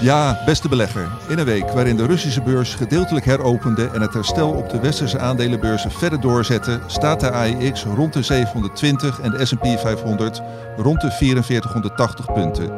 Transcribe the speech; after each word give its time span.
Ja, 0.00 0.42
beste 0.44 0.68
belegger. 0.68 1.08
In 1.28 1.38
een 1.38 1.44
week 1.44 1.70
waarin 1.70 1.96
de 1.96 2.06
Russische 2.06 2.42
beurs 2.42 2.74
gedeeltelijk 2.74 3.26
heropende 3.26 3.90
en 3.94 4.00
het 4.00 4.14
herstel 4.14 4.50
op 4.50 4.70
de 4.70 4.80
westerse 4.80 5.18
aandelenbeurzen 5.18 5.90
verder 5.90 6.20
doorzette, 6.20 6.80
staat 6.86 7.20
de 7.20 7.30
AEX 7.30 7.84
rond 7.84 8.12
de 8.12 8.22
720 8.22 9.20
en 9.20 9.30
de 9.30 9.46
S&P 9.46 9.64
500 9.78 10.42
rond 10.76 11.00
de 11.00 11.10
4480 11.10 12.32
punten. 12.32 12.70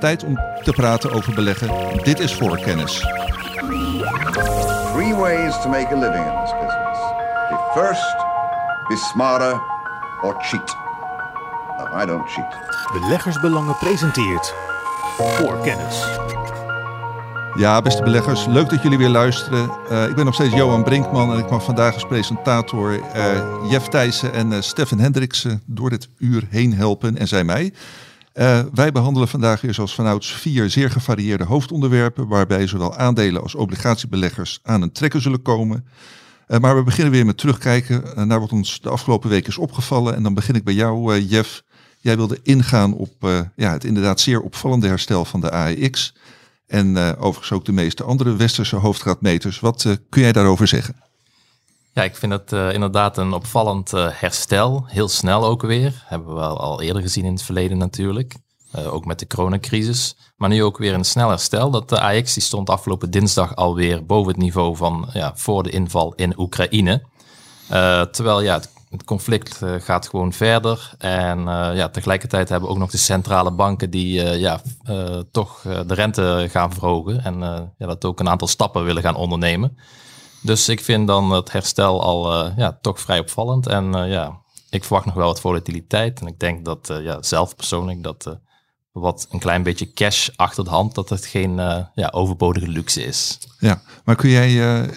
Tijd 0.00 0.24
om 0.24 0.34
te 0.62 0.72
praten 0.72 1.12
over 1.12 1.34
beleggen. 1.34 1.70
Dit 2.02 2.18
is 2.18 2.34
voorkennis. 2.34 3.00
Three 4.92 5.14
ways 5.14 5.60
to 5.62 5.68
make 5.68 5.88
a 5.94 5.98
living 5.98 6.26
in 6.26 6.40
this 6.42 6.52
business. 6.52 6.98
Be 7.48 7.70
first, 7.74 8.16
be 8.88 8.96
smarter, 8.96 9.60
or 10.22 10.34
cheat. 10.42 10.76
No, 11.78 12.02
I 12.02 12.06
don't 12.06 12.30
cheat. 12.30 12.56
Beleggersbelangen 12.92 13.76
presenteert 13.76 14.54
Voorkennis. 15.16 16.04
Ja, 17.56 17.82
beste 17.82 18.02
beleggers, 18.02 18.46
leuk 18.46 18.70
dat 18.70 18.82
jullie 18.82 18.98
weer 18.98 19.08
luisteren. 19.08 19.70
Uh, 19.90 20.08
ik 20.08 20.14
ben 20.14 20.24
nog 20.24 20.34
steeds 20.34 20.54
Johan 20.54 20.84
Brinkman 20.84 21.32
en 21.32 21.38
ik 21.38 21.50
mag 21.50 21.64
vandaag 21.64 21.94
als 21.94 22.06
presentator 22.06 22.92
uh, 22.92 23.70
Jeff 23.70 23.88
Thijssen 23.88 24.32
en 24.32 24.52
uh, 24.52 24.60
Stefan 24.60 24.98
Hendriksen 24.98 25.62
door 25.66 25.90
dit 25.90 26.08
uur 26.18 26.46
heen 26.48 26.74
helpen 26.74 27.18
en 27.18 27.28
zij 27.28 27.44
mij. 27.44 27.72
wij 28.72 28.92
behandelen 28.92 29.28
vandaag 29.28 29.60
weer 29.60 29.74
zoals 29.74 29.94
vanouds 29.94 30.32
vier 30.32 30.70
zeer 30.70 30.90
gevarieerde 30.90 31.44
hoofdonderwerpen, 31.44 32.28
waarbij 32.28 32.66
zowel 32.66 32.96
aandelen 32.96 33.42
als 33.42 33.54
obligatiebeleggers 33.54 34.60
aan 34.62 34.82
een 34.82 34.92
trekken 34.92 35.22
zullen 35.22 35.42
komen. 35.42 35.86
maar 36.60 36.76
we 36.76 36.82
beginnen 36.82 37.12
weer 37.12 37.26
met 37.26 37.38
terugkijken 37.38 38.28
naar 38.28 38.40
wat 38.40 38.52
ons 38.52 38.80
de 38.80 38.88
afgelopen 38.88 39.30
week 39.30 39.46
is 39.46 39.58
opgevallen. 39.58 40.14
En 40.14 40.22
dan 40.22 40.34
begin 40.34 40.54
ik 40.54 40.64
bij 40.64 40.74
jou, 40.74 41.20
Jeff. 41.20 41.62
Jij 41.98 42.16
wilde 42.16 42.38
ingaan 42.42 42.94
op 42.94 43.12
ja, 43.56 43.72
het 43.72 43.84
inderdaad 43.84 44.20
zeer 44.20 44.40
opvallende 44.40 44.86
herstel 44.86 45.24
van 45.24 45.40
de 45.40 45.50
AEX. 45.50 46.14
En 46.74 46.96
uh, 46.96 47.12
overigens 47.18 47.52
ook 47.52 47.64
de 47.64 47.72
meeste 47.72 48.04
andere 48.04 48.36
westerse 48.36 48.76
hoofdgraadmeters. 48.76 49.60
Wat 49.60 49.84
uh, 49.84 49.94
kun 50.08 50.22
jij 50.22 50.32
daarover 50.32 50.66
zeggen? 50.66 50.96
Ja, 51.92 52.02
ik 52.02 52.16
vind 52.16 52.32
het 52.32 52.52
uh, 52.52 52.72
inderdaad 52.72 53.18
een 53.18 53.32
opvallend 53.32 53.90
herstel. 53.90 54.84
Heel 54.86 55.08
snel 55.08 55.44
ook 55.44 55.62
weer. 55.62 56.04
Hebben 56.06 56.34
we 56.34 56.40
al 56.40 56.82
eerder 56.82 57.02
gezien 57.02 57.24
in 57.24 57.32
het 57.32 57.42
verleden 57.42 57.78
natuurlijk. 57.78 58.34
ook 58.86 59.04
met 59.04 59.18
de 59.18 59.26
coronacrisis. 59.26 60.16
Maar 60.36 60.48
nu 60.48 60.62
ook 60.62 60.78
weer 60.78 60.94
een 60.94 61.04
snel 61.04 61.28
herstel. 61.28 61.70
Dat 61.70 61.88
de 61.88 62.00
AX 62.00 62.34
die 62.34 62.42
stond 62.42 62.70
afgelopen 62.70 63.10
dinsdag 63.10 63.56
alweer 63.56 64.06
boven 64.06 64.32
het 64.32 64.40
niveau 64.40 64.76
van 64.76 65.08
ja, 65.12 65.32
voor 65.34 65.62
de 65.62 65.70
inval 65.70 66.14
in 66.14 66.38
Oekraïne. 66.38 67.02
terwijl 68.10 68.40
ja, 68.40 68.54
het 68.54 68.70
het 68.94 69.04
conflict 69.04 69.60
uh, 69.62 69.74
gaat 69.78 70.08
gewoon 70.08 70.32
verder. 70.32 70.94
En 70.98 71.38
uh, 71.38 71.70
ja, 71.74 71.88
tegelijkertijd 71.88 72.48
hebben 72.48 72.68
we 72.68 72.74
ook 72.74 72.80
nog 72.80 72.90
de 72.90 72.96
centrale 72.96 73.52
banken 73.52 73.90
die 73.90 74.22
uh, 74.22 74.38
ja, 74.40 74.60
toch 75.30 75.60
de 75.62 75.94
rente 75.94 76.46
gaan 76.50 76.72
verhogen. 76.72 77.24
En 77.24 77.38
ja, 77.78 77.86
dat 77.86 78.04
ook 78.04 78.20
een 78.20 78.28
aantal 78.28 78.48
stappen 78.48 78.84
willen 78.84 79.02
gaan 79.02 79.16
ondernemen. 79.16 79.78
Dus 80.42 80.68
ik 80.68 80.80
vind 80.80 81.06
dan 81.06 81.30
het 81.30 81.52
herstel 81.52 82.02
al 82.02 82.52
ja, 82.56 82.78
toch 82.80 83.00
vrij 83.00 83.18
opvallend. 83.18 83.66
En 83.66 83.92
ja, 83.92 84.40
ik 84.70 84.84
verwacht 84.84 85.06
nog 85.06 85.14
wel 85.14 85.26
wat 85.26 85.40
volatiliteit. 85.40 86.20
En 86.20 86.26
ik 86.26 86.38
denk 86.40 86.64
dat 86.64 86.98
ja, 87.02 87.22
zelf 87.22 87.56
persoonlijk 87.56 88.02
dat 88.02 88.38
wat 88.92 89.26
een 89.30 89.38
klein 89.38 89.62
beetje 89.62 89.92
cash 89.92 90.28
achter 90.36 90.64
de 90.64 90.70
hand, 90.70 90.94
dat 90.94 91.08
het 91.08 91.26
geen 91.26 91.56
ja, 91.94 92.08
overbodige 92.10 92.68
luxe 92.68 93.04
is. 93.04 93.38
Ja, 93.58 93.82
maar 94.04 94.16
kun 94.16 94.30
jij 94.30 94.50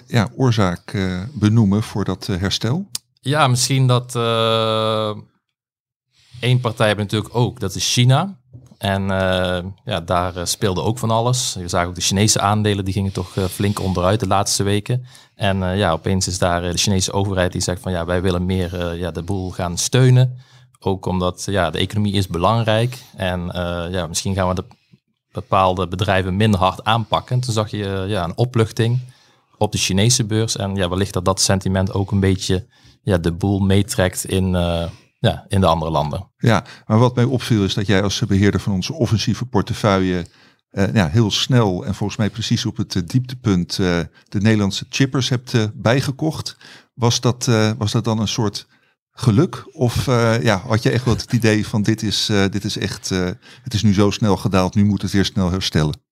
ja, 0.06 0.28
oorzaak 0.36 0.96
benoemen 1.32 1.82
voor 1.82 2.04
dat 2.04 2.26
herstel? 2.26 2.86
Ja, 3.20 3.46
misschien 3.46 3.86
dat 3.86 4.14
uh, 4.14 5.16
één 6.40 6.60
partij 6.60 6.86
hebben 6.86 7.04
natuurlijk 7.04 7.34
ook, 7.34 7.60
dat 7.60 7.74
is 7.74 7.92
China. 7.92 8.38
En 8.78 9.02
uh, 9.02 9.58
ja, 9.84 10.00
daar 10.00 10.36
uh, 10.36 10.44
speelde 10.44 10.82
ook 10.82 10.98
van 10.98 11.10
alles. 11.10 11.56
Je 11.58 11.68
zag 11.68 11.86
ook 11.86 11.94
de 11.94 12.00
Chinese 12.00 12.40
aandelen, 12.40 12.84
die 12.84 12.94
gingen 12.94 13.12
toch 13.12 13.36
flink 13.50 13.80
onderuit 13.80 14.20
de 14.20 14.26
laatste 14.26 14.62
weken. 14.62 15.06
En 15.34 15.76
ja, 15.76 15.92
opeens 15.92 16.26
is 16.26 16.38
daar 16.38 16.62
de 16.62 16.78
Chinese 16.78 17.12
overheid 17.12 17.52
die 17.52 17.60
zegt 17.60 17.80
van 17.80 17.92
ja, 17.92 18.04
wij 18.04 18.22
willen 18.22 18.46
meer 18.46 18.96
ja, 18.96 19.10
de 19.10 19.22
boel 19.22 19.50
gaan 19.50 19.78
steunen. 19.78 20.38
Ook 20.80 21.06
omdat 21.06 21.44
ja, 21.44 21.70
de 21.70 21.78
economie 21.78 22.12
is 22.12 22.26
belangrijk. 22.26 22.98
En 23.16 23.50
ja, 23.90 24.06
misschien 24.06 24.34
gaan 24.34 24.48
we 24.48 24.54
de 24.54 24.64
bepaalde 25.32 25.88
bedrijven 25.88 26.36
minder 26.36 26.60
hard 26.60 26.84
aanpakken. 26.84 27.40
Toen 27.40 27.52
zag 27.52 27.70
je 27.70 28.04
ja, 28.08 28.24
een 28.24 28.36
opluchting 28.36 29.00
op 29.56 29.72
de 29.72 29.78
Chinese 29.78 30.24
beurs. 30.24 30.56
En 30.56 30.74
ja, 30.74 30.88
wellicht 30.88 31.12
dat 31.12 31.24
dat 31.24 31.40
sentiment 31.40 31.92
ook 31.92 32.10
een 32.10 32.20
beetje 32.20 32.66
ja, 33.08 33.18
de 33.18 33.32
boel 33.32 33.58
meetrekt 33.58 34.24
in, 34.24 34.54
uh, 34.54 34.84
ja, 35.18 35.44
in 35.48 35.60
de 35.60 35.66
andere 35.66 35.90
landen. 35.90 36.30
Ja, 36.36 36.64
maar 36.86 36.98
wat 36.98 37.14
mij 37.14 37.24
opviel 37.24 37.64
is 37.64 37.74
dat 37.74 37.86
jij 37.86 38.02
als 38.02 38.22
beheerder 38.26 38.60
van 38.60 38.72
onze 38.72 38.92
offensieve 38.92 39.44
portefeuille 39.44 40.26
uh, 40.70 40.94
ja, 40.94 41.08
heel 41.08 41.30
snel 41.30 41.84
en 41.84 41.94
volgens 41.94 42.18
mij 42.18 42.30
precies 42.30 42.66
op 42.66 42.76
het 42.76 42.94
uh, 42.94 43.02
dieptepunt 43.06 43.76
de 43.76 44.40
Nederlandse 44.40 44.86
chippers 44.88 45.28
hebt 45.28 45.70
bijgekocht. 45.74 46.56
Was 46.94 47.20
dat, 47.20 47.50
was 47.78 47.92
dat 47.92 48.04
dan 48.04 48.18
een 48.18 48.28
soort 48.28 48.66
geluk? 49.10 49.64
Of 49.72 50.06
ja, 50.42 50.62
had 50.66 50.82
je 50.82 50.90
echt 50.90 51.04
wel 51.04 51.14
het 51.14 51.32
idee 51.32 51.66
van 51.66 51.82
dit 51.82 52.02
is, 52.02 52.26
dit 52.26 52.64
is 52.64 52.78
echt, 52.78 53.08
het 53.62 53.74
is 53.74 53.82
nu 53.82 53.94
zo 53.94 54.10
snel 54.10 54.36
gedaald, 54.36 54.74
nu 54.74 54.84
moet 54.84 55.02
het 55.02 55.12
weer 55.12 55.24
snel 55.24 55.50
herstellen? 55.50 56.07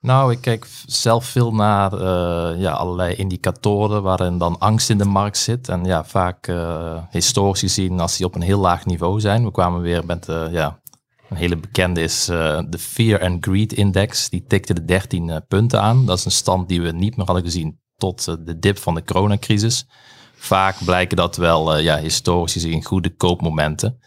Nou, 0.00 0.32
ik 0.32 0.40
kijk 0.40 0.66
zelf 0.86 1.24
veel 1.24 1.54
naar 1.54 1.92
uh, 1.92 2.60
ja, 2.60 2.72
allerlei 2.72 3.14
indicatoren 3.14 4.02
waarin 4.02 4.38
dan 4.38 4.58
angst 4.58 4.90
in 4.90 4.98
de 4.98 5.04
markt 5.04 5.38
zit. 5.38 5.68
En 5.68 5.84
ja, 5.84 6.04
vaak 6.04 6.48
uh, 6.48 7.02
historisch 7.10 7.60
gezien 7.60 8.00
als 8.00 8.16
die 8.16 8.26
op 8.26 8.34
een 8.34 8.42
heel 8.42 8.60
laag 8.60 8.86
niveau 8.86 9.20
zijn. 9.20 9.44
We 9.44 9.50
kwamen 9.50 9.80
weer 9.80 10.06
met 10.06 10.28
uh, 10.28 10.52
ja, 10.52 10.80
een 11.28 11.36
hele 11.36 11.56
bekende 11.56 12.00
is 12.00 12.24
de 12.24 12.78
Fear 12.78 13.22
and 13.22 13.44
Greed 13.44 13.72
Index. 13.72 14.28
Die 14.28 14.44
tikte 14.46 14.74
de 14.74 14.84
13 14.84 15.44
punten 15.48 15.80
aan. 15.82 16.06
Dat 16.06 16.18
is 16.18 16.24
een 16.24 16.30
stand 16.30 16.68
die 16.68 16.82
we 16.82 16.92
niet 16.92 17.16
meer 17.16 17.26
hadden 17.26 17.44
gezien 17.44 17.80
tot 17.96 18.24
de 18.24 18.58
dip 18.58 18.78
van 18.78 18.94
de 18.94 19.04
coronacrisis. 19.04 19.86
Vaak 20.34 20.76
blijken 20.84 21.16
dat 21.16 21.36
wel 21.36 21.78
ja, 21.78 21.98
historisch 21.98 22.52
gezien 22.52 22.84
goede 22.84 23.16
koopmomenten. 23.16 23.98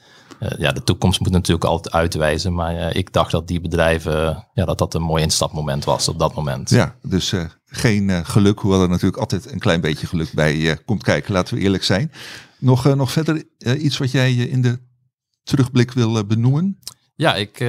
Uh, 0.41 0.49
ja, 0.57 0.71
de 0.71 0.83
toekomst 0.83 1.19
moet 1.19 1.31
natuurlijk 1.31 1.65
altijd 1.65 1.95
uitwijzen. 1.95 2.53
Maar 2.53 2.75
uh, 2.75 2.95
ik 2.95 3.13
dacht 3.13 3.31
dat 3.31 3.47
die 3.47 3.61
bedrijven, 3.61 4.47
ja, 4.53 4.65
dat 4.65 4.77
dat 4.77 4.93
een 4.93 5.01
mooi 5.01 5.23
instapmoment 5.23 5.83
was 5.83 6.07
op 6.07 6.19
dat 6.19 6.35
moment. 6.35 6.69
Ja, 6.69 6.95
dus 7.01 7.33
geen 7.65 8.25
geluk, 8.25 8.59
hoewel 8.59 8.81
er 8.81 8.89
natuurlijk 8.89 9.17
altijd 9.17 9.51
een 9.51 9.59
klein 9.59 9.81
beetje 9.81 10.07
geluk 10.07 10.31
bij 10.33 10.77
komt 10.85 11.03
kijken, 11.03 11.33
laten 11.33 11.55
we 11.55 11.61
eerlijk 11.61 11.83
zijn. 11.83 12.11
Nog, 12.59 12.95
nog 12.95 13.11
verder 13.11 13.43
iets 13.57 13.97
wat 13.97 14.11
jij 14.11 14.33
in 14.33 14.61
de 14.61 14.79
terugblik 15.43 15.91
wil 15.91 16.25
benoemen? 16.25 16.79
Ja, 17.15 17.35
ik, 17.35 17.59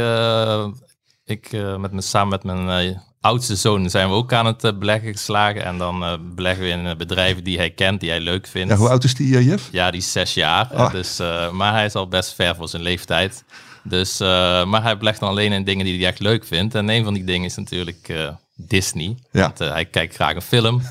ik 1.25 1.53
met 1.79 1.93
me, 1.93 2.01
samen 2.01 2.29
met 2.29 2.45
mijn 2.45 3.03
oudste 3.23 3.57
zoon 3.57 3.91
zijn 3.91 4.09
we 4.09 4.15
ook 4.15 4.33
aan 4.33 4.47
het 4.47 4.65
uh, 4.65 4.71
beleggen 4.79 5.13
geslagen. 5.13 5.65
En 5.65 5.79
dan 5.79 6.03
uh, 6.03 6.13
beleggen 6.35 6.65
we 6.65 6.71
in 6.71 6.85
uh, 6.85 6.95
bedrijven 6.95 7.45
die 7.45 7.57
hij 7.57 7.71
kent, 7.71 8.01
die 8.01 8.11
hij 8.11 8.21
leuk 8.21 8.47
vindt. 8.47 8.73
Ja, 8.73 8.77
hoe 8.79 8.89
oud 8.89 9.05
is 9.05 9.15
die, 9.15 9.45
Jeff? 9.45 9.69
Ja, 9.73 9.91
die 9.91 10.01
is 10.01 10.13
zes 10.13 10.35
jaar. 10.35 10.67
Ah. 10.67 10.93
Dus, 10.93 11.19
maar 11.53 11.73
hij 11.73 11.85
is 11.85 11.95
al 11.95 12.09
best 12.09 12.35
ver 12.35 12.55
voor 12.55 12.69
zijn 12.69 12.83
leeftijd. 12.83 13.45
Dus, 13.85 14.19
maar 14.19 14.83
hij 14.83 14.99
belegt 14.99 15.21
dan 15.21 15.29
alleen 15.29 15.53
in 15.53 15.65
dingen 15.65 15.85
die 15.85 15.99
hij 15.99 16.07
echt 16.07 16.19
leuk 16.19 16.45
vindt. 16.45 16.75
En 16.75 16.89
een 16.89 17.05
van 17.05 17.15
die 17.15 17.25
dingen 17.25 17.47
is 17.47 17.57
natuurlijk 17.57 18.33
Disney. 18.57 19.17
Ja. 19.31 19.43
Want, 19.43 19.59
hij 19.59 19.85
kijkt 19.85 20.15
graag 20.15 20.35
een 20.35 20.43
film. 20.43 20.83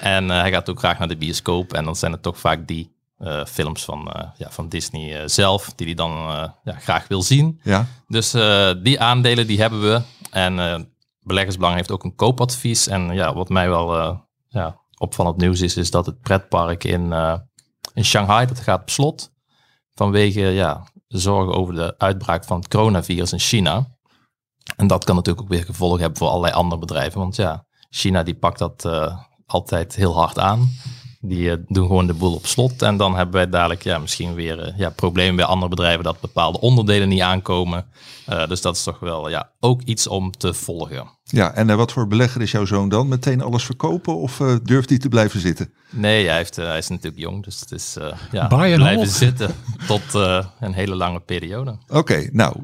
En 0.00 0.28
hij 0.28 0.50
gaat 0.50 0.70
ook 0.70 0.78
graag 0.78 0.98
naar 0.98 1.08
de 1.08 1.16
bioscoop. 1.16 1.72
En 1.72 1.84
dan 1.84 1.96
zijn 1.96 2.12
het 2.12 2.22
toch 2.22 2.38
vaak 2.38 2.66
die 2.66 2.90
films 3.46 3.84
van, 3.84 4.32
ja, 4.36 4.50
van 4.50 4.68
Disney 4.68 5.28
zelf, 5.28 5.72
die 5.76 5.86
hij 5.86 5.94
dan 5.94 6.10
ja, 6.64 6.72
graag 6.78 7.08
wil 7.08 7.22
zien. 7.22 7.60
Ja. 7.62 7.86
Dus 8.08 8.30
die 8.82 9.00
aandelen 9.00 9.46
die 9.46 9.60
hebben 9.60 9.80
we. 9.80 10.00
En 10.30 10.88
beleggersbelang 11.28 11.76
heeft 11.76 11.90
ook 11.90 12.04
een 12.04 12.14
koopadvies. 12.14 12.86
En 12.86 13.14
ja, 13.14 13.34
wat 13.34 13.48
mij 13.48 13.68
wel 13.68 13.98
uh, 13.98 14.18
ja, 14.48 14.80
opvallend 14.98 15.36
nieuws 15.36 15.60
is, 15.60 15.76
is 15.76 15.90
dat 15.90 16.06
het 16.06 16.20
pretpark 16.20 16.84
in, 16.84 17.04
uh, 17.04 17.34
in 17.94 18.04
Shanghai, 18.04 18.46
dat 18.46 18.60
gaat 18.60 18.80
op 18.80 18.90
slot. 18.90 19.30
Vanwege 19.94 20.40
ja, 20.40 20.86
zorgen 21.08 21.54
over 21.54 21.74
de 21.74 21.94
uitbraak 21.98 22.44
van 22.44 22.58
het 22.58 22.68
coronavirus 22.68 23.32
in 23.32 23.38
China. 23.38 23.96
En 24.76 24.86
dat 24.86 25.04
kan 25.04 25.14
natuurlijk 25.14 25.44
ook 25.44 25.52
weer 25.52 25.64
gevolgen 25.64 26.00
hebben 26.00 26.18
voor 26.18 26.28
allerlei 26.28 26.54
andere 26.54 26.80
bedrijven. 26.80 27.18
Want 27.18 27.36
ja, 27.36 27.66
China 27.90 28.22
die 28.22 28.34
pakt 28.34 28.58
dat 28.58 28.84
uh, 28.84 29.18
altijd 29.46 29.94
heel 29.94 30.14
hard 30.14 30.38
aan. 30.38 30.68
Die 31.20 31.64
doen 31.66 31.86
gewoon 31.86 32.06
de 32.06 32.14
boel 32.14 32.34
op 32.34 32.46
slot. 32.46 32.82
En 32.82 32.96
dan 32.96 33.16
hebben 33.16 33.34
wij 33.34 33.48
dadelijk 33.48 33.82
ja, 33.82 33.98
misschien 33.98 34.34
weer 34.34 34.74
ja, 34.76 34.90
problemen 34.90 35.36
bij 35.36 35.44
andere 35.44 35.68
bedrijven 35.68 36.04
dat 36.04 36.20
bepaalde 36.20 36.60
onderdelen 36.60 37.08
niet 37.08 37.20
aankomen. 37.20 37.86
Dus 38.48 38.60
dat 38.60 38.76
is 38.76 38.82
toch 38.82 38.98
wel 38.98 39.28
ja, 39.28 39.52
ook 39.60 39.82
iets 39.82 40.06
om 40.06 40.30
te 40.30 40.54
volgen. 40.54 41.17
Ja, 41.30 41.54
en 41.54 41.76
wat 41.76 41.92
voor 41.92 42.06
belegger 42.06 42.42
is 42.42 42.50
jouw 42.50 42.64
zoon 42.64 42.88
dan? 42.88 43.08
Meteen 43.08 43.42
alles 43.42 43.64
verkopen 43.64 44.16
of 44.16 44.42
durft 44.62 44.88
hij 44.88 44.98
te 44.98 45.08
blijven 45.08 45.40
zitten? 45.40 45.72
Nee, 45.90 46.26
hij, 46.26 46.36
heeft, 46.36 46.56
hij 46.56 46.78
is 46.78 46.88
natuurlijk 46.88 47.22
jong, 47.22 47.44
dus 47.44 47.60
het 47.60 47.72
is 47.72 47.96
ja, 48.32 48.46
blijven 48.46 49.06
zitten 49.06 49.54
tot 49.86 50.02
een 50.60 50.72
hele 50.72 50.94
lange 50.94 51.20
periode. 51.20 51.78
Oké, 51.88 52.28
nou, 52.32 52.54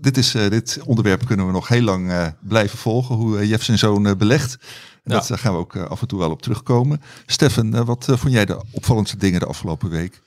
dit, 0.00 0.16
is, 0.16 0.30
dit 0.30 0.80
onderwerp 0.84 1.26
kunnen 1.26 1.46
we 1.46 1.52
nog 1.52 1.68
heel 1.68 1.82
lang 1.82 2.32
blijven 2.40 2.78
volgen, 2.78 3.14
hoe 3.14 3.48
Jeff 3.48 3.64
zijn 3.64 3.78
zoon 3.78 4.16
belegt. 4.18 4.58
Ja. 5.04 5.24
Daar 5.28 5.38
gaan 5.38 5.52
we 5.52 5.58
ook 5.58 5.76
af 5.76 6.00
en 6.00 6.08
toe 6.08 6.18
wel 6.18 6.30
op 6.30 6.42
terugkomen. 6.42 7.02
Steffen, 7.26 7.84
wat 7.84 8.04
vond 8.08 8.32
jij 8.32 8.44
de 8.44 8.62
opvallendste 8.70 9.16
dingen 9.16 9.40
de 9.40 9.46
afgelopen 9.46 9.90
week? 9.90 10.20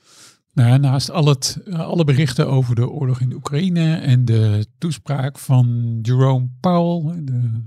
Nou 0.54 0.78
naast 0.78 1.10
al 1.10 1.26
het, 1.26 1.58
alle 1.72 2.04
berichten 2.04 2.48
over 2.48 2.74
de 2.74 2.90
oorlog 2.90 3.20
in 3.20 3.28
de 3.28 3.34
Oekraïne 3.34 3.94
en 3.94 4.24
de 4.24 4.66
toespraak 4.78 5.38
van 5.38 5.98
Jerome 6.02 6.48
Powell, 6.60 7.24
de 7.24 7.62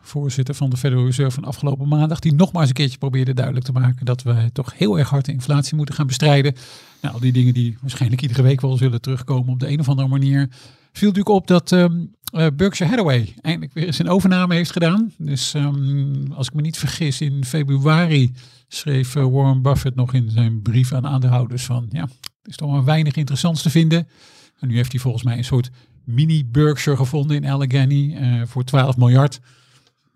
voorzitter 0.00 0.54
van 0.54 0.70
de 0.70 0.76
Federal 0.76 1.04
Reserve 1.04 1.30
van 1.30 1.44
afgelopen 1.44 1.88
maandag, 1.88 2.18
die 2.18 2.34
nogmaals 2.34 2.68
een 2.68 2.74
keertje 2.74 2.98
probeerde 2.98 3.34
duidelijk 3.34 3.66
te 3.66 3.72
maken 3.72 4.04
dat 4.06 4.22
we 4.22 4.50
toch 4.52 4.78
heel 4.78 4.98
erg 4.98 5.08
hard 5.08 5.24
de 5.24 5.32
inflatie 5.32 5.76
moeten 5.76 5.94
gaan 5.94 6.06
bestrijden. 6.06 6.54
Nou, 7.00 7.14
al 7.14 7.20
die 7.20 7.32
dingen 7.32 7.54
die 7.54 7.78
waarschijnlijk 7.80 8.22
iedere 8.22 8.42
week 8.42 8.60
wel 8.60 8.76
zullen 8.76 9.00
terugkomen 9.00 9.52
op 9.52 9.60
de 9.60 9.68
een 9.68 9.80
of 9.80 9.88
andere 9.88 10.08
manier, 10.08 10.48
viel 10.92 11.08
natuurlijk 11.08 11.28
op 11.28 11.46
dat 11.46 11.70
um, 11.70 12.14
Berkshire 12.30 12.90
Hathaway 12.90 13.34
eindelijk 13.40 13.74
weer 13.74 13.86
eens 13.86 13.98
een 13.98 14.08
overname 14.08 14.54
heeft 14.54 14.72
gedaan. 14.72 15.12
Dus 15.18 15.54
um, 15.54 16.32
als 16.32 16.46
ik 16.46 16.54
me 16.54 16.60
niet 16.60 16.78
vergis, 16.78 17.20
in 17.20 17.44
februari 17.44 18.32
schreef 18.68 19.16
eh, 19.16 19.26
Warren 19.26 19.62
Buffett 19.62 19.94
nog 19.96 20.14
in 20.14 20.30
zijn 20.30 20.62
brief 20.62 20.92
aan 20.92 21.06
aandeelhouders 21.06 21.64
van 21.64 21.86
ja, 21.90 22.08
is 22.44 22.56
toch 22.56 22.70
wel 22.70 22.84
weinig 22.84 23.16
interessants 23.16 23.62
te 23.62 23.70
vinden. 23.70 24.08
En 24.58 24.68
nu 24.68 24.76
heeft 24.76 24.92
hij 24.92 25.00
volgens 25.00 25.22
mij 25.22 25.36
een 25.36 25.44
soort 25.44 25.70
mini 26.04 26.44
Berkshire 26.44 26.96
gevonden 26.96 27.36
in 27.36 27.50
Allegheny 27.50 28.16
uh, 28.20 28.42
voor 28.46 28.64
12 28.64 28.96
miljard. 28.96 29.40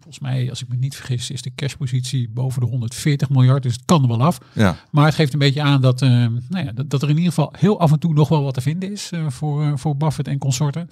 Volgens 0.01 0.25
mij, 0.25 0.51
als 0.51 0.63
ik 0.63 0.69
me 0.69 0.77
niet 0.77 0.97
vergis, 0.97 1.31
is 1.31 1.43
de 1.43 1.55
cashpositie 1.55 2.29
boven 2.29 2.61
de 2.61 2.67
140 2.67 3.29
miljard. 3.29 3.63
Dus 3.63 3.73
het 3.73 3.85
kan 3.85 4.03
er 4.03 4.09
wel 4.09 4.23
af. 4.23 4.39
Ja. 4.53 4.77
Maar 4.91 5.05
het 5.05 5.15
geeft 5.15 5.33
een 5.33 5.39
beetje 5.39 5.63
aan 5.63 5.81
dat, 5.81 6.03
uh, 6.03 6.09
nou 6.49 6.65
ja, 6.65 6.73
dat, 6.73 6.91
dat, 6.91 7.03
er 7.03 7.09
in 7.09 7.17
ieder 7.17 7.33
geval 7.33 7.55
heel 7.59 7.81
af 7.81 7.93
en 7.93 7.99
toe 7.99 8.13
nog 8.13 8.29
wel 8.29 8.43
wat 8.43 8.55
te 8.55 8.61
vinden 8.61 8.93
is 8.93 9.11
uh, 9.13 9.27
voor, 9.29 9.79
voor 9.79 9.97
Buffett 9.97 10.29
en 10.29 10.39
consorten. 10.39 10.89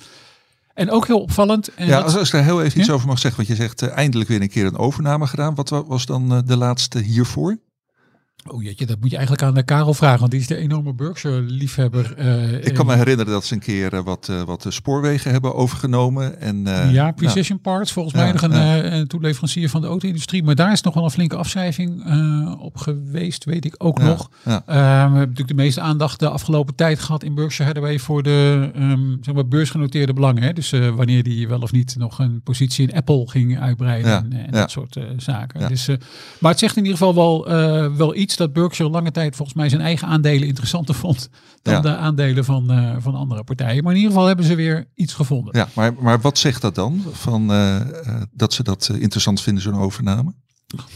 En 0.75 0.91
ook 0.91 1.07
heel 1.07 1.21
opvallend. 1.21 1.75
En 1.75 1.87
ja, 1.87 2.03
dat... 2.03 2.17
als 2.17 2.27
ik 2.27 2.33
daar 2.33 2.45
heel 2.45 2.63
even 2.63 2.81
iets 2.81 2.91
over 2.91 3.07
mag 3.07 3.19
zeggen. 3.19 3.47
Want 3.47 3.59
je 3.59 3.65
zegt 3.65 3.83
eindelijk 3.83 4.29
weer 4.29 4.41
een 4.41 4.49
keer 4.49 4.67
een 4.67 4.77
overname 4.77 5.27
gedaan. 5.27 5.55
Wat 5.55 5.69
was 5.69 6.07
dan 6.07 6.43
de 6.47 6.57
laatste 6.57 6.99
hiervoor? 6.99 7.59
Oh 8.51 8.63
jeetje, 8.63 8.87
dat 8.87 9.01
moet 9.01 9.11
je 9.11 9.17
eigenlijk 9.17 9.47
aan 9.47 9.55
de 9.55 9.63
Karel 9.63 9.95
vragen, 9.95 10.19
want 10.19 10.31
die 10.31 10.41
is 10.41 10.47
de 10.47 10.57
enorme 10.57 10.95
Berkshire-liefhebber. 10.95 12.15
Uh, 12.19 12.65
ik 12.65 12.75
kan 12.75 12.87
me 12.87 12.97
herinneren 12.97 13.33
dat 13.33 13.45
ze 13.45 13.55
een 13.55 13.61
keer 13.61 13.95
uh, 13.95 14.01
wat, 14.01 14.29
uh, 14.31 14.43
wat 14.43 14.67
spoorwegen 14.69 15.31
hebben 15.31 15.55
overgenomen. 15.55 16.41
En, 16.41 16.65
ja, 16.91 17.11
Precision. 17.11 17.61
Parts, 17.61 17.93
volgens 17.93 18.15
mij 18.15 18.33
nog 18.33 18.43
een, 18.43 18.95
een, 18.95 19.07
toeleverancier 19.07 19.69
van 19.69 19.81
de 19.81 19.87
auto-industrie. 19.87 20.43
Maar 20.43 20.55
daar 20.55 20.73
is 20.73 20.81
nog 20.81 20.95
wel 20.95 21.05
een 21.05 21.11
flinke 21.11 21.37
afschrijving 21.37 22.05
op 22.59 22.77
geweest, 22.77 23.45
weet 23.45 23.65
ik 23.65 23.75
ook 23.79 23.99
nog. 23.99 24.31
we 24.43 24.51
hebben 24.67 25.19
natuurlijk 25.19 25.49
de 25.49 25.55
meeste 25.55 25.81
aandacht 25.81 26.21
de 26.21 26.29
afgelopen 26.29 26.75
tijd 26.75 27.01
gehad 27.01 27.23
in 27.23 27.35
Berkshire 27.35 27.73
Hathaway 27.73 27.99
voor 27.99 28.23
de 28.23 28.71
um, 28.77 29.19
zeg 29.21 29.35
maar 29.35 29.49
beursgenoteerde 29.49 30.13
belangen. 30.13 30.43
Hè? 30.43 30.53
Dus 30.53 30.71
wanneer 30.71 31.23
die 31.23 31.49
wel 31.49 31.61
of 31.61 31.73
niet 31.73 31.97
nog 31.99 32.19
een 32.19 32.41
positie 32.43 32.89
in 32.89 32.95
Apple 32.95 33.29
ging 33.29 33.61
uitbreiden 33.61 34.13
en, 34.13 34.33
en 34.33 34.51
dat 34.51 34.71
soort 34.71 34.97
zaken. 35.17 35.69
Dus, 35.69 35.89
maar 36.39 36.51
het 36.51 36.61
zegt 36.61 36.77
in 36.77 36.85
ieder 36.85 36.99
geval 36.99 37.15
wel, 37.15 37.49
wel 37.97 38.15
iets 38.15 38.32
dat 38.37 38.53
Berkshire 38.53 38.91
lange 38.93 39.11
tijd 39.11 39.37
volgens 39.37 39.57
mij 39.57 39.69
zijn 39.69 39.81
eigen 39.81 40.09
aandelen 40.09 40.49
interessanter 40.49 40.95
vond 40.95 41.29
dan 41.63 41.75
ja. 41.75 41.81
de 41.81 41.97
aandelen 41.97 42.45
van, 42.45 42.73
uh, 42.73 42.97
van 42.99 43.15
andere 43.15 43.45
partijen. 43.45 43.83
Maar 43.83 43.93
in 43.93 43.99
ieder 43.99 44.13
geval 44.13 44.27
hebben 44.27 44.45
ze 44.45 44.55
weer 44.55 44.89
iets 44.95 45.15
gevonden. 45.15 45.59
Ja, 45.59 45.69
maar, 45.75 45.95
maar 45.95 46.21
wat 46.21 46.39
zegt 46.39 46.63
dat 46.63 46.75
dan? 46.75 47.03
Van, 47.13 47.51
uh, 47.51 47.81
dat 48.33 48.53
ze 48.53 48.63
dat 48.63 48.91
interessant 48.99 49.41
vinden, 49.41 49.63
zo'n 49.63 49.75
overname? 49.75 50.35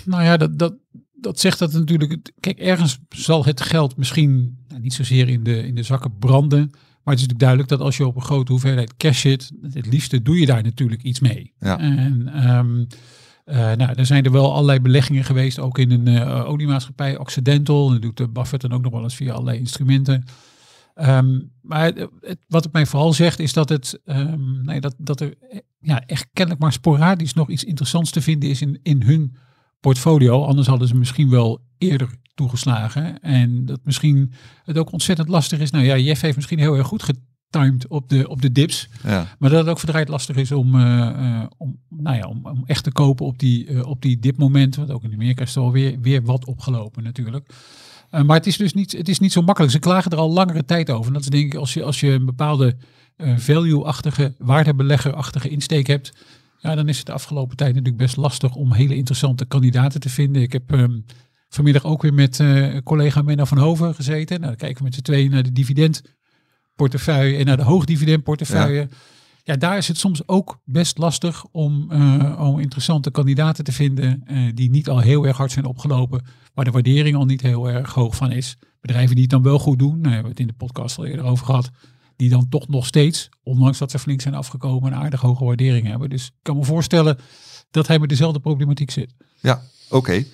Nou 0.04 0.22
ja, 0.22 0.36
dat, 0.36 0.58
dat, 0.58 0.74
dat 1.14 1.40
zegt 1.40 1.58
dat 1.58 1.72
natuurlijk. 1.72 2.32
Kijk, 2.40 2.58
ergens 2.58 2.98
zal 3.08 3.44
het 3.44 3.60
geld 3.60 3.96
misschien 3.96 4.58
nou, 4.68 4.80
niet 4.80 4.94
zozeer 4.94 5.28
in 5.28 5.42
de, 5.42 5.66
in 5.66 5.74
de 5.74 5.82
zakken 5.82 6.18
branden. 6.18 6.70
Maar 7.06 7.14
het 7.14 7.24
is 7.24 7.30
natuurlijk 7.30 7.38
duidelijk 7.38 7.68
dat 7.68 7.80
als 7.80 7.96
je 7.96 8.06
op 8.06 8.16
een 8.16 8.22
grote 8.22 8.52
hoeveelheid 8.52 8.96
cash 8.96 9.20
zit, 9.20 9.50
het 9.62 9.86
liefste 9.86 10.22
doe 10.22 10.40
je 10.40 10.46
daar 10.46 10.62
natuurlijk 10.62 11.02
iets 11.02 11.20
mee. 11.20 11.52
Ja. 11.58 11.78
En 11.78 12.48
um, 12.48 12.78
uh, 12.78 12.86
nou, 13.54 13.92
er 13.94 14.06
zijn 14.06 14.24
er 14.24 14.32
wel 14.32 14.52
allerlei 14.52 14.80
beleggingen 14.80 15.24
geweest, 15.24 15.58
ook 15.58 15.78
in 15.78 15.90
een 15.90 16.06
uh, 16.06 16.48
oliemaatschappij, 16.48 17.18
Occidental. 17.18 17.86
En 17.86 18.00
dat 18.00 18.16
doet 18.16 18.32
Buffett 18.32 18.62
dan 18.62 18.72
ook 18.72 18.82
nog 18.82 18.92
wel 18.92 19.02
eens 19.02 19.14
via 19.14 19.32
allerlei 19.32 19.58
instrumenten. 19.58 20.24
Um, 20.94 21.52
maar 21.62 21.84
het, 21.84 22.38
wat 22.48 22.64
het 22.64 22.72
mij 22.72 22.86
vooral 22.86 23.12
zegt 23.12 23.38
is 23.38 23.52
dat, 23.52 23.68
het, 23.68 24.00
um, 24.04 24.64
nee, 24.64 24.80
dat, 24.80 24.94
dat 24.98 25.20
er 25.20 25.34
ja, 25.80 26.06
echt 26.06 26.28
kennelijk 26.32 26.62
maar 26.62 26.72
sporadisch 26.72 27.34
nog 27.34 27.50
iets 27.50 27.64
interessants 27.64 28.10
te 28.10 28.20
vinden 28.20 28.48
is 28.48 28.62
in, 28.62 28.78
in 28.82 29.02
hun 29.02 29.36
portfolio. 29.80 30.44
Anders 30.44 30.66
hadden 30.66 30.88
ze 30.88 30.96
misschien 30.96 31.30
wel 31.30 31.60
eerder 31.78 32.08
toegeslagen. 32.34 33.20
En 33.20 33.64
dat 33.64 33.80
misschien 33.84 34.32
het 34.64 34.78
ook 34.78 34.92
ontzettend 34.92 35.28
lastig 35.28 35.58
is. 35.58 35.70
Nou 35.70 35.84
ja, 35.84 35.96
Jeff 35.96 36.20
heeft 36.20 36.36
misschien 36.36 36.58
heel 36.58 36.76
erg 36.76 36.86
goed 36.86 37.02
timed 37.50 37.88
op 37.88 38.08
de, 38.08 38.28
op 38.28 38.42
de 38.42 38.52
dips. 38.52 38.88
Ja. 39.02 39.36
Maar 39.38 39.50
dat 39.50 39.58
het 39.60 39.68
ook 39.68 39.78
verdraaid 39.78 40.08
lastig 40.08 40.36
is 40.36 40.52
om, 40.52 40.74
uh, 40.74 40.82
uh, 40.82 41.42
om, 41.56 41.78
nou 41.88 42.16
ja, 42.16 42.26
om, 42.26 42.46
om, 42.46 42.62
echt 42.66 42.84
te 42.84 42.92
kopen 42.92 43.26
op 43.26 43.38
die, 43.38 43.68
uh, 43.68 43.86
op 43.86 44.02
die 44.02 44.18
dipmomenten. 44.18 44.80
Want 44.80 44.92
ook 44.92 45.04
in 45.04 45.12
Amerika 45.12 45.42
is 45.42 45.56
er 45.56 45.62
alweer 45.62 46.00
weer 46.00 46.22
wat 46.22 46.44
opgelopen 46.44 47.02
natuurlijk. 47.02 47.48
maar 48.10 48.36
het 48.36 48.46
is 48.46 48.56
dus 48.56 48.72
niet, 48.72 48.92
het 48.92 49.08
is 49.08 49.18
niet 49.18 49.32
zo 49.32 49.42
makkelijk. 49.42 49.72
Ze 49.72 49.78
klagen 49.78 50.10
er 50.10 50.18
al 50.18 50.32
langere 50.32 50.64
tijd 50.64 50.90
over. 50.90 51.06
En 51.06 51.12
dat 51.12 51.22
is 51.22 51.28
denk 51.28 51.52
ik 51.52 51.54
als 51.54 51.74
je, 51.74 51.82
als 51.82 52.00
je 52.00 52.10
een 52.10 52.24
bepaalde 52.24 52.76
value-achtige, 53.36 54.34
waardebelegger-achtige 54.38 55.48
insteek 55.48 55.86
hebt. 55.86 56.12
Ja, 56.58 56.74
dan 56.74 56.88
is 56.88 56.96
het 56.96 57.06
de 57.06 57.12
afgelopen 57.12 57.56
tijd 57.56 57.70
natuurlijk 57.74 58.02
best 58.02 58.16
lastig 58.16 58.54
om 58.54 58.72
hele 58.72 58.96
interessante 58.96 59.46
kandidaten 59.46 60.00
te 60.00 60.08
vinden. 60.08 60.42
Ik 60.42 60.52
heb 60.52 60.72
um, 60.72 61.04
vanmiddag 61.48 61.84
ook 61.84 62.02
weer 62.02 62.14
met 62.14 62.42
collega 62.84 63.22
Menno 63.22 63.44
van 63.44 63.58
Hoven 63.58 63.94
gezeten. 63.94 64.40
Nou, 64.40 64.50
dan 64.50 64.60
kijken 64.60 64.78
we 64.78 64.84
met 64.84 64.94
z'n 64.94 65.00
tweeën 65.00 65.30
naar 65.30 65.42
de 65.42 65.52
dividend 65.52 66.02
portefeuille 66.76 67.36
en 67.36 67.44
naar 67.44 67.56
de 67.56 67.62
hoogdividendportefeuille. 67.62 68.80
Ja. 68.80 68.86
ja, 69.44 69.56
daar 69.56 69.76
is 69.76 69.88
het 69.88 69.98
soms 69.98 70.28
ook 70.28 70.60
best 70.64 70.98
lastig 70.98 71.44
om, 71.50 71.92
uh, 71.92 72.40
om 72.40 72.58
interessante 72.58 73.10
kandidaten 73.10 73.64
te 73.64 73.72
vinden 73.72 74.22
uh, 74.30 74.50
die 74.54 74.70
niet 74.70 74.88
al 74.88 74.98
heel 74.98 75.26
erg 75.26 75.36
hard 75.36 75.52
zijn 75.52 75.64
opgelopen, 75.64 76.24
waar 76.54 76.64
de 76.64 76.70
waardering 76.70 77.16
al 77.16 77.24
niet 77.24 77.42
heel 77.42 77.68
erg 77.68 77.94
hoog 77.94 78.16
van 78.16 78.32
is. 78.32 78.56
Bedrijven 78.80 79.14
die 79.14 79.22
het 79.22 79.32
dan 79.32 79.42
wel 79.42 79.58
goed 79.58 79.78
doen, 79.78 80.00
nou, 80.00 80.14
hebben 80.14 80.22
we 80.22 80.28
het 80.28 80.40
in 80.40 80.46
de 80.46 80.52
podcast 80.52 80.98
al 80.98 81.06
eerder 81.06 81.24
over 81.24 81.46
gehad, 81.46 81.70
die 82.16 82.28
dan 82.28 82.48
toch 82.48 82.68
nog 82.68 82.86
steeds, 82.86 83.28
ondanks 83.42 83.78
dat 83.78 83.90
ze 83.90 83.98
flink 83.98 84.20
zijn 84.20 84.34
afgekomen, 84.34 84.92
een 84.92 84.98
aardig 84.98 85.20
hoge 85.20 85.44
waardering 85.44 85.86
hebben. 85.86 86.10
Dus 86.10 86.26
ik 86.26 86.32
kan 86.42 86.56
me 86.56 86.64
voorstellen 86.64 87.18
dat 87.70 87.86
hij 87.86 87.98
met 87.98 88.08
dezelfde 88.08 88.40
problematiek 88.40 88.90
zit. 88.90 89.14
Ja, 89.40 89.62
oké. 89.86 89.96
Okay. 89.96 90.26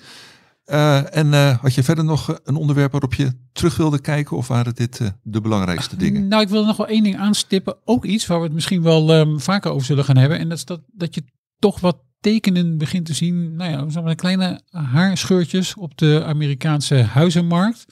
Uh, 0.65 1.15
en 1.15 1.27
uh, 1.27 1.57
had 1.57 1.73
je 1.73 1.83
verder 1.83 2.03
nog 2.03 2.39
een 2.43 2.55
onderwerp 2.55 2.91
waarop 2.91 3.13
je 3.13 3.31
terug 3.51 3.77
wilde 3.77 4.01
kijken 4.01 4.37
of 4.37 4.47
waren 4.47 4.75
dit 4.75 4.99
uh, 4.99 5.07
de 5.23 5.41
belangrijkste 5.41 5.95
dingen? 5.95 6.27
Nou, 6.27 6.41
ik 6.41 6.49
wil 6.49 6.65
nog 6.65 6.77
wel 6.77 6.87
één 6.87 7.03
ding 7.03 7.17
aanstippen. 7.17 7.75
Ook 7.85 8.05
iets 8.05 8.27
waar 8.27 8.37
we 8.37 8.43
het 8.43 8.53
misschien 8.53 8.81
wel 8.81 9.13
um, 9.15 9.39
vaker 9.39 9.71
over 9.71 9.85
zullen 9.85 10.03
gaan 10.03 10.17
hebben. 10.17 10.39
En 10.39 10.49
dat 10.49 10.57
is 10.57 10.65
dat, 10.65 10.81
dat 10.91 11.15
je 11.15 11.23
toch 11.59 11.79
wat 11.79 11.97
tekenen 12.19 12.77
begint 12.77 13.05
te 13.05 13.13
zien. 13.13 13.55
Nou 13.55 13.91
ja, 13.91 14.13
kleine 14.13 14.61
haarscheurtjes 14.69 15.75
op 15.75 15.97
de 15.97 16.23
Amerikaanse 16.25 16.95
huizenmarkt. 16.95 17.85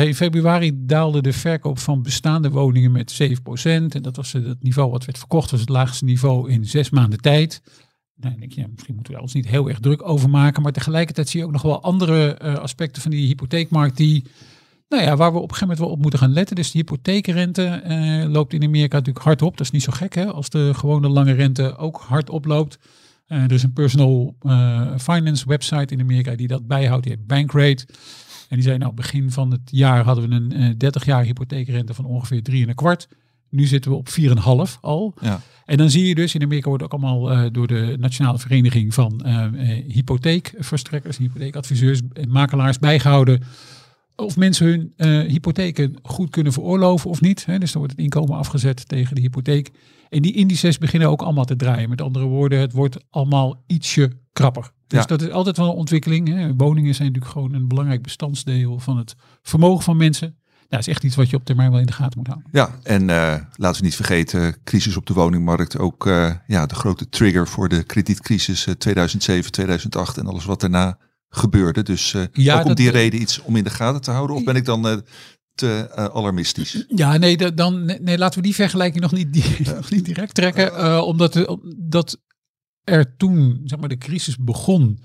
in 0.00 0.14
februari 0.14 0.72
daalde 0.74 1.22
de 1.22 1.32
verkoop 1.32 1.78
van 1.78 2.02
bestaande 2.02 2.50
woningen 2.50 2.92
met 2.92 3.20
7%. 3.22 3.26
En 3.64 4.02
dat 4.02 4.16
was 4.16 4.32
het 4.32 4.62
niveau 4.62 4.90
wat 4.90 5.04
werd 5.04 5.18
verkocht, 5.18 5.50
was 5.50 5.60
het 5.60 5.68
laagste 5.68 6.04
niveau 6.04 6.50
in 6.50 6.64
zes 6.64 6.90
maanden 6.90 7.20
tijd. 7.20 7.62
Misschien 8.20 8.94
moeten 8.94 9.14
we 9.14 9.20
ons 9.20 9.34
niet 9.34 9.48
heel 9.48 9.68
erg 9.68 9.80
druk 9.80 10.08
over 10.08 10.30
maken. 10.30 10.62
Maar 10.62 10.72
tegelijkertijd 10.72 11.28
zie 11.28 11.40
je 11.40 11.46
ook 11.46 11.52
nog 11.52 11.62
wel 11.62 11.82
andere 11.82 12.38
uh, 12.42 12.54
aspecten 12.54 13.02
van 13.02 13.10
die 13.10 13.26
hypotheekmarkt 13.26 13.96
die, 13.96 14.24
nou 14.88 15.02
ja, 15.02 15.16
waar 15.16 15.32
we 15.32 15.38
op 15.38 15.42
een 15.42 15.54
gegeven 15.54 15.68
moment 15.68 15.78
wel 15.78 15.88
op 15.88 16.00
moeten 16.00 16.18
gaan 16.18 16.32
letten. 16.32 16.56
Dus 16.56 16.70
de 16.70 16.78
hypotheekrente 16.78 17.82
uh, 17.86 18.30
loopt 18.32 18.52
in 18.52 18.62
Amerika 18.62 18.96
natuurlijk 18.96 19.24
hard 19.24 19.42
op. 19.42 19.56
Dat 19.56 19.66
is 19.66 19.72
niet 19.72 19.82
zo 19.82 19.92
gek 19.92 20.14
hè, 20.14 20.32
als 20.32 20.48
de 20.48 20.74
gewone 20.74 21.08
lange 21.08 21.32
rente 21.32 21.76
ook 21.76 22.00
hard 22.00 22.30
oploopt. 22.30 22.78
Uh, 23.28 23.42
er 23.42 23.52
is 23.52 23.62
een 23.62 23.72
personal 23.72 24.36
finance 24.98 25.48
website 25.48 25.94
in 25.94 26.00
Amerika 26.00 26.34
die 26.34 26.46
dat 26.46 26.66
bijhoudt. 26.66 27.04
Die 27.04 27.12
heet 27.12 27.26
Bankrate. 27.26 27.86
En 28.48 28.56
die 28.56 28.62
zei 28.62 28.78
nou, 28.78 28.92
begin 28.92 29.30
van 29.30 29.50
het 29.50 29.60
jaar 29.64 30.04
hadden 30.04 30.28
we 30.28 30.54
een 30.54 30.78
30 30.78 31.04
jaar 31.04 31.24
hypotheekrente 31.24 31.94
van 31.94 32.04
ongeveer 32.04 32.42
3 32.42 32.62
en 32.62 32.68
een 32.68 32.74
kwart. 32.74 33.08
Nu 33.48 33.66
zitten 33.66 33.90
we 33.90 33.96
op 33.96 34.08
4,5 34.08 34.80
al. 34.80 35.14
Ja. 35.20 35.40
En 35.68 35.76
dan 35.76 35.90
zie 35.90 36.06
je 36.06 36.14
dus, 36.14 36.34
in 36.34 36.42
Amerika 36.42 36.68
wordt 36.68 36.84
ook 36.84 36.92
allemaal 36.92 37.32
uh, 37.32 37.46
door 37.52 37.66
de 37.66 37.96
Nationale 37.98 38.38
Vereniging 38.38 38.94
van 38.94 39.22
uh, 39.26 39.46
uh, 39.52 39.94
Hypotheekverstrekkers, 39.94 41.16
hypotheekadviseurs 41.16 42.00
en 42.12 42.30
makelaars 42.30 42.78
bijgehouden. 42.78 43.42
Of 44.16 44.36
mensen 44.36 44.66
hun 44.96 45.26
hypotheken 45.30 45.96
goed 46.02 46.30
kunnen 46.30 46.52
veroorloven 46.52 47.10
of 47.10 47.20
niet. 47.20 47.44
Hè. 47.44 47.58
Dus 47.58 47.72
dan 47.72 47.80
wordt 47.80 47.96
het 47.96 48.04
inkomen 48.04 48.36
afgezet 48.36 48.88
tegen 48.88 49.14
de 49.14 49.20
hypotheek. 49.20 49.70
En 50.08 50.22
die 50.22 50.32
indices 50.32 50.78
beginnen 50.78 51.08
ook 51.08 51.22
allemaal 51.22 51.44
te 51.44 51.56
draaien. 51.56 51.88
Met 51.88 52.00
andere 52.00 52.24
woorden, 52.24 52.60
het 52.60 52.72
wordt 52.72 52.96
allemaal 53.10 53.62
ietsje 53.66 54.12
krapper. 54.32 54.70
Dus 54.86 55.00
ja. 55.00 55.06
dat 55.06 55.22
is 55.22 55.30
altijd 55.30 55.56
wel 55.56 55.70
een 55.70 55.76
ontwikkeling. 55.76 56.28
Hè. 56.28 56.54
Woningen 56.56 56.94
zijn 56.94 57.08
natuurlijk 57.08 57.32
gewoon 57.34 57.54
een 57.54 57.68
belangrijk 57.68 58.02
bestandsdeel 58.02 58.78
van 58.78 58.96
het 58.96 59.14
vermogen 59.42 59.84
van 59.84 59.96
mensen 59.96 60.37
ja, 60.68 60.78
is 60.78 60.88
echt 60.88 61.04
iets 61.04 61.16
wat 61.16 61.30
je 61.30 61.36
op 61.36 61.44
termijn 61.44 61.70
wel 61.70 61.80
in 61.80 61.86
de 61.86 61.92
gaten 61.92 62.18
moet 62.18 62.26
houden. 62.26 62.48
Ja, 62.52 62.78
en 62.82 63.02
uh, 63.08 63.34
laten 63.52 63.80
we 63.80 63.86
niet 63.86 63.96
vergeten, 63.96 64.56
crisis 64.64 64.96
op 64.96 65.06
de 65.06 65.14
woningmarkt. 65.14 65.78
Ook 65.78 66.06
uh, 66.06 66.34
ja, 66.46 66.66
de 66.66 66.74
grote 66.74 67.08
trigger 67.08 67.48
voor 67.48 67.68
de 67.68 67.82
kredietcrisis 67.82 68.66
uh, 68.66 68.74
2007, 68.74 69.52
2008 69.52 70.16
en 70.16 70.26
alles 70.26 70.44
wat 70.44 70.60
daarna 70.60 70.98
gebeurde. 71.28 71.82
Dus 71.82 72.12
uh, 72.12 72.22
ja, 72.32 72.58
ook 72.58 72.66
om 72.66 72.74
die 72.74 72.90
reden 72.90 73.20
iets 73.20 73.40
om 73.42 73.56
in 73.56 73.64
de 73.64 73.70
gaten 73.70 74.00
te 74.00 74.10
houden? 74.10 74.36
Of 74.36 74.44
ben 74.44 74.56
ik 74.56 74.64
dan 74.64 75.02
te 75.54 75.90
alarmistisch? 76.12 76.84
Ja, 76.88 77.16
nee, 77.16 77.54
dan, 77.54 77.84
nee, 77.84 78.18
laten 78.18 78.38
we 78.40 78.46
die 78.46 78.54
vergelijking 78.54 79.02
nog 79.02 79.12
niet, 79.12 79.32
die, 79.32 79.44
nog 79.74 79.90
niet 79.90 80.04
direct 80.04 80.34
trekken. 80.34 81.04
omdat, 81.04 81.46
omdat 81.46 82.18
er 82.84 83.16
toen 83.16 83.60
zeg 83.64 83.78
maar, 83.78 83.88
de 83.88 83.98
crisis 83.98 84.36
begon 84.36 84.98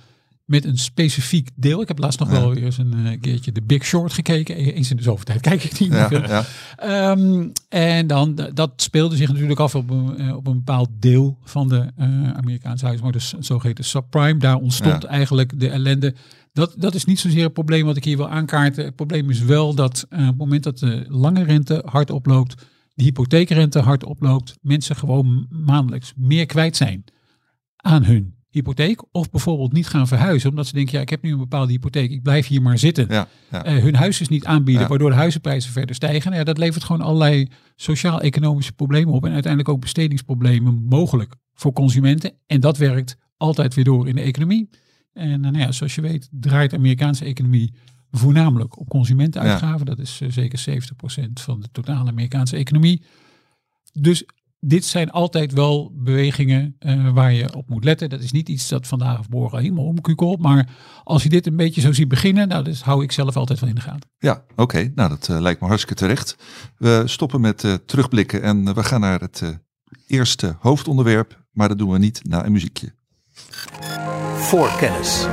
met 0.46 0.66
een 0.66 0.78
specifiek 0.78 1.50
deel. 1.56 1.82
Ik 1.82 1.88
heb 1.88 2.00
laatst 2.00 2.20
nog 2.20 2.30
wel 2.30 2.56
eens 2.56 2.78
een 2.78 3.18
keertje 3.22 3.52
de 3.52 3.62
Big 3.62 3.86
Short 3.86 4.14
gekeken. 4.14 4.60
E-, 4.60 4.72
eens 4.72 4.90
in 4.90 4.98
de 4.98 5.04
zoveel 5.04 5.26
tijd 5.26 5.42
kijk 5.42 5.64
ik 5.64 5.80
niet 5.80 5.90
meer 5.90 6.28
ja, 6.28 6.46
ehm, 6.76 7.48
en 7.70 8.08
dan, 8.08 8.50
dat 8.54 8.72
speelde 8.76 9.16
zich 9.16 9.28
natuurlijk 9.32 9.60
af 9.60 9.76
op 9.76 9.90
een, 9.90 10.36
op 10.36 10.48
een 10.48 10.58
bepaald 10.58 10.90
deel 11.00 11.38
van 11.44 11.70
de 11.70 11.92
Amerikaanse 12.36 12.86
huismarkt. 12.86 13.18
Dus 13.18 13.34
zogeheten 13.40 13.84
subprime. 13.84 14.40
Daar 14.40 14.58
ontstond 14.58 15.04
eigenlijk 15.04 15.60
de 15.60 15.70
ellende 15.70 16.14
dat, 16.54 16.74
dat 16.78 16.96
is 16.96 17.06
niet 17.06 17.20
zozeer 17.20 17.44
het 17.44 17.54
probleem 17.54 17.86
wat 17.86 17.98
ik 17.98 18.04
hier 18.04 18.18
wil 18.18 18.30
aankaarten. 18.30 18.86
Het 18.86 18.96
probleem 18.96 19.30
is 19.30 19.40
wel 19.40 19.76
dat 19.76 20.06
uh, 20.10 20.20
op 20.20 20.26
het 20.28 20.38
moment 20.38 20.64
dat 20.64 20.80
de 20.80 21.06
lange 21.08 21.44
rente 21.44 21.84
hard 21.86 22.10
oploopt, 22.10 22.66
de 22.94 23.04
hypotheekrente 23.04 23.80
hard 23.80 24.04
oploopt, 24.04 24.58
mensen 24.62 24.96
gewoon 24.96 25.48
maandelijks 25.50 26.14
meer 26.16 26.46
kwijt 26.46 26.78
zijn 26.78 27.04
aan 27.76 28.04
hun 28.04 28.36
hypotheek. 28.54 29.04
Of 29.12 29.30
bijvoorbeeld 29.30 29.74
niet 29.74 29.88
gaan 29.88 30.08
verhuizen, 30.08 30.50
omdat 30.50 30.68
ze 30.68 30.74
denken, 30.74 30.94
ja, 30.94 31.02
ik 31.02 31.10
heb 31.10 31.22
nu 31.22 31.32
een 31.32 31.38
bepaalde 31.38 31.72
hypotheek, 31.72 32.12
ik 32.12 32.24
blijf 32.24 32.48
hier 32.48 32.62
maar 32.62 32.78
zitten. 32.78 33.06
Ja, 33.10 33.28
ja. 33.52 33.76
Uh, 33.76 33.84
hun 33.84 33.96
huis 33.96 34.22
is 34.22 34.28
niet 34.28 34.46
aanbieden, 34.46 34.88
waardoor 34.88 35.10
de 35.10 35.16
huizenprijzen 35.16 35.72
verder 35.72 35.96
stijgen. 35.96 36.24
Nou 36.24 36.36
ja, 36.36 36.44
dat 36.44 36.58
levert 36.58 36.84
gewoon 36.84 37.02
allerlei 37.02 37.48
sociaal-economische 37.76 38.74
problemen 38.74 39.14
op 39.14 39.26
en 39.26 39.32
uiteindelijk 39.32 39.72
ook 39.74 39.82
bestedingsproblemen 39.82 40.84
mogelijk 40.90 41.36
voor 41.54 41.74
consumenten. 41.74 42.34
En 42.48 42.60
dat 42.60 42.78
werkt 42.78 43.18
altijd 43.38 43.74
weer 43.74 43.84
door 43.84 44.08
in 44.08 44.16
de 44.16 44.22
economie. 44.22 44.70
En 45.14 45.46
eh, 45.46 45.52
nou 45.52 45.58
ja, 45.58 45.72
zoals 45.72 45.96
je 45.96 46.02
weet 46.02 46.30
draait 46.32 46.70
de 46.70 46.78
Amerikaanse 46.78 47.26
economie 47.26 47.74
voornamelijk 48.12 48.80
op 48.80 48.90
consumentenuitgaven. 48.90 49.86
Dat 49.86 50.00
is 50.00 50.22
uh, 50.22 50.32
zeker 50.32 50.66
70% 50.70 50.74
van 51.34 51.60
de 51.60 51.68
totale 51.72 52.10
Amerikaanse 52.10 52.56
economie. 52.56 53.04
Dus 53.94 54.26
dit 54.66 54.86
zijn 54.86 55.12
altijd 55.12 55.54
wel 55.54 55.92
bewegingen 55.96 56.76
uh, 56.80 57.10
waar 57.14 57.34
je 57.34 57.56
op 57.56 57.70
moet 57.70 57.84
letten. 57.84 58.10
Dat 58.10 58.22
is 58.22 58.32
niet 58.32 58.50
iets 58.50 58.68
dat 58.68 58.88
vandaag 58.88 59.20
of 59.20 59.30
morgen 59.30 59.60
helemaal 59.60 59.86
omkukelt. 59.86 60.42
Maar 60.42 60.70
als 61.04 61.24
je 61.24 61.30
dit 61.30 61.48
een 61.48 61.56
beetje 61.56 61.82
zo 61.82 61.94
ziet 61.94 62.08
beginnen, 62.08 62.48
nou, 62.48 62.64
dus 62.64 62.82
hou 62.84 63.04
ik 63.04 63.12
zelf 63.12 63.36
altijd 63.36 63.60
wel 63.60 63.70
in 63.70 63.76
de 63.76 63.82
gaten. 63.82 64.10
Ja, 64.18 64.44
oké. 64.56 64.92
Nou, 64.96 65.10
dat 65.10 65.28
uh, 65.32 65.40
lijkt 65.40 65.62
me 65.62 65.68
hartstikke 65.68 66.02
terecht. 66.02 66.38
We 66.78 67.04
stoppen 67.06 67.42
met 67.42 67.64
uh, 67.64 67.74
terugblikken 67.74 68.42
en 68.42 68.76
we 68.76 68.84
gaan 68.84 69.02
naar 69.02 69.20
het 69.20 69.60
eerste 70.08 70.56
hoofdonderwerp. 70.60 71.46
Maar 71.52 71.68
dat 71.68 71.78
doen 71.78 71.92
we 71.92 71.98
niet 71.98 72.22
na 72.24 72.46
een 72.46 72.52
muziekje 72.52 72.94
voorkennis. 74.36 75.28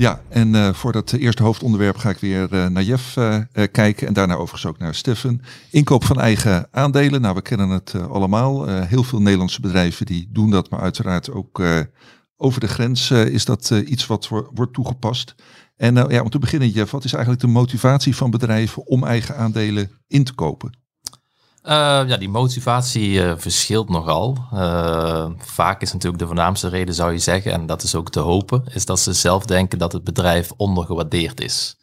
Ja, 0.00 0.22
en 0.28 0.54
uh, 0.54 0.72
voor 0.72 0.92
dat 0.92 1.12
eerste 1.12 1.42
hoofdonderwerp 1.42 1.96
ga 1.96 2.10
ik 2.10 2.18
weer 2.18 2.52
uh, 2.52 2.66
naar 2.66 2.82
Jeff 2.82 3.16
uh, 3.16 3.38
kijken 3.52 4.06
en 4.06 4.12
daarna 4.12 4.34
overigens 4.34 4.66
ook 4.66 4.78
naar 4.78 4.94
Steffen. 4.94 5.40
Inkoop 5.70 6.04
van 6.04 6.20
eigen 6.20 6.68
aandelen, 6.70 7.20
nou 7.20 7.34
we 7.34 7.42
kennen 7.42 7.68
het 7.68 7.94
allemaal. 7.94 8.66
heel 8.68 9.02
veel 9.02 9.20
Nederlandse 9.20 9.60
bedrijven 9.60 10.06
die 10.06 10.28
doen 10.32 10.50
dat, 10.50 10.70
maar 10.70 10.80
uiteraard 10.80 11.30
ook 11.30 11.62
over 12.36 12.60
de 12.60 12.68
grens 12.68 13.10
is 13.10 13.44
dat 13.44 13.70
iets 13.70 14.06
wat 14.06 14.28
wordt 14.28 14.72
toegepast. 14.72 15.34
En 15.76 15.94
ja, 15.94 16.22
om 16.22 16.30
te 16.30 16.38
beginnen 16.38 16.70
Jeff, 16.70 16.90
wat 16.90 17.04
is 17.04 17.12
eigenlijk 17.12 17.42
de 17.42 17.48
motivatie 17.48 18.16
van 18.16 18.30
bedrijven 18.30 18.86
om 18.86 19.04
eigen 19.04 19.36
aandelen 19.36 19.90
in 20.06 20.24
te 20.24 20.34
kopen? 20.34 20.79
Uh, 21.64 21.72
ja, 22.06 22.16
die 22.16 22.28
motivatie 22.28 23.10
uh, 23.10 23.32
verschilt 23.36 23.88
nogal. 23.88 24.36
Uh, 24.54 25.26
vaak 25.38 25.82
is 25.82 25.92
natuurlijk 25.92 26.22
de 26.22 26.26
voornaamste 26.26 26.68
reden, 26.68 26.94
zou 26.94 27.12
je 27.12 27.18
zeggen, 27.18 27.52
en 27.52 27.66
dat 27.66 27.82
is 27.82 27.94
ook 27.94 28.10
te 28.10 28.20
hopen, 28.20 28.64
is 28.72 28.84
dat 28.84 29.00
ze 29.00 29.12
zelf 29.12 29.44
denken 29.44 29.78
dat 29.78 29.92
het 29.92 30.04
bedrijf 30.04 30.52
ondergewaardeerd 30.56 31.40
is. 31.40 31.76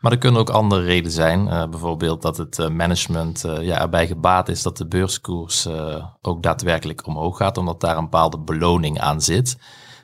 Maar 0.00 0.12
er 0.12 0.18
kunnen 0.18 0.40
ook 0.40 0.50
andere 0.50 0.82
redenen 0.82 1.12
zijn. 1.12 1.70
bijvoorbeeld 1.70 2.22
dat 2.22 2.36
het 2.36 2.68
management 2.68 3.44
ja, 3.60 3.80
erbij 3.80 4.06
gebaat 4.06 4.48
is 4.48 4.62
dat 4.62 4.76
de 4.76 4.86
beurskoers 4.86 5.68
ook 6.22 6.42
daadwerkelijk 6.42 7.06
omhoog 7.06 7.36
gaat, 7.36 7.58
omdat 7.58 7.80
daar 7.80 7.96
een 7.96 8.04
bepaalde 8.04 8.38
beloning 8.38 9.00
aan 9.00 9.20
zit. 9.20 9.58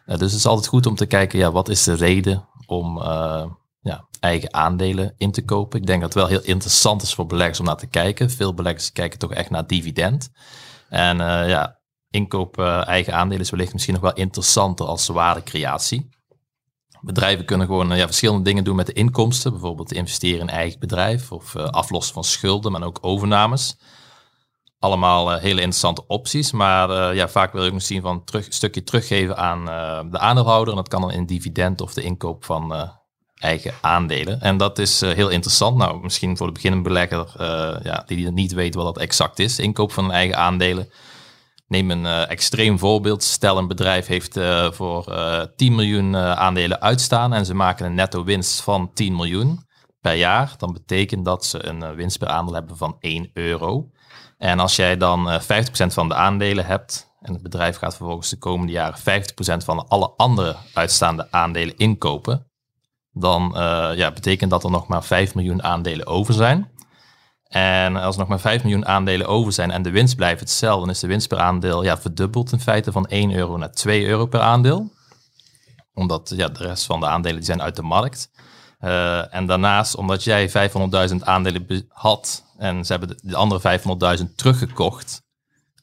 dus 0.06 0.20
het 0.20 0.32
is 0.32 0.46
altijd 0.46 0.66
goed 0.66 0.86
om 0.86 0.94
te 0.94 1.06
kijken, 1.06 1.38
ja, 1.38 1.52
wat 1.52 1.68
is 1.68 1.84
de 1.84 1.94
reden 1.94 2.46
om 2.66 2.98
ja, 3.86 4.08
eigen 4.20 4.54
aandelen 4.54 5.14
in 5.16 5.30
te 5.30 5.44
kopen. 5.44 5.80
Ik 5.80 5.86
denk 5.86 6.00
dat 6.00 6.14
het 6.14 6.22
wel 6.22 6.30
heel 6.30 6.48
interessant 6.48 7.02
is 7.02 7.14
voor 7.14 7.26
beleggers 7.26 7.58
om 7.58 7.64
naar 7.64 7.76
te 7.76 7.86
kijken. 7.86 8.30
Veel 8.30 8.54
beleggers 8.54 8.92
kijken 8.92 9.18
toch 9.18 9.32
echt 9.32 9.50
naar 9.50 9.66
dividend. 9.66 10.30
En 10.88 11.18
uh, 11.20 11.48
ja, 11.48 11.80
inkoop 12.10 12.58
uh, 12.58 12.86
eigen 12.86 13.14
aandelen 13.14 13.42
is 13.42 13.50
wellicht 13.50 13.72
misschien 13.72 13.94
nog 13.94 14.02
wel 14.02 14.12
interessanter 14.12 14.86
als 14.86 15.06
waardecreatie. 15.06 16.08
Bedrijven 17.00 17.44
kunnen 17.44 17.66
gewoon 17.66 17.92
uh, 17.92 17.98
ja, 17.98 18.06
verschillende 18.06 18.42
dingen 18.42 18.64
doen 18.64 18.76
met 18.76 18.86
de 18.86 18.92
inkomsten. 18.92 19.50
Bijvoorbeeld 19.50 19.92
investeren 19.92 20.40
in 20.40 20.48
eigen 20.48 20.80
bedrijf 20.80 21.32
of 21.32 21.56
aflossen 21.56 22.14
van 22.14 22.24
schulden, 22.24 22.72
maar 22.72 22.82
ook 22.82 22.98
overnames. 23.00 23.76
Allemaal 24.78 25.32
hele 25.32 25.60
interessante 25.60 26.06
opties. 26.06 26.52
Maar 26.52 27.14
ja, 27.14 27.28
vaak 27.28 27.52
wil 27.52 27.66
ik 27.66 27.72
misschien 27.72 28.02
van 28.02 28.24
terug, 28.24 28.46
een 28.46 28.52
stukje 28.52 28.82
teruggeven 28.82 29.36
aan 29.36 29.64
de 30.10 30.18
aandeelhouder. 30.18 30.70
En 30.70 30.76
dat 30.76 30.88
kan 30.88 31.00
dan 31.00 31.10
in 31.10 31.26
dividend 31.26 31.80
of 31.80 31.94
de 31.94 32.02
inkoop 32.02 32.44
van 32.44 32.90
eigen 33.38 33.74
aandelen. 33.80 34.40
En 34.40 34.56
dat 34.56 34.78
is 34.78 35.02
uh, 35.02 35.10
heel 35.10 35.28
interessant. 35.28 35.76
Nou, 35.76 36.02
misschien 36.02 36.36
voor 36.36 36.46
de 36.46 36.52
beginnende 36.52 36.88
belegger 36.88 37.26
uh, 37.40 37.76
ja, 37.82 38.02
die 38.06 38.30
niet 38.30 38.52
weet 38.52 38.74
wat 38.74 38.84
dat 38.84 38.98
exact 38.98 39.38
is, 39.38 39.58
inkoop 39.58 39.92
van 39.92 40.12
eigen 40.12 40.36
aandelen. 40.36 40.88
Neem 41.68 41.90
een 41.90 42.04
uh, 42.04 42.30
extreem 42.30 42.78
voorbeeld. 42.78 43.22
Stel 43.22 43.58
een 43.58 43.68
bedrijf 43.68 44.06
heeft 44.06 44.38
voor 44.70 45.04
10 45.56 45.74
miljoen 45.74 46.16
aandelen 46.16 46.80
uitstaan 46.80 47.32
en 47.32 47.46
ze 47.46 47.54
maken 47.54 47.86
een 47.86 47.94
netto 47.94 48.24
winst 48.24 48.60
van 48.60 48.92
10 48.92 49.16
miljoen 49.16 49.66
per 50.00 50.14
jaar. 50.14 50.54
Dan 50.56 50.72
betekent 50.72 51.24
dat 51.24 51.44
ze 51.44 51.66
een 51.66 51.94
winst 51.94 52.18
per 52.18 52.28
aandeel 52.28 52.54
hebben 52.54 52.76
van 52.76 52.96
1 53.00 53.30
euro. 53.32 53.90
En 54.38 54.58
als 54.58 54.76
jij 54.76 54.96
dan 54.96 55.40
50% 55.42 55.44
van 55.86 56.08
de 56.08 56.14
aandelen 56.14 56.66
hebt 56.66 57.14
en 57.20 57.32
het 57.32 57.42
bedrijf 57.42 57.76
gaat 57.76 57.96
vervolgens 57.96 58.30
de 58.30 58.38
komende 58.38 58.72
jaren 58.72 58.98
50% 58.98 59.02
van 59.64 59.88
alle 59.88 60.12
andere 60.16 60.56
uitstaande 60.74 61.28
aandelen 61.30 61.76
inkopen, 61.76 62.45
dan 63.18 63.52
uh, 63.54 63.90
ja, 63.94 64.12
betekent 64.12 64.50
dat 64.50 64.64
er 64.64 64.70
nog 64.70 64.86
maar 64.86 65.04
5 65.04 65.34
miljoen 65.34 65.62
aandelen 65.62 66.06
over 66.06 66.34
zijn. 66.34 66.70
En 67.48 67.96
als 67.96 68.14
er 68.14 68.20
nog 68.20 68.28
maar 68.28 68.40
5 68.40 68.62
miljoen 68.62 68.86
aandelen 68.86 69.26
over 69.26 69.52
zijn 69.52 69.70
en 69.70 69.82
de 69.82 69.90
winst 69.90 70.16
blijft 70.16 70.40
hetzelfde, 70.40 70.80
dan 70.80 70.94
is 70.94 71.00
de 71.00 71.06
winst 71.06 71.28
per 71.28 71.38
aandeel 71.38 71.82
ja, 71.82 71.98
verdubbeld 71.98 72.52
in 72.52 72.60
feite 72.60 72.92
van 72.92 73.06
1 73.06 73.34
euro 73.34 73.56
naar 73.56 73.72
2 73.72 74.06
euro 74.06 74.26
per 74.26 74.40
aandeel. 74.40 74.90
Omdat 75.94 76.32
ja, 76.36 76.48
de 76.48 76.66
rest 76.66 76.86
van 76.86 77.00
de 77.00 77.06
aandelen 77.06 77.36
die 77.36 77.44
zijn 77.44 77.62
uit 77.62 77.76
de 77.76 77.82
markt. 77.82 78.30
Uh, 78.80 79.34
en 79.34 79.46
daarnaast, 79.46 79.96
omdat 79.96 80.24
jij 80.24 80.48
500.000 81.10 81.16
aandelen 81.20 81.86
had 81.88 82.44
en 82.58 82.84
ze 82.84 82.92
hebben 82.92 83.08
de, 83.08 83.18
de 83.22 83.36
andere 83.36 83.78
500.000 84.18 84.34
teruggekocht, 84.34 85.22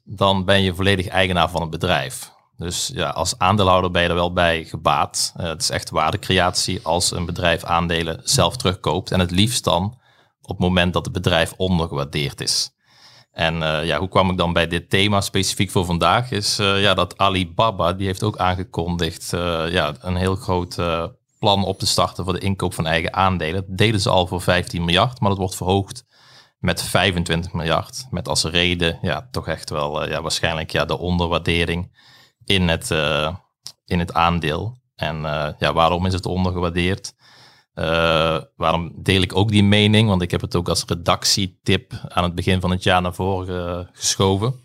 dan 0.04 0.46
ben 0.46 0.62
je 0.62 0.76
volledig 0.76 1.08
eigenaar 1.08 1.50
van 1.50 1.62
het 1.62 1.70
bedrijf. 1.70 2.33
Dus 2.64 2.92
ja, 2.94 3.10
als 3.10 3.38
aandeelhouder 3.38 3.92
ben 3.92 4.02
je 4.02 4.08
er 4.08 4.16
wel 4.16 4.34
bij 4.34 4.64
gebaat. 4.64 5.34
Uh, 5.38 5.48
het 5.48 5.62
is 5.62 5.70
echt 5.70 5.90
waardecreatie 5.90 6.80
als 6.84 7.12
een 7.12 7.26
bedrijf 7.26 7.64
aandelen 7.64 8.22
zelf 8.24 8.58
terugkoopt. 8.58 9.12
En 9.12 9.20
het 9.20 9.32
liefst 9.32 9.64
dan 9.64 9.84
op 10.42 10.50
het 10.50 10.60
moment 10.60 10.94
dat 10.94 11.06
het 11.06 11.14
bedrijf 11.14 11.54
ondergewaardeerd 11.58 12.42
is. 12.42 12.72
En 13.32 13.56
uh, 13.56 13.86
ja, 13.86 14.00
hoe 14.00 14.08
kwam 14.08 14.30
ik 14.30 14.38
dan 14.38 14.54
bij 14.54 14.68
dit 14.68 14.90
thema 14.90 15.22
specifiek 15.22 15.72
voor 15.72 15.86
vandaag? 15.86 16.32
Is 16.32 16.60
uh, 16.60 16.82
ja, 16.82 16.94
dat 16.94 17.18
Alibaba, 17.18 17.94
die 17.94 18.06
heeft 18.06 18.24
ook 18.24 18.38
aangekondigd 18.38 19.30
ja, 19.70 19.94
een 20.00 20.16
heel 20.16 20.36
groot 20.36 20.76
plan 21.40 21.64
op 21.64 21.80
te 21.80 21.86
starten 21.86 22.24
voor 22.24 22.34
de 22.34 22.40
inkoop 22.40 22.74
van 22.74 22.88
eigen 22.88 23.14
aandelen. 23.14 23.66
Deden 23.68 24.00
ze 24.00 24.10
al 24.10 24.28
voor 24.28 24.42
15 24.42 24.86
miljard, 24.86 25.20
maar 25.20 25.30
dat 25.30 25.40
wordt 25.40 25.56
verhoogd 25.56 26.06
met 26.60 26.82
25 26.82 27.54
miljard. 27.54 28.08
Met 28.10 28.28
als 28.28 28.44
reden 28.44 29.00
ja, 29.02 29.28
toch 29.32 29.48
echt 29.48 29.70
wel 29.70 30.10
ja, 30.10 30.22
waarschijnlijk 30.22 30.72
ja, 30.72 30.86
de 30.86 30.98
onderwaardering 30.98 31.92
in 32.46 32.68
het, 32.68 32.92
uh, 32.92 33.36
in 33.86 34.00
het 34.00 34.14
aandeel. 34.14 34.78
En 34.96 35.18
uh, 35.18 35.48
ja, 35.60 35.74
waarom 35.74 36.06
is 36.06 36.14
het 36.14 36.26
ondergewaardeerd? 36.26 37.14
Uh, 37.76 38.40
waarom 38.56 38.92
deel 38.96 39.22
ik 39.22 39.36
ook 39.36 39.50
die 39.50 39.64
mening? 39.64 40.10
Want 40.10 40.22
ik 40.22 40.32
heb 40.32 40.42
het 40.42 40.56
ook 40.56 40.70
als 40.70 40.84
redactietip 40.86 41.94
aan 42.08 42.24
het 42.24 42.36
begin 42.36 42.62
van 42.62 42.72
het 42.72 42.84
jaar 42.84 43.02
naar 43.02 43.14
voren 43.14 43.90
geschoven. 43.94 44.62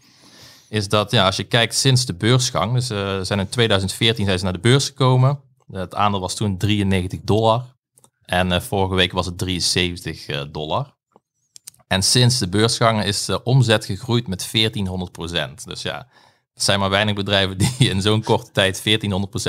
Is 0.68 0.88
dat 0.88 1.11
ja, 1.11 1.26
als 1.26 1.37
je 1.37 1.44
kijkt 1.44 1.75
sinds 1.75 2.06
de 2.06 2.14
beursgang, 2.14 2.73
dus 2.75 2.87
zijn 3.26 3.38
in 3.38 3.49
2014 3.49 4.25
zijn 4.25 4.38
ze 4.38 4.44
naar 4.44 4.52
de 4.52 4.58
beurs 4.58 4.87
gekomen. 4.87 5.40
Het 5.70 5.94
aandeel 5.94 6.20
was 6.20 6.35
toen 6.35 6.58
93 6.58 7.20
dollar. 7.23 7.64
En 8.25 8.62
vorige 8.62 8.94
week 8.94 9.12
was 9.12 9.26
het 9.26 9.38
73 9.38 10.50
dollar. 10.50 10.97
En 11.88 12.02
sinds 12.02 12.38
de 12.38 12.49
beursgang 12.49 13.04
is 13.04 13.25
de 13.25 13.42
omzet 13.42 13.85
gegroeid 13.85 14.26
met 14.26 14.49
1400 14.52 15.12
procent. 15.12 15.66
Dus 15.66 15.82
ja, 15.82 16.08
er 16.59 16.65
zijn 16.65 16.81
maar 16.81 16.91
weinig 16.91 17.15
bedrijven 17.15 17.59
die 17.59 17.88
in 17.93 18.03
zo'n 18.03 18.23
korte 18.23 18.50
tijd 18.50 18.83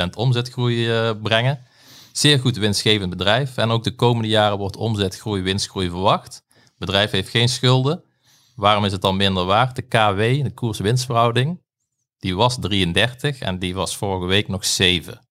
1400% 0.06 0.10
omzetgroei 0.16 1.08
uh, 1.08 1.12
brengen. 1.22 1.60
Zeer 2.12 2.40
goed 2.40 2.58
winstgevend 2.58 3.10
bedrijf. 3.10 3.58
En 3.58 3.70
ook 3.70 3.84
de 3.84 3.96
komende 3.96 4.28
jaren 4.28 4.58
wordt 4.58 4.76
omzetgroei, 4.76 5.42
winstgroei 5.42 5.90
verwacht. 5.90 6.44
Het 6.54 6.78
bedrijf 6.78 7.12
heeft 7.12 7.30
geen 7.30 7.50
schulden. 7.50 8.04
Waarom 8.56 8.86
is 8.86 8.92
het 8.92 9.02
dan 9.02 9.18
minder 9.18 9.46
waard? 9.46 9.76
De 9.76 9.82
KW, 9.82 10.44
de 10.44 10.52
koers-winstverhouding, 10.54 11.62
die 12.18 12.36
was 12.36 12.58
33 12.60 13.40
en 13.40 13.60
die 13.60 13.76
was 13.76 13.98
vorige 13.98 14.26
week 14.26 14.48
nog 14.48 14.66
7. 14.66 15.28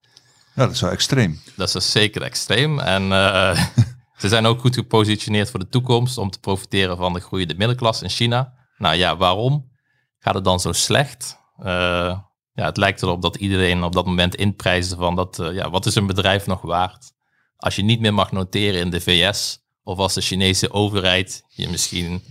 Ja, 0.54 0.64
dat 0.64 0.74
is 0.74 0.80
wel 0.80 0.90
extreem. 0.90 1.40
Dat 1.56 1.74
is 1.74 1.92
zeker 1.92 2.22
extreem. 2.22 2.78
En 2.78 3.02
uh, 3.02 3.66
ze 4.20 4.28
zijn 4.28 4.46
ook 4.46 4.60
goed 4.60 4.74
gepositioneerd 4.74 5.50
voor 5.50 5.60
de 5.60 5.68
toekomst 5.68 6.18
om 6.18 6.30
te 6.30 6.40
profiteren 6.40 6.96
van 6.96 7.12
de 7.12 7.20
groeiende 7.20 7.54
middenklasse 7.54 8.04
in 8.04 8.10
China. 8.10 8.52
Nou 8.78 8.96
ja, 8.96 9.16
waarom 9.16 9.70
gaat 10.18 10.34
het 10.34 10.44
dan 10.44 10.60
zo 10.60 10.72
slecht? 10.72 11.37
Uh, 11.60 12.18
ja, 12.52 12.64
het 12.64 12.76
lijkt 12.76 13.02
erop 13.02 13.22
dat 13.22 13.36
iedereen 13.36 13.82
op 13.82 13.92
dat 13.92 14.06
moment 14.06 14.34
inprijsde 14.34 14.96
van 14.96 15.16
dat, 15.16 15.38
ja, 15.52 15.70
wat 15.70 15.86
is 15.86 15.94
een 15.94 16.06
bedrijf 16.06 16.46
nog 16.46 16.60
waard? 16.60 17.12
Als 17.56 17.76
je 17.76 17.82
niet 17.82 18.00
meer 18.00 18.14
mag 18.14 18.32
noteren 18.32 18.80
in 18.80 18.90
de 18.90 19.00
VS, 19.00 19.58
of 19.82 19.98
als 19.98 20.14
de 20.14 20.20
Chinese 20.20 20.72
overheid 20.72 21.44
je 21.48 21.68
misschien 21.68 22.22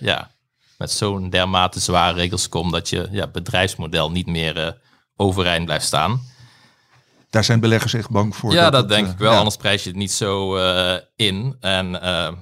ja, 0.00 0.30
met 0.78 0.90
zo'n 0.90 1.30
dermate 1.30 1.80
zware 1.80 2.14
regels 2.14 2.48
komt 2.48 2.72
dat 2.72 2.88
je 2.88 3.08
ja, 3.10 3.26
bedrijfsmodel 3.26 4.10
niet 4.10 4.26
meer 4.26 4.78
overeind 5.16 5.64
blijft 5.64 5.86
staan. 5.86 6.20
Daar 7.30 7.44
zijn 7.44 7.60
beleggers 7.60 7.94
echt 7.94 8.10
bang 8.10 8.36
voor. 8.36 8.52
Ja, 8.52 8.70
dat, 8.70 8.88
denk 8.88 9.08
ik 9.08 9.18
wel. 9.18 9.32
Anders 9.32 9.56
prijs 9.56 9.82
je 9.82 9.88
het 9.88 9.98
niet 9.98 10.12
zo 10.12 10.56
in. 11.16 11.56
En 11.60 11.90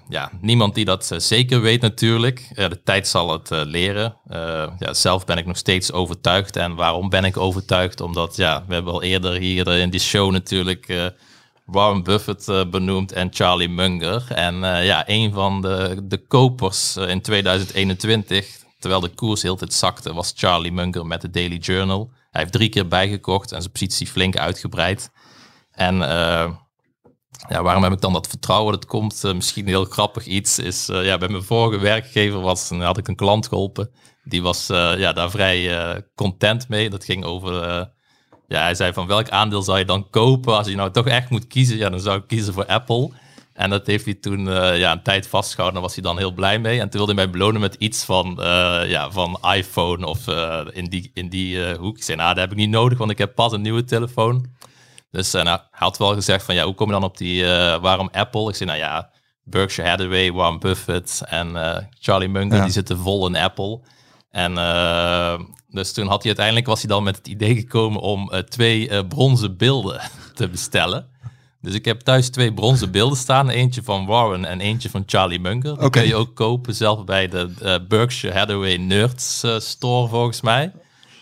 ja, 0.08 0.30
niemand 0.40 0.74
die 0.74 0.84
dat 0.84 1.10
zeker 1.16 1.60
weet 1.60 1.80
natuurlijk. 1.80 2.52
de 2.54 2.80
tijd 2.84 3.08
zal 3.08 3.32
het 3.32 3.50
leren. 3.50 4.16
ja, 4.78 4.94
zelf 4.94 5.24
ben 5.24 5.38
ik 5.38 5.46
nog 5.46 5.56
steeds 5.56 5.92
overtuigd. 5.92 6.56
En 6.56 6.74
waarom 6.74 7.08
ben 7.08 7.24
ik 7.24 7.36
overtuigd? 7.36 8.00
Omdat 8.00 8.36
ja, 8.36 8.64
we 8.66 8.74
hebben 8.74 8.92
al 8.92 9.02
eerder 9.02 9.32
hier 9.32 9.68
in 9.68 9.90
die 9.90 10.00
show 10.00 10.30
natuurlijk 10.30 11.12
Warren 11.64 12.02
Buffett 12.02 12.70
benoemd 12.70 13.12
en 13.12 13.28
Charlie 13.32 13.68
Munger. 13.68 14.24
En 14.28 14.54
ja, 14.84 15.04
een 15.06 15.32
van 15.32 15.62
de, 15.62 16.00
de 16.02 16.26
kopers 16.26 16.96
in 16.96 17.20
2021, 17.20 18.46
terwijl 18.78 19.00
de 19.00 19.14
koers 19.14 19.42
heel 19.42 19.56
tijd 19.56 19.72
zakte, 19.72 20.14
was 20.14 20.32
Charlie 20.36 20.72
Munger 20.72 21.06
met 21.06 21.20
de 21.20 21.30
Daily 21.30 21.56
Journal. 21.56 22.10
Hij 22.34 22.42
heeft 22.42 22.52
drie 22.52 22.68
keer 22.68 22.88
bijgekocht 22.88 23.52
en 23.52 23.60
zijn 23.60 23.72
positie 23.72 24.06
flink 24.06 24.36
uitgebreid. 24.36 25.10
En 25.70 25.94
uh, 25.94 26.50
ja, 27.48 27.62
waarom 27.62 27.82
heb 27.82 27.92
ik 27.92 28.00
dan 28.00 28.12
dat 28.12 28.28
vertrouwen? 28.28 28.72
Dat 28.72 28.86
komt 28.86 29.22
uh, 29.24 29.34
misschien 29.34 29.66
heel 29.66 29.84
grappig 29.84 30.26
iets. 30.26 30.58
Is, 30.58 30.88
uh, 30.88 31.04
ja, 31.04 31.18
bij 31.18 31.28
mijn 31.28 31.42
vorige 31.42 31.80
werkgever 31.80 32.40
was, 32.40 32.68
had 32.68 32.98
ik 32.98 33.08
een 33.08 33.16
klant 33.16 33.48
geholpen. 33.48 33.90
Die 34.24 34.42
was 34.42 34.66
ja, 34.66 35.12
daar 35.12 35.30
vrij 35.30 36.02
content 36.14 36.68
mee. 36.68 36.90
Dat 36.90 37.04
ging 37.04 37.24
over 37.24 37.52
ja, 38.46 38.62
hij 38.62 38.74
zei 38.74 38.92
van 38.92 39.06
welk 39.06 39.28
aandeel 39.28 39.62
zou 39.62 39.78
je 39.78 39.84
dan 39.84 40.10
kopen 40.10 40.56
als 40.56 40.66
je 40.66 40.74
nou 40.74 40.90
toch 40.90 41.06
echt 41.06 41.30
moet 41.30 41.46
kiezen? 41.46 41.76
Ja, 41.76 41.90
dan 41.90 42.00
zou 42.00 42.18
ik 42.18 42.26
kiezen 42.26 42.54
voor 42.54 42.66
Apple. 42.66 43.10
En 43.54 43.70
dat 43.70 43.86
heeft 43.86 44.04
hij 44.04 44.14
toen 44.14 44.46
uh, 44.46 44.78
ja, 44.78 44.92
een 44.92 45.02
tijd 45.02 45.26
vastgehouden. 45.26 45.80
Daar 45.80 45.88
was 45.88 45.94
hij 45.94 46.04
dan 46.04 46.18
heel 46.18 46.32
blij 46.32 46.58
mee. 46.58 46.80
En 46.80 46.88
toen 46.88 46.98
wilde 46.98 47.14
hij 47.14 47.24
mij 47.24 47.32
belonen 47.32 47.60
met 47.60 47.74
iets 47.74 48.04
van, 48.04 48.36
uh, 48.40 48.80
ja, 48.86 49.10
van 49.10 49.38
iPhone 49.54 50.06
of 50.06 50.26
uh, 50.26 50.60
in 50.72 50.84
die, 50.84 51.10
in 51.14 51.28
die 51.28 51.74
hoek. 51.74 51.96
Ik 51.96 52.02
zei, 52.02 52.16
nou, 52.16 52.28
dat 52.28 52.42
heb 52.42 52.50
ik 52.50 52.56
niet 52.56 52.70
nodig, 52.70 52.98
want 52.98 53.10
ik 53.10 53.18
heb 53.18 53.34
pas 53.34 53.52
een 53.52 53.60
nieuwe 53.60 53.84
telefoon. 53.84 54.46
Dus 55.10 55.32
nou, 55.32 55.46
hij 55.46 55.60
had 55.70 55.98
wel 55.98 56.14
gezegd 56.14 56.44
van, 56.44 56.54
ja, 56.54 56.64
hoe 56.64 56.74
kom 56.74 56.86
je 56.86 56.92
dan 56.92 57.04
op 57.04 57.16
die, 57.16 57.44
waarom 57.80 58.08
Apple? 58.12 58.48
Ik 58.48 58.54
zei, 58.54 58.68
nou 58.68 58.82
ja, 58.82 59.10
Berkshire 59.42 59.90
Hathaway, 59.90 60.32
Warren 60.32 60.58
Buffett 60.58 61.22
en 61.24 61.56
Charlie 62.00 62.28
Munger, 62.28 62.62
die 62.62 62.72
zitten 62.72 62.98
vol 62.98 63.26
in 63.26 63.36
Apple. 63.36 63.80
En 64.30 64.54
dus 65.68 65.92
toen 65.92 66.06
had 66.06 66.18
hij 66.18 66.26
uiteindelijk, 66.26 66.66
was 66.66 66.80
hij 66.80 66.88
dan 66.88 67.02
met 67.02 67.16
het 67.16 67.28
idee 67.28 67.54
gekomen 67.54 68.00
om 68.00 68.30
twee 68.48 69.06
bronzen 69.06 69.56
beelden 69.56 70.00
te 70.34 70.48
bestellen. 70.48 71.13
Dus 71.64 71.74
ik 71.74 71.84
heb 71.84 72.00
thuis 72.00 72.28
twee 72.28 72.52
bronzen 72.52 72.90
beelden 72.90 73.18
staan. 73.18 73.48
Eentje 73.48 73.82
van 73.82 74.06
Warren 74.06 74.44
en 74.44 74.60
eentje 74.60 74.90
van 74.90 75.02
Charlie 75.06 75.40
Munger. 75.40 75.78
Die 75.78 75.90
kun 75.90 76.06
je 76.06 76.14
ook 76.14 76.34
kopen 76.34 76.74
zelf 76.74 77.04
bij 77.04 77.28
de 77.28 77.50
uh, 77.62 77.74
Berkshire 77.88 78.38
Hathaway 78.38 78.76
Nerds 78.76 79.44
uh, 79.44 79.58
store 79.58 80.08
volgens 80.08 80.40
mij. 80.40 80.72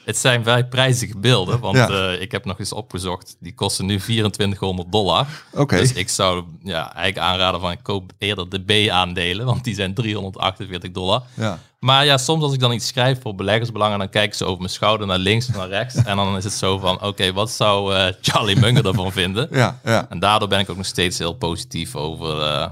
Het 0.05 0.17
zijn 0.17 0.43
vrij 0.43 0.67
prijzige 0.67 1.19
beelden, 1.19 1.61
want 1.61 1.77
uh, 1.77 2.21
ik 2.21 2.33
heb 2.33 2.45
nog 2.45 2.59
eens 2.59 2.73
opgezocht. 2.73 3.37
Die 3.41 3.55
kosten 3.55 3.87
nu 3.87 3.99
2400 3.99 4.93
dollar. 4.93 5.27
Okay. 5.53 5.79
Dus 5.79 5.93
ik 5.93 6.09
zou 6.09 6.45
ja, 6.63 6.95
eigenlijk 6.95 7.27
aanraden 7.27 7.61
van 7.61 7.71
ik 7.71 7.79
koop 7.83 8.13
eerder 8.19 8.49
de 8.49 8.61
B-aandelen, 8.61 9.47
want 9.47 9.65
die 9.65 9.75
zijn 9.75 9.95
348 9.95 10.91
dollar. 10.91 11.23
Ja. 11.35 11.59
Maar 11.79 12.05
ja, 12.05 12.17
soms 12.19 12.43
als 12.43 12.53
ik 12.53 12.61
dan 12.61 12.73
iets 12.73 12.87
schrijf 12.87 13.21
voor 13.21 13.35
beleggersbelangen, 13.35 13.99
dan 13.99 14.09
kijken 14.09 14.37
ze 14.37 14.45
over 14.45 14.59
mijn 14.59 14.71
schouder 14.71 15.07
naar 15.07 15.19
links 15.19 15.49
of 15.49 15.57
naar 15.57 15.69
rechts. 15.69 15.95
en 16.05 16.17
dan 16.17 16.37
is 16.37 16.45
het 16.45 16.53
zo 16.53 16.79
van, 16.79 17.03
oké, 17.03 17.33
wat 17.33 17.51
zou 17.51 17.95
uh, 17.95 18.07
Charlie 18.21 18.61
Munger 18.61 18.87
ervan 18.87 19.13
vinden? 19.13 19.49
Ja, 19.51 19.81
ja. 19.85 20.07
En 20.09 20.19
daardoor 20.19 20.49
ben 20.49 20.61
ik 20.61 20.71
ook 20.71 20.77
nog 20.77 20.87
steeds 20.87 21.19
heel 21.19 21.33
positief 21.33 21.97
over 21.97 22.37
uh, 22.37 22.67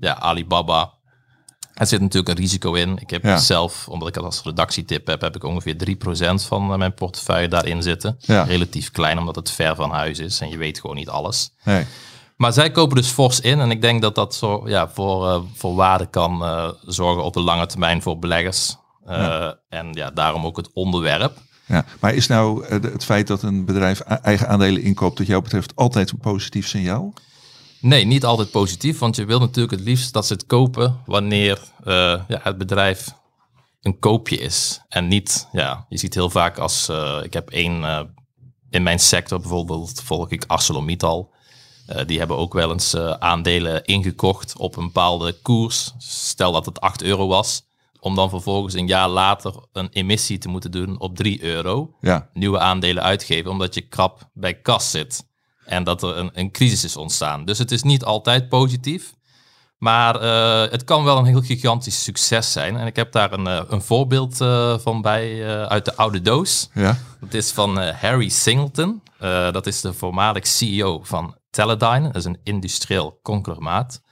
ja, 0.00 0.18
Alibaba. 0.18 0.92
Er 1.80 1.86
zit 1.86 2.00
natuurlijk 2.00 2.28
een 2.28 2.44
risico 2.44 2.74
in. 2.74 2.98
Ik 2.98 3.10
heb 3.10 3.38
zelf, 3.38 3.88
omdat 3.88 4.08
ik 4.08 4.14
het 4.14 4.24
als 4.24 4.42
redactietip 4.42 5.06
heb, 5.06 5.20
heb 5.20 5.36
ik 5.36 5.44
ongeveer 5.44 5.76
3% 5.76 6.46
van 6.46 6.78
mijn 6.78 6.94
portefeuille 6.94 7.48
daarin 7.48 7.82
zitten. 7.82 8.16
Ja. 8.18 8.42
Relatief 8.42 8.90
klein, 8.90 9.18
omdat 9.18 9.36
het 9.36 9.50
ver 9.50 9.74
van 9.76 9.90
huis 9.90 10.18
is 10.18 10.40
en 10.40 10.48
je 10.48 10.56
weet 10.56 10.80
gewoon 10.80 10.96
niet 10.96 11.08
alles. 11.08 11.50
Nee. 11.64 11.86
Maar 12.36 12.52
zij 12.52 12.70
kopen 12.70 12.96
dus 12.96 13.08
fors 13.08 13.40
in 13.40 13.60
en 13.60 13.70
ik 13.70 13.80
denk 13.80 14.02
dat 14.02 14.14
dat 14.14 14.34
zo, 14.34 14.62
ja, 14.68 14.88
voor, 14.88 15.26
uh, 15.26 15.40
voor 15.54 15.74
waarde 15.74 16.06
kan 16.06 16.42
uh, 16.42 16.68
zorgen 16.84 17.24
op 17.24 17.32
de 17.32 17.40
lange 17.40 17.66
termijn 17.66 18.02
voor 18.02 18.18
beleggers. 18.18 18.76
Uh, 19.08 19.16
ja. 19.16 19.58
En 19.68 19.92
ja, 19.92 20.10
daarom 20.10 20.46
ook 20.46 20.56
het 20.56 20.70
onderwerp. 20.72 21.38
Ja, 21.66 21.84
maar 22.00 22.14
is 22.14 22.26
nou 22.26 22.66
het 22.66 23.04
feit 23.04 23.26
dat 23.26 23.42
een 23.42 23.64
bedrijf 23.64 24.00
eigen 24.00 24.48
aandelen 24.48 24.82
inkoopt, 24.82 25.18
dat 25.18 25.26
jou 25.26 25.42
betreft 25.42 25.76
altijd 25.76 26.10
een 26.10 26.18
positief 26.18 26.68
signaal? 26.68 27.12
Nee, 27.80 28.04
niet 28.04 28.24
altijd 28.24 28.50
positief, 28.50 28.98
want 28.98 29.16
je 29.16 29.24
wil 29.24 29.38
natuurlijk 29.38 29.70
het 29.70 29.80
liefst 29.80 30.12
dat 30.12 30.26
ze 30.26 30.32
het 30.32 30.46
kopen 30.46 31.00
wanneer 31.06 31.58
ja, 31.84 32.40
het 32.42 32.58
bedrijf 32.58 33.14
een 33.80 33.98
koopje 33.98 34.36
is. 34.36 34.80
En 34.88 35.08
niet, 35.08 35.48
ja, 35.52 35.86
je 35.88 35.98
ziet 35.98 36.14
heel 36.14 36.30
vaak 36.30 36.58
als, 36.58 36.88
ik 37.22 37.32
heb 37.32 37.50
één, 37.50 37.84
in 38.70 38.82
mijn 38.82 38.98
sector 38.98 39.40
bijvoorbeeld 39.40 40.02
volg 40.02 40.30
ik 40.30 40.44
ArcelorMittal. 40.46 41.32
Die 42.06 42.18
hebben 42.18 42.36
ook 42.36 42.52
wel 42.52 42.72
eens 42.72 42.96
aandelen 42.96 43.84
ingekocht 43.84 44.56
op 44.56 44.76
een 44.76 44.84
bepaalde 44.84 45.32
koers. 45.42 45.94
Stel 45.98 46.52
dat 46.52 46.66
het 46.66 46.80
8 46.80 47.02
euro 47.02 47.26
was. 47.26 47.68
Om 48.00 48.14
dan 48.14 48.28
vervolgens 48.28 48.74
een 48.74 48.86
jaar 48.86 49.08
later 49.08 49.54
een 49.72 49.88
emissie 49.92 50.38
te 50.38 50.48
moeten 50.48 50.70
doen 50.70 51.00
op 51.00 51.16
3 51.16 51.42
euro. 51.42 51.94
Ja. 52.00 52.28
Nieuwe 52.32 52.58
aandelen 52.58 53.02
uitgeven, 53.02 53.50
omdat 53.50 53.74
je 53.74 53.80
krap 53.80 54.30
bij 54.32 54.54
kas 54.54 54.90
zit. 54.90 55.28
En 55.64 55.84
dat 55.84 56.02
er 56.02 56.16
een, 56.16 56.30
een 56.34 56.50
crisis 56.50 56.84
is 56.84 56.96
ontstaan. 56.96 57.44
Dus 57.44 57.58
het 57.58 57.70
is 57.70 57.82
niet 57.82 58.04
altijd 58.04 58.48
positief. 58.48 59.12
Maar 59.78 60.22
uh, 60.22 60.70
het 60.70 60.84
kan 60.84 61.04
wel 61.04 61.18
een 61.18 61.24
heel 61.24 61.40
gigantisch 61.40 62.02
succes 62.04 62.52
zijn. 62.52 62.76
En 62.76 62.86
ik 62.86 62.96
heb 62.96 63.12
daar 63.12 63.32
een, 63.32 63.46
een 63.46 63.82
voorbeeld 63.82 64.36
van 64.82 65.02
bij 65.02 65.46
uit 65.68 65.84
de 65.84 65.96
oude 65.96 66.20
doos. 66.20 66.68
Ja. 66.74 66.98
Dat 67.20 67.34
is 67.34 67.50
van 67.50 67.78
Harry 67.78 68.28
Singleton. 68.28 69.02
dat 69.52 69.66
is 69.66 69.80
de 69.80 69.92
voormalig 69.92 70.46
CEO 70.46 71.00
van 71.02 71.36
Teledyne, 71.50 72.06
dat 72.06 72.16
is 72.16 72.24
een 72.24 72.40
industrieel 72.44 73.18
conglomeraat. 73.22 74.02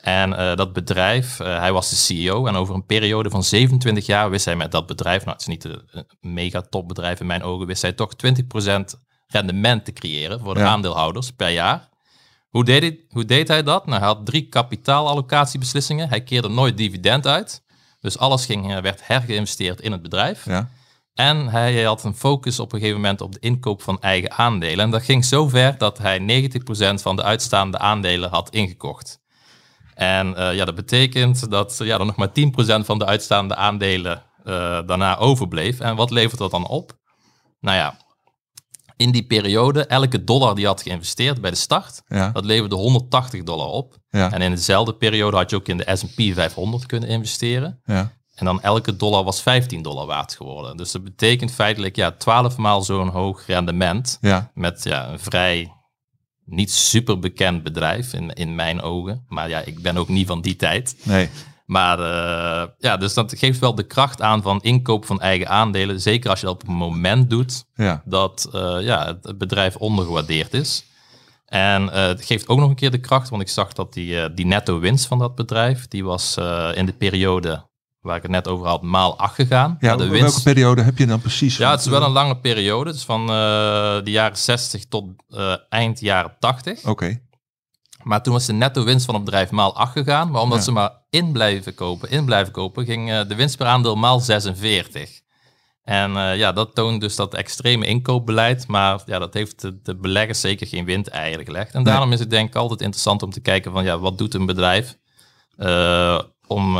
En 0.00 0.56
dat 0.56 0.72
bedrijf, 0.72 1.36
hij 1.36 1.72
was 1.72 1.90
de 1.90 1.96
CEO 1.96 2.46
en 2.46 2.56
over 2.56 2.74
een 2.74 2.86
periode 2.86 3.30
van 3.30 3.44
27 3.44 4.06
jaar 4.06 4.30
wist 4.30 4.44
hij 4.44 4.56
met 4.56 4.72
dat 4.72 4.86
bedrijf, 4.86 5.24
nou 5.24 5.32
het 5.32 5.40
is 5.40 5.46
niet 5.46 5.64
een 5.64 6.06
mega 6.20 6.60
topbedrijf 6.60 7.20
in 7.20 7.26
mijn 7.26 7.42
ogen, 7.42 7.66
wist 7.66 7.82
hij 7.82 7.92
toch 7.92 8.12
20% 8.26 9.05
rendement 9.26 9.84
te 9.84 9.92
creëren 9.92 10.40
voor 10.40 10.54
de 10.54 10.60
ja. 10.60 10.66
aandeelhouders 10.66 11.30
per 11.30 11.50
jaar. 11.50 11.88
Hoe 12.48 12.64
deed, 12.64 12.82
hij, 12.82 13.00
hoe 13.08 13.24
deed 13.24 13.48
hij 13.48 13.62
dat? 13.62 13.86
Nou, 13.86 13.98
hij 13.98 14.08
had 14.08 14.26
drie 14.26 14.48
kapitaalallocatiebeslissingen. 14.48 16.08
Hij 16.08 16.22
keerde 16.22 16.48
nooit 16.48 16.76
dividend 16.76 17.26
uit. 17.26 17.64
Dus 18.00 18.18
alles 18.18 18.46
ging, 18.46 18.80
werd 18.80 19.06
hergeïnvesteerd 19.06 19.80
in 19.80 19.92
het 19.92 20.02
bedrijf. 20.02 20.44
Ja. 20.44 20.68
En 21.14 21.48
hij 21.48 21.82
had 21.82 22.04
een 22.04 22.16
focus 22.16 22.58
op 22.58 22.72
een 22.72 22.78
gegeven 22.78 23.00
moment 23.00 23.20
op 23.20 23.32
de 23.32 23.38
inkoop 23.40 23.82
van 23.82 24.00
eigen 24.00 24.32
aandelen. 24.32 24.84
En 24.84 24.90
dat 24.90 25.02
ging 25.02 25.24
zo 25.24 25.48
ver 25.48 25.78
dat 25.78 25.98
hij 25.98 26.48
90% 26.98 27.02
van 27.02 27.16
de 27.16 27.22
uitstaande 27.22 27.78
aandelen 27.78 28.30
had 28.30 28.50
ingekocht. 28.50 29.20
En 29.94 30.30
uh, 30.30 30.54
ja, 30.54 30.64
dat 30.64 30.74
betekent 30.74 31.50
dat 31.50 31.80
ja, 31.82 31.98
er 31.98 32.06
nog 32.06 32.16
maar 32.16 32.28
10% 32.28 32.32
van 32.84 32.98
de 32.98 33.06
uitstaande 33.06 33.54
aandelen 33.54 34.22
uh, 34.44 34.52
daarna 34.86 35.16
overbleef. 35.16 35.80
En 35.80 35.96
wat 35.96 36.10
levert 36.10 36.38
dat 36.38 36.50
dan 36.50 36.66
op? 36.66 36.92
Nou 37.60 37.76
ja, 37.76 37.96
in 38.96 39.10
die 39.10 39.26
periode, 39.26 39.86
elke 39.86 40.24
dollar 40.24 40.54
die 40.54 40.66
had 40.66 40.82
geïnvesteerd 40.82 41.40
bij 41.40 41.50
de 41.50 41.56
start, 41.56 42.02
ja. 42.08 42.30
dat 42.30 42.44
leverde 42.44 42.74
180 42.74 43.42
dollar 43.42 43.68
op. 43.68 43.96
Ja. 44.10 44.32
En 44.32 44.42
in 44.42 44.50
dezelfde 44.50 44.94
periode 44.94 45.36
had 45.36 45.50
je 45.50 45.56
ook 45.56 45.68
in 45.68 45.76
de 45.76 45.96
S&P 45.96 46.34
500 46.34 46.86
kunnen 46.86 47.08
investeren. 47.08 47.80
Ja. 47.84 48.12
En 48.34 48.44
dan 48.44 48.62
elke 48.62 48.96
dollar 48.96 49.24
was 49.24 49.42
15 49.42 49.82
dollar 49.82 50.06
waard 50.06 50.34
geworden. 50.34 50.76
Dus 50.76 50.92
dat 50.92 51.04
betekent 51.04 51.52
feitelijk 51.52 51.96
ja, 51.96 52.10
12 52.10 52.56
maal 52.56 52.82
zo'n 52.82 53.08
hoog 53.08 53.46
rendement. 53.46 54.18
Ja. 54.20 54.50
Met 54.54 54.84
ja, 54.84 55.08
een 55.08 55.18
vrij 55.18 55.72
niet 56.44 56.72
super 56.72 57.18
bekend 57.18 57.62
bedrijf 57.62 58.12
in, 58.12 58.32
in 58.32 58.54
mijn 58.54 58.80
ogen. 58.80 59.24
Maar 59.28 59.48
ja, 59.48 59.60
ik 59.60 59.82
ben 59.82 59.96
ook 59.96 60.08
niet 60.08 60.26
van 60.26 60.40
die 60.40 60.56
tijd. 60.56 60.96
Nee. 61.02 61.28
Maar 61.66 61.98
uh, 61.98 62.68
ja, 62.78 62.96
dus 62.96 63.14
dat 63.14 63.38
geeft 63.38 63.58
wel 63.58 63.74
de 63.74 63.86
kracht 63.86 64.22
aan 64.22 64.42
van 64.42 64.60
inkoop 64.60 65.06
van 65.06 65.20
eigen 65.20 65.48
aandelen. 65.48 66.00
Zeker 66.00 66.30
als 66.30 66.40
je 66.40 66.46
dat 66.46 66.62
op 66.62 66.68
een 66.68 66.74
moment 66.74 67.30
doet 67.30 67.64
ja. 67.74 68.02
dat 68.04 68.48
uh, 68.54 68.76
ja, 68.80 69.18
het 69.22 69.38
bedrijf 69.38 69.76
ondergewaardeerd 69.76 70.54
is. 70.54 70.84
En 71.46 71.82
uh, 71.82 71.90
het 71.92 72.24
geeft 72.24 72.48
ook 72.48 72.58
nog 72.58 72.68
een 72.68 72.74
keer 72.74 72.90
de 72.90 73.00
kracht, 73.00 73.28
want 73.28 73.42
ik 73.42 73.48
zag 73.48 73.72
dat 73.72 73.92
die, 73.92 74.34
die 74.34 74.46
netto 74.46 74.78
winst 74.78 75.06
van 75.06 75.18
dat 75.18 75.34
bedrijf, 75.34 75.88
die 75.88 76.04
was 76.04 76.36
in 76.74 76.86
de 76.86 76.94
periode 76.98 77.64
waar 78.00 78.16
ik 78.16 78.22
het 78.22 78.30
net 78.30 78.48
over 78.48 78.66
had, 78.66 78.82
maal 78.82 79.18
8 79.18 79.34
gegaan. 79.34 79.76
Ja, 79.80 79.96
de 79.96 80.08
winst... 80.08 80.20
welke 80.20 80.42
periode 80.42 80.82
heb 80.82 80.98
je 80.98 81.06
dan 81.06 81.20
precies? 81.20 81.56
Ja, 81.56 81.70
het 81.70 81.80
is 81.80 81.86
wel 81.86 82.02
een 82.02 82.10
lange 82.10 82.38
periode. 82.38 82.90
Het 82.90 82.98
is 82.98 83.04
van 83.04 83.26
de 83.26 84.10
jaren 84.10 84.36
60 84.36 84.84
tot 84.84 85.04
eind 85.68 86.00
jaren 86.00 86.36
80. 86.38 86.78
Oké. 86.78 86.90
Okay. 86.90 87.25
Maar 88.06 88.22
toen 88.22 88.32
was 88.32 88.46
de 88.46 88.52
netto 88.52 88.84
winst 88.84 89.04
van 89.04 89.14
het 89.14 89.24
bedrijf 89.24 89.50
maal 89.50 89.76
8 89.76 89.92
gegaan. 89.92 90.30
Maar 90.30 90.42
omdat 90.42 90.58
ja. 90.58 90.64
ze 90.64 90.72
maar 90.72 90.92
in 91.10 91.32
blijven 91.32 91.74
kopen, 91.74 92.10
in 92.10 92.24
blijven 92.24 92.52
kopen, 92.52 92.84
ging 92.84 93.10
uh, 93.10 93.28
de 93.28 93.34
winst 93.34 93.56
per 93.56 93.66
aandeel 93.66 93.96
maal 93.96 94.20
46. 94.20 95.20
En 95.82 96.12
ja, 96.12 96.52
dat 96.52 96.74
toont 96.74 97.00
dus 97.00 97.16
dat 97.16 97.34
extreme 97.34 97.86
inkoopbeleid. 97.86 98.66
Maar 98.66 99.02
ja, 99.06 99.18
dat 99.18 99.34
heeft 99.34 99.60
de, 99.60 99.80
de 99.82 99.96
beleggers 99.96 100.40
zeker 100.40 100.66
geen 100.66 100.84
wind 100.84 101.08
eigenlijk 101.08 101.48
gelegd. 101.48 101.74
En 101.74 101.82
daarom 101.82 102.12
is 102.12 102.18
het 102.18 102.30
denk 102.30 102.48
ik 102.48 102.54
altijd 102.54 102.80
interessant 102.80 103.22
om 103.22 103.30
te 103.30 103.40
kijken 103.40 103.72
van 103.72 103.84
ja, 103.84 103.98
wat 103.98 104.18
doet 104.18 104.34
een 104.34 104.46
bedrijf 104.46 104.96
om 106.46 106.76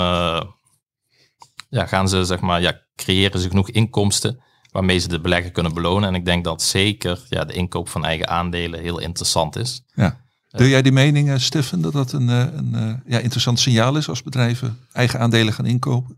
ja, 1.69 1.87
gaan 1.87 2.09
ze 2.09 2.25
zeg 2.25 2.41
maar 2.41 2.61
ja, 2.61 2.81
creëren 2.95 3.41
ze 3.41 3.49
genoeg 3.49 3.71
inkomsten 3.71 4.43
waarmee 4.73 4.99
ze 4.99 5.09
de 5.09 5.21
belegger 5.21 5.51
kunnen 5.51 5.75
belonen. 5.75 6.09
En 6.09 6.15
ik 6.15 6.25
denk 6.25 6.45
dat 6.45 6.63
zeker 6.63 7.27
ja, 7.29 7.45
de 7.45 7.53
inkoop 7.53 7.89
van 7.89 8.05
eigen 8.05 8.29
aandelen 8.29 8.81
heel 8.81 8.99
interessant 8.99 9.57
is. 9.57 9.83
Ja. 9.95 10.26
Deel 10.57 10.69
jij 10.69 10.83
die 10.83 10.93
mening, 10.93 11.29
uh, 11.29 11.37
Steffen, 11.37 11.81
dat 11.81 11.93
dat 11.93 12.13
een, 12.13 12.29
eh, 12.29 12.45
een 12.55 12.73
uh, 12.75 12.95
ja, 13.07 13.19
interessant 13.19 13.59
signaal 13.59 13.97
is 13.97 14.09
als 14.09 14.23
bedrijven 14.23 14.79
eigen 14.93 15.21
aandelen 15.21 15.53
gaan 15.53 15.67
inkopen? 15.67 16.17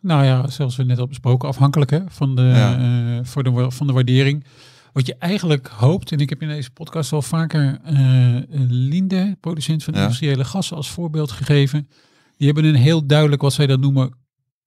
Nou 0.00 0.24
ja, 0.24 0.48
zoals 0.48 0.76
we 0.76 0.84
net 0.84 0.98
al 0.98 1.06
besproken, 1.06 1.48
afhankelijk 1.48 1.90
hè, 1.90 2.00
van, 2.08 2.36
de, 2.36 2.42
ja. 2.42 3.24
voor 3.24 3.42
de, 3.42 3.70
van 3.70 3.86
de 3.86 3.92
waardering. 3.92 4.44
Wat 4.92 5.06
je 5.06 5.14
eigenlijk 5.18 5.68
hoopt, 5.68 6.12
en 6.12 6.18
ik 6.18 6.28
heb 6.28 6.42
in 6.42 6.48
deze 6.48 6.70
podcast 6.70 7.12
al 7.12 7.22
vaker 7.22 7.80
Linde, 8.68 9.36
producent 9.40 9.84
van 9.84 9.94
industriële 9.94 10.44
gassen, 10.44 10.76
als 10.76 10.90
voorbeeld 10.90 11.30
gegeven. 11.30 11.88
Die 12.36 12.46
hebben 12.46 12.64
een 12.64 12.74
heel 12.74 13.06
duidelijk, 13.06 13.42
wat 13.42 13.52
zij 13.52 13.66
dan 13.66 13.80
noemen, 13.80 14.16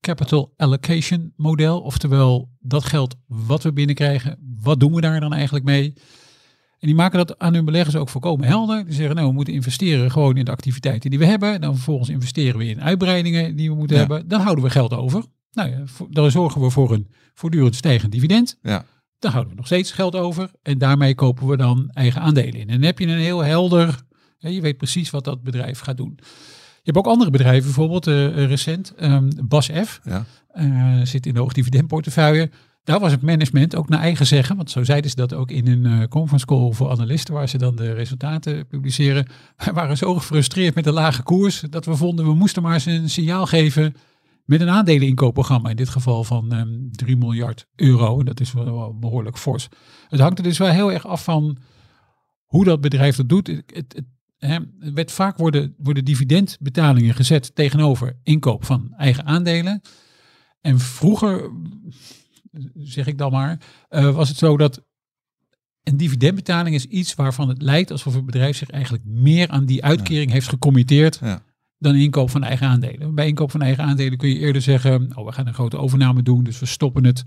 capital 0.01 0.53
allocation 0.57 1.33
model. 1.35 1.81
Oftewel, 1.81 2.49
dat 2.59 2.85
geld 2.85 3.15
wat 3.27 3.63
we 3.63 3.73
binnenkrijgen, 3.73 4.37
wat 4.61 4.79
doen 4.79 4.93
we 4.93 5.01
daar 5.01 5.19
dan 5.19 5.33
eigenlijk 5.33 5.65
mee? 5.65 5.93
En 6.81 6.87
die 6.87 6.95
maken 6.95 7.17
dat 7.17 7.39
aan 7.39 7.53
hun 7.53 7.65
beleggers 7.65 7.95
ook 7.95 8.09
volkomen 8.09 8.47
helder. 8.47 8.85
Die 8.85 8.93
zeggen, 8.93 9.15
nou, 9.15 9.27
we 9.27 9.33
moeten 9.33 9.53
investeren 9.53 10.11
gewoon 10.11 10.37
in 10.37 10.45
de 10.45 10.51
activiteiten 10.51 11.09
die 11.09 11.19
we 11.19 11.25
hebben. 11.25 11.61
Dan 11.61 11.73
vervolgens 11.75 12.09
investeren 12.09 12.57
we 12.57 12.65
in 12.65 12.81
uitbreidingen 12.81 13.55
die 13.55 13.69
we 13.69 13.75
moeten 13.75 13.97
hebben. 13.97 14.27
Dan 14.27 14.41
houden 14.41 14.63
we 14.63 14.69
geld 14.69 14.93
over. 14.93 15.23
Nou 15.51 15.69
ja, 15.69 15.83
dan 16.09 16.31
zorgen 16.31 16.61
we 16.61 16.69
voor 16.69 16.91
een 16.91 17.07
voortdurend 17.33 17.75
stijgend 17.75 18.11
dividend. 18.11 18.57
Ja. 18.61 18.85
Dan 19.19 19.31
houden 19.31 19.51
we 19.51 19.57
nog 19.57 19.65
steeds 19.65 19.91
geld 19.91 20.15
over. 20.15 20.51
En 20.61 20.77
daarmee 20.77 21.15
kopen 21.15 21.47
we 21.47 21.57
dan 21.57 21.89
eigen 21.93 22.21
aandelen 22.21 22.53
in. 22.53 22.69
En 22.69 22.75
dan 22.75 22.85
heb 22.85 22.99
je 22.99 23.07
een 23.07 23.17
heel 23.17 23.43
helder, 23.43 24.01
je 24.37 24.61
weet 24.61 24.77
precies 24.77 25.09
wat 25.09 25.23
dat 25.23 25.43
bedrijf 25.43 25.79
gaat 25.79 25.97
doen. 25.97 26.19
Je 26.83 26.91
hebt 26.91 26.97
ook 26.97 27.13
andere 27.13 27.31
bedrijven, 27.31 27.63
bijvoorbeeld 27.63 28.07
uh, 28.07 28.45
recent, 28.45 28.93
um, 29.01 29.29
Bas 29.43 29.69
F. 29.83 29.99
Ja. 30.03 30.25
Uh, 30.55 31.01
zit 31.03 31.25
in 31.25 31.33
de 31.33 31.39
hoogdividendportefeuille. 31.39 32.49
Daar 32.83 32.99
was 32.99 33.11
het 33.11 33.21
management 33.21 33.75
ook 33.75 33.89
naar 33.89 33.99
eigen 33.99 34.27
zeggen, 34.27 34.55
want 34.55 34.71
zo 34.71 34.83
zeiden 34.83 35.09
ze 35.09 35.15
dat 35.15 35.33
ook 35.33 35.51
in 35.51 35.67
een 35.67 35.85
uh, 35.85 36.07
conference 36.07 36.45
call 36.45 36.71
voor 36.71 36.89
analisten, 36.89 37.33
waar 37.33 37.49
ze 37.49 37.57
dan 37.57 37.75
de 37.75 37.93
resultaten 37.93 38.67
publiceren. 38.67 39.27
We 39.57 39.71
waren 39.81 39.97
zo 39.97 40.13
gefrustreerd 40.13 40.75
met 40.75 40.83
de 40.83 40.91
lage 40.91 41.23
koers, 41.23 41.63
dat 41.69 41.85
we 41.85 41.95
vonden 41.95 42.25
we 42.25 42.33
moesten 42.33 42.61
maar 42.61 42.73
eens 42.73 42.85
een 42.85 43.09
signaal 43.09 43.45
geven 43.45 43.95
met 44.45 44.61
een 44.61 44.69
aandeleninkoopprogramma. 44.69 45.69
In 45.69 45.75
dit 45.75 45.89
geval 45.89 46.23
van 46.23 46.53
um, 46.53 46.59
ehm, 46.59 46.91
3 46.91 47.17
miljard 47.17 47.67
euro. 47.75 48.19
En 48.19 48.25
dat 48.25 48.39
is 48.39 48.53
wel 48.53 48.97
behoorlijk 48.99 49.37
fors. 49.37 49.67
Het 50.07 50.19
hangt 50.19 50.37
er 50.37 50.43
dus 50.43 50.57
wel 50.57 50.69
heel 50.69 50.91
erg 50.91 51.07
af 51.07 51.23
van 51.23 51.57
hoe 52.45 52.63
dat 52.63 52.81
bedrijf 52.81 53.15
dat 53.15 53.29
doet. 53.29 53.47
Het, 53.47 53.65
het, 53.73 54.05
werd 54.93 55.11
vaak 55.11 55.37
worden, 55.37 55.75
worden 55.77 56.05
dividendbetalingen 56.05 57.13
gezet 57.13 57.55
tegenover 57.55 58.19
inkoop 58.23 58.65
van 58.65 58.93
eigen 58.97 59.25
aandelen. 59.25 59.81
En 60.61 60.79
vroeger, 60.79 61.51
zeg 62.73 63.07
ik 63.07 63.17
dan 63.17 63.31
maar, 63.31 63.59
uh, 63.89 64.15
was 64.15 64.29
het 64.29 64.37
zo 64.37 64.57
dat 64.57 64.83
een 65.83 65.97
dividendbetaling 65.97 66.75
is 66.75 66.85
iets 66.85 67.15
waarvan 67.15 67.49
het 67.49 67.61
lijkt 67.61 67.91
alsof 67.91 68.13
het 68.13 68.25
bedrijf 68.25 68.57
zich 68.57 68.69
eigenlijk 68.69 69.03
meer 69.05 69.49
aan 69.49 69.65
die 69.65 69.83
uitkering 69.83 70.31
heeft 70.31 70.47
gecommitteerd 70.47 71.19
ja. 71.21 71.43
dan 71.77 71.95
inkoop 71.95 72.29
van 72.29 72.43
eigen 72.43 72.67
aandelen. 72.67 73.15
Bij 73.15 73.27
inkoop 73.27 73.51
van 73.51 73.61
eigen 73.61 73.83
aandelen 73.83 74.17
kun 74.17 74.29
je 74.29 74.37
eerder 74.37 74.61
zeggen, 74.61 75.17
oh, 75.17 75.25
we 75.25 75.31
gaan 75.31 75.47
een 75.47 75.53
grote 75.53 75.77
overname 75.77 76.23
doen, 76.23 76.43
dus 76.43 76.59
we 76.59 76.65
stoppen 76.65 77.05
het 77.05 77.23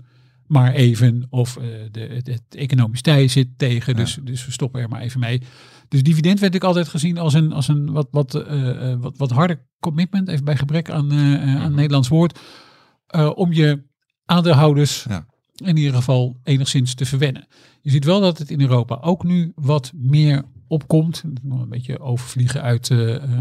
maar 0.47 0.73
even. 0.73 1.27
Of 1.29 1.57
uh, 1.57 1.63
de, 1.91 1.99
het, 1.99 2.27
het, 2.27 2.43
economisch 2.49 3.01
tij 3.01 3.27
zit 3.27 3.47
tegen, 3.57 3.95
dus, 3.95 4.19
dus 4.23 4.45
we 4.45 4.51
stoppen 4.51 4.81
er 4.81 4.89
maar 4.89 5.01
even 5.01 5.19
mee. 5.19 5.41
Dus 5.87 6.03
dividend 6.03 6.39
werd 6.39 6.55
ik 6.55 6.63
altijd 6.63 6.87
gezien 6.87 7.17
als 7.17 7.33
een, 7.33 7.53
als 7.53 7.67
een 7.67 7.91
wat, 7.91 8.07
wat, 8.11 8.35
uh, 8.35 8.95
wat, 8.99 9.17
wat 9.17 9.31
harder 9.31 9.67
commitment, 9.79 10.27
even 10.27 10.45
bij 10.45 10.57
gebrek 10.57 10.89
aan, 10.89 11.13
uh, 11.13 11.19
aan 11.43 11.67
mhm. 11.67 11.75
Nederlands 11.75 12.07
woord, 12.07 12.39
om 13.35 13.53
je 13.53 13.83
aandeelhouders 14.25 15.05
ja. 15.09 15.25
in 15.55 15.77
ieder 15.77 15.93
geval 15.93 16.37
enigszins 16.43 16.93
te 16.93 17.05
verwennen. 17.05 17.47
Je 17.81 17.91
ziet 17.91 18.05
wel 18.05 18.21
dat 18.21 18.37
het 18.37 18.51
in 18.51 18.61
Europa 18.61 18.97
ook 19.01 19.23
nu 19.23 19.51
wat 19.55 19.91
meer 19.95 20.43
opkomt. 20.67 21.23
Nog 21.41 21.61
een 21.61 21.69
beetje 21.69 21.99
overvliegen 21.99 22.61
uit, 22.61 22.91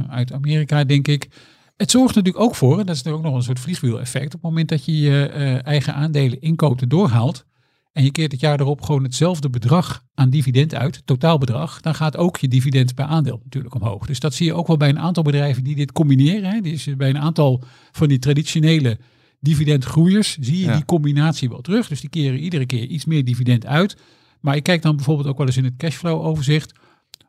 uit 0.09 0.33
Amerika, 0.33 0.85
denk 0.85 1.09
ik. 1.09 1.29
Het 1.77 1.91
zorgt 1.91 2.15
natuurlijk 2.15 2.45
ook 2.45 2.55
voor, 2.55 2.81
en 2.81 2.87
dat 2.87 2.97
is 2.97 3.07
ook 3.07 3.23
nog 3.23 3.35
een 3.35 3.43
soort 3.43 3.61
vliegwiel-effect, 3.61 4.27
op 4.27 4.33
het 4.33 4.43
moment 4.43 4.69
dat 4.69 4.85
je 4.85 4.99
je 4.99 5.27
eigen 5.65 5.95
aandelen 5.95 6.41
inkoopt 6.41 6.91
doorhaalt, 6.91 7.45
en 7.93 8.05
je 8.05 8.11
keert 8.11 8.33
het 8.33 8.41
jaar 8.41 8.61
erop 8.61 8.83
gewoon 8.83 9.03
hetzelfde 9.03 9.51
bedrag 9.51 10.05
aan 10.15 10.31
dividend 10.31 10.75
uit, 10.75 11.03
totaalbedrag, 11.05 11.81
dan 11.81 11.95
gaat 11.95 12.17
ook 12.17 12.37
je 12.37 12.49
dividend 12.49 12.95
per 12.95 13.05
aandeel 13.05 13.41
natuurlijk 13.45 13.75
omhoog. 13.75 14.07
Dus 14.07 14.21
dat 14.21 14.35
zie 14.35 14.47
je 14.47 14.55
ook 14.55 14.67
wel 14.67 14.77
bij 14.77 14.89
een 14.89 14.99
aantal 14.99 15.23
bedrijven 15.23 15.65
die 15.65 15.75
dit 15.75 15.93
combineren. 15.93 16.51
Hè. 16.51 16.61
Dus 16.61 16.97
bij 16.97 17.09
een 17.09 17.19
aantal 17.19 17.63
van 17.93 18.09
die 18.09 18.19
traditionele 18.19 18.99
dividendgroeiers 19.45 20.37
zie 20.41 20.67
je 20.67 20.73
die 20.73 20.85
combinatie 20.85 21.49
wel 21.49 21.61
terug. 21.61 21.89
Dus 21.89 22.01
die 22.01 22.11
keren 22.11 22.39
iedere 22.39 22.67
keer 22.67 22.87
iets 22.87 23.05
meer 23.05 23.25
dividend 23.25 23.67
uit. 23.67 23.97
Maar 24.41 24.57
ik 24.57 24.63
kijk 24.63 24.83
dan 24.83 24.97
bijvoorbeeld 24.97 25.29
ook 25.29 25.39
wel 25.39 25.47
eens 25.47 25.57
in 25.57 25.65
het 25.65 25.77
cashflow 25.77 26.27
overzicht. 26.27 26.73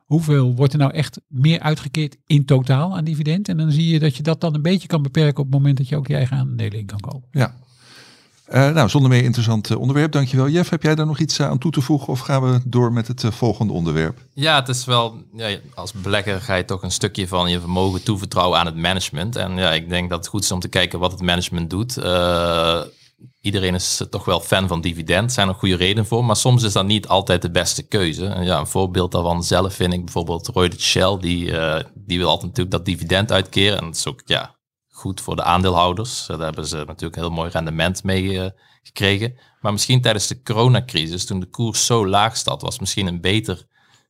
Hoeveel 0.04 0.54
wordt 0.54 0.72
er 0.72 0.78
nou 0.78 0.92
echt 0.92 1.20
meer 1.28 1.60
uitgekeerd 1.60 2.16
in 2.26 2.44
totaal 2.44 2.96
aan 2.96 3.04
dividend? 3.04 3.48
En 3.48 3.56
dan 3.56 3.70
zie 3.70 3.86
je 3.86 3.98
dat 3.98 4.16
je 4.16 4.22
dat 4.22 4.40
dan 4.40 4.54
een 4.54 4.62
beetje 4.62 4.88
kan 4.88 5.02
beperken 5.02 5.38
op 5.38 5.44
het 5.44 5.54
moment 5.54 5.76
dat 5.76 5.88
je 5.88 5.96
ook 5.96 6.06
je 6.06 6.14
eigen 6.14 6.36
aandelen 6.36 6.78
in 6.78 6.86
kan 6.86 7.00
kopen. 7.00 7.28
Ja, 7.30 7.54
uh, 8.48 8.70
nou, 8.70 8.88
zonder 8.88 9.10
meer 9.10 9.22
interessant 9.22 9.70
uh, 9.70 9.78
onderwerp. 9.78 10.12
Dankjewel. 10.12 10.48
Jeff, 10.48 10.70
heb 10.70 10.82
jij 10.82 10.94
daar 10.94 11.06
nog 11.06 11.18
iets 11.18 11.38
uh, 11.38 11.48
aan 11.48 11.58
toe 11.58 11.70
te 11.70 11.80
voegen 11.80 12.08
of 12.08 12.20
gaan 12.20 12.42
we 12.42 12.60
door 12.64 12.92
met 12.92 13.08
het 13.08 13.24
volgende 13.30 13.72
onderwerp? 13.72 14.18
Ja, 14.34 14.58
het 14.58 14.68
is 14.68 14.84
wel, 14.84 15.22
ja, 15.32 15.58
als 15.74 15.92
belegger 15.92 16.40
ga 16.40 16.54
je 16.54 16.64
toch 16.64 16.82
een 16.82 16.90
stukje 16.90 17.28
van 17.28 17.50
je 17.50 17.60
vermogen 17.60 18.02
toevertrouwen 18.02 18.58
aan 18.58 18.66
het 18.66 18.76
management. 18.76 19.36
En 19.36 19.56
ja, 19.56 19.72
ik 19.72 19.88
denk 19.88 20.10
dat 20.10 20.18
het 20.18 20.28
goed 20.28 20.42
is 20.42 20.52
om 20.52 20.60
te 20.60 20.68
kijken 20.68 20.98
wat 20.98 21.10
het 21.10 21.20
management 21.20 21.70
doet. 21.70 21.96
iedereen 23.40 23.74
is 23.74 24.02
toch 24.10 24.24
wel 24.24 24.40
fan 24.40 24.68
van 24.68 24.80
dividend, 24.80 25.32
zijn 25.32 25.48
er 25.48 25.54
goede 25.54 25.76
redenen 25.76 26.06
voor, 26.06 26.24
maar 26.24 26.36
soms 26.36 26.62
is 26.62 26.72
dat 26.72 26.86
niet 26.86 27.08
altijd 27.08 27.42
de 27.42 27.50
beste 27.50 27.82
keuze. 27.82 28.26
En 28.26 28.44
ja, 28.44 28.58
een 28.58 28.66
voorbeeld 28.66 29.12
daarvan 29.12 29.44
zelf 29.44 29.74
vind 29.74 29.92
ik 29.92 30.04
bijvoorbeeld 30.04 30.48
Roy 30.48 30.68
de 30.68 30.80
Shell, 30.80 31.16
die, 31.20 31.52
die 31.94 32.18
wil 32.18 32.28
altijd 32.28 32.46
natuurlijk 32.46 32.76
dat 32.76 32.84
dividend 32.84 33.32
uitkeren. 33.32 33.78
En 33.78 33.84
dat 33.84 33.96
is 33.96 34.06
ook, 34.06 34.22
ja, 34.24 34.55
goed 35.06 35.20
voor 35.20 35.36
de 35.36 35.42
aandeelhouders. 35.42 36.26
Daar 36.26 36.38
hebben 36.38 36.66
ze 36.66 36.76
natuurlijk 36.76 37.14
heel 37.14 37.30
mooi 37.30 37.50
rendement 37.50 38.02
mee 38.02 38.22
uh, 38.22 38.46
gekregen. 38.82 39.38
Maar 39.60 39.72
misschien 39.72 40.00
tijdens 40.00 40.26
de 40.26 40.42
coronacrisis, 40.42 41.24
toen 41.24 41.40
de 41.40 41.50
koers 41.50 41.86
zo 41.86 42.06
laag 42.06 42.36
stond, 42.36 42.62
was 42.62 42.78
misschien 42.78 43.06
een 43.06 43.20
beter 43.20 43.66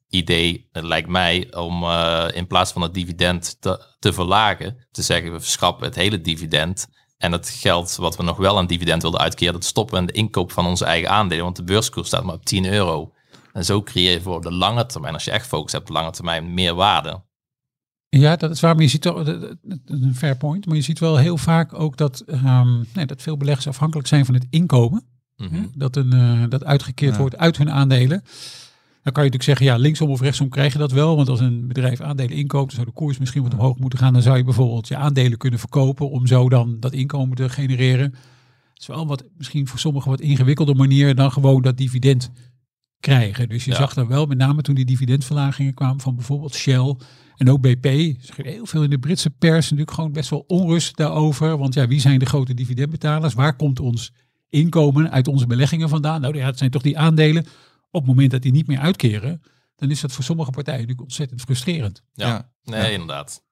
idee, 0.09 0.69
het 0.73 0.85
lijkt 0.85 1.09
mij, 1.09 1.55
om 1.55 1.85
in 2.33 2.47
plaats 2.47 2.73
van 2.73 2.83
het 2.83 2.95
dividend 2.95 3.57
te, 3.61 3.85
te 3.99 4.13
verlagen, 4.13 4.87
te 4.91 5.03
zeggen 5.03 5.33
we 5.33 5.41
verschappen 5.41 5.87
het 5.87 5.95
hele 5.95 6.21
dividend. 6.21 6.87
En 7.19 7.33
het 7.33 7.49
geld 7.49 7.97
wat 7.97 8.17
we 8.17 8.23
nog 8.23 8.37
wel 8.37 8.59
aan 8.59 8.67
dividend 8.67 9.03
wilden 9.03 9.21
uitkeren, 9.21 9.53
dat 9.53 9.65
stoppen 9.65 9.95
we 9.95 10.01
in 10.01 10.07
de 10.07 10.13
inkoop 10.13 10.53
van 10.53 10.67
onze 10.67 10.85
eigen 10.85 11.11
aandelen. 11.11 11.45
Want 11.45 11.57
de 11.57 11.65
beurskoers 11.65 12.07
staat 12.07 12.25
maar 12.25 12.35
op 12.35 12.45
10 12.45 12.67
euro. 12.67 13.13
En 13.53 13.65
zo 13.65 13.83
creëer 13.83 14.13
je 14.13 14.21
voor 14.21 14.41
de 14.41 14.53
lange 14.53 14.87
termijn, 14.87 15.15
als 15.15 15.25
je 15.25 15.31
echt 15.31 15.47
focus 15.47 15.73
hebt 15.73 15.89
op 15.89 15.95
de 15.95 16.01
lange 16.01 16.13
termijn, 16.13 16.55
meer 16.55 16.75
waarde. 16.75 17.25
Ja, 18.21 18.37
dat 18.37 18.51
is 18.51 18.61
waar. 18.61 18.75
Maar 18.75 18.85
je 18.85 18.91
ziet 18.91 19.03
toch, 19.03 19.27
een 19.87 20.15
fair 20.15 20.37
point. 20.37 20.67
Maar 20.67 20.77
je 20.77 20.83
ziet 20.83 20.99
wel 20.99 21.17
heel 21.17 21.37
vaak 21.37 21.79
ook 21.79 21.97
dat, 21.97 22.25
um, 22.27 22.87
nee, 22.95 23.07
dat 23.07 23.23
veel 23.23 23.37
beleggers 23.37 23.69
afhankelijk 23.69 24.09
zijn 24.09 24.25
van 24.25 24.35
het 24.35 24.47
inkomen. 24.51 25.05
Mhm. 25.37 25.65
Dat, 25.75 25.97
een, 25.97 26.15
uh, 26.15 26.45
dat 26.49 26.65
uitgekeerd 26.65 27.17
wordt 27.17 27.37
uit 27.37 27.57
hun 27.57 27.71
aandelen. 27.71 28.23
Dan 29.03 29.15
kan 29.15 29.25
je 29.25 29.31
natuurlijk 29.31 29.43
zeggen, 29.43 29.67
ja, 29.67 29.77
linksom 29.77 30.11
of 30.11 30.21
rechtsom 30.21 30.49
krijg 30.49 30.73
je 30.73 30.79
dat 30.79 30.93
wel. 30.93 31.17
Want 31.17 31.29
als 31.29 31.41
een 31.41 31.67
bedrijf 31.67 32.01
aandelen 32.01 32.37
inkoopt, 32.37 32.73
zou 32.73 32.87
de 32.87 32.93
koers 32.93 33.19
misschien 33.19 33.43
wat 33.43 33.53
omhoog 33.53 33.79
moeten 33.79 33.99
gaan. 33.99 34.13
Dan 34.13 34.23
zou 34.23 34.37
je 34.37 34.45
bijvoorbeeld 34.45 34.89
je 34.89 34.97
aandelen 34.97 35.39
kunnen 35.39 35.59
verkopen 35.59 36.11
om 36.11 36.27
zo 36.27 36.49
dan 36.49 36.81
dat 36.81 36.93
inkomen 36.93 37.37
te 37.37 37.49
genereren. 37.49 38.05
Het 38.05 38.81
is 38.81 38.87
wel 38.87 39.07
wat, 39.07 39.25
misschien 39.37 39.69
voor 39.69 39.79
sommigen 39.79 40.11
wat 40.11 40.21
ingewikkelde 40.21 40.75
manier 40.75 41.15
dan 41.15 41.33
gewoon 41.33 41.63
dat 41.63 41.77
dividend 41.77 42.31
krijgen. 43.07 43.49
Dus 43.49 43.65
je 43.65 43.75
zag 43.75 43.95
dan 43.95 44.07
wel, 44.07 44.27
met 44.27 44.39
name 44.39 44.63
toen 44.63 44.75
die 44.75 44.85
dividendverlagingen 44.85 45.75
kwamen 45.75 46.01
van 46.01 46.15
bijvoorbeeld 46.15 46.55
Shell 46.55 46.97
en 47.37 47.51
ook 47.51 47.61
BP, 47.61 47.85
heel 48.37 48.67
veel 48.67 48.83
in 48.83 48.91
de 48.91 48.99
Britse 48.99 49.31
pers 49.31 49.63
natuurlijk 49.63 49.91
gewoon 49.91 50.13
best 50.13 50.31
wel 50.31 50.45
onrust 50.47 50.97
daarover. 50.97 51.59
Want 51.59 51.75
ja, 51.75 51.87
wie 51.87 52.01
zijn 52.01 52.19
de 52.19 52.27
grote 52.27 52.55
dividendbetalers? 52.55 53.35
Waar 53.35 53.57
komt 53.57 53.81
ons 53.81 54.13
inkomen 54.49 55.11
uit 55.11 55.29
onze 55.29 55.47
beleggingen 55.47 55.89
vandaan? 55.89 56.21
Nou 56.21 56.37
ja, 56.37 56.47
het 56.47 56.59
zijn 56.59 56.71
toch 56.71 56.83
die 56.83 56.99
aandelen. 56.99 57.47
Op 57.91 58.01
het 58.01 58.11
moment 58.11 58.31
dat 58.31 58.43
die 58.43 58.53
niet 58.53 58.67
meer 58.67 58.79
uitkeren, 58.79 59.43
dan 59.77 59.91
is 59.91 60.01
dat 60.01 60.13
voor 60.13 60.25
sommige 60.25 60.51
partijen 60.51 60.81
natuurlijk 60.81 61.09
ontzettend 61.09 61.41
frustrerend. 61.41 62.03
Ja, 62.13 62.51
nee, 62.65 62.93
inderdaad. 62.93 63.43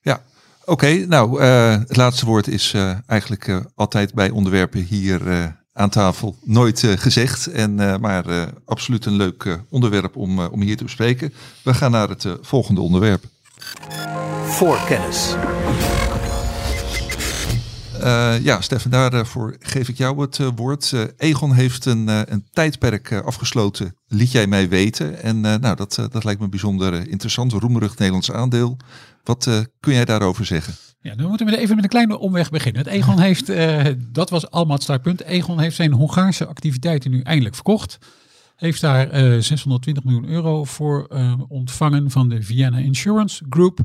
Ja, 0.00 0.22
oké. 0.64 1.06
nou, 1.06 1.42
uh, 1.42 1.78
het 1.78 1.96
laatste 1.96 2.26
woord 2.26 2.48
is 2.48 2.72
uh, 2.72 2.98
eigenlijk 3.06 3.46
uh, 3.46 3.60
altijd 3.74 4.14
bij 4.14 4.30
onderwerpen 4.30 4.82
hier 4.82 5.20
aan 5.72 5.90
tafel 5.90 6.36
nooit 6.44 6.82
uh, 6.82 6.92
gezegd. 6.96 7.46
En, 7.46 7.80
uh, 7.80 7.96
maar 7.96 8.28
uh, 8.28 8.42
absoluut 8.64 9.04
een 9.04 9.16
leuk 9.16 9.58
onderwerp 9.70 10.16
om, 10.16 10.38
om 10.38 10.60
hier 10.60 10.76
te 10.76 10.84
bespreken. 10.84 11.32
We 11.64 11.74
gaan 11.74 11.90
naar 11.90 12.08
het 12.08 12.26
volgende 12.40 12.80
onderwerp. 12.80 13.24
Voorkennis. 14.44 15.34
Ja, 18.42 18.60
Stefan, 18.60 18.90
daarvoor 18.90 19.56
geef 19.60 19.88
ik 19.88 19.96
jou 19.96 20.20
het 20.20 20.38
woord. 20.56 20.92
Egon 21.16 21.52
heeft 21.52 21.84
een, 21.84 22.08
een 22.08 22.46
tijdperk 22.52 23.12
afgesloten, 23.12 23.96
liet 24.06 24.32
jij 24.32 24.46
mij 24.46 24.68
weten. 24.68 25.22
En 25.22 25.40
nou, 25.40 25.76
dat, 25.76 25.94
dat 26.10 26.24
lijkt 26.24 26.40
me 26.40 26.48
bijzonder 26.48 27.08
interessant. 27.08 27.52
Roemerig 27.52 27.90
Nederlands 27.90 28.32
aandeel. 28.32 28.76
Wat 29.24 29.48
kun 29.80 29.94
jij 29.94 30.04
daarover 30.04 30.44
zeggen? 30.44 30.74
Ja, 31.02 31.14
dan 31.14 31.28
moeten 31.28 31.46
we 31.46 31.58
even 31.58 31.74
met 31.74 31.84
een 31.84 31.90
kleine 31.90 32.18
omweg 32.18 32.50
beginnen. 32.50 32.82
Het 32.82 32.92
Egon 32.92 33.18
heeft, 33.28 33.52
dat 34.12 34.30
was 34.30 34.50
allemaal 34.50 34.74
het 34.74 34.82
startpunt. 34.82 35.22
Egon 35.22 35.60
heeft 35.60 35.76
zijn 35.76 35.92
Hongaarse 35.92 36.46
activiteiten 36.46 37.10
nu 37.10 37.20
eindelijk 37.20 37.54
verkocht 37.54 37.98
heeft 38.56 38.80
daar 38.80 39.08
620 39.42 40.04
miljoen 40.04 40.28
euro 40.28 40.64
voor 40.64 41.06
ontvangen 41.48 42.10
van 42.10 42.28
de 42.28 42.42
Vienna 42.42 42.78
Insurance 42.78 43.44
Group. 43.48 43.80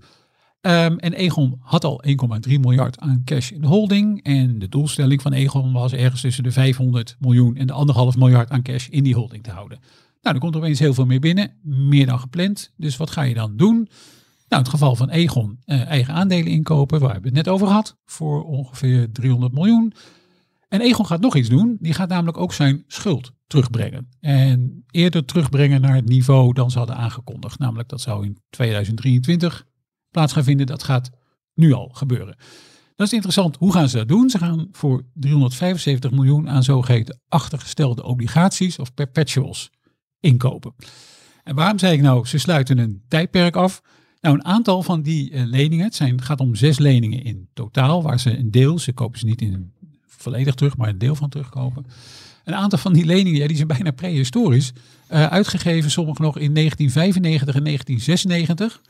Ehm, 0.62 0.97
en 0.97 1.13
Egon 1.13 1.60
had 1.62 1.84
al 1.84 2.03
1,3 2.06 2.60
miljard 2.60 2.99
aan 2.99 3.21
cash 3.25 3.51
in 3.51 3.62
de 3.62 3.67
holding. 3.67 4.23
En 4.23 4.60
de 4.60 4.69
doelstelling 4.69 5.21
van 5.21 5.34
Egon 5.34 5.73
was 5.73 5.93
ergens 5.93 6.21
tussen 6.21 6.43
de 6.43 6.51
500 6.51 7.15
miljoen 7.19 7.56
en 7.56 7.67
de 7.67 7.73
anderhalf 7.73 8.15
miljard 8.17 8.49
aan 8.49 8.62
cash 8.62 8.88
in 8.88 9.03
die 9.03 9.15
holding 9.15 9.43
te 9.43 9.51
houden. 9.51 9.80
Nou, 10.21 10.36
er 10.36 10.41
komt 10.41 10.56
opeens 10.56 10.80
heel 10.80 10.93
veel 10.93 11.06
meer 11.06 11.19
binnen, 11.19 11.51
meer 11.63 12.06
dan 12.06 12.19
gepland. 12.19 12.73
Dus 12.77 12.97
wat 12.97 13.12
ga 13.12 13.21
je 13.21 13.34
dan 13.34 13.58
doen? 13.58 13.89
Nou, 14.47 14.62
het 14.62 14.71
geval 14.71 14.95
van 14.95 15.10
Egon, 15.10 15.60
uh, 15.65 15.86
eigen 15.86 16.13
aandelen 16.13 16.51
inkopen, 16.51 16.99
waar 16.99 17.19
we 17.19 17.25
het 17.25 17.33
net 17.33 17.47
over 17.47 17.67
gehad, 17.67 17.97
voor 18.05 18.43
ongeveer 18.43 19.12
300 19.12 19.53
miljoen. 19.53 19.93
En 20.67 20.81
Egon 20.81 21.05
gaat 21.05 21.21
nog 21.21 21.36
iets 21.36 21.49
doen. 21.49 21.77
Die 21.79 21.93
gaat 21.93 22.10
namelijk 22.10 22.38
ook 22.38 22.53
zijn 22.53 22.83
schuld 22.88 23.31
terugbrengen. 23.47 24.10
En 24.19 24.83
eerder 24.91 25.25
terugbrengen 25.25 25.81
naar 25.81 25.95
het 25.95 26.07
niveau 26.07 26.53
dan 26.53 26.71
ze 26.71 26.77
hadden 26.77 26.95
aangekondigd. 26.95 27.60
Namelijk 27.60 27.89
dat 27.89 28.01
zou 28.01 28.25
in 28.25 28.38
2023 28.49 29.65
plaats 30.12 30.33
gaan 30.33 30.43
vinden. 30.43 30.65
Dat 30.65 30.83
gaat 30.83 31.10
nu 31.53 31.73
al 31.73 31.89
gebeuren. 31.93 32.36
Dat 32.95 33.07
is 33.07 33.13
interessant. 33.13 33.55
Hoe 33.55 33.73
gaan 33.73 33.89
ze 33.89 33.97
dat 33.97 34.07
doen? 34.07 34.29
Ze 34.29 34.38
gaan 34.38 34.67
voor 34.71 35.05
375 35.13 36.12
miljoen 36.12 36.49
aan 36.49 36.63
zogeheten 36.63 37.21
achtergestelde 37.27 38.03
obligaties 38.03 38.79
of 38.79 38.93
perpetuals 38.93 39.71
inkopen. 40.19 40.75
En 41.43 41.55
waarom 41.55 41.79
zei 41.79 41.93
ik 41.93 42.01
nou, 42.01 42.25
ze 42.25 42.38
sluiten 42.38 42.77
een 42.77 43.03
tijdperk 43.07 43.55
af? 43.55 43.81
Nou, 44.21 44.36
een 44.36 44.45
aantal 44.45 44.84
van 44.84 45.01
die 45.01 45.32
uh, 45.32 45.45
leningen, 45.45 45.86
het, 45.86 45.95
zijn, 45.95 46.21
gaat 46.21 46.39
om 46.39 46.56
zes 46.56 46.77
leningen 46.77 47.23
in 47.23 47.47
totaal, 47.53 48.03
waar 48.03 48.19
ze 48.19 48.38
een 48.38 48.51
deel, 48.51 48.80
ze 48.80 48.93
kopen 48.93 49.19
ze 49.19 49.25
niet 49.25 49.41
in 49.41 49.71
volledig 50.08 50.53
terug, 50.53 50.77
maar 50.77 50.89
een 50.89 50.97
deel 50.97 51.15
van 51.15 51.30
terugkopen. 51.30 51.86
Een 52.43 52.56
aantal 52.56 52.80
van 52.80 52.93
die 52.93 53.06
leningen, 53.06 53.39
ja, 53.39 53.47
die 53.47 53.56
zijn 53.56 53.67
bijna 53.67 53.91
prehistorisch, 53.91 54.71
uh, 55.12 55.27
uitgegeven, 55.27 55.91
sommige 55.91 56.21
nog 56.21 56.38
in 56.38 56.53
1995 56.53 57.56
en 57.56 57.63
1996 57.63 58.82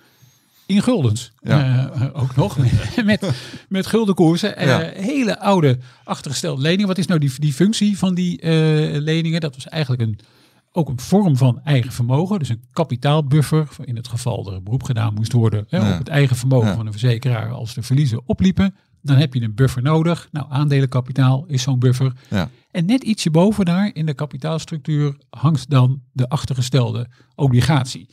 in 0.65 0.81
guldens. 0.81 1.31
Ja. 1.41 1.91
Uh, 1.95 2.21
ook 2.21 2.35
nog 2.35 2.57
met, 3.05 3.31
met 3.69 3.87
guldenkoersen. 3.87 4.63
Uh, 4.63 4.77
hele 4.93 5.39
oude 5.39 5.77
achtergestelde 6.03 6.61
leningen. 6.61 6.87
Wat 6.87 6.97
is 6.97 7.07
nou 7.07 7.19
die, 7.19 7.31
die 7.37 7.53
functie 7.53 7.97
van 7.97 8.15
die 8.15 8.39
leningen? 8.99 9.41
Dat 9.41 9.55
was 9.55 9.67
eigenlijk 9.67 10.01
een, 10.01 10.19
ook 10.77 10.89
een 10.89 10.99
vorm 10.99 11.37
van 11.37 11.61
eigen 11.63 11.91
vermogen. 11.91 12.39
Dus 12.39 12.49
een 12.49 12.63
kapitaalbuffer. 12.71 13.67
In 13.83 13.95
het 13.95 14.07
geval 14.07 14.53
er 14.53 14.63
beroep 14.63 14.83
gedaan 14.83 15.13
moest 15.13 15.31
worden 15.31 15.65
hè, 15.69 15.91
op 15.91 15.97
het 15.97 16.07
eigen 16.07 16.35
vermogen 16.35 16.75
van 16.75 16.85
de 16.85 16.91
verzekeraar 16.91 17.51
als 17.51 17.73
de 17.73 17.83
verliezen 17.83 18.21
opliepen. 18.25 18.75
Dan 19.01 19.17
heb 19.17 19.33
je 19.33 19.41
een 19.41 19.55
buffer 19.55 19.81
nodig. 19.81 20.27
Nou, 20.31 20.45
aandelenkapitaal 20.49 21.45
is 21.47 21.61
zo'n 21.61 21.79
buffer. 21.79 22.13
Ja. 22.29 22.49
En 22.71 22.85
net 22.85 23.03
ietsje 23.03 23.31
boven 23.31 23.65
daar 23.65 23.89
in 23.93 24.05
de 24.05 24.13
kapitaalstructuur 24.13 25.17
hangt 25.29 25.69
dan 25.69 26.01
de 26.11 26.29
achtergestelde 26.29 27.07
obligatie. 27.35 28.09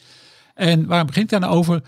En 0.55 0.87
waar 0.87 1.05
begint 1.05 1.31
het 1.31 1.41
dan 1.41 1.51
over? 1.51 1.83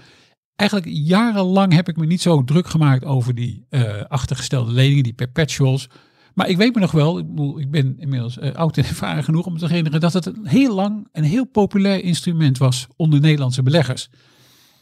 eigenlijk 0.57 0.91
jarenlang 0.93 1.73
heb 1.73 1.89
ik 1.89 1.97
me 1.97 2.07
niet 2.07 2.23
zo 2.23 2.45
druk 2.45 2.69
gemaakt 2.69 3.05
over 3.05 3.35
die 3.35 3.67
uh, 3.71 4.03
achtergestelde 4.09 4.73
leningen, 4.73 5.03
die 5.03 5.13
perpetuals. 5.13 5.89
Maar 6.37 6.49
ik 6.49 6.57
weet 6.57 6.75
me 6.75 6.81
nog 6.81 6.93
wel, 6.93 7.19
ik, 7.19 7.29
bedoel, 7.29 7.61
ik 7.61 7.71
ben 7.71 7.97
inmiddels 7.99 8.39
uh, 8.39 8.53
oud 8.53 8.77
en 8.77 8.85
ervaren 8.95 9.25
genoeg 9.25 9.47
om 9.47 9.59
te 9.59 9.67
herinneren 9.67 10.01
dat 10.01 10.13
het 10.13 10.27
een 10.27 10.47
heel 10.47 10.75
lang 10.75 11.09
een 11.13 11.25
heel 11.25 11.45
populair 11.45 12.03
instrument 12.03 12.59
was 12.59 12.87
onder 12.97 13.21
Nederlandse 13.21 13.63
beleggers. 13.63 14.09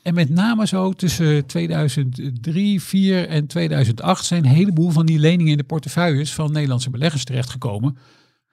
En 0.02 0.14
met 0.14 0.30
name 0.30 0.66
zo 0.66 0.92
tussen 0.92 1.46
2003, 1.46 2.32
2004 2.40 3.28
en 3.28 3.46
2008 3.46 4.24
zijn 4.24 4.44
een 4.44 4.50
heleboel 4.50 4.90
van 4.90 5.06
die 5.06 5.18
leningen 5.18 5.52
in 5.52 5.58
de 5.58 5.64
portefeuilles 5.64 6.32
van 6.32 6.52
Nederlandse 6.52 6.90
beleggers 6.90 7.24
terechtgekomen. 7.24 7.96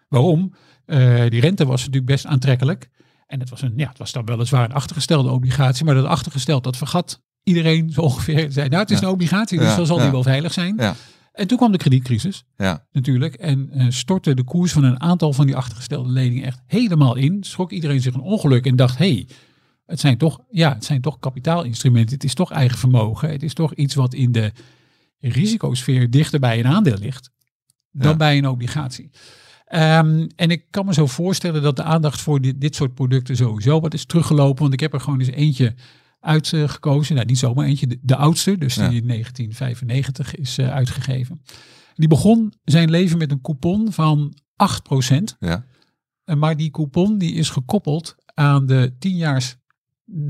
Waarom? 0.07 0.53
Uh, 0.85 1.29
die 1.29 1.41
rente 1.41 1.65
was 1.65 1.79
natuurlijk 1.79 2.05
best 2.05 2.25
aantrekkelijk. 2.25 2.89
En 3.27 3.39
het 3.39 3.49
was, 3.49 3.61
een, 3.61 3.73
ja, 3.75 3.87
het 3.87 3.97
was 3.97 4.11
dan 4.11 4.25
weliswaar 4.25 4.63
een 4.63 4.73
achtergestelde 4.73 5.29
obligatie, 5.29 5.85
maar 5.85 5.95
dat 5.95 6.05
achtergesteld, 6.05 6.63
dat 6.63 6.77
vergat 6.77 7.21
iedereen 7.43 7.89
zo 7.89 8.01
ongeveer. 8.11 8.51
Zei, 8.51 8.69
nou, 8.69 8.81
het 8.81 8.91
is 8.91 9.01
een 9.01 9.07
obligatie, 9.07 9.59
dus 9.59 9.75
dan 9.75 9.85
zal 9.85 9.99
die 9.99 10.11
wel 10.11 10.23
veilig 10.23 10.53
zijn. 10.53 10.79
En 11.31 11.47
toen 11.47 11.57
kwam 11.57 11.71
de 11.71 11.77
kredietcrisis 11.77 12.43
ja. 12.57 12.85
natuurlijk. 12.91 13.33
En 13.33 13.69
uh, 13.73 13.85
stortte 13.89 14.33
de 14.33 14.43
koers 14.43 14.71
van 14.71 14.83
een 14.83 15.01
aantal 15.01 15.33
van 15.33 15.45
die 15.45 15.55
achtergestelde 15.55 16.09
leningen 16.09 16.45
echt 16.45 16.61
helemaal 16.65 17.15
in. 17.15 17.43
Schrok 17.43 17.71
iedereen 17.71 18.01
zich 18.01 18.13
een 18.13 18.21
ongeluk 18.21 18.65
en 18.65 18.75
dacht, 18.75 18.97
hey, 18.97 19.27
het 19.85 19.99
zijn 19.99 20.17
toch, 20.17 20.39
ja, 20.49 20.73
het 20.73 20.85
zijn 20.85 21.01
toch 21.01 21.19
kapitaalinstrumenten. 21.19 22.13
Het 22.13 22.23
is 22.23 22.33
toch 22.33 22.51
eigen 22.51 22.77
vermogen. 22.77 23.29
Het 23.29 23.43
is 23.43 23.53
toch 23.53 23.73
iets 23.73 23.95
wat 23.95 24.13
in 24.13 24.31
de 24.31 24.51
risicosfeer 25.19 26.09
dichter 26.09 26.39
bij 26.39 26.59
een 26.59 26.67
aandeel 26.67 26.97
ligt 26.97 27.31
dan 27.91 28.17
bij 28.17 28.37
een 28.37 28.47
obligatie. 28.47 29.09
Um, 29.73 30.27
en 30.35 30.49
ik 30.49 30.65
kan 30.69 30.85
me 30.85 30.93
zo 30.93 31.07
voorstellen 31.07 31.61
dat 31.61 31.75
de 31.75 31.83
aandacht 31.83 32.21
voor 32.21 32.41
dit, 32.41 32.61
dit 32.61 32.75
soort 32.75 32.93
producten 32.93 33.35
sowieso 33.35 33.79
wat 33.79 33.93
is 33.93 34.05
teruggelopen. 34.05 34.61
Want 34.61 34.73
ik 34.73 34.79
heb 34.79 34.93
er 34.93 34.99
gewoon 34.99 35.19
eens 35.19 35.29
eentje 35.29 35.73
uitgekozen. 36.21 37.15
nou, 37.15 37.27
niet 37.27 37.37
zomaar 37.37 37.65
eentje, 37.65 37.97
de, 38.01 38.15
oudste. 38.15 38.57
Dus 38.57 38.73
die 38.73 38.83
in 38.83 39.07
1995 39.07 40.35
is 40.35 40.59
uh, 40.59 40.69
uitgegeven. 40.69 41.41
Die 41.95 42.07
begon 42.07 42.53
zijn 42.63 42.89
leven 42.89 43.17
met 43.17 43.31
een 43.31 43.41
coupon 43.41 43.91
van 43.93 44.33
8%. 45.11 45.15
Ja. 45.39 45.65
maar 46.35 46.57
die 46.57 46.71
coupon 46.71 47.17
die 47.17 47.33
is 47.33 47.49
gekoppeld 47.49 48.15
aan 48.33 48.65
de 48.65 48.93
10 48.99 49.41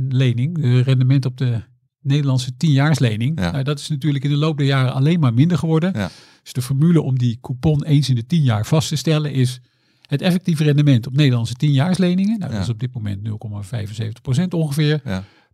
lening. 0.10 0.62
De 0.62 0.82
rendement 0.82 1.26
op 1.26 1.38
de 1.38 1.62
Nederlandse 2.02 2.52
10-jaarslening. 2.52 3.40
Ja. 3.40 3.52
Nou, 3.52 3.64
dat 3.64 3.80
is 3.80 3.88
natuurlijk 3.88 4.24
in 4.24 4.30
de 4.30 4.38
loop 4.38 4.58
der 4.58 4.68
jaren 4.68 4.94
alleen 4.94 5.20
maar 5.20 5.34
minder 5.34 5.58
geworden. 5.58 5.92
Ja. 5.96 6.10
Dus 6.44 6.54
de 6.54 6.62
formule 6.62 7.02
om 7.02 7.18
die 7.18 7.38
coupon 7.42 7.84
eens 7.84 8.10
in 8.10 8.16
de 8.16 8.26
10 8.26 8.44
jaar 8.44 8.66
vast 8.66 8.88
te 8.88 8.96
stellen 8.96 9.32
is 9.32 9.62
het 10.08 10.22
effectieve 10.22 10.64
rendement 10.64 11.08
op 11.08 11.16
Nederlandse 11.16 11.54
10-jaarsleningen. 11.54 12.38
Nou, 12.38 12.52
dat 12.52 12.62
is 12.62 12.70
op 12.70 12.80
dit 12.80 12.94
moment 12.94 13.28
0,75% 13.28 14.44
ongeveer. 14.50 15.02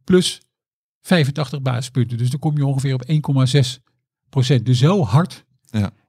Ja. 0.08 0.14
Plus 0.14 0.42
85 1.02 1.62
basispunten. 1.62 2.18
Dus 2.18 2.30
dan 2.30 2.40
kom 2.40 2.58
je 2.58 2.66
ongeveer 2.66 2.94
op 2.94 3.04
1,6%. 4.58 4.64
Dus 4.64 4.80
zo 4.80 5.04
hard 5.04 5.46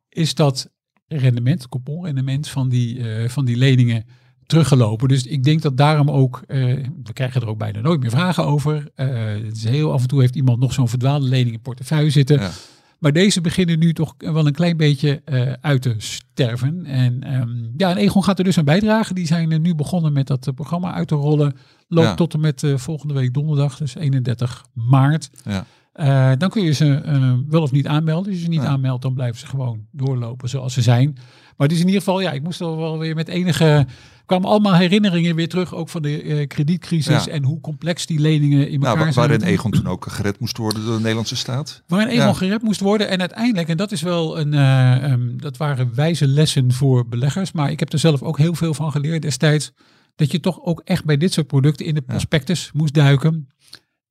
is 0.08 0.34
dat 0.34 0.70
rendement, 1.08 1.68
couponrendement 1.68 2.48
van 2.48 2.68
die, 2.68 2.98
uh, 2.98 3.28
van 3.28 3.44
die 3.44 3.56
leningen 3.56 4.04
teruggelopen. 4.46 5.08
Dus 5.08 5.26
ik 5.26 5.44
denk 5.44 5.62
dat 5.62 5.76
daarom 5.76 6.10
ook, 6.10 6.42
uh, 6.46 6.64
we 7.02 7.12
krijgen 7.12 7.40
er 7.40 7.48
ook 7.48 7.58
bijna 7.58 7.80
nooit 7.80 8.00
meer 8.00 8.10
vragen 8.10 8.44
over. 8.44 8.90
Uh, 8.96 9.06
het 9.44 9.56
is 9.56 9.64
heel 9.64 9.92
af 9.92 10.02
en 10.02 10.08
toe 10.08 10.20
heeft 10.20 10.36
iemand 10.36 10.58
nog 10.58 10.72
zo'n 10.72 10.88
verdwaalde 10.88 11.26
lening 11.26 11.54
in 11.54 11.60
portefeuille 11.60 12.10
zitten. 12.10 12.40
Ja. 12.40 12.50
Maar 12.98 13.12
deze 13.12 13.40
beginnen 13.40 13.78
nu 13.78 13.92
toch 13.92 14.14
wel 14.18 14.46
een 14.46 14.52
klein 14.52 14.76
beetje 14.76 15.22
uh, 15.26 15.52
uit 15.60 15.82
te 15.82 15.94
sterven. 15.98 16.86
En 16.86 17.34
um, 17.34 17.72
ja, 17.76 17.90
en 17.90 17.96
Egon 17.96 18.24
gaat 18.24 18.38
er 18.38 18.44
dus 18.44 18.58
aan 18.58 18.64
bijdragen. 18.64 19.14
Die 19.14 19.26
zijn 19.26 19.62
nu 19.62 19.74
begonnen 19.74 20.12
met 20.12 20.26
dat 20.26 20.54
programma 20.54 20.92
uit 20.92 21.08
te 21.08 21.14
rollen. 21.14 21.56
Loopt 21.88 22.08
ja. 22.08 22.14
tot 22.14 22.34
en 22.34 22.40
met 22.40 22.62
volgende 22.74 23.14
week 23.14 23.34
donderdag, 23.34 23.76
dus 23.76 23.94
31 23.94 24.64
maart. 24.72 25.30
Ja. 25.44 26.36
Dan 26.36 26.50
kun 26.50 26.62
je 26.62 26.72
ze 26.72 27.00
wel 27.48 27.62
of 27.62 27.72
niet 27.72 27.86
aanmelden. 27.86 28.26
Als 28.26 28.36
je 28.36 28.44
ze 28.44 28.48
niet 28.50 28.62
ja. 28.62 28.68
aanmeldt, 28.68 29.02
dan 29.02 29.14
blijven 29.14 29.38
ze 29.38 29.46
gewoon 29.46 29.86
doorlopen 29.92 30.48
zoals 30.48 30.74
ze 30.74 30.82
zijn. 30.82 31.12
Maar 31.56 31.66
het 31.66 31.72
is 31.72 31.80
in 31.80 31.86
ieder 31.86 32.02
geval, 32.02 32.20
ja, 32.20 32.32
ik 32.32 32.42
moest 32.42 32.60
er 32.60 32.76
wel 32.76 32.98
weer 32.98 33.14
met 33.14 33.28
enige 33.28 33.86
kwamen 34.28 34.48
allemaal 34.48 34.74
herinneringen 34.74 35.34
weer 35.34 35.48
terug, 35.48 35.74
ook 35.74 35.88
van 35.88 36.02
de 36.02 36.22
uh, 36.22 36.46
kredietcrisis 36.46 37.24
ja. 37.24 37.30
en 37.30 37.44
hoe 37.44 37.60
complex 37.60 38.06
die 38.06 38.20
leningen 38.20 38.68
in 38.68 38.82
elkaar 38.82 38.98
nou, 38.98 39.12
zijn. 39.12 39.28
Waarin 39.28 39.46
Egon 39.46 39.70
toen 39.70 39.86
ook 39.86 40.06
gered 40.08 40.40
moest 40.40 40.56
worden 40.56 40.84
door 40.84 40.94
de 40.94 41.00
Nederlandse 41.00 41.36
staat. 41.36 41.82
Waarin 41.86 42.08
Egon 42.08 42.26
ja. 42.26 42.32
gered 42.32 42.62
moest 42.62 42.80
worden 42.80 43.08
en 43.08 43.20
uiteindelijk, 43.20 43.68
en 43.68 43.76
dat 43.76 43.92
is 43.92 44.02
wel 44.02 44.38
een, 44.38 44.52
uh, 44.52 45.10
um, 45.10 45.40
dat 45.40 45.56
waren 45.56 45.94
wijze 45.94 46.26
lessen 46.26 46.72
voor 46.72 47.08
beleggers, 47.08 47.52
maar 47.52 47.70
ik 47.70 47.78
heb 47.78 47.92
er 47.92 47.98
zelf 47.98 48.22
ook 48.22 48.38
heel 48.38 48.54
veel 48.54 48.74
van 48.74 48.92
geleerd 48.92 49.22
destijds, 49.22 49.72
dat 50.16 50.30
je 50.32 50.40
toch 50.40 50.60
ook 50.62 50.82
echt 50.84 51.04
bij 51.04 51.16
dit 51.16 51.32
soort 51.32 51.46
producten 51.46 51.86
in 51.86 51.94
de 51.94 52.02
prospectus 52.02 52.64
ja. 52.64 52.70
moest 52.74 52.94
duiken. 52.94 53.48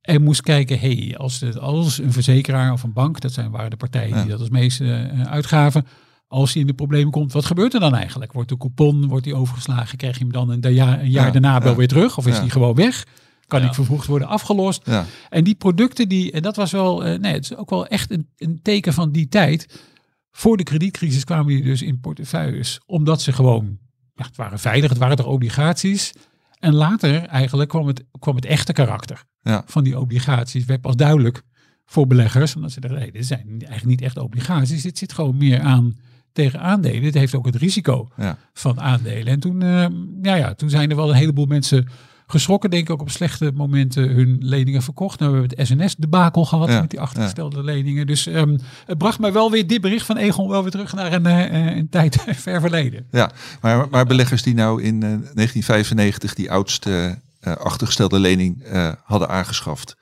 En 0.01 0.23
moest 0.23 0.41
kijken, 0.41 0.79
hey, 0.79 1.15
als, 1.17 1.39
de, 1.39 1.59
als 1.59 1.97
een 1.97 2.11
verzekeraar 2.11 2.71
of 2.71 2.83
een 2.83 2.93
bank, 2.93 3.19
dat 3.19 3.33
zijn, 3.33 3.51
waren 3.51 3.69
de 3.69 3.77
partijen 3.77 4.17
die 4.17 4.29
dat 4.29 4.39
als 4.39 4.49
meeste 4.49 4.83
uh, 5.13 5.21
uitgaven, 5.21 5.85
als 6.27 6.51
hij 6.53 6.61
in 6.61 6.67
de 6.67 6.73
problemen 6.73 7.11
komt, 7.11 7.31
wat 7.31 7.45
gebeurt 7.45 7.73
er 7.73 7.79
dan 7.79 7.95
eigenlijk? 7.95 8.33
Wordt 8.33 8.49
de 8.49 8.57
coupon, 8.57 9.07
wordt 9.07 9.23
die 9.23 9.35
overgeslagen, 9.35 9.97
krijg 9.97 10.17
je 10.17 10.23
hem 10.23 10.33
dan 10.33 10.49
een, 10.49 10.73
jaar, 10.73 10.99
een 10.99 11.09
jaar 11.09 11.25
ja, 11.25 11.31
daarna 11.31 11.59
wel 11.59 11.71
ja. 11.71 11.77
weer 11.77 11.87
terug? 11.87 12.17
Of 12.17 12.27
is 12.27 12.39
die 12.39 12.49
gewoon 12.49 12.75
weg? 12.75 13.05
Kan 13.47 13.63
ik 13.63 13.73
vervroegd 13.73 14.07
worden 14.07 14.27
afgelost? 14.27 14.87
En 15.29 15.43
die 15.43 15.55
producten, 15.55 16.09
die, 16.09 16.31
en 16.31 16.41
dat 16.41 16.55
was 16.55 16.71
wel, 16.71 17.07
uh, 17.07 17.19
nee, 17.19 17.33
het 17.33 17.43
is 17.43 17.55
ook 17.55 17.69
wel 17.69 17.87
echt 17.87 18.11
een, 18.11 18.29
een, 18.37 18.59
teken 18.61 18.93
van 18.93 19.11
die 19.11 19.27
tijd. 19.27 19.83
Voor 20.31 20.57
de 20.57 20.63
kredietcrisis 20.63 21.23
kwamen 21.23 21.47
die 21.47 21.63
dus 21.63 21.81
in 21.81 21.99
portefeuilles, 21.99 22.79
omdat 22.85 23.21
ze 23.21 23.31
gewoon, 23.33 23.77
ja, 24.13 24.25
het 24.25 24.35
waren 24.35 24.59
veilig, 24.59 24.89
het 24.89 24.99
waren 24.99 25.17
toch 25.17 25.25
obligaties. 25.25 26.13
En 26.59 26.73
later 26.73 27.25
eigenlijk 27.25 27.69
kwam 27.69 27.87
het, 27.87 28.03
kwam 28.19 28.35
het 28.35 28.45
echte 28.45 28.73
karakter 28.73 29.23
van 29.65 29.83
die 29.83 29.99
obligaties, 29.99 30.65
werd 30.65 30.81
pas 30.81 30.95
duidelijk 30.95 31.41
voor 31.85 32.07
beleggers. 32.07 32.55
Omdat 32.55 32.71
ze 32.71 32.79
dachten, 32.79 32.99
nee, 32.99 33.11
dit 33.11 33.25
zijn 33.25 33.45
eigenlijk 33.47 33.85
niet 33.85 34.01
echt 34.01 34.17
obligaties. 34.17 34.81
Dit 34.81 34.97
zit 34.97 35.13
gewoon 35.13 35.37
meer 35.37 35.61
aan 35.61 35.95
tegen 36.37 36.59
aandelen. 36.61 37.03
Het 37.03 37.13
heeft 37.13 37.35
ook 37.35 37.45
het 37.45 37.55
risico 37.55 38.07
Ja. 38.17 38.37
van 38.53 38.81
aandelen. 38.81 39.27
En 39.27 39.39
toen, 39.39 39.61
eh, 39.61 39.85
ja, 40.21 40.35
ja, 40.35 40.53
toen 40.53 40.69
zijn 40.69 40.89
er 40.89 40.95
wel 40.95 41.09
een 41.09 41.15
heleboel 41.15 41.45
mensen 41.45 41.87
geschrokken, 42.27 42.69
denk 42.69 42.83
ik 42.83 42.89
ook 42.89 43.01
op 43.01 43.09
slechte 43.09 43.51
momenten 43.55 44.09
hun 44.09 44.37
leningen 44.39 44.81
verkocht. 44.81 45.19
Nou, 45.19 45.31
we 45.31 45.37
hebben 45.39 45.57
het 45.57 45.67
SNS-debakel 45.67 46.45
gehad 46.45 46.69
Ja, 46.69 46.81
met 46.81 46.89
die 46.89 46.99
achtergestelde 46.99 47.63
leningen. 47.63 48.07
Dus 48.07 48.27
ehm, 48.27 48.57
het 48.85 48.97
bracht 48.97 49.19
mij 49.19 49.33
wel 49.33 49.51
weer 49.51 49.67
dit 49.67 49.81
bericht 49.81 50.05
van 50.05 50.17
Egon 50.17 50.49
wel 50.49 50.61
weer 50.61 50.71
terug 50.71 50.93
naar 50.93 51.13
een, 51.13 51.25
eh, 51.25 51.75
een 51.75 51.89
tijd 51.89 52.17
ver 52.45 52.61
verleden. 52.61 53.07
Ja, 53.11 53.31
maar, 53.61 53.87
maar 53.89 54.05
beleggers 54.05 54.43
die 54.43 54.53
nou 54.53 54.81
in 54.83 54.93
eh, 55.03 55.09
1995 55.09 56.33
die 56.33 56.51
oudste 56.51 57.19
eh, 57.39 57.55
achtergestelde 57.55 58.19
lening 58.19 58.63
eh, 58.63 58.91
hadden 59.03 59.29
aangeschaft. 59.29 59.95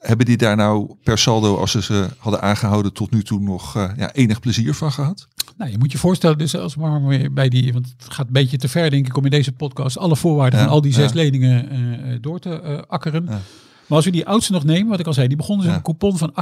Hebben 0.00 0.26
die 0.26 0.36
daar 0.36 0.56
nou 0.56 0.94
per 1.02 1.18
saldo, 1.18 1.56
als 1.56 1.70
ze 1.70 1.82
ze 1.82 2.08
hadden 2.18 2.42
aangehouden 2.42 2.92
tot 2.92 3.10
nu 3.10 3.22
toe, 3.22 3.40
nog 3.40 3.76
eh, 3.76 3.90
ja, 3.96 4.12
enig 4.12 4.40
plezier 4.40 4.74
van 4.74 4.92
gehad? 4.92 5.28
Nou, 5.56 5.70
je 5.70 5.78
moet 5.78 5.92
je 5.92 5.98
voorstellen, 5.98 6.38
dus 6.38 6.56
als 6.56 6.74
we 6.74 6.80
maar 6.80 7.06
weer 7.06 7.32
bij 7.32 7.48
die, 7.48 7.72
want 7.72 7.94
het 7.98 8.12
gaat 8.12 8.26
een 8.26 8.32
beetje 8.32 8.56
te 8.56 8.68
ver, 8.68 8.90
denk 8.90 9.06
ik, 9.06 9.16
om 9.16 9.24
in 9.24 9.30
deze 9.30 9.52
podcast 9.52 9.98
alle 9.98 10.16
voorwaarden 10.16 10.58
Ja, 10.58 10.64
van 10.64 10.74
al 10.74 10.80
die 10.80 10.92
zes 10.92 11.12
ja. 11.12 11.14
leningen 11.14 11.70
eh, 11.70 12.16
door 12.20 12.38
te 12.38 12.60
eh, 12.60 12.78
akkeren. 12.86 13.24
Ja. 13.28 13.40
Maar 13.86 13.98
als 13.98 14.04
we 14.08 14.14
die 14.14 14.26
oudste 14.26 14.52
nog 14.52 14.64
nemen, 14.64 14.88
wat 14.88 15.00
ik 15.00 15.06
al 15.06 15.12
zei, 15.12 15.28
die 15.28 15.36
begonnen 15.36 15.66
ze 15.66 15.72
een 15.72 15.82
coupon 15.82 16.18
van 16.18 16.32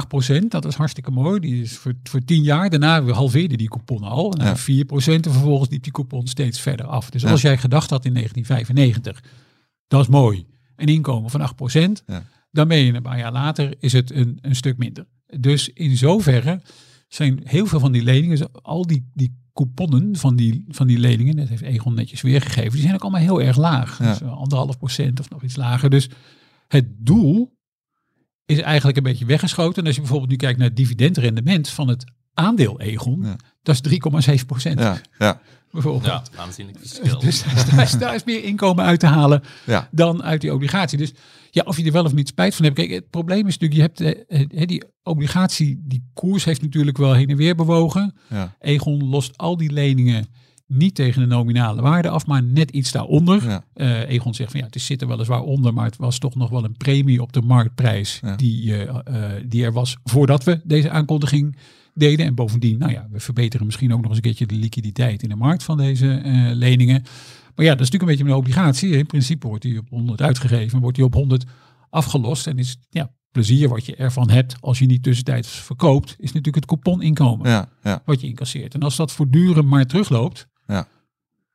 8%. 0.43 0.47
Dat 0.47 0.65
is 0.65 0.75
hartstikke 0.75 1.11
mooi. 1.11 1.39
Die 1.39 1.61
is 1.61 1.77
voor, 1.77 1.93
voor 2.03 2.23
10 2.25 2.43
jaar. 2.43 2.69
Daarna 2.69 3.03
we 3.03 3.11
halveerden 3.13 3.57
die 3.57 3.67
coupon 3.69 4.03
al. 4.03 4.33
Naar 4.37 4.61
Ja. 4.65 4.85
4% 4.85 5.25
en 5.25 5.31
vervolgens 5.31 5.69
liep 5.69 5.83
die 5.83 5.91
coupon 5.91 6.27
steeds 6.27 6.59
verder 6.59 6.85
af. 6.85 7.09
Dus 7.09 7.25
als 7.25 7.41
jij 7.41 7.57
gedacht 7.57 7.89
had 7.89 8.05
in 8.05 8.13
1995, 8.13 9.31
dat 9.87 10.01
is 10.01 10.07
mooi, 10.07 10.45
een 10.75 10.87
inkomen 10.87 11.29
van 11.29 11.41
8%. 11.41 12.03
Ja. 12.05 12.23
Dan 12.51 12.67
ben 12.67 12.77
je 12.77 12.93
een 12.93 13.01
paar 13.01 13.17
jaar 13.17 13.31
later, 13.31 13.75
is 13.79 13.93
het 13.93 14.11
een, 14.11 14.37
een 14.41 14.55
stuk 14.55 14.77
minder. 14.77 15.05
Dus 15.39 15.69
in 15.69 15.97
zoverre 15.97 16.61
zijn 17.07 17.39
heel 17.43 17.65
veel 17.65 17.79
van 17.79 17.91
die 17.91 18.03
leningen, 18.03 18.51
al 18.61 18.87
die, 18.87 19.09
die 19.13 19.37
couponnen 19.53 20.15
van 20.15 20.35
die, 20.35 20.65
van 20.67 20.87
die 20.87 20.99
leningen, 20.99 21.35
dat 21.35 21.47
heeft 21.47 21.61
Egon 21.61 21.93
netjes 21.93 22.21
weergegeven, 22.21 22.71
die 22.71 22.81
zijn 22.81 22.93
ook 22.93 23.01
allemaal 23.01 23.21
heel 23.21 23.41
erg 23.41 23.57
laag. 23.57 23.99
Ja. 23.99 24.09
Dus 24.09 24.21
eh, 24.21 24.37
anderhalf 24.37 24.77
procent 24.77 25.19
of 25.19 25.29
nog 25.29 25.43
iets 25.43 25.55
lager. 25.55 25.89
Dus 25.89 26.09
het 26.67 26.85
doel 26.97 27.57
is 28.45 28.59
eigenlijk 28.59 28.97
een 28.97 29.03
beetje 29.03 29.25
weggeschoten. 29.25 29.81
En 29.81 29.85
als 29.85 29.95
je 29.95 30.01
bijvoorbeeld 30.01 30.31
nu 30.31 30.37
kijkt 30.37 30.57
naar 30.57 30.67
het 30.67 30.77
dividendrendement 30.77 31.69
van 31.69 31.87
het 31.87 32.05
aandeel 32.33 32.79
Egon, 32.79 33.21
Ja. 33.21 33.35
Dat 33.77 33.85
is 33.91 34.37
3,7 34.39 34.45
procent. 34.45 34.79
Ja, 34.79 35.01
ja, 35.19 35.41
Bijvoorbeeld. 35.71 36.05
Ja, 36.05 36.23
aanzienlijk 36.35 36.77
verschil. 36.79 37.19
Dus 37.19 37.43
daar 37.69 37.81
is, 37.83 37.91
daar 37.91 38.15
is 38.15 38.23
meer 38.23 38.43
inkomen 38.43 38.85
uit 38.85 38.99
te 38.99 39.05
halen 39.05 39.41
ja, 39.65 39.87
dan 39.91 40.23
uit 40.23 40.41
die 40.41 40.53
obligatie. 40.53 40.97
Dus 40.97 41.13
ja, 41.51 41.63
of 41.65 41.77
je 41.77 41.83
er 41.85 41.91
wel 41.91 42.03
of 42.03 42.13
niet 42.13 42.27
spijt 42.27 42.55
van 42.55 42.65
hebt. 42.65 42.77
Kijk, 42.77 42.89
het 42.91 43.09
probleem 43.09 43.47
is 43.47 43.57
natuurlijk, 43.57 43.97
je 43.97 44.03
hebt 44.05 44.25
eh, 44.27 44.61
eh, 44.61 44.67
die 44.67 44.83
obligatie, 45.03 45.81
die 45.85 46.03
koers 46.13 46.43
heeft 46.45 46.61
natuurlijk 46.61 46.97
wel 46.97 47.13
heen 47.13 47.27
en 47.29 47.35
weer 47.37 47.55
bewogen. 47.55 48.13
ja, 48.29 48.55
Egon 48.59 49.09
lost 49.09 49.37
al 49.37 49.57
die 49.57 49.71
leningen 49.71 50.27
niet 50.67 50.95
tegen 50.95 51.21
de 51.21 51.27
nominale 51.27 51.81
waarde 51.81 52.09
af, 52.09 52.25
maar 52.25 52.43
net 52.43 52.71
iets 52.71 52.91
daaronder. 52.91 53.43
ja, 53.43 53.63
Eh, 53.73 54.09
Egon 54.09 54.33
zegt 54.33 54.51
van 54.51 54.59
ja, 54.59 54.65
het 54.65 54.75
is- 54.75 54.85
zit 54.85 55.01
er 55.01 55.07
weliswaar 55.07 55.41
onder, 55.41 55.73
maar 55.73 55.85
het 55.85 55.97
was 55.97 56.17
toch 56.19 56.35
nog 56.35 56.49
wel 56.49 56.63
een 56.63 56.77
premie 56.77 57.21
op 57.21 57.33
de 57.33 57.41
marktprijs 57.41 58.19
Ja. 58.21 58.35
die, 58.35 58.75
eh, 58.85 58.99
eh, 59.03 59.43
die 59.45 59.63
er 59.63 59.73
was 59.73 59.97
voordat 60.03 60.43
we 60.43 60.61
deze 60.63 60.89
aankondiging 60.89 61.57
deden. 61.93 62.25
En 62.25 62.35
bovendien, 62.35 62.77
nou 62.79 62.91
ja, 62.91 63.07
we 63.11 63.19
verbeteren 63.19 63.65
misschien 63.65 63.93
ook 63.93 63.99
nog 64.01 64.07
eens 64.07 64.15
een 64.15 64.23
keertje 64.23 64.45
de 64.45 64.55
liquiditeit 64.55 65.23
in 65.23 65.29
de 65.29 65.35
markt 65.35 65.63
van 65.63 65.77
deze 65.77 66.11
eh, 66.11 66.49
leningen. 66.53 67.01
Maar 67.55 67.65
ja, 67.65 67.71
dat 67.75 67.81
is 67.85 67.89
natuurlijk 67.89 68.01
een 68.01 68.07
beetje 68.07 68.23
een 68.33 68.39
obligatie. 68.39 68.89
In 68.97 69.05
principe 69.05 69.47
wordt 69.47 69.61
die 69.63 69.79
op 69.79 69.89
100 69.89 70.21
uitgegeven, 70.21 70.79
wordt 70.79 70.95
die 70.95 71.05
op 71.05 71.13
100 71.13 71.45
afgelost. 71.89 72.47
En 72.47 72.57
is 72.57 72.77
ja, 72.89 73.11
plezier 73.31 73.69
wat 73.69 73.85
je 73.85 73.95
ervan 73.95 74.29
hebt 74.29 74.55
als 74.61 74.79
je 74.79 74.85
niet 74.85 75.03
tussentijds 75.03 75.49
verkoopt, 75.49 76.09
is 76.17 76.27
natuurlijk 76.27 76.55
het 76.55 76.65
couponinkomen 76.65 77.49
ja, 77.49 77.69
ja, 77.83 78.01
wat 78.05 78.21
je 78.21 78.27
incasseert. 78.27 78.73
En 78.73 78.81
als 78.81 78.95
dat 78.95 79.11
voortdurend 79.11 79.67
maar 79.67 79.85
terugloopt, 79.85 80.47
Ja. 80.67 80.87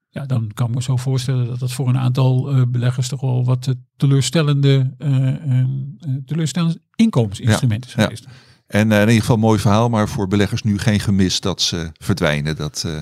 ja, 0.08 0.26
dan 0.26 0.50
kan 0.54 0.68
ik 0.68 0.74
me 0.74 0.82
zo 0.82 0.96
voorstellen 0.96 1.46
dat 1.46 1.58
dat 1.58 1.72
voor 1.72 1.88
een 1.88 1.98
aantal 1.98 2.50
eh, 2.50 2.62
beleggers 2.68 3.08
toch 3.08 3.20
wel 3.20 3.44
wat 3.44 3.66
eh, 3.66 3.74
teleurstellende, 3.96 4.94
eh, 4.98 5.28
eh, 5.28 5.60
eh, 5.60 5.66
teleurstellende 6.26 6.80
inkomensinstrumenten 6.94 7.90
Ja, 7.90 7.96
zijn 7.96 8.18
ja. 8.22 8.30
En 8.74 8.92
eh, 8.92 8.96
in 9.00 9.06
ieder 9.06 9.20
geval 9.20 9.34
een 9.34 9.40
mooi 9.42 9.58
verhaal, 9.58 9.88
maar 9.88 10.08
voor 10.08 10.28
beleggers 10.28 10.62
nu 10.62 10.78
geen 10.78 11.00
gemis 11.00 11.40
dat 11.40 11.60
ze 11.62 11.90
verdwijnen. 11.98 12.56
Dat, 12.56 12.82
eh, 12.86 13.00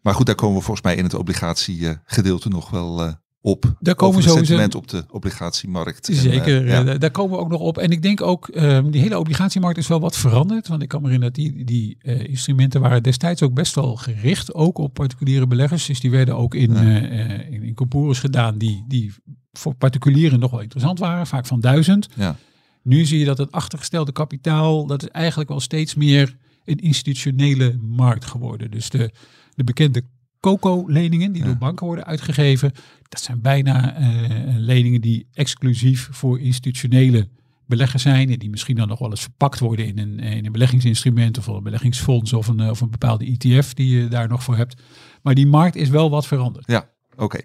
maar 0.00 0.14
goed, 0.14 0.26
daar 0.26 0.34
komen 0.34 0.56
we 0.56 0.62
volgens 0.62 0.86
mij 0.86 0.96
in 0.96 1.04
het 1.04 1.14
obligatiegedeelte 1.14 2.48
nog 2.48 2.70
wel 2.70 3.02
eh, 3.04 3.12
op. 3.40 3.74
Daar 3.80 3.94
komen 3.94 4.22
sowieso- 4.22 4.36
sentiment 4.36 4.74
op 4.74 4.88
de 4.88 5.04
obligatiemarkt. 5.10 6.08
En, 6.08 6.14
Zeker, 6.14 6.66
ja. 6.66 6.82
daar- 6.98 7.10
komen 7.10 7.36
we 7.36 7.42
ook 7.42 7.48
nog 7.50 7.60
op. 7.60 7.78
En 7.78 7.90
ik 7.90 8.02
denk 8.02 8.20
ook, 8.22 8.48
eh, 8.48 8.80
die 8.90 9.00
hele 9.00 9.18
obligatiemarkt 9.18 9.78
is 9.78 9.88
wel 9.88 10.00
wat 10.00 10.16
veranderd. 10.16 10.68
Want 10.68 10.82
ik 10.82 10.88
kan 10.88 11.02
me 11.02 11.06
herinneren 11.08 11.34
dat 11.34 11.44
die, 11.54 11.64
die 11.64 11.98
instrumenten 12.28 12.80
waren 12.80 13.02
destijds 13.02 13.42
ook 13.42 13.54
best 13.54 13.74
wel 13.74 13.96
gericht, 13.96 14.54
ook 14.54 14.78
op 14.78 14.94
particuliere 14.94 15.46
beleggers. 15.46 15.86
Dus 15.86 16.00
die 16.00 16.10
werden 16.10 16.36
ook 16.36 16.54
in, 16.54 16.72
Ja. 16.72 16.80
in, 16.80 17.62
in 17.76 18.14
gedaan 18.14 18.58
die, 18.58 18.84
die 18.88 19.12
voor 19.52 19.74
particulieren 19.74 20.38
nog 20.38 20.50
wel 20.50 20.60
interessant 20.60 20.98
waren, 20.98 21.26
vaak 21.26 21.46
van 21.46 21.60
duizend. 21.60 22.08
Ja. 22.14 22.36
Nu 22.84 23.04
zie 23.04 23.18
je 23.18 23.24
dat 23.24 23.38
het 23.38 23.52
achtergestelde 23.52 24.12
kapitaal, 24.12 24.86
dat 24.86 25.02
is 25.02 25.08
eigenlijk 25.08 25.50
wel 25.50 25.60
steeds 25.60 25.94
meer 25.94 26.36
een 26.64 26.78
institutionele 26.78 27.76
markt 27.80 28.24
geworden. 28.24 28.70
Dus 28.70 28.90
de, 28.90 29.10
de 29.54 29.64
bekende 29.64 30.02
COCO-leningen 30.40 31.32
die 31.32 31.42
Ja. 31.42 31.48
door 31.48 31.56
banken 31.58 31.86
worden 31.86 32.04
uitgegeven, 32.04 32.72
dat 33.08 33.20
zijn 33.20 33.40
bijna 33.40 33.94
eh, 33.96 34.54
leningen 34.56 35.00
die 35.00 35.26
exclusief 35.32 36.08
voor 36.12 36.40
institutionele 36.40 37.28
beleggers 37.66 38.02
zijn. 38.02 38.30
En 38.30 38.38
die 38.38 38.50
misschien 38.50 38.76
dan 38.76 38.88
nog 38.88 38.98
wel 38.98 39.10
eens 39.10 39.20
verpakt 39.22 39.58
worden 39.58 39.86
in 39.86 39.98
een, 39.98 40.18
in 40.20 40.46
een 40.46 40.52
beleggingsinstrument 40.52 41.38
of 41.38 41.46
een 41.46 41.62
beleggingsfonds 41.62 42.32
of 42.32 42.48
een, 42.48 42.60
eh, 42.60 42.70
of 42.70 42.80
een 42.80 42.90
bepaalde 42.90 43.24
ETF 43.38 43.74
die 43.74 43.96
je 43.96 44.08
daar 44.08 44.28
nog 44.28 44.42
voor 44.42 44.56
hebt. 44.56 44.82
Maar 45.22 45.34
die 45.34 45.46
markt 45.46 45.76
is 45.76 45.88
wel 45.88 46.10
wat 46.10 46.26
veranderd. 46.26 46.66
Ja, 46.66 46.88
oké. 47.16 47.38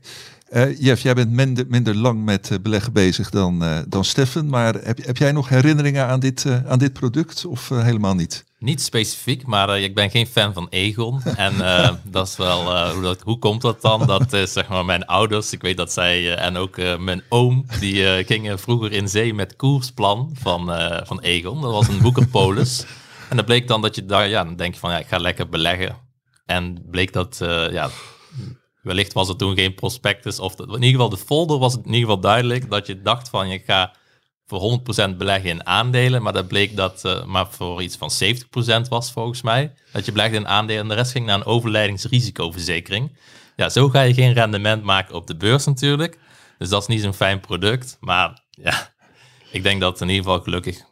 Eh, 0.50 0.80
Jeff, 0.80 1.02
jij 1.02 1.14
bent 1.14 1.32
minder, 1.32 1.66
minder 1.68 1.96
lang 1.96 2.24
met 2.24 2.52
eh, 2.52 2.58
beleggen 2.62 2.94
bezig 2.94 3.30
dan, 3.30 3.64
eh, 3.64 3.80
dan 3.88 4.06
Steffen. 4.06 4.50
Maar 4.50 4.74
heb, 4.74 5.06
heb 5.06 5.18
jij 5.18 5.32
nog 5.32 5.50
herinneringen 5.50 6.06
aan 6.08 6.20
dit, 6.20 6.46
aan 6.68 6.80
dit 6.80 6.94
product 6.94 7.46
of 7.46 7.70
helemaal 7.70 8.16
niet? 8.16 8.46
Niet 8.60 8.82
specifiek, 8.82 9.46
maar 9.46 9.80
ik 9.80 9.96
ben 9.96 10.10
geen 10.10 10.28
fan 10.28 10.54
van 10.54 10.68
Egon. 10.70 11.22
En 11.36 11.54
dat 12.04 12.28
is 12.28 12.38
wel, 12.38 12.92
hoe, 12.94 13.02
dat, 13.02 13.22
hoe 13.22 13.40
komt 13.40 13.62
dat 13.62 13.82
dan? 13.82 14.08
Dat 14.08 14.34
is 14.34 14.54
zeg 14.54 14.68
maar 14.68 14.86
mijn 14.86 15.06
ouders. 15.06 15.54
Ik 15.54 15.62
weet 15.62 15.78
dat 15.78 15.94
zij, 15.94 16.36
en 16.36 16.58
ook 16.58 16.78
mijn 17.00 17.22
oom, 17.30 17.66
die 17.80 18.26
gingen 18.26 18.60
vroeger 18.60 18.92
in 18.92 19.10
zee 19.10 19.34
met 19.34 19.56
koersplan 19.56 20.32
van, 20.34 20.72
van 21.06 21.20
Egon. 21.20 21.62
Dat 21.62 21.72
was 21.72 21.88
een 21.88 22.02
boekenpolis. 22.02 22.86
En 23.30 23.36
dat 23.36 23.46
bleek 23.46 23.68
dan 23.68 23.82
dat 23.82 23.96
je 23.96 24.06
daar, 24.06 24.28
ja, 24.28 24.44
dan 24.44 24.56
denk 24.56 24.74
je 24.74 24.80
van, 24.80 24.92
ja, 24.92 25.00
ik 25.00 25.08
ga 25.08 25.18
lekker 25.18 25.50
beleggen. 25.50 25.96
En 26.46 26.86
bleek 26.90 27.14
dat, 27.14 27.38
ja, 27.72 27.90
wellicht 28.82 29.14
was 29.14 29.30
er 29.30 29.36
toen 29.36 29.56
geen 29.56 29.74
prospectus. 29.74 30.40
Of 30.40 30.60
in 30.60 30.74
ieder 30.74 30.90
geval, 30.90 31.10
de 31.10 31.18
folder 31.18 31.58
was 31.58 31.74
het 31.74 31.86
in 31.86 31.94
ieder 31.94 32.10
geval 32.10 32.20
duidelijk 32.20 32.70
dat 32.70 32.88
je 32.88 33.02
dacht 33.02 33.30
van, 33.30 33.50
je 33.50 33.60
ga 33.60 33.94
voor 34.50 34.82
100% 35.14 35.18
beleggen 35.18 35.50
in 35.50 35.66
aandelen. 35.66 36.22
Maar 36.22 36.34
dat 36.34 36.48
bleek 36.48 36.76
dat 36.76 37.06
eh, 37.06 37.24
maar 37.24 37.48
voor 37.50 37.82
iets 37.82 37.98
van 37.98 38.12
70% 38.86 38.88
was 38.90 39.12
volgens 39.12 39.42
mij. 39.42 39.74
Dat 39.92 40.06
je 40.06 40.12
belegde 40.12 40.38
in 40.38 40.48
aandelen 40.48 40.82
en 40.82 40.88
de 40.88 40.96
rest 40.96 41.12
ging 41.12 41.26
naar 41.26 41.36
een 41.38 41.46
overlijdingsrisicoverzekering. 41.46 43.18
Ja, 43.56 43.70
zo 43.70 43.90
ga 43.90 44.02
je 44.02 44.14
geen 44.14 44.34
rendement 44.34 44.84
maken 44.84 45.16
op 45.16 45.28
de 45.28 45.36
beurs 45.36 45.66
natuurlijk. 45.66 46.20
Dus 46.58 46.70
dat 46.70 46.82
is 46.82 46.88
niet 46.88 47.02
zo'n 47.02 47.14
fijn 47.14 47.40
product. 47.40 47.98
Maar 48.00 48.46
ja, 48.50 48.94
ik 49.52 49.64
denk 49.64 49.82
dat 49.82 50.02
in 50.02 50.10
ieder 50.10 50.24
geval 50.24 50.42
gelukkig... 50.42 50.88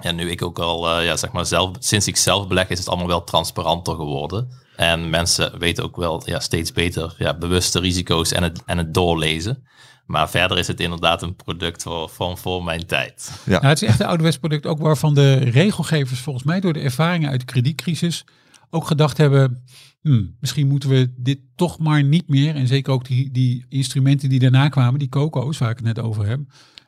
En 0.00 0.16
nu 0.16 0.30
ik 0.30 0.42
ook 0.42 0.58
al, 0.58 0.88
eh, 0.88 1.04
ja, 1.04 1.16
zeg 1.16 1.32
maar 1.32 1.46
zelf, 1.46 1.76
sinds 1.78 2.06
ik 2.06 2.16
zelf 2.16 2.48
beleg, 2.48 2.68
is 2.68 2.78
het 2.78 2.88
allemaal 2.88 3.06
wel 3.06 3.24
transparanter 3.24 3.94
geworden. 3.94 4.50
En 4.80 5.10
mensen 5.10 5.58
weten 5.58 5.84
ook 5.84 5.96
wel 5.96 6.22
ja, 6.24 6.40
steeds 6.40 6.72
beter 6.72 7.14
ja, 7.18 7.38
bewuste 7.38 7.80
risico's 7.80 8.32
en 8.32 8.42
het, 8.42 8.62
en 8.64 8.78
het 8.78 8.94
doorlezen. 8.94 9.66
Maar 10.06 10.30
verder 10.30 10.58
is 10.58 10.66
het 10.66 10.80
inderdaad 10.80 11.22
een 11.22 11.36
product 11.36 11.82
voor, 11.82 12.08
van 12.08 12.38
voor 12.38 12.64
mijn 12.64 12.86
tijd. 12.86 13.30
Ja. 13.44 13.52
Nou, 13.52 13.66
het 13.66 13.82
is 13.82 13.88
echt 13.88 14.00
een 14.00 14.06
ouderwets 14.06 14.38
product, 14.38 14.66
ook 14.66 14.78
waarvan 14.78 15.14
de 15.14 15.34
regelgevers 15.34 16.20
volgens 16.20 16.44
mij 16.44 16.60
door 16.60 16.72
de 16.72 16.80
ervaringen 16.80 17.30
uit 17.30 17.40
de 17.40 17.46
kredietcrisis 17.46 18.24
ook 18.70 18.86
gedacht 18.86 19.16
hebben, 19.16 19.64
hmm, 20.00 20.36
misschien 20.40 20.66
moeten 20.66 20.88
we 20.88 21.14
dit 21.16 21.38
toch 21.56 21.78
maar 21.78 22.04
niet 22.04 22.28
meer, 22.28 22.54
en 22.54 22.66
zeker 22.66 22.92
ook 22.92 23.04
die, 23.04 23.30
die 23.30 23.64
instrumenten 23.68 24.28
die 24.28 24.38
daarna 24.38 24.68
kwamen, 24.68 24.98
die 24.98 25.08
coco's 25.08 25.58
waar 25.58 25.70
ik 25.70 25.76
het 25.76 25.86
net 25.86 25.98
over 25.98 26.26
heb, 26.26 26.40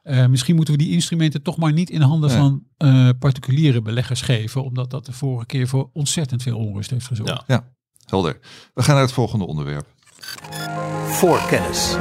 eh, 0.03 0.27
misschien 0.27 0.57
moeten 0.57 0.75
we 0.75 0.83
die 0.83 0.93
instrumenten 0.93 1.43
toch 1.43 1.57
maar 1.57 1.73
niet 1.73 1.91
in 1.91 2.01
handen 2.01 2.31
van 2.31 2.63
eh, 2.77 3.09
particuliere 3.19 3.83
beleggers 3.83 4.21
geven, 4.21 4.65
omdat 4.65 4.91
dat 4.91 5.07
de 5.07 5.13
vorige 5.13 5.47
keer 5.47 5.69
voor 5.69 5.91
ontzettend 5.93 6.43
veel 6.43 6.59
onrust 6.59 6.91
heeft 6.91 7.07
gezorgd. 7.07 7.45
Ja. 7.47 7.55
Ja, 7.55 7.71
helder. 8.13 8.39
We 8.75 8.83
gaan 8.83 8.95
naar 8.95 9.05
het 9.05 9.13
volgende 9.13 9.47
onderwerp. 9.47 9.87
Voorkennis. 11.07 11.97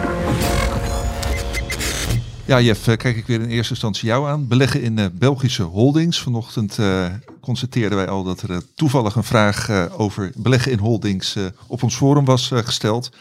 Ja, 2.45 2.61
Jeff, 2.61 2.87
eh, 2.87 2.97
kijk 2.97 3.17
ik 3.17 3.27
weer 3.27 3.41
in 3.41 3.49
eerste 3.49 3.71
instantie 3.71 4.07
jou 4.07 4.27
aan. 4.27 4.47
Beleggen 4.47 4.81
in 4.81 4.99
eh, 4.99 5.05
Belgische 5.13 5.63
holdings. 5.63 6.21
Vanochtend 6.21 6.79
eh, 6.79 7.05
constateerden 7.41 7.97
wij 7.97 8.07
al 8.07 8.23
dat 8.23 8.41
er 8.41 8.61
toevallig 8.75 9.15
een 9.15 9.23
vraag 9.23 9.89
over 9.97 10.31
beleggen 10.35 10.71
in 10.71 10.79
holdings 10.79 11.37
op 11.67 11.83
ons 11.83 11.95
forum 11.95 12.25
was 12.25 12.51
gesteld. 12.53 13.11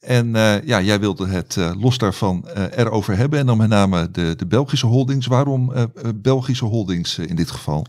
En 0.00 0.30
ja, 0.64 0.80
jij 0.80 1.00
wilde 1.00 1.26
het 1.26 1.56
los 1.78 1.98
daarvan 1.98 2.48
erover 2.76 3.16
hebben. 3.16 3.38
En 3.38 3.46
dan 3.46 3.56
met 3.56 3.68
name 3.68 4.10
de, 4.10 4.34
de 4.36 4.46
Belgische 4.46 4.86
holdings. 4.86 5.26
Waarom 5.26 5.72
Belgische 6.14 6.64
holdings 6.64 7.18
in 7.18 7.36
dit 7.36 7.50
geval? 7.50 7.86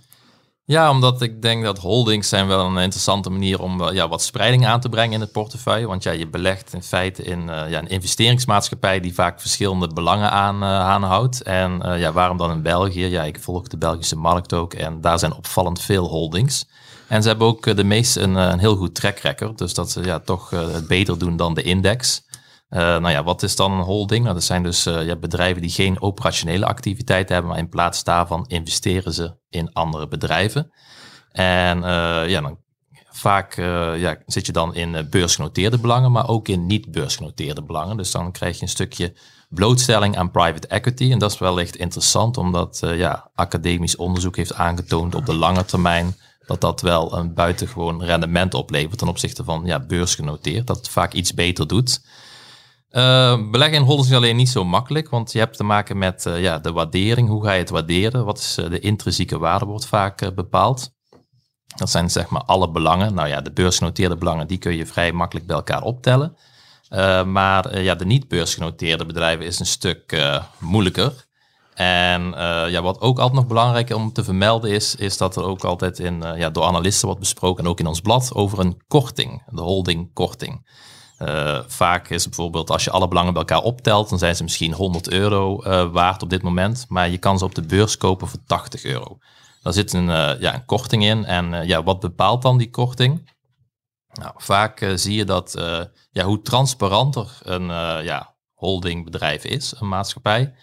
Ja, 0.70 0.90
omdat 0.90 1.22
ik 1.22 1.42
denk 1.42 1.64
dat 1.64 1.78
holdings 1.78 2.30
zijn 2.30 2.48
wel 2.48 2.66
een 2.66 2.78
interessante 2.78 3.30
manier 3.30 3.62
om 3.62 3.92
ja, 3.92 4.08
wat 4.08 4.22
spreiding 4.22 4.66
aan 4.66 4.80
te 4.80 4.90
brengen 4.90 5.14
in 5.14 5.22
het 5.22 5.32
portefeuille. 5.32 5.88
Want 5.88 6.04
ja, 6.04 6.12
je 6.12 6.28
belegt 6.28 6.74
in 6.74 6.84
feite 6.84 7.24
in 7.24 7.44
ja, 7.46 7.78
een 7.78 7.88
investeringsmaatschappij 7.88 9.00
die 9.00 9.14
vaak 9.14 9.42
verschillende 9.42 9.88
belangen 9.88 10.32
aan, 10.32 10.64
aanhoudt. 10.64 11.42
En 11.42 11.82
ja, 11.98 12.12
waarom 12.12 12.38
dan 12.38 12.52
in 12.52 12.62
België? 12.62 13.06
Ja, 13.06 13.24
ik 13.24 13.40
volg 13.40 13.68
de 13.68 13.78
Belgische 13.78 14.16
markt 14.16 14.54
ook 14.54 14.74
en 14.74 15.02
daar 15.02 15.20
zijn 15.20 15.36
opvallend 15.36 15.82
veel 15.82 16.08
holdings. 16.08 16.66
En 17.10 17.22
ze 17.22 17.28
hebben 17.28 17.48
ook 17.48 17.66
eh, 17.66 17.76
de 17.76 17.84
meeste 17.84 18.22
een, 18.22 18.38
eh, 18.38 18.50
een 18.50 18.60
heel 18.60 18.76
goed 18.76 18.96
track 18.96 19.18
record. 19.20 19.58
Dus 19.58 19.74
dat 19.74 19.92
ze 19.92 20.04
ja, 20.04 20.20
toch 20.20 20.54
eh, 20.54 20.72
het 20.72 20.88
beter 20.88 21.18
doen 21.18 21.38
dan 21.38 21.54
de 21.54 21.62
index. 21.62 22.24
Nou 22.70 23.10
ja, 23.10 23.24
wat 23.24 23.44
is 23.44 23.56
dan 23.56 23.72
een 23.72 23.84
holding? 23.84 24.24
Nou, 24.24 24.36
dat 24.36 24.44
zijn 24.44 24.64
dus 24.64 24.84
ja, 24.84 25.16
bedrijven 25.16 25.62
die 25.62 25.72
geen 25.72 26.02
operationele 26.02 26.66
activiteit 26.66 27.30
hebben, 27.30 27.50
maar 27.50 27.60
in 27.60 27.70
plaats 27.70 28.04
daarvan 28.04 28.46
investeren 28.48 29.14
ze 29.14 29.36
in 29.50 29.74
andere 29.74 30.08
bedrijven. 30.08 30.72
En 31.32 31.82
ja, 32.30 32.42
dan 32.42 32.58
vaak 33.12 33.56
ja, 33.98 34.18
zit 34.26 34.46
je 34.46 34.52
dan 34.52 34.76
in 34.76 35.08
beursgenoteerde 35.10 35.78
belangen, 35.78 36.12
maar 36.12 36.28
ook 36.28 36.48
in 36.48 36.66
niet-beursgenoteerde 36.66 37.64
belangen. 37.64 37.98
Dus 37.98 38.12
dan 38.12 38.32
krijg 38.32 38.56
je 38.56 38.62
een 38.62 38.70
stukje 38.70 39.14
blootstelling 39.50 40.18
aan 40.18 40.32
private 40.32 40.68
equity. 40.68 41.12
En 41.12 41.20
dat 41.20 41.32
is 41.32 41.38
wellicht 41.40 41.76
interessant, 41.76 42.38
omdat 42.38 42.80
ja, 42.82 43.32
academisch 43.36 43.96
onderzoek 43.96 44.36
heeft 44.36 44.54
aangetoond 44.54 45.16
op 45.16 45.26
de 45.26 45.36
lange 45.36 45.66
termijn 45.66 46.16
dat 46.46 46.62
dat 46.62 46.82
wel 46.82 47.18
een 47.18 47.34
buitengewoon 47.34 48.04
rendement 48.04 48.54
oplevert 48.54 48.98
ten 48.98 49.08
opzichte 49.08 49.44
van 49.44 49.62
ja, 49.66 49.80
beursgenoteerd. 49.80 50.68
Dat 50.68 50.78
het 50.78 50.90
vaak 50.90 51.14
iets 51.14 51.34
beter 51.34 51.68
doet. 51.68 52.02
Uh, 52.92 53.50
beleggen 53.52 53.78
in 53.78 53.84
holdings 53.84 54.10
is 54.10 54.16
alleen 54.16 54.36
niet 54.36 54.50
zo 54.50 54.66
makkelijk, 54.66 55.10
want 55.10 55.32
je 55.32 55.40
hebt 55.40 55.58
te 55.58 55.64
maken 55.64 55.98
met 55.98 56.26
uh, 56.26 56.42
ja, 56.42 56.60
de 56.60 56.72
waardering. 56.72 57.30
Hoe 57.30 57.44
ga 57.44 57.52
je 57.52 57.60
het 57.60 57.70
waarderen? 57.70 58.26
Wat 58.26 58.38
is 58.38 58.58
uh, 58.58 58.70
de 58.70 58.80
intrinsieke 58.80 59.38
waarde 59.38 59.66
wordt 59.66 59.86
vaak 59.86 60.36
bepaald. 60.36 60.92
Dat 61.76 61.90
zijn 61.90 62.10
zeg 62.10 62.30
maar 62.30 62.44
alle 62.44 62.72
belangen. 62.72 63.14
Nou 63.14 63.28
ja, 63.28 63.42
de 63.42 63.52
beursgenoteerde 63.52 64.16
belangen, 64.16 64.48
die 64.48 64.58
kun 64.58 64.76
je 64.76 64.86
vrij 64.86 65.12
makkelijk 65.12 65.48
bij 65.48 65.56
elkaar 65.56 65.82
optellen. 65.82 66.38
maar 67.26 67.82
ja, 67.82 67.96
de 67.96 68.06
niet 68.06 68.28
beursgenoteerde 68.28 69.06
bedrijven 69.06 69.46
is 69.46 69.60
een 69.60 69.66
stuk 69.66 70.22
moeilijker. 70.58 71.28
En 71.74 72.22
ja, 72.70 72.82
wat 72.82 73.02
ook 73.02 73.18
altijd 73.18 73.40
nog 73.40 73.48
belangrijk 73.48 73.96
om 73.96 74.14
te 74.14 74.24
vermelden 74.24 74.72
is, 74.72 74.96
is 74.96 75.18
dat 75.18 75.36
er 75.36 75.44
ook 75.44 75.64
altijd 75.64 76.00
in, 76.00 76.24
ja, 76.36 76.50
door 76.50 76.64
analisten 76.64 77.06
wordt 77.06 77.20
besproken 77.22 77.64
en 77.64 77.70
ook 77.70 77.80
in 77.80 77.88
ons 77.88 78.02
blad 78.02 78.34
over 78.34 78.60
een 78.60 78.82
korting, 78.88 79.44
de 79.50 79.62
holding 79.62 80.14
korting. 80.14 80.66
Uh, 81.20 81.60
vaak 81.68 82.10
is 82.10 82.26
bijvoorbeeld 82.26 82.70
als 82.70 82.84
je 82.84 82.92
alle 82.92 83.08
belangen 83.08 83.34
bij 83.34 83.42
elkaar 83.42 83.62
optelt, 83.62 84.10
dan 84.10 84.20
zijn 84.20 84.36
ze 84.36 84.44
misschien 84.44 84.74
100 84.74 85.10
euro 85.10 85.62
waard 85.92 86.22
op 86.22 86.30
dit 86.30 86.42
moment, 86.42 86.86
maar 86.90 87.10
je 87.10 87.18
kan 87.18 87.38
ze 87.38 87.46
op 87.46 87.56
de 87.56 87.62
beurs 87.62 87.98
kopen 87.98 88.28
voor 88.28 88.40
80 88.46 88.84
euro. 88.84 89.18
Daar 89.62 89.74
zit 89.74 89.94
een, 89.94 90.08
ja, 90.40 90.54
een 90.54 90.66
korting 90.66 91.04
in 91.04 91.26
en 91.26 91.68
ja, 91.68 91.84
wat 91.84 92.00
bepaalt 92.00 92.42
dan 92.42 92.58
die 92.58 92.70
korting? 92.70 93.32
Nou, 94.14 94.34
vaak 94.38 94.92
zie 94.96 95.16
je 95.16 95.26
dat 95.26 95.54
ja, 96.12 96.24
hoe 96.24 96.42
transparanter 96.42 97.38
een 97.44 97.68
ja, 98.04 98.36
holdingbedrijf 98.54 99.44
is, 99.44 99.74
een 99.80 99.88
maatschappij, 99.88 100.54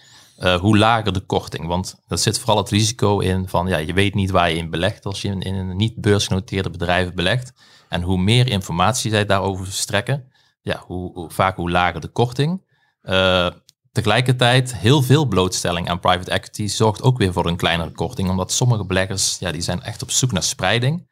hoe 0.61 0.79
lager 0.79 1.13
de 1.13 1.21
korting. 1.21 1.67
Want 1.67 2.03
er 2.07 2.19
zit 2.19 2.39
vooral 2.39 2.57
het 2.57 2.71
risico 2.71 3.19
in 3.19 3.49
van, 3.49 3.67
ja, 3.67 3.77
je 3.77 3.93
weet 3.93 4.15
niet 4.15 4.31
waar 4.31 4.51
je 4.51 4.57
in 4.57 4.71
belegt 4.71 5.05
als 5.05 5.23
je 5.23 5.29
in, 5.29 5.55
een 5.55 5.77
niet 5.77 6.01
beursgenoteerde 6.01 6.71
bedrijven 6.71 7.15
belegt. 7.15 7.53
En 7.89 8.03
hoe 8.03 8.19
meer 8.19 8.49
informatie 8.49 9.11
zij 9.11 9.27
daarover 9.27 9.65
verstrekken, 9.65 10.33
ja, 10.67 10.83
hoe, 10.87 11.13
hoe 11.13 11.31
vaak 11.31 11.57
hoe 11.57 11.71
lager 11.71 12.01
de 12.01 12.09
korting. 12.09 12.65
Uh, 13.03 13.49
tegelijkertijd, 13.93 14.77
heel 14.77 15.03
veel 15.03 15.25
blootstelling 15.25 15.89
aan 15.89 16.01
private 16.01 16.31
equity 16.31 16.67
zorgt 16.67 17.03
ook 17.03 17.19
weer 17.19 17.33
voor 17.33 17.47
een 17.47 17.57
kleinere 17.57 17.91
korting, 17.91 18.31
omdat 18.31 18.53
sommige 18.53 18.87
beleggers, 18.87 19.37
ja, 19.39 19.53
die 19.53 19.61
zijn 19.61 19.83
echt 19.83 20.03
op 20.03 20.11
zoek 20.11 20.33
naar 20.33 20.43
spreiding. 20.43 21.09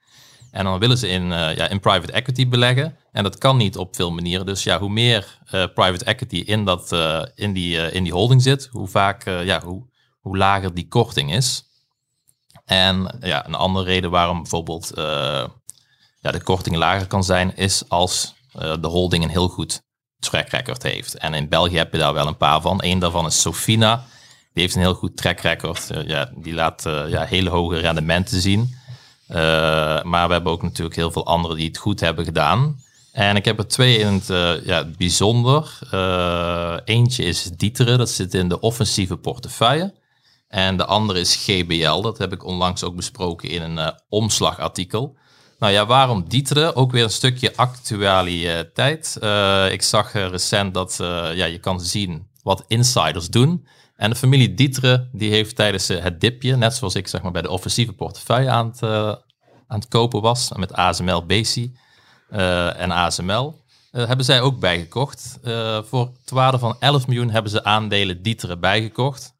En 0.50 0.64
dan 0.64 0.78
willen 0.78 0.98
ze 0.98 1.08
in, 1.08 1.22
uh, 1.22 1.56
ja, 1.56 1.68
in 1.68 1.80
private 1.80 2.12
equity 2.12 2.48
beleggen. 2.48 2.96
En 3.12 3.22
dat 3.22 3.38
kan 3.38 3.56
niet 3.56 3.76
op 3.76 3.94
veel 3.94 4.10
manieren. 4.10 4.46
Dus 4.46 4.62
ja, 4.62 4.78
hoe 4.78 4.90
meer 4.90 5.38
uh, 5.44 5.64
private 5.74 6.04
equity 6.04 6.36
in, 6.36 6.64
dat, 6.64 6.92
in, 7.34 7.52
die, 7.52 7.92
in 7.92 8.02
die 8.02 8.12
holding 8.12 8.42
zit, 8.42 8.68
hoe 8.72 8.88
vaak, 8.88 9.24
ja, 9.24 9.60
hoe, 9.64 9.86
hoe 10.20 10.36
lager 10.36 10.74
die 10.74 10.88
korting 10.88 11.34
is. 11.34 11.64
En 12.64 13.16
ja, 13.20 13.46
een 13.46 13.54
andere 13.54 13.84
reden 13.84 14.10
waarom 14.10 14.42
bijvoorbeeld 14.42 14.92
ja, 16.20 16.30
de 16.30 16.42
korting 16.42 16.76
lager 16.76 17.06
kan 17.06 17.24
zijn, 17.24 17.56
is 17.56 17.88
als 17.88 18.34
de 18.54 18.86
holding 18.86 19.24
een 19.24 19.30
heel 19.30 19.48
goed 19.48 19.82
track 20.18 20.48
record 20.48 20.82
heeft. 20.82 21.18
En 21.18 21.34
in 21.34 21.48
België 21.48 21.76
heb 21.76 21.92
je 21.92 21.98
daar 21.98 22.14
wel 22.14 22.26
een 22.26 22.36
paar 22.36 22.60
van. 22.60 22.78
Eén 22.82 22.98
daarvan 22.98 23.26
is 23.26 23.40
Sofina. 23.40 24.04
Die 24.52 24.62
heeft 24.62 24.74
een 24.74 24.80
heel 24.80 24.94
goed 24.94 25.16
track 25.16 25.40
record. 25.40 25.90
ja, 26.06 26.30
die 26.36 26.54
laat 26.54 26.82
ja, 26.84 27.24
hele 27.24 27.50
hoge 27.50 27.78
rendementen 27.78 28.40
zien. 28.40 28.74
Maar 30.02 30.26
we 30.26 30.32
hebben 30.32 30.52
ook 30.52 30.62
natuurlijk 30.62 30.96
heel 30.96 31.10
veel 31.10 31.26
anderen 31.26 31.56
die 31.56 31.66
het 31.66 31.78
goed 31.78 32.00
hebben 32.00 32.24
gedaan. 32.24 32.82
En 33.12 33.36
ik 33.36 33.44
heb 33.44 33.58
er 33.58 33.68
twee 33.68 33.98
in 33.98 34.12
het 34.12 34.26
ja, 34.64 34.84
bijzonder. 34.96 35.78
Eentje 36.84 37.24
is 37.24 37.42
Dieteren, 37.42 37.98
dat 37.98 38.10
zit 38.10 38.34
in 38.34 38.48
de 38.48 38.60
offensieve 38.60 39.16
portefeuille. 39.16 39.94
En 40.48 40.76
de 40.76 40.84
andere 40.84 41.20
is 41.20 41.36
GBL, 41.36 42.00
dat 42.00 42.18
heb 42.18 42.32
ik 42.32 42.44
onlangs 42.44 42.82
ook 42.82 42.96
besproken 42.96 43.48
in 43.48 43.62
een 43.62 43.94
omslagartikel. 44.08 45.16
Nou 45.64 45.76
ja, 45.76 45.86
waarom 45.86 46.28
Dieteren? 46.28 46.76
Ook 46.76 46.92
weer 46.92 47.02
een 47.02 47.10
stukje 47.10 47.56
actualiteit. 47.56 49.16
ik 49.70 49.82
zag 49.82 50.12
recent 50.12 50.74
dat 50.74 50.96
ja, 51.34 51.44
je 51.44 51.58
kan 51.58 51.80
zien 51.80 52.28
wat 52.42 52.64
insiders 52.66 53.28
doen. 53.28 53.66
En 53.96 54.10
de 54.10 54.16
familie 54.16 54.54
Dietre 54.54 55.08
die 55.12 55.30
heeft 55.30 55.56
tijdens 55.56 55.88
eh, 55.88 56.02
het 56.02 56.20
dipje, 56.20 56.56
net 56.56 56.74
zoals 56.74 56.94
ik 56.94 57.08
zeg 57.08 57.22
maar, 57.22 57.32
bij 57.32 57.42
de 57.42 57.50
offensieve 57.50 57.92
portefeuille 57.92 58.50
aan 58.50 58.66
het, 58.66 58.82
uh, 58.82 59.08
aan 59.66 59.78
het 59.78 59.88
kopen 59.88 60.20
was, 60.20 60.52
met 60.56 60.72
ASML 60.72 61.26
BC 61.26 61.56
uh, 61.56 62.80
en 62.80 62.90
ASML, 62.90 63.54
uh, 63.92 64.06
hebben 64.06 64.24
zij 64.24 64.40
ook 64.40 64.58
bijgekocht. 64.60 65.38
voor 65.82 66.12
het 66.20 66.30
waarde 66.30 66.58
van 66.58 66.76
11 66.78 67.06
miljoen 67.06 67.30
hebben 67.30 67.50
ze 67.50 67.64
aandelen 67.64 68.22
Dietre 68.22 68.58
bijgekocht. 68.58 69.34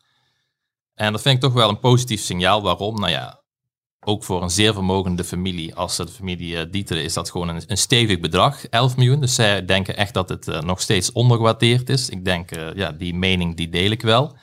En 0.95 1.13
dat 1.13 1.23
vind 1.23 1.35
ik 1.35 1.41
toch 1.41 1.53
wel 1.53 1.69
een 1.69 1.81
positief 1.81 2.21
signaal. 2.21 2.63
Waarom? 2.63 3.01
Nou 3.01 3.13
ja, 3.13 3.44
ook 4.05 4.25
voor 4.25 4.43
een 4.43 4.51
zeer 4.51 4.73
vermogende 4.73 5.25
familie 5.25 5.75
als 5.75 5.97
de 5.97 6.09
familie 6.09 6.57
uh, 6.57 6.61
Dieter 6.71 6.97
is 6.97 7.13
dat 7.13 7.31
gewoon 7.31 7.49
een, 7.49 7.63
een, 7.67 7.79
stevig 7.79 8.21
bedrag, 8.21 8.67
11 8.69 8.97
miljoen. 8.97 9.21
Dus 9.21 9.35
zij 9.35 9.65
denken 9.65 9.97
echt 9.97 10.15
dat 10.15 10.29
het 10.29 10.49
uh, 10.49 10.61
nog 10.61 10.81
steeds 10.81 11.13
ondergewaardeerd 11.13 11.89
is. 11.89 12.09
Ik 12.09 12.25
denk, 12.25 12.57
uh, 12.57 12.75
ja, 12.75 12.93
die 12.93 13.15
mening 13.15 13.57
die 13.57 13.69
deel 13.69 13.91
ik 13.91 14.03
wel. 14.03 14.37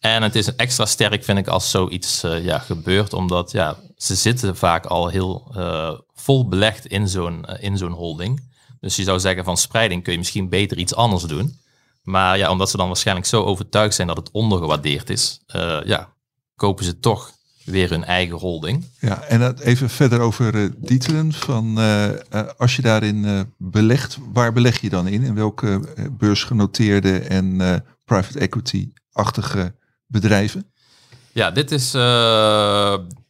En 0.00 0.22
het 0.22 0.34
is 0.34 0.54
extra 0.56 0.86
sterk, 0.86 1.24
vind 1.24 1.38
ik, 1.38 1.48
als 1.48 1.70
zoiets 1.70 2.20
ja, 2.20 2.58
gebeurt, 2.58 3.12
omdat 3.12 3.50
ja, 3.52 3.76
ze 3.96 4.14
zitten 4.14 4.56
vaak 4.56 4.86
al 4.86 5.08
heel 5.08 5.52
vol 6.14 6.48
belegd 6.48 6.86
in 6.86 7.08
zo'n 7.08 7.44
in 7.44 7.76
zo'n 7.76 7.92
holding. 7.92 8.50
Dus 8.80 8.96
je 8.96 9.02
zou 9.02 9.20
zeggen 9.20 9.44
van 9.44 9.56
spreiding 9.56 10.02
kun 10.02 10.12
je 10.12 10.18
misschien 10.18 10.48
beter 10.48 10.78
iets 10.78 10.94
anders 10.94 11.22
doen. 11.22 11.58
Maar 12.02 12.38
ja, 12.38 12.50
omdat 12.50 12.70
ze 12.70 12.76
dan 12.76 12.86
waarschijnlijk 12.86 13.26
zo 13.26 13.42
overtuigd 13.42 13.94
zijn 13.94 14.06
dat 14.08 14.16
het 14.16 14.30
ondergewaardeerd 14.30 15.10
is, 15.10 15.40
ja, 15.84 16.12
kopen 16.56 16.84
ze 16.84 16.98
toch 16.98 17.32
weer 17.70 17.90
hun 17.90 18.04
eigen 18.04 18.36
holding. 18.36 18.84
Ja, 19.00 19.22
en 19.22 19.58
even 19.58 19.90
verder 19.90 20.20
over 20.20 20.54
uh, 20.54 20.70
Dieteren. 20.76 21.32
Van, 21.32 21.78
uh, 21.78 22.08
als 22.58 22.76
je 22.76 22.82
daarin 22.82 23.46
belegt, 23.56 24.18
waar 24.32 24.52
beleg 24.52 24.80
je 24.80 24.88
dan 24.88 25.06
in? 25.06 25.22
In 25.22 25.34
welke 25.34 25.80
beursgenoteerde 26.18 27.18
en 27.18 27.56
private 28.04 28.38
equity-achtige 28.38 29.74
bedrijven? 30.06 30.72
Ja, 31.32 31.50
dit 31.50 31.70
is 31.70 31.90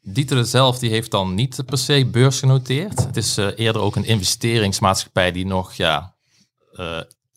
Dieteren 0.02 0.46
zelf, 0.46 0.78
die 0.78 0.90
heeft 0.90 1.10
dan 1.10 1.34
niet 1.34 1.62
per 1.66 1.78
se 1.78 2.06
beursgenoteerd. 2.06 3.04
Het 3.04 3.16
is 3.16 3.36
eerder 3.36 3.82
ook 3.82 3.96
een 3.96 4.04
investeringsmaatschappij 4.04 5.32
die 5.32 5.46
nog 5.46 5.72
ja, 5.72 6.14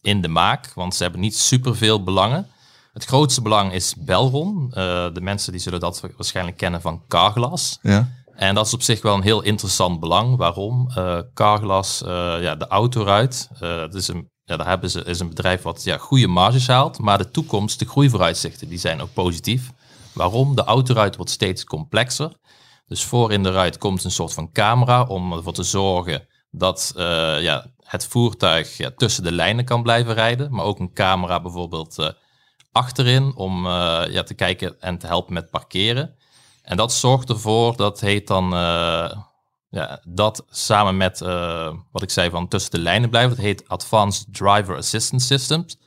in 0.02 0.22
de 0.22 0.28
maak, 0.28 0.74
want 0.74 0.96
ze 0.96 1.04
hebben 1.04 1.22
niet 1.22 1.38
superveel 1.38 2.04
belangen. 2.04 2.48
Het 2.92 3.06
grootste 3.06 3.42
belang 3.42 3.74
is 3.74 3.96
Belron. 3.96 4.66
Uh, 4.68 4.74
de 5.14 5.22
mensen 5.22 5.52
die 5.52 5.62
zullen 5.62 5.80
dat 5.80 6.02
waarschijnlijk 6.18 6.58
kennen 6.58 6.82
van 6.82 7.04
Carglass. 7.08 7.80
Ja. 7.82 8.10
En 8.36 8.56
dat 8.56 8.66
is 8.66 8.74
op 8.74 8.82
zich 8.82 9.02
wel 9.02 9.16
een 9.16 9.22
heel 9.22 9.42
interessant 9.42 10.00
belang. 10.00 10.38
Waarom? 10.38 10.92
Uh, 10.98 11.20
Carglass, 11.34 12.02
uh, 12.02 12.08
ja, 12.42 12.56
de 12.56 12.68
autoruit, 12.68 13.50
dat 13.60 13.96
is 13.96 14.08
een, 14.08 14.30
ja, 14.44 14.58
daar 14.58 14.68
hebben 14.68 14.90
ze, 14.90 15.04
is 15.04 15.20
een 15.20 15.30
bedrijf 15.30 15.62
wat 15.62 15.84
ja, 15.84 15.98
goede 15.98 16.28
marges 16.28 16.68
haalt. 16.68 17.00
Maar 17.00 17.18
de 17.18 17.32
toekomst, 17.32 17.80
de 17.80 17.86
groeivooruitzichten, 17.86 18.70
die 18.70 18.80
zijn 18.80 19.02
ook 19.02 19.14
positief. 19.14 19.72
Waarom? 20.14 20.56
De 20.56 20.64
autoruit 20.64 21.16
wordt 21.16 21.32
steeds 21.32 21.64
complexer. 21.64 22.36
Dus 22.86 23.04
voor 23.04 23.32
in 23.32 23.44
de 23.44 23.52
ruit 23.52 23.78
komt 23.78 24.04
een 24.04 24.12
soort 24.12 24.34
van 24.34 24.52
camera 24.52 25.04
om 25.04 25.34
ervoor 25.34 25.54
te 25.54 25.64
zorgen 25.64 26.28
dat 26.50 26.94
ja, 27.40 27.72
het 27.84 28.08
voertuig 28.08 28.78
ja, 28.78 28.92
tussen 28.96 29.24
de 29.24 29.32
lijnen 29.32 29.66
kan 29.66 29.84
blijven 29.84 30.14
rijden. 30.14 30.52
Maar 30.54 30.66
ook 30.66 30.80
een 30.80 30.94
camera 30.94 31.42
bijvoorbeeld 31.42 32.14
achterin 32.72 33.36
om 33.36 33.66
uh, 33.66 34.04
ja, 34.10 34.24
te 34.24 34.34
kijken 34.34 34.80
en 34.80 34.98
te 34.98 35.08
helpen 35.08 35.34
met 35.34 35.50
parkeren. 35.50 36.16
En 36.64 36.78
dat 36.78 36.94
zorgt 36.94 37.30
ervoor, 37.30 37.76
dat 37.76 38.00
heet 38.00 38.28
dan 38.28 38.54
uh, 38.54 39.12
ja, 39.70 40.02
dat 40.08 40.46
samen 40.50 40.98
met 40.98 41.20
wat 41.92 42.02
ik 42.02 42.10
zei 42.10 42.30
van 42.30 42.48
tussen 42.48 42.72
de 42.72 42.80
lijnen 42.80 43.10
blijven, 43.10 43.36
dat 43.36 43.46
heet 43.46 43.68
Advanced 43.68 44.26
Driver 44.32 44.78
Assistance 44.78 45.26
Systems. 45.26 45.78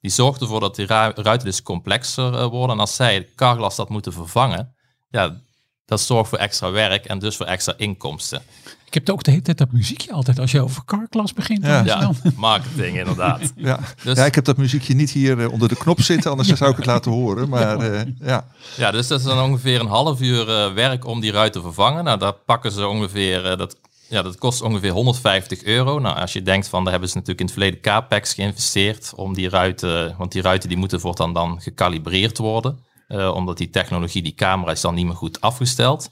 Die 0.00 0.10
zorgt 0.10 0.40
ervoor 0.40 0.60
dat 0.60 0.76
die 0.76 0.86
ruiten 0.86 1.44
dus 1.44 1.62
complexer 1.62 2.48
worden. 2.48 2.70
En 2.70 2.80
als 2.80 2.94
zij 2.94 3.28
carglass 3.34 3.76
dat 3.76 3.88
moeten 3.88 4.12
vervangen, 4.12 4.74
ja, 5.08 5.40
dat 5.88 6.00
zorgt 6.00 6.28
voor 6.28 6.38
extra 6.38 6.70
werk 6.70 7.04
en 7.04 7.18
dus 7.18 7.36
voor 7.36 7.46
extra 7.46 7.74
inkomsten. 7.76 8.42
Ik 8.84 8.94
heb 8.94 9.10
ook 9.10 9.22
de 9.22 9.30
hele 9.30 9.42
tijd 9.42 9.58
dat 9.58 9.72
muziekje 9.72 10.12
altijd 10.12 10.38
als 10.38 10.50
je 10.50 10.60
over 10.60 10.84
carclass 10.84 11.32
begint. 11.32 11.64
Ja, 11.64 11.84
ja 11.84 12.10
marketing 12.36 12.98
inderdaad. 12.98 13.40
Ja. 13.56 13.78
Dus, 14.04 14.18
ja, 14.18 14.24
ik 14.24 14.34
heb 14.34 14.44
dat 14.44 14.56
muziekje 14.56 14.94
niet 14.94 15.10
hier 15.10 15.38
uh, 15.38 15.52
onder 15.52 15.68
de 15.68 15.76
knop 15.76 16.00
zitten, 16.00 16.30
anders 16.30 16.48
zou 16.58 16.70
ik 16.70 16.76
het 16.76 16.86
laten 16.86 17.12
horen. 17.12 17.48
Maar 17.48 17.92
uh, 17.92 18.00
ja. 18.20 18.46
Ja, 18.76 18.90
dus 18.90 19.06
dat 19.06 19.18
is 19.18 19.24
dan 19.26 19.42
ongeveer 19.42 19.80
een 19.80 19.86
half 19.86 20.20
uur 20.20 20.48
uh, 20.48 20.72
werk 20.72 21.06
om 21.06 21.20
die 21.20 21.32
ruit 21.32 21.52
te 21.52 21.60
vervangen. 21.60 22.04
Nou, 22.04 22.18
daar 22.18 22.32
pakken 22.32 22.72
ze 22.72 22.86
ongeveer, 22.86 23.56
dat, 23.56 23.76
ja, 24.08 24.22
dat 24.22 24.38
kost 24.38 24.62
ongeveer 24.62 24.90
150 24.90 25.62
euro. 25.62 25.98
Nou, 25.98 26.18
als 26.18 26.32
je 26.32 26.42
denkt 26.42 26.68
van, 26.68 26.82
daar 26.82 26.92
hebben 26.92 27.10
ze 27.10 27.16
natuurlijk 27.16 27.40
in 27.40 27.46
het 27.46 27.54
verleden 27.54 27.80
capex 27.80 28.34
geïnvesteerd 28.34 29.12
om 29.16 29.34
die 29.34 29.48
ruiten, 29.48 30.14
want 30.18 30.32
die 30.32 30.42
ruiten 30.42 30.68
die 30.68 30.78
moeten 30.78 31.00
voortaan 31.00 31.32
dan 31.32 31.60
gekalibreerd 31.60 32.38
worden. 32.38 32.78
Omdat 33.08 33.58
die 33.58 33.70
technologie, 33.70 34.22
die 34.22 34.34
camera 34.34 34.70
is 34.70 34.80
dan 34.80 34.94
niet 34.94 35.06
meer 35.06 35.14
goed 35.14 35.40
afgesteld. 35.40 36.10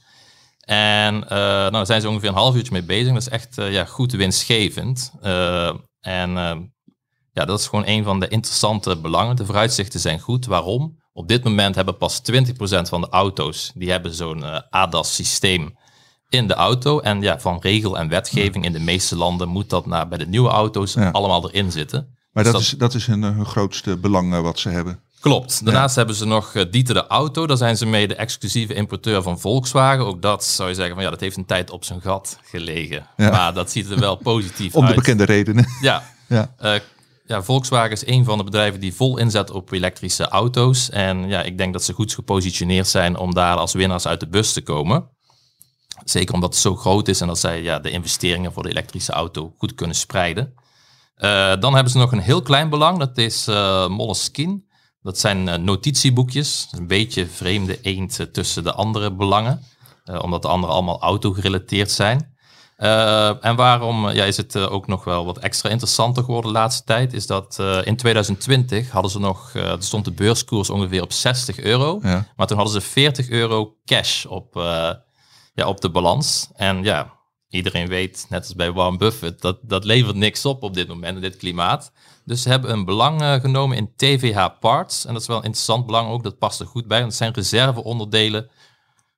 En 0.61 1.15
uh, 1.15 1.29
nou, 1.29 1.71
daar 1.71 1.87
zijn 1.87 2.01
ze 2.01 2.09
ongeveer 2.09 2.29
een 2.29 2.35
half 2.35 2.55
uurtje 2.55 2.73
mee 2.73 2.83
bezig. 2.83 3.13
Dat 3.13 3.23
is 3.23 3.29
echt 3.29 3.59
uh, 3.59 3.73
ja, 3.73 3.85
goed 3.85 4.13
winstgevend. 4.13 5.13
En 6.01 6.31
ja, 7.33 7.45
dat 7.45 7.59
is 7.59 7.67
gewoon 7.67 7.87
een 7.87 8.05
van 8.05 8.21
de 8.21 8.29
interessante 8.29 8.97
belangen. 8.97 9.37
De 9.37 9.45
vooruitzichten 9.45 10.01
zijn 10.01 10.21
goed. 10.21 10.47
Waarom? 10.47 11.05
Op 11.13 11.29
dit 11.29 11.45
moment 11.45 11.75
hebben 11.75 11.97
pas 11.97 12.21
20% 12.33 12.43
van 12.83 13.01
de 13.01 13.09
auto's 13.11 13.73
die 13.75 13.91
hebben 13.91 14.15
zo'n 14.15 14.71
ADAS-systeem 14.71 15.77
in 16.29 16.47
de 16.47 16.55
auto. 16.55 17.01
En 17.01 17.23
ja, 17.23 17.41
van 17.41 17.59
regel 17.61 17.99
en 17.99 18.09
wetgeving 18.09 18.65
in 18.65 18.73
de 18.73 18.81
meeste 18.81 19.17
landen 19.17 19.49
moet 19.49 19.71
dat 19.71 19.87
naar, 19.87 20.09
bij 20.09 20.19
de 20.19 20.27
nieuwe 20.27 20.49
auto's 20.49 20.97
allemaal 20.97 21.51
erin 21.51 21.73
zitten. 21.73 22.17
Maar 22.33 22.45
dus 22.45 22.53
dat, 22.53 22.63
is, 22.63 22.71
dat 22.71 22.95
is 22.95 23.07
hun, 23.07 23.23
hun 23.23 23.47
grootste 23.47 23.97
belang 23.97 24.41
wat 24.41 24.59
ze 24.59 24.69
hebben. 24.69 25.01
Klopt. 25.27 25.65
Daarnaast 25.65 25.97
hebben 25.97 26.15
ze 26.15 26.27
nog 26.27 26.55
uh, 26.55 26.65
Dieter 26.71 26.95
de 26.95 27.07
Auto. 27.07 27.47
Daar 27.47 27.57
zijn 27.57 27.77
ze 27.77 27.87
mee 27.87 28.09
de 28.09 28.15
exclusieve 28.15 28.75
importeur 28.75 29.23
van 29.23 29.41
Volkswagen. 29.41 30.07
Ook 30.07 30.23
dat 30.23 30.45
zou 30.45 30.69
je 30.69 30.75
zeggen 30.75 30.95
van 30.95 31.05
ja, 31.05 31.11
dat 31.11 31.21
heeft 31.21 31.37
een 31.37 31.47
tijd 31.47 31.71
op 31.71 31.85
zijn 31.85 32.01
gat 32.01 32.39
gelegen. 32.43 33.07
Maar 33.17 33.55
dat 33.55 33.71
ziet 33.71 33.91
er 33.91 33.99
wel 33.99 34.17
positief 34.33 34.75
Om 34.75 34.83
uit. 34.83 34.91
Om 34.91 34.97
de 34.97 35.03
bekende 35.03 35.25
redenen. 35.25 35.67
Ja. 35.81 36.03
ja. 36.29 36.55
Uh, 36.63 36.75
ja, 37.27 37.43
Volkswagen 37.43 37.91
is 37.91 38.07
een 38.07 38.25
van 38.25 38.39
de 38.39 38.45
bedrijven 38.45 38.81
die 38.81 38.95
vol 38.95 39.19
inzet 39.19 39.51
op 39.51 39.73
elektrische 39.73 40.29
auto's. 40.29 40.91
En 40.91 41.29
ja, 41.29 41.43
ik 41.43 41.59
denk 41.59 41.73
dat 41.73 41.85
ze 41.85 41.93
goed 41.93 42.15
gepositioneerd 42.15 42.89
zijn 42.89 43.17
om 43.17 43.35
daar 43.35 43.57
als 43.57 43.73
winnaars 43.73 44.07
uit 44.07 44.21
de 44.21 44.29
bus 44.29 44.53
te 44.53 44.63
komen. 44.63 45.09
Zeker 46.05 46.35
omdat 46.35 46.53
het 46.53 46.63
zo 46.63 46.77
groot 46.77 47.09
is 47.09 47.21
en 47.21 47.27
dat 47.27 47.39
zij 47.39 47.63
ja, 47.63 47.79
de 47.79 47.91
investeringen 47.91 48.53
voor 48.53 48.63
de 48.63 48.69
elektrische 48.69 49.13
auto 49.13 49.55
goed 49.59 49.75
kunnen 49.75 49.97
spreiden. 49.97 50.55
Uh, 51.19 51.57
dan 51.61 51.75
hebben 51.75 51.93
ze 51.93 51.99
nog 51.99 52.13
een 52.13 52.19
heel 52.19 52.43
klein 52.43 52.69
belang, 52.69 52.99
dat 52.99 53.19
is 53.19 53.49
uh, 53.49 53.89
Moleskine. 53.89 54.65
Dat 55.07 55.19
zijn 55.19 55.47
uh, 55.47 55.55
notitieboekjes, 55.55 56.69
een 56.71 56.87
beetje 56.87 57.27
vreemde 57.27 57.81
eend 57.81 58.19
uh, 58.21 58.27
tussen 58.27 58.65
de 58.65 58.73
andere 58.73 59.13
belangen, 59.13 59.63
uh, 60.05 60.23
omdat 60.23 60.43
de 60.43 60.49
andere 60.49 60.73
allemaal 60.73 61.01
auto-gerelateerd 61.01 61.91
zijn. 61.91 62.35
en 63.41 63.57
waarom 63.57 64.11
ja, 64.11 64.25
is 64.25 64.37
het 64.37 64.57
ook 64.57 64.87
nog 64.87 65.05
wel 65.05 65.25
wat 65.25 65.39
extra 65.39 65.69
interessanter 65.69 66.25
geworden 66.25 66.53
de 66.53 66.59
laatste 66.59 66.85
tijd, 66.85 67.13
is 67.13 67.27
dat 67.27 67.59
in 67.85 67.97
2020 67.97 68.91
hadden 68.91 69.11
ze 69.11 69.19
nog, 69.19 69.55
er 69.55 69.83
stond 69.83 70.05
de 70.05 70.13
beurskoers 70.13 70.71
ongeveer 70.71 71.03
op 71.03 71.13
60 71.13 71.59
euro, 71.59 71.99
ja. 72.03 72.27
maar 72.37 72.47
toen 72.47 72.57
hadden 72.57 72.83
ze 72.83 72.89
40 72.89 73.29
euro 73.29 73.77
cash 73.85 74.25
op, 74.25 74.55
ja, 75.55 75.67
op 75.67 75.81
de 75.81 75.91
balans. 75.91 76.49
En 76.55 76.83
ja, 76.83 77.13
iedereen 77.49 77.89
weet, 77.89 78.27
net 78.29 78.43
als 78.43 78.55
bij 78.55 78.73
Warren 78.73 78.99
Buffett, 78.99 79.41
dat, 79.41 79.59
dat 79.63 79.85
levert 79.85 80.17
niks 80.17 80.45
op 80.45 80.63
op 80.63 80.75
dit 80.75 80.89
moment 80.89 81.15
in 81.15 81.23
dit 81.23 81.37
klimaat. 81.37 81.93
Dus 82.27 82.43
ze 82.43 82.49
hebben 82.49 82.71
een 82.71 82.85
belang 82.85 83.23
uh, 83.23 83.35
genomen 83.35 83.77
in 83.77 83.93
TVH 83.97 84.47
Parts. 84.61 85.05
En 85.05 85.13
dat 85.13 85.23
is 85.23 85.29
wel 85.29 85.37
een 85.37 85.45
interessant 85.45 85.87
belang 85.87 86.11
ook, 86.11 86.23
dat 86.23 86.39
past 86.39 86.61
er 86.61 86.67
goed 86.67 86.87
bij. 86.87 86.99
Want 86.99 87.11
het 87.11 87.21
zijn 87.21 87.35
reserveonderdelen 87.35 88.51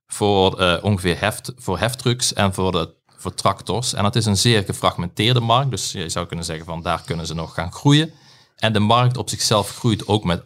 voor 0.07 0.61
uh, 0.61 0.77
ongeveer 0.83 1.21
heft, 1.21 1.53
voor 1.57 1.79
heftrucks 1.79 2.33
en 2.33 2.55
voor, 2.55 2.73
de, 2.73 2.95
voor 3.07 3.35
tractors. 3.35 3.93
En 3.93 4.03
dat 4.03 4.17
is 4.17 4.27
een 4.27 4.37
zeer 4.37 4.65
gefragmenteerde 4.65 5.41
markt. 5.41 5.71
Dus 5.71 5.93
je 5.93 6.09
zou 6.09 6.27
kunnen 6.27 6.45
zeggen 6.45 6.65
van 6.65 6.83
daar 6.83 7.03
kunnen 7.05 7.27
ze 7.27 7.35
nog 7.35 7.55
gaan 7.55 7.73
groeien. 7.73 8.13
En 8.57 8.73
de 8.73 8.79
markt 8.79 9.17
op 9.17 9.29
zichzelf 9.29 9.77
groeit 9.77 10.07
ook 10.07 10.25
met 10.25 10.41
8%. 10.41 10.43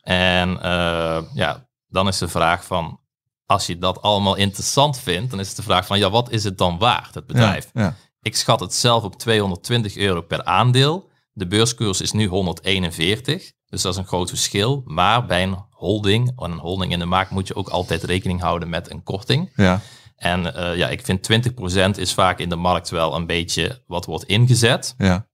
En 0.00 0.50
uh, 0.50 1.22
ja, 1.34 1.68
dan 1.88 2.08
is 2.08 2.18
de 2.18 2.28
vraag 2.28 2.64
van, 2.64 3.00
als 3.46 3.66
je 3.66 3.78
dat 3.78 4.02
allemaal 4.02 4.34
interessant 4.34 4.98
vindt, 4.98 5.30
dan 5.30 5.40
is 5.40 5.48
het 5.48 5.56
de 5.56 5.62
vraag 5.62 5.86
van, 5.86 5.98
ja, 5.98 6.10
wat 6.10 6.30
is 6.30 6.44
het 6.44 6.58
dan 6.58 6.78
waard, 6.78 7.14
het 7.14 7.26
bedrijf? 7.26 7.70
Ja, 7.72 7.82
ja. 7.82 7.94
Ik 8.20 8.36
schat 8.36 8.60
het 8.60 8.74
zelf 8.74 9.02
op 9.02 9.18
220 9.18 9.96
euro 9.96 10.20
per 10.20 10.44
aandeel. 10.44 11.12
De 11.36 11.46
beurskoers 11.46 12.00
is 12.00 12.12
nu 12.12 12.26
141, 12.26 13.52
dus 13.68 13.82
dat 13.82 13.92
is 13.92 13.98
een 13.98 14.06
groot 14.06 14.28
verschil. 14.28 14.82
Maar 14.84 15.26
bij 15.26 15.42
een 15.42 15.64
holding, 15.70 16.32
een 16.36 16.58
holding 16.58 16.92
in 16.92 16.98
de 16.98 17.04
markt, 17.04 17.30
moet 17.30 17.48
je 17.48 17.54
ook 17.54 17.68
altijd 17.68 18.02
rekening 18.02 18.40
houden 18.40 18.68
met 18.68 18.90
een 18.90 19.02
korting. 19.02 19.52
Ja. 19.56 19.80
En 20.16 20.40
uh, 20.40 20.76
ja, 20.76 20.88
ik 20.88 21.04
vind 21.04 21.50
20% 21.96 21.98
is 21.98 22.14
vaak 22.14 22.38
in 22.38 22.48
de 22.48 22.56
markt 22.56 22.90
wel 22.90 23.14
een 23.14 23.26
beetje 23.26 23.82
wat 23.86 24.04
wordt 24.04 24.24
ingezet. 24.24 24.94
Ja. 24.98 25.26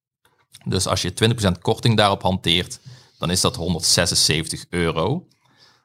Dus 0.64 0.86
als 0.86 1.03
je 1.03 1.12
20% 1.57 1.61
korting 1.61 1.96
daarop 1.96 2.22
hanteert, 2.22 2.80
dan 3.18 3.30
is 3.30 3.40
dat 3.40 3.57
176 3.57 4.64
euro. 4.68 5.26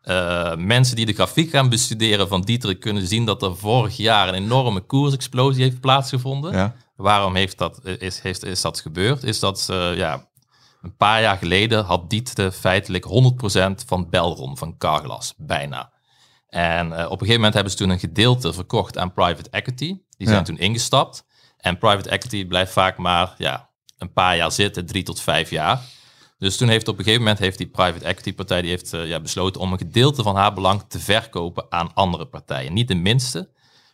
Uh, 0.06 0.56
mensen 0.56 0.96
die 0.96 1.06
de 1.06 1.14
grafiek 1.14 1.50
gaan 1.50 1.70
bestuderen 1.70 2.28
van 2.28 2.42
Dietrich 2.42 2.78
kunnen 2.78 3.08
zien 3.08 3.26
dat 3.26 3.42
er 3.42 3.58
vorig 3.58 3.98
jaar 3.98 4.28
een 4.28 4.34
enorme 4.34 4.82
koersexplosie 4.82 5.64
heeft 5.64 5.80
plaatsgevonden. 5.80 6.54
Ja. 6.54 6.76
Waarom 6.96 7.36
heeft 7.36 7.58
dat, 7.58 7.86
is, 7.86 8.20
heeft, 8.20 8.44
is 8.44 8.62
dat 8.62 8.80
gebeurd? 8.80 9.24
Is 9.24 9.40
dat 9.40 9.68
uh, 9.72 9.96
ja, 9.96 10.28
een 10.82 10.96
paar 10.96 11.22
jaar 11.22 11.38
geleden 11.38 11.86
had 11.86 12.10
Dietrich 12.10 12.56
feitelijk 12.56 13.06
100% 13.06 13.86
van 13.86 14.10
Belron, 14.10 14.58
van 14.58 14.78
Carglass, 14.78 15.34
bijna. 15.38 15.92
En 16.50 16.88
uh, 16.88 16.94
op 16.94 17.12
een 17.12 17.18
gegeven 17.18 17.36
moment 17.36 17.54
hebben 17.54 17.72
ze 17.72 17.78
toen 17.78 17.90
een 17.90 18.00
gedeelte 18.00 18.54
verkocht 18.54 18.98
aan 18.98 19.14
private 19.14 19.50
equity. 19.50 19.98
Die 20.18 20.28
zijn 20.28 20.44
toen 20.44 20.58
ingestapt. 20.58 21.26
En 21.58 21.78
private 21.78 22.10
equity 22.10 22.46
blijft 22.46 22.72
vaak 22.74 22.98
maar 22.98 23.36
ja, 23.38 23.70
een 23.98 24.14
paar 24.14 24.36
jaar 24.36 24.52
zitten, 24.52 24.86
drie 24.86 25.04
tot 25.04 25.22
vijf 25.22 25.50
jaar. 25.50 25.82
Dus 26.38 26.58
toen 26.58 26.68
heeft 26.68 26.88
op 26.88 26.98
een 26.98 27.04
gegeven 27.04 27.24
moment 27.24 27.40
heeft 27.40 27.58
die 27.58 27.68
private 27.68 28.06
equity 28.06 28.34
partij 28.34 28.62
die 28.62 28.70
heeft, 28.70 28.94
uh, 28.94 29.08
ja, 29.08 29.20
besloten 29.20 29.62
om 29.62 29.72
een 29.72 29.78
gedeelte 29.78 30.24
van 30.24 30.36
haar 30.36 30.54
belang 30.54 30.84
te 30.88 31.00
verkopen 31.00 31.66
aan 31.70 31.94
andere 31.94 32.26
partijen. 32.26 32.74
Niet 32.74 32.88
de 32.88 32.96
minste. 32.96 33.50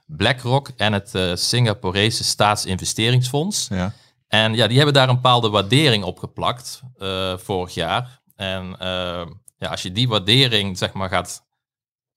BlackRock 0.05 0.71
en 0.75 0.93
het 0.93 1.15
uh, 1.15 1.35
Singaporese 1.35 2.23
Staatsinvesteringsfonds. 2.23 3.67
Ja. 3.67 3.93
En 4.27 4.53
ja, 4.53 4.67
die 4.67 4.75
hebben 4.75 4.93
daar 4.93 5.09
een 5.09 5.15
bepaalde 5.15 5.49
waardering 5.49 6.03
op 6.03 6.19
geplakt 6.19 6.81
uh, 6.97 7.37
vorig 7.37 7.73
jaar. 7.73 8.21
En 8.35 8.75
ja, 9.57 9.69
als 9.69 9.81
je 9.81 9.91
die 9.91 10.07
waardering 10.07 10.77
zeg 10.77 10.93
maar 10.93 11.09
gaat 11.09 11.45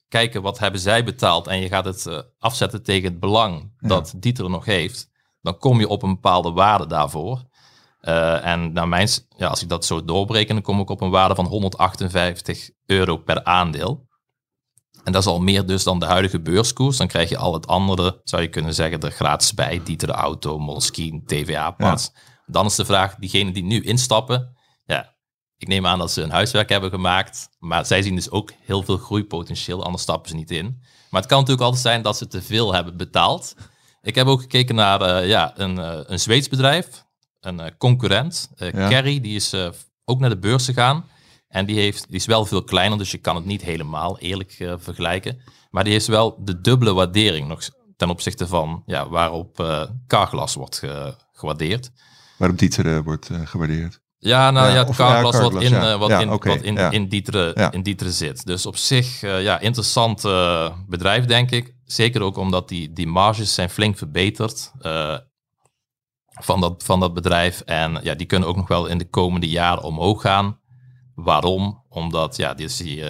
kijken 0.09 0.43
wat 0.43 0.59
hebben 0.59 0.81
zij 0.81 1.05
betaald 1.05 1.47
en 1.47 1.61
je 1.61 1.69
gaat 1.69 1.85
het 1.85 2.27
afzetten 2.39 2.83
tegen 2.83 3.11
het 3.11 3.21
belang 3.21 3.73
ja. 3.79 3.89
dat 3.89 4.15
Dieter 4.17 4.51
nog 4.51 4.65
heeft, 4.65 5.11
dan 5.43 5.59
kom 5.59 5.81
je 5.81 5.89
op 5.89 6.03
een 6.03 6.15
bepaalde 6.15 6.51
waarde 6.51 6.87
daarvoor. 6.87 7.45
Uh, 8.09 8.47
en 8.47 8.73
naar 8.73 8.89
mijn, 8.89 9.09
ja, 9.37 9.47
als 9.47 9.63
ik 9.63 9.69
dat 9.69 9.85
zo 9.85 10.05
doorbreken, 10.05 10.55
dan 10.55 10.65
kom 10.65 10.81
ik 10.81 10.91
op 10.91 11.01
een 11.01 11.11
waarde 11.11 11.35
van 11.35 11.47
158 11.47 12.71
euro 12.87 13.17
per 13.17 13.45
aandeel. 13.45 14.07
En 15.05 15.13
dat 15.13 15.23
is 15.23 15.29
al 15.29 15.41
meer 15.41 15.67
dus 15.67 15.85
dan 15.85 15.99
de 15.99 16.07
huidige 16.07 16.41
beurskoers. 16.41 16.97
Dan 16.97 17.07
krijg 17.07 17.29
je 17.29 17.37
al 17.37 17.53
het 17.53 17.67
andere, 17.67 18.21
zou 18.25 18.43
je 18.43 18.49
kunnen 18.49 18.75
zeggen, 18.75 19.01
er 19.01 19.11
gratis 19.11 19.55
bij. 19.55 19.81
Dieter 19.85 20.09
de 20.09 20.15
Auto, 20.15 20.59
Moleskine, 20.59 21.23
TVA-pas. 21.25 22.13
Dan 22.47 22.67
is 22.67 22.75
de 22.75 22.85
vraag, 22.85 23.15
diegenen 23.15 23.53
die 23.53 23.65
nu 23.65 23.83
instappen, 23.83 24.57
ja, 24.85 25.15
ik 25.57 25.69
neem 25.69 25.87
aan 25.87 25.99
dat 25.99 26.11
ze 26.11 26.23
een 26.23 26.31
huiswerk 26.31 26.69
hebben 26.69 26.91
gemaakt. 26.91 27.49
Maar 27.59 27.87
zij 27.87 28.03
zien 28.03 28.15
dus 28.15 28.31
ook 28.31 28.53
heel 28.61 28.83
veel 28.83 28.97
groeipotentieel, 28.97 29.85
anders 29.85 30.03
stappen 30.03 30.29
ze 30.31 30.37
niet 30.37 30.51
in. 30.51 30.79
Maar 31.11 31.21
het 31.21 31.31
kan 31.31 31.39
natuurlijk 31.39 31.67
altijd 31.67 31.83
zijn 31.83 32.03
dat 32.03 32.17
ze 32.17 32.27
te 32.27 32.43
veel 32.43 32.75
hebben 32.75 32.97
betaald. 32.97 33.55
Ik 34.03 34.15
heb 34.15 34.27
ook 34.27 34.41
gekeken 34.41 34.75
naar 34.75 35.23
uh, 35.23 35.29
ja, 35.29 35.53
een, 35.57 35.77
uh, 35.79 35.99
een 36.07 36.21
Zweeds 36.21 36.49
bedrijf 36.49 37.05
een 37.45 37.61
uh, 37.61 37.67
concurrent, 37.79 38.51
uh, 38.59 38.89
Kerry, 38.89 39.21
die 39.21 39.37
is 39.37 39.55
uh, 39.55 39.69
ook 40.05 40.21
naar 40.21 40.31
de 40.31 40.39
beurs 40.39 40.65
gegaan. 40.65 41.05
En 41.49 41.67
die, 41.67 41.79
heeft, 41.79 42.07
die 42.07 42.17
is 42.17 42.27
wel 42.27 42.47
veel 42.47 42.65
kleiner, 42.65 42.99
dus 42.99 43.11
je 43.11 43.19
kan 43.19 43.37
het 43.37 43.45
niet 43.45 43.63
helemaal 43.63 44.19
eerlijk 44.19 44.77
vergelijken. 44.79 45.41
Maar 45.71 45.85
die 45.85 45.93
heeft 45.93 46.07
wel 46.07 46.45
de 46.45 46.61
dubbele 46.61 46.93
waardering 46.93 47.49
nog 47.49 47.61
ten 47.97 48.11
opzichte 48.11 48.47
van 48.47 48.83
ja, 48.87 49.09
waarop 49.09 49.57
Carglass 50.07 50.55
wordt 50.55 50.83
gewaardeerd. 51.33 51.91
Waarop 52.39 52.59
Dieter 52.59 53.03
wordt 53.03 53.31
gewaardeerd. 53.45 54.01
Ja, 54.19 54.51
nou 54.51 54.73
ja, 54.73 54.85
het 54.85 54.97
Carglass 54.97 55.39
wat, 55.39 55.63
in, 55.63 55.71
ja. 55.71 55.99
wat, 55.99 56.11
in, 56.11 56.31
okay, 56.31 56.55
wat 56.57 56.65
in, 56.65 56.77
in, 56.77 57.09
Dieter, 57.09 57.73
in 57.75 57.83
Dieter 57.83 58.11
zit. 58.11 58.47
Dus 58.47 58.67
op 58.67 58.77
zich, 58.77 59.21
ja, 59.21 59.59
interessant 59.59 60.23
bedrijf, 60.87 61.25
denk 61.25 61.51
ik. 61.51 61.75
Zeker 61.85 62.23
ook 62.23 62.37
omdat 62.37 62.69
die, 62.69 62.93
die 62.93 63.07
marges 63.07 63.55
zijn 63.55 63.71
flink 63.71 63.99
verbeterd 63.99 64.73
van 66.41 66.61
dat, 66.61 66.83
van 66.85 67.01
dat 67.01 67.15
bedrijf. 67.15 67.61
En 67.61 67.99
ja, 68.03 68.15
die 68.15 68.27
kunnen 68.27 68.49
ook 68.49 68.57
nog 68.57 68.69
wel 68.69 68.87
in 68.87 68.99
de 68.99 69.09
komende 69.09 69.49
jaren 69.49 69.83
omhoog 69.83 70.21
gaan. 70.21 70.59
Waarom? 71.15 71.83
Omdat 71.89 72.37
ja, 72.37 72.55
die, 72.55 72.69
die, 72.77 73.05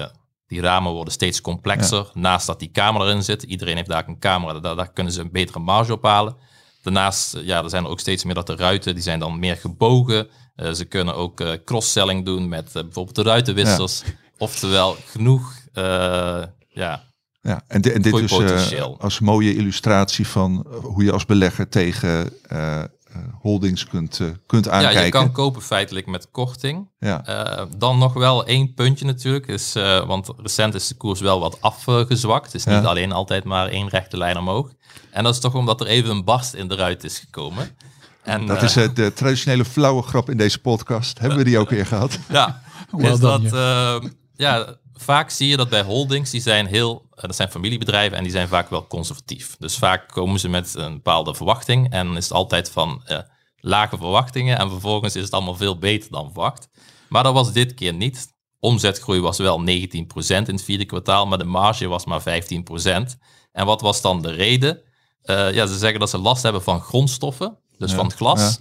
Die 0.46 0.60
ramen 0.60 0.92
worden 0.92 1.12
steeds 1.12 1.40
complexer. 1.40 2.10
Naast 2.12 2.46
dat 2.46 2.58
die 2.58 2.70
camera 2.70 3.04
erin 3.04 3.22
zit, 3.22 3.42
iedereen 3.42 3.76
heeft 3.76 3.88
daar 3.88 4.08
een 4.08 4.18
camera, 4.18 4.60
daar, 4.60 4.76
daar 4.76 4.92
kunnen 4.92 5.12
ze 5.12 5.20
een 5.20 5.32
betere 5.32 5.58
marge 5.58 5.92
op 5.92 6.02
halen. 6.02 6.36
Daarnaast, 6.82 7.36
ja, 7.42 7.62
er 7.62 7.70
zijn 7.70 7.84
er 7.84 7.90
ook 7.90 8.00
steeds 8.00 8.24
meer 8.24 8.34
dat 8.34 8.46
de 8.46 8.56
ruiten, 8.56 8.94
die 8.94 9.02
zijn 9.02 9.18
dan 9.18 9.38
meer 9.38 9.56
gebogen. 9.56 10.28
Uh, 10.56 10.72
ze 10.72 10.84
kunnen 10.84 11.14
ook 11.14 11.40
uh, 11.40 11.52
cross-selling 11.64 12.24
doen 12.24 12.48
met 12.48 12.66
uh, 12.66 12.82
bijvoorbeeld 12.82 13.14
de 13.16 13.22
ruitenwissers. 13.22 14.02
Oftewel, 14.38 14.96
genoeg, 15.06 15.52
ja, 16.68 17.04
ja, 17.40 17.62
en, 17.66 17.82
en 17.82 18.02
dit 18.02 18.14
is 18.14 18.72
als 18.98 19.20
mooie 19.20 19.54
illustratie 19.54 20.26
van 20.26 20.66
hoe 20.82 21.04
je 21.04 21.12
als 21.12 21.26
belegger 21.26 21.68
tegen 21.68 22.32
holdings 23.40 23.86
kunt, 23.86 24.20
kunt 24.46 24.68
aankijken. 24.68 24.98
Ja, 24.98 25.04
je 25.04 25.10
kan 25.10 25.32
kopen 25.32 25.62
feitelijk 25.62 26.06
met 26.06 26.30
korting. 26.30 26.90
Ja. 26.98 27.66
dan 27.76 27.98
nog 27.98 28.12
wel 28.12 28.46
één 28.46 28.74
puntje 28.74 29.04
natuurlijk, 29.04 29.46
is, 29.46 29.72
want 30.06 30.32
recent 30.36 30.74
is 30.74 30.88
de 30.88 30.94
koers 30.94 31.20
wel 31.20 31.40
wat 31.40 31.60
afgezwakt. 31.60 32.46
Het 32.46 32.54
is 32.54 32.64
niet 32.64 32.84
alleen 32.84 33.12
altijd 33.12 33.44
maar 33.44 33.68
één 33.68 33.88
rechte 33.88 34.16
lijn 34.16 34.38
omhoog. 34.38 34.72
En 35.10 35.24
dat 35.24 35.34
is 35.34 35.40
toch 35.40 35.54
omdat 35.54 35.80
er 35.80 35.86
even 35.86 36.10
een 36.10 36.24
barst 36.24 36.54
in 36.54 36.68
de 36.68 36.74
ruit 36.74 37.04
is 37.04 37.18
gekomen. 37.18 37.76
En, 38.22 38.46
dat 38.46 38.62
is 38.62 38.76
uh, 38.76 38.88
de 38.94 39.12
traditionele 39.12 39.64
flauwe 39.64 40.02
grap 40.02 40.30
in 40.30 40.36
deze 40.36 40.60
podcast. 40.60 41.18
Hebben 41.18 41.38
we 41.38 41.44
die 41.44 41.58
ook 41.58 41.70
weer 41.70 41.86
gehad? 41.86 42.18
Ja, 42.28 42.62
is 42.96 43.18
dat, 43.18 43.42
uh, 43.42 43.96
ja, 44.36 44.76
vaak 44.94 45.30
zie 45.30 45.48
je 45.48 45.56
dat 45.56 45.68
bij 45.68 45.82
holdings, 45.82 46.30
die 46.30 46.40
zijn 46.40 46.66
heel, 46.66 47.06
eh, 47.14 47.22
dat 47.22 47.36
zijn 47.36 47.50
familiebedrijven 47.50 48.16
en 48.16 48.22
die 48.22 48.32
zijn 48.32 48.48
vaak 48.48 48.70
wel 48.70 48.86
conservatief. 48.86 49.56
Dus 49.58 49.76
vaak 49.76 50.08
komen 50.08 50.40
ze 50.40 50.48
met 50.48 50.74
een 50.74 50.92
bepaalde 50.92 51.34
verwachting 51.34 51.90
en 51.90 52.16
is 52.16 52.24
het 52.24 52.32
altijd 52.32 52.70
van 52.70 53.02
uh, 53.08 53.18
lage 53.56 53.96
verwachtingen 53.96 54.58
en 54.58 54.70
vervolgens 54.70 55.16
is 55.16 55.24
het 55.24 55.32
allemaal 55.32 55.54
veel 55.54 55.78
beter 55.78 56.10
dan 56.10 56.32
verwacht. 56.32 56.68
Maar 57.08 57.22
dat 57.22 57.34
was 57.34 57.52
dit 57.52 57.74
keer 57.74 57.94
niet. 57.94 58.32
Omzetgroei 58.58 59.20
was 59.20 59.38
wel 59.38 59.60
19% 59.60 59.64
in 59.66 60.44
het 60.44 60.64
vierde 60.64 60.84
kwartaal, 60.84 61.26
maar 61.26 61.38
de 61.38 61.44
marge 61.44 61.86
was 61.86 62.04
maar 62.04 62.22
15%. 62.22 62.24
En 63.52 63.66
wat 63.66 63.80
was 63.80 64.00
dan 64.00 64.22
de 64.22 64.30
reden? 64.30 64.82
Uh, 65.24 65.52
ja, 65.52 65.66
ze 65.66 65.78
zeggen 65.78 66.00
dat 66.00 66.10
ze 66.10 66.18
last 66.18 66.42
hebben 66.42 66.62
van 66.62 66.80
grondstoffen, 66.80 67.58
dus 67.78 67.92
van 67.92 68.12
glas, 68.12 68.58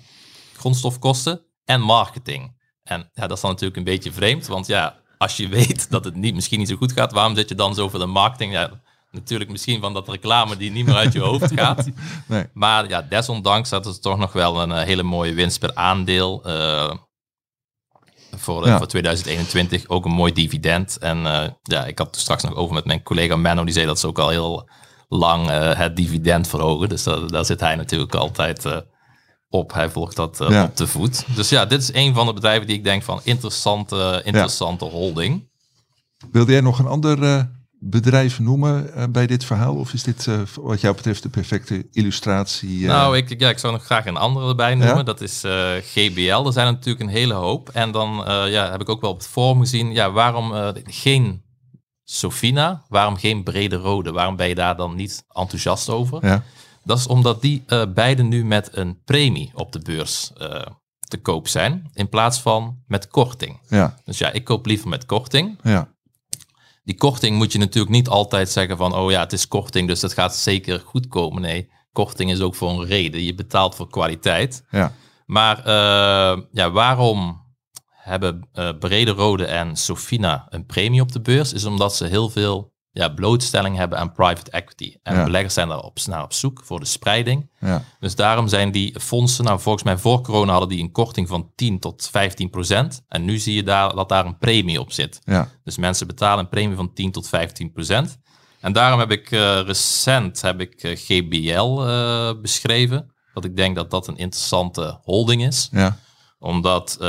grondstofkosten 0.57 1.45
en 1.65 1.81
marketing. 1.81 2.61
En 2.83 3.09
ja, 3.13 3.27
dat 3.27 3.35
is 3.35 3.41
dan 3.41 3.51
natuurlijk 3.51 3.77
een 3.77 3.83
beetje 3.83 4.11
vreemd, 4.11 4.47
want 4.47 4.67
ja, 4.67 5.02
als 5.23 5.37
je 5.37 5.47
weet 5.47 5.89
dat 5.89 6.05
het 6.05 6.15
niet, 6.15 6.35
misschien 6.35 6.59
niet 6.59 6.67
zo 6.67 6.75
goed 6.75 6.91
gaat, 6.91 7.11
waarom 7.11 7.35
zit 7.35 7.49
je 7.49 7.55
dan 7.55 7.75
zo 7.75 7.89
voor 7.89 7.99
de 7.99 8.05
marketing? 8.05 8.53
Ja, 8.53 8.81
natuurlijk 9.11 9.49
misschien 9.49 9.81
van 9.81 9.93
dat 9.93 10.09
reclame 10.09 10.57
die 10.57 10.71
niet 10.71 10.85
meer 10.85 10.95
uit 10.95 11.13
je 11.13 11.19
hoofd 11.19 11.51
gaat. 11.59 11.89
Nee. 12.25 12.45
Maar 12.53 12.89
ja, 12.89 13.01
desondanks 13.01 13.69
dat 13.69 13.85
het 13.85 14.01
toch 14.01 14.17
nog 14.17 14.33
wel 14.33 14.61
een 14.61 14.71
eh, 14.71 14.83
hele 14.83 15.03
mooie 15.03 15.33
winst 15.33 15.59
per 15.59 15.75
aandeel. 15.75 16.43
Uh, 16.47 16.93
voor, 18.35 18.67
voor 18.67 18.87
2021 18.87 19.87
ook 19.87 20.05
een 20.05 20.11
mooi 20.11 20.33
dividend. 20.33 20.97
En 20.97 21.17
uh, 21.17 21.43
ja, 21.63 21.85
ik 21.85 21.97
had 21.97 22.07
het 22.07 22.19
straks 22.19 22.43
nog 22.43 22.55
over 22.55 22.73
met 22.73 22.85
mijn 22.85 23.03
collega 23.03 23.35
Menno, 23.35 23.63
die 23.63 23.73
zei 23.73 23.85
dat 23.85 23.99
ze 23.99 24.07
ook 24.07 24.19
al 24.19 24.29
heel 24.29 24.69
lang 25.07 25.49
uh, 25.49 25.75
het 25.75 25.95
dividend 25.95 26.47
verhogen. 26.47 26.89
Dus 26.89 27.03
daar 27.03 27.45
zit 27.45 27.59
hij 27.59 27.75
natuurlijk 27.75 28.15
altijd 28.15 28.65
op. 29.53 29.73
Hij 29.73 29.89
volgt 29.89 30.15
dat 30.15 30.41
uh, 30.41 30.49
ja. 30.49 30.63
op 30.63 30.77
de 30.77 30.87
voet. 30.87 31.25
Dus 31.35 31.49
ja, 31.49 31.65
dit 31.65 31.81
is 31.81 31.93
een 31.93 32.13
van 32.13 32.25
de 32.25 32.33
bedrijven 32.33 32.67
die 32.67 32.75
ik 32.75 32.83
denk 32.83 33.03
van 33.03 33.19
interessante, 33.23 34.21
interessante 34.23 34.85
ja. 34.85 34.91
holding. 34.91 35.49
Wilde 36.31 36.51
jij 36.51 36.61
nog 36.61 36.79
een 36.79 36.87
ander 36.87 37.47
bedrijf 37.79 38.39
noemen 38.39 38.91
bij 39.11 39.27
dit 39.27 39.45
verhaal? 39.45 39.75
Of 39.75 39.93
is 39.93 40.03
dit 40.03 40.27
wat 40.55 40.81
jou 40.81 40.95
betreft 40.95 41.23
de 41.23 41.29
perfecte 41.29 41.87
illustratie? 41.91 42.85
Nou, 42.85 43.17
ik, 43.17 43.39
ja, 43.39 43.49
ik 43.49 43.57
zou 43.57 43.73
nog 43.73 43.83
graag 43.83 44.05
een 44.05 44.17
andere 44.17 44.47
erbij 44.47 44.75
noemen. 44.75 44.95
Ja? 44.95 45.03
Dat 45.03 45.21
is 45.21 45.43
GBL. 45.81 46.45
Er 46.45 46.53
zijn 46.53 46.73
natuurlijk 46.73 47.05
een 47.05 47.15
hele 47.15 47.33
hoop. 47.33 47.69
En 47.69 47.91
dan 47.91 48.23
ja, 48.49 48.71
heb 48.71 48.81
ik 48.81 48.89
ook 48.89 49.01
wel 49.01 49.11
op 49.11 49.17
het 49.17 49.27
forum 49.27 49.59
gezien. 49.59 49.91
Ja, 49.91 50.11
waarom 50.11 50.73
geen 50.83 51.43
Sofina, 52.03 52.83
waarom 52.87 53.17
geen 53.17 53.43
brede 53.43 53.75
rode? 53.75 54.11
Waarom 54.11 54.35
ben 54.35 54.47
je 54.47 54.55
daar 54.55 54.75
dan 54.75 54.95
niet 54.95 55.25
enthousiast 55.27 55.89
over? 55.89 56.25
Ja. 56.25 56.43
Dat 56.83 56.97
is 56.97 57.07
omdat 57.07 57.41
die 57.41 57.63
uh, 57.67 57.83
beide 57.93 58.23
nu 58.23 58.45
met 58.45 58.77
een 58.77 59.01
premie 59.03 59.51
op 59.53 59.71
de 59.71 59.79
beurs 59.79 60.31
uh, 60.37 60.61
te 60.99 61.17
koop 61.17 61.47
zijn, 61.47 61.89
in 61.93 62.09
plaats 62.09 62.39
van 62.39 62.77
met 62.87 63.07
korting. 63.07 63.59
Ja. 63.67 63.97
Dus 64.05 64.17
ja, 64.17 64.31
ik 64.31 64.43
koop 64.43 64.65
liever 64.65 64.89
met 64.89 65.05
korting. 65.05 65.59
Ja. 65.63 65.91
Die 66.83 66.95
korting 66.95 67.37
moet 67.37 67.51
je 67.51 67.59
natuurlijk 67.59 67.93
niet 67.93 68.07
altijd 68.07 68.49
zeggen 68.49 68.77
van, 68.77 68.95
oh 68.95 69.11
ja, 69.11 69.19
het 69.19 69.33
is 69.33 69.47
korting, 69.47 69.87
dus 69.87 69.99
dat 69.99 70.13
gaat 70.13 70.35
zeker 70.35 70.79
goed 70.79 71.07
komen. 71.07 71.41
Nee, 71.41 71.69
korting 71.91 72.31
is 72.31 72.41
ook 72.41 72.55
voor 72.55 72.69
een 72.69 72.85
reden. 72.85 73.23
Je 73.23 73.35
betaalt 73.35 73.75
voor 73.75 73.89
kwaliteit. 73.89 74.65
Ja. 74.69 74.93
Maar 75.25 75.59
uh, 75.59 76.43
ja, 76.51 76.71
waarom 76.71 77.41
hebben 77.87 78.49
uh, 78.53 78.69
Brede 78.79 79.11
Rode 79.11 79.45
en 79.45 79.75
Sofina 79.75 80.45
een 80.49 80.65
premie 80.65 81.01
op 81.01 81.11
de 81.11 81.21
beurs, 81.21 81.53
is 81.53 81.65
omdat 81.65 81.95
ze 81.95 82.05
heel 82.05 82.29
veel 82.29 82.72
ja, 82.93 83.09
blootstelling 83.09 83.77
hebben 83.77 83.97
aan 83.97 84.11
private 84.11 84.51
equity. 84.51 84.95
En 85.03 85.23
beleggers 85.23 85.53
zijn 85.53 85.67
daar 85.67 85.79
op, 85.79 85.97
naar 86.05 86.23
op 86.23 86.33
zoek 86.33 86.61
voor 86.63 86.79
de 86.79 86.85
spreiding. 86.85 87.49
Ja. 87.59 87.83
Dus 87.99 88.15
daarom 88.15 88.47
zijn 88.47 88.71
die 88.71 88.99
fondsen, 88.99 89.43
nou 89.43 89.59
volgens 89.59 89.83
mij 89.83 89.97
voor 89.97 90.21
corona 90.21 90.51
hadden 90.51 90.69
die 90.69 90.81
een 90.81 90.91
korting 90.91 91.27
van 91.27 91.51
10 91.55 91.79
tot 91.79 92.09
15 92.11 92.49
procent. 92.49 93.03
En 93.07 93.25
nu 93.25 93.37
zie 93.37 93.55
je 93.55 93.63
daar, 93.63 93.95
dat 93.95 94.09
daar 94.09 94.25
een 94.25 94.37
premie 94.37 94.79
op 94.79 94.91
zit. 94.91 95.21
Ja. 95.23 95.49
Dus 95.63 95.77
mensen 95.77 96.07
betalen 96.07 96.43
een 96.43 96.49
premie 96.49 96.75
van 96.75 96.93
10 96.93 97.11
tot 97.11 97.27
15 97.27 97.71
procent. 97.71 98.17
En 98.59 98.73
daarom 98.73 98.99
heb 98.99 99.11
ik 99.11 99.31
uh, 99.31 99.61
recent 99.61 100.41
heb 100.41 100.61
ik, 100.61 100.83
uh, 100.83 100.95
GBL 100.95 101.87
uh, 101.87 102.41
beschreven. 102.41 103.13
Dat 103.33 103.45
ik 103.45 103.55
denk 103.55 103.75
dat 103.75 103.91
dat 103.91 104.07
een 104.07 104.17
interessante 104.17 104.99
holding 105.03 105.45
is. 105.45 105.69
Ja 105.71 105.97
omdat 106.43 106.97
uh, 107.01 107.07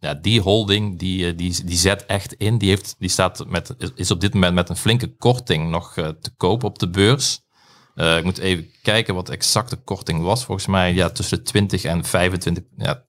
ja, 0.00 0.14
die 0.20 0.40
holding, 0.40 0.98
die, 0.98 1.26
eh, 1.26 1.36
die, 1.36 1.64
die 1.64 1.76
zet 1.76 2.06
echt 2.06 2.32
in. 2.32 2.58
Die, 2.58 2.68
heeft, 2.68 2.94
die 2.98 3.08
staat 3.08 3.44
met, 3.46 3.74
is 3.94 4.10
op 4.10 4.20
dit 4.20 4.34
moment 4.34 4.54
met 4.54 4.68
een 4.68 4.76
flinke 4.76 5.16
korting 5.16 5.70
nog 5.70 5.96
uh, 5.96 6.08
te 6.08 6.30
koop 6.36 6.64
op 6.64 6.78
de 6.78 6.88
beurs. 6.88 7.40
Ik 7.94 8.24
moet 8.24 8.38
even 8.38 8.70
kijken 8.82 9.14
wat 9.14 9.26
de 9.26 9.32
exacte 9.32 9.76
korting 9.76 10.22
was. 10.22 10.44
Volgens 10.44 10.66
mij 10.66 10.94
ja, 10.94 11.10
tussen 11.10 11.38
de 11.38 11.42
20 11.42 11.84
en 11.84 12.04
25. 12.04 12.64
Ja, 12.76 13.04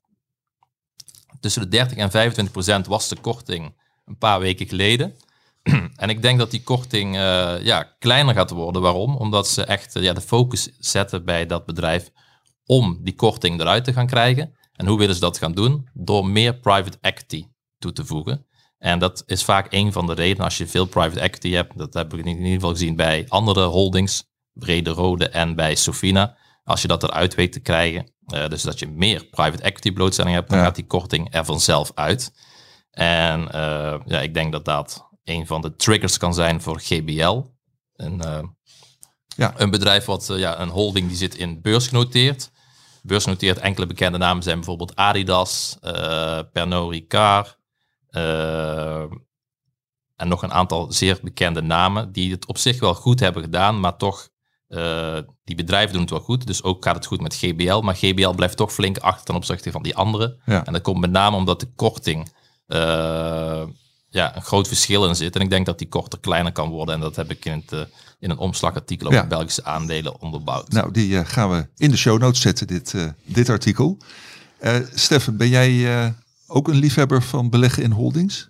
tussen 1.40 1.62
de 1.62 1.68
30 1.68 1.98
en 1.98 2.12
25 2.12 2.54
procent 2.54 2.88
was 2.88 3.08
de 3.08 3.16
korting 3.16 3.76
een 4.06 4.18
paar 4.18 4.40
weken 4.40 4.68
geleden. 4.68 5.16
en 5.96 6.10
ik 6.10 6.22
denk 6.22 6.40
dat 6.40 6.52
die 6.52 6.64
korting 6.64 7.16
ja, 7.64 7.84
kleiner 8.00 8.34
gaat 8.34 8.50
worden. 8.50 8.82
Waarom? 8.82 9.16
Omdat 9.16 9.48
ze 9.48 9.64
echt 9.64 9.94
ja, 9.94 10.14
de 10.14 10.22
focus 10.22 10.70
zetten 10.80 11.26
bij 11.26 11.46
dat 11.46 11.66
bedrijf 11.66 12.12
om 12.66 13.00
die 13.02 13.16
korting 13.16 13.60
eruit 13.60 13.84
te 13.84 13.94
gaan 13.94 14.08
krijgen. 14.08 14.60
En 14.82 14.88
hoe 14.88 14.98
willen 14.98 15.16
ze 15.16 15.22
dat 15.22 15.38
gaan 15.38 15.52
doen? 15.52 15.88
Door 15.94 16.26
meer 16.26 16.54
private 16.54 16.98
equity 17.02 17.46
toe 17.78 17.92
te 17.92 18.06
voegen. 18.06 18.46
En 18.78 19.00
dat 19.00 19.24
is 19.26 19.44
vaak 19.44 19.68
een 19.70 19.92
van 19.92 20.08
de 20.08 20.14
redenen 20.14 20.44
als 20.44 20.58
je 20.58 20.68
veel 20.68 20.86
private 20.86 21.20
equity 21.20 21.52
hebt. 21.52 21.78
Dat 21.78 21.94
heb 21.94 22.14
ik 22.14 22.26
in 22.26 22.38
ieder 22.38 22.52
geval 22.54 22.70
gezien 22.70 22.96
bij 22.96 23.26
andere 23.28 23.64
holdings, 23.64 24.24
Brede 24.54 24.90
Rode 24.90 25.30
en 25.30 25.56
bij 25.56 25.76
Sofina. 25.76 26.38
Als 26.64 26.82
je 26.82 26.88
dat 26.88 27.04
eruit 27.04 27.36
weet 27.36 27.52
te 27.52 27.60
krijgen, 27.60 28.14
uh, 28.34 28.48
dus 28.48 28.62
dat 28.62 28.80
je 28.80 28.88
meer 28.88 29.26
private 29.26 29.64
equity 29.64 29.92
blootstelling 29.92 30.36
hebt, 30.36 30.50
dan 30.50 30.60
gaat 30.60 30.76
die 30.76 30.86
korting 30.86 31.34
er 31.34 31.46
vanzelf 31.46 31.92
uit. 31.96 32.34
En 32.92 33.42
uh, 33.42 33.96
ja, 34.06 34.22
ik 34.22 34.34
denk 34.34 34.52
dat 34.52 34.66
dat 34.66 35.10
een 35.24 35.48
van 35.48 35.62
de 35.62 35.76
triggers 35.76 36.18
kan 36.18 36.34
zijn 36.34 36.62
voor 36.62 36.80
GBL. 36.80 37.42
Een, 37.96 38.22
uh, 38.26 38.40
ja. 39.36 39.54
een 39.56 39.70
bedrijf 39.70 40.06
wat 40.06 40.34
ja, 40.36 40.60
een 40.60 40.70
holding 40.70 41.08
die 41.08 41.18
zit 41.18 41.36
in 41.36 41.62
beursgenoteerd 41.62 42.52
beursgenoteerd 43.02 43.58
enkele 43.58 43.86
bekende 43.86 44.18
namen 44.18 44.44
zijn 44.44 44.56
bijvoorbeeld 44.56 44.96
Adidas, 44.96 45.78
uh, 45.84 46.40
Pernod 46.52 46.92
Ricard 46.92 47.58
uh, 48.12 49.02
en 50.16 50.28
nog 50.28 50.44
een 50.44 50.54
aantal 50.54 50.92
zeer 50.92 51.20
bekende 51.22 51.62
namen 51.62 52.12
die 52.12 52.32
het 52.32 52.46
op 52.46 52.58
zich 52.58 52.80
wel 52.80 52.94
goed 52.94 53.20
hebben 53.20 53.44
gedaan, 53.44 53.80
maar 53.80 53.98
toch, 53.98 54.30
uh, 54.70 55.18
die 55.44 55.56
bedrijven 55.56 55.92
doen 55.92 56.02
het 56.02 56.10
wel 56.10 56.20
goed. 56.20 56.48
Dus 56.48 56.64
ook 56.64 56.84
gaat 56.84 56.96
het 56.96 57.06
goed 57.06 57.22
met 57.22 57.36
GBL, 57.36 57.80
maar 57.80 57.96
GBL 57.96 58.30
blijft 58.30 58.58
toch 58.58 58.74
flink 58.74 58.98
achter 58.98 59.26
ten 59.26 59.36
opzichte 59.36 59.72
van 59.72 59.84
die 59.84 59.96
andere. 59.96 60.40
Ja. 60.46 60.66
En 60.66 60.74
dat 60.74 60.82
komt 60.82 61.00
met 61.00 61.12
name 61.12 61.36
omdat 61.36 61.60
de 61.60 61.72
korting 61.76 62.32
ja, 64.12 64.36
een 64.36 64.42
groot 64.42 64.68
verschil 64.68 65.08
in 65.08 65.16
zit. 65.16 65.36
En 65.36 65.42
ik 65.42 65.50
denk 65.50 65.66
dat 65.66 65.78
die 65.78 65.88
korter 65.88 66.20
kleiner 66.20 66.52
kan 66.52 66.70
worden. 66.70 66.96
En 66.96 67.02
dat 67.02 67.16
heb 67.16 67.32
ik 67.32 67.46
in, 67.46 67.52
het, 67.52 67.72
uh, 67.72 67.80
in 68.20 68.30
een 68.30 68.38
omslagartikel 68.38 69.08
over 69.08 69.28
Belgische 69.28 69.64
aandelen 69.64 70.22
onderbouwd. 70.22 70.72
Nou, 70.72 70.92
die 70.92 71.10
uh, 71.10 71.22
gaan 71.24 71.50
we 71.50 71.68
in 71.78 71.92
de 71.92 71.98
show 71.98 72.20
notes 72.20 72.42
zetten, 72.42 72.68
dit, 72.68 72.94
uh, 72.94 73.10
dit 73.26 73.50
artikel. 73.50 73.98
Steffen, 74.94 75.38
ben 75.38 75.50
jij 75.50 76.14
ook 76.48 76.68
een 76.68 76.76
liefhebber 76.76 77.22
van 77.22 77.50
beleggen 77.50 77.84
in 77.84 77.92
holdings? 77.92 78.50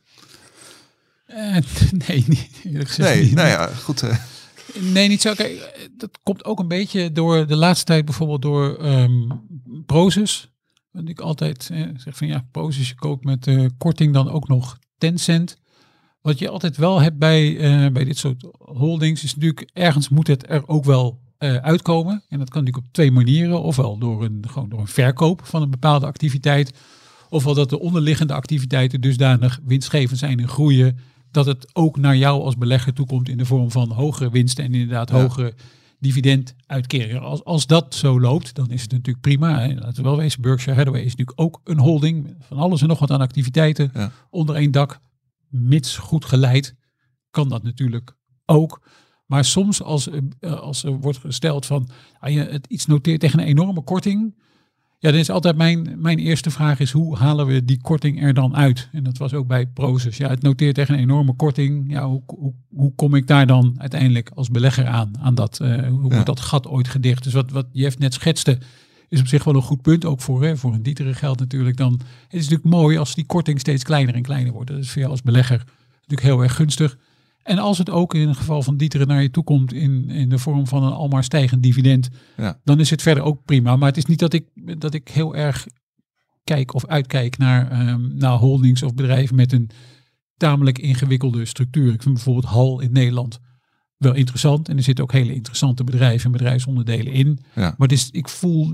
nee, 2.07 2.23
niet, 2.27 2.49
eerlijk 2.63 2.97
nee, 2.97 3.23
niet. 3.23 3.33
nou 3.33 3.47
ja, 3.47 3.67
goed. 3.67 4.03
Nee, 4.79 5.07
niet 5.07 5.21
zo. 5.21 5.33
Kijk, 5.33 5.87
dat 5.97 6.19
komt 6.23 6.45
ook 6.45 6.59
een 6.59 6.67
beetje 6.67 7.11
door 7.11 7.47
de 7.47 7.55
laatste 7.55 7.85
tijd 7.85 8.05
bijvoorbeeld 8.05 8.41
door 8.41 8.85
um, 8.85 9.41
Prozus. 9.85 10.51
Dat 10.91 11.07
ik 11.07 11.19
altijd 11.19 11.69
eh, 11.71 11.87
zeg 11.95 12.17
van 12.17 12.27
ja, 12.27 12.45
Prozus, 12.51 12.87
je 12.89 12.95
koopt 12.95 13.23
met 13.23 13.49
korting 13.77 14.13
dan 14.13 14.29
ook 14.29 14.47
nog 14.47 14.77
Tencent. 15.01 15.57
Wat 16.21 16.39
je 16.39 16.49
altijd 16.49 16.77
wel 16.77 17.01
hebt 17.01 17.17
bij, 17.17 17.49
uh, 17.51 17.91
bij 17.91 18.03
dit 18.03 18.17
soort 18.17 18.47
holdings 18.59 19.23
is 19.23 19.35
natuurlijk 19.35 19.69
ergens 19.73 20.09
moet 20.09 20.27
het 20.27 20.49
er 20.49 20.67
ook 20.67 20.85
wel 20.85 21.19
uh, 21.39 21.55
uitkomen. 21.55 22.23
En 22.29 22.39
dat 22.39 22.49
kan 22.49 22.63
natuurlijk 22.63 22.87
op 22.87 22.93
twee 22.93 23.11
manieren. 23.11 23.61
Ofwel 23.61 23.97
door 23.97 24.23
een, 24.23 24.45
gewoon 24.47 24.69
door 24.69 24.79
een 24.79 24.87
verkoop 24.87 25.45
van 25.45 25.61
een 25.61 25.69
bepaalde 25.69 26.05
activiteit. 26.05 26.73
Ofwel 27.29 27.53
dat 27.53 27.69
de 27.69 27.79
onderliggende 27.79 28.33
activiteiten 28.33 29.01
dusdanig 29.01 29.59
winstgevend 29.65 30.19
zijn 30.19 30.39
en 30.39 30.47
groeien 30.47 30.97
dat 31.31 31.45
het 31.45 31.75
ook 31.75 31.97
naar 31.97 32.17
jou 32.17 32.41
als 32.41 32.57
belegger 32.57 32.93
toekomt 32.93 33.29
in 33.29 33.37
de 33.37 33.45
vorm 33.45 33.71
van 33.71 33.91
hogere 33.91 34.29
winsten 34.29 34.63
en 34.63 34.73
inderdaad 34.73 35.09
hogere 35.09 35.53
dividenduitkeringen. 36.01 37.21
Als, 37.21 37.43
als 37.43 37.67
dat 37.67 37.95
zo 37.95 38.19
loopt, 38.19 38.55
dan 38.55 38.69
is 38.71 38.81
het 38.81 38.91
natuurlijk 38.91 39.21
prima. 39.21 39.59
Hè. 39.59 39.73
Laten 39.73 39.95
we 39.95 40.09
wel 40.09 40.17
wezen, 40.17 40.41
Berkshire 40.41 40.77
Hathaway 40.77 41.01
is 41.01 41.15
natuurlijk 41.15 41.39
ook 41.39 41.61
een 41.63 41.79
holding 41.79 42.35
van 42.39 42.57
alles 42.57 42.81
en 42.81 42.87
nog 42.87 42.99
wat 42.99 43.11
aan 43.11 43.21
activiteiten 43.21 43.91
onder 44.29 44.55
één 44.55 44.71
dak. 44.71 44.99
Mits 45.49 45.97
goed 45.97 46.25
geleid, 46.25 46.75
kan 47.29 47.49
dat 47.49 47.63
natuurlijk 47.63 48.15
ook. 48.45 48.81
Maar 49.25 49.45
soms 49.45 49.81
als, 49.81 50.09
eh, 50.09 50.53
als 50.53 50.83
er 50.83 50.91
wordt 50.91 51.17
gesteld 51.17 51.65
van 51.65 51.89
ah, 52.19 52.31
je 52.31 52.39
het 52.39 52.67
iets 52.67 52.85
noteert 52.85 53.19
tegen 53.19 53.39
een 53.39 53.45
enorme 53.45 53.81
korting, 53.81 54.35
ja, 55.01 55.11
dan 55.11 55.19
is 55.19 55.29
altijd 55.29 55.55
mijn, 55.55 55.95
mijn 55.97 56.19
eerste 56.19 56.51
vraag 56.51 56.79
is 56.79 56.91
hoe 56.91 57.17
halen 57.17 57.45
we 57.45 57.65
die 57.65 57.81
korting 57.81 58.23
er 58.23 58.33
dan 58.33 58.55
uit? 58.55 58.89
En 58.91 59.03
dat 59.03 59.17
was 59.17 59.33
ook 59.33 59.47
bij 59.47 59.65
Proces. 59.65 60.17
Ja, 60.17 60.29
het 60.29 60.41
noteert 60.41 60.75
tegen 60.75 60.93
een 60.93 60.99
enorme 60.99 61.33
korting. 61.33 61.91
Ja, 61.91 62.07
hoe, 62.07 62.21
hoe, 62.25 62.53
hoe 62.69 62.95
kom 62.95 63.15
ik 63.15 63.27
daar 63.27 63.47
dan 63.47 63.75
uiteindelijk 63.77 64.31
als 64.35 64.49
belegger 64.49 64.87
aan? 64.87 65.11
aan 65.19 65.35
dat, 65.35 65.59
uh, 65.61 65.87
hoe 65.87 66.11
wordt 66.11 66.25
dat 66.25 66.39
gat 66.39 66.67
ooit 66.67 66.87
gedicht? 66.87 67.23
Dus 67.23 67.33
wat, 67.33 67.51
wat 67.51 67.65
Jeff 67.71 67.97
net 67.97 68.13
schetste, 68.13 68.57
is 69.09 69.19
op 69.19 69.27
zich 69.27 69.43
wel 69.43 69.55
een 69.55 69.61
goed 69.61 69.81
punt. 69.81 70.05
Ook 70.05 70.21
voor, 70.21 70.43
hè, 70.43 70.57
voor 70.57 70.73
een 70.73 70.83
dietere 70.83 71.13
geld 71.13 71.39
natuurlijk. 71.39 71.77
Dan, 71.77 71.91
het 71.93 72.33
is 72.33 72.49
natuurlijk 72.49 72.75
mooi 72.75 72.97
als 72.97 73.15
die 73.15 73.25
korting 73.25 73.59
steeds 73.59 73.83
kleiner 73.83 74.15
en 74.15 74.21
kleiner 74.21 74.53
wordt. 74.53 74.69
Dat 74.69 74.79
is 74.79 74.89
voor 74.89 74.99
jou 74.99 75.11
als 75.11 75.21
belegger 75.21 75.63
natuurlijk 75.93 76.21
heel 76.21 76.41
erg 76.41 76.55
gunstig. 76.55 76.97
En 77.43 77.57
als 77.57 77.77
het 77.77 77.89
ook 77.89 78.13
in 78.13 78.27
het 78.27 78.37
geval 78.37 78.61
van 78.61 78.77
Dieteren 78.77 79.07
naar 79.07 79.21
je 79.21 79.31
toe 79.31 79.43
komt 79.43 79.73
in, 79.73 80.09
in 80.09 80.29
de 80.29 80.37
vorm 80.37 80.67
van 80.67 80.83
een 80.83 80.91
almaar 80.91 81.23
stijgend 81.23 81.63
dividend, 81.63 82.09
ja. 82.37 82.59
dan 82.63 82.79
is 82.79 82.89
het 82.89 83.01
verder 83.01 83.23
ook 83.23 83.45
prima. 83.45 83.75
Maar 83.75 83.87
het 83.87 83.97
is 83.97 84.05
niet 84.05 84.19
dat 84.19 84.33
ik, 84.33 84.45
dat 84.77 84.93
ik 84.93 85.07
heel 85.07 85.35
erg 85.35 85.67
kijk 86.43 86.73
of 86.73 86.85
uitkijk 86.85 87.37
naar, 87.37 87.87
um, 87.87 88.11
naar 88.15 88.37
holdings 88.37 88.83
of 88.83 88.93
bedrijven 88.93 89.35
met 89.35 89.51
een 89.51 89.69
tamelijk 90.37 90.79
ingewikkelde 90.79 91.45
structuur. 91.45 91.93
Ik 91.93 92.01
vind 92.01 92.15
bijvoorbeeld 92.15 92.45
Hal 92.45 92.79
in 92.79 92.91
Nederland 92.91 93.39
wel 93.97 94.13
interessant. 94.13 94.69
En 94.69 94.77
er 94.77 94.83
zitten 94.83 95.03
ook 95.03 95.11
hele 95.11 95.33
interessante 95.33 95.83
bedrijven 95.83 96.25
en 96.25 96.31
bedrijfsonderdelen 96.31 97.13
in. 97.13 97.39
Ja. 97.55 97.75
Maar 97.77 97.91
is, 97.91 98.09
ik 98.11 98.29
voel 98.29 98.73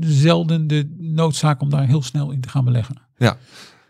zelden 0.00 0.66
de 0.66 0.94
noodzaak 0.98 1.60
om 1.60 1.70
daar 1.70 1.86
heel 1.86 2.02
snel 2.02 2.30
in 2.30 2.40
te 2.40 2.48
gaan 2.48 2.64
beleggen. 2.64 2.96
Ja, 3.16 3.36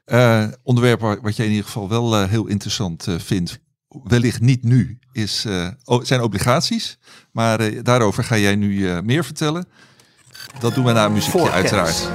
uh, 0.07 0.53
onderwerp 0.63 1.01
wat 1.01 1.37
jij 1.37 1.47
in 1.47 1.53
ieder 1.53 1.67
geval 1.67 1.89
wel 1.89 2.23
uh, 2.23 2.29
heel 2.29 2.47
interessant 2.47 3.07
uh, 3.07 3.19
vindt 3.19 3.61
wellicht 4.03 4.41
niet 4.41 4.63
nu, 4.63 4.99
is, 5.13 5.45
uh, 5.47 5.69
zijn 6.03 6.21
obligaties. 6.21 6.99
Maar 7.33 7.61
uh, 7.61 7.83
daarover 7.83 8.25
ga 8.25 8.39
jij 8.39 8.57
nu 8.57 8.73
uh, 8.73 9.01
meer 9.01 9.25
vertellen. 9.25 9.67
Dat 10.59 10.75
doen 10.75 10.85
we 10.85 10.93
na 10.93 11.05
een 11.05 11.13
muziekje 11.13 11.51
uiteraard. 11.51 12.09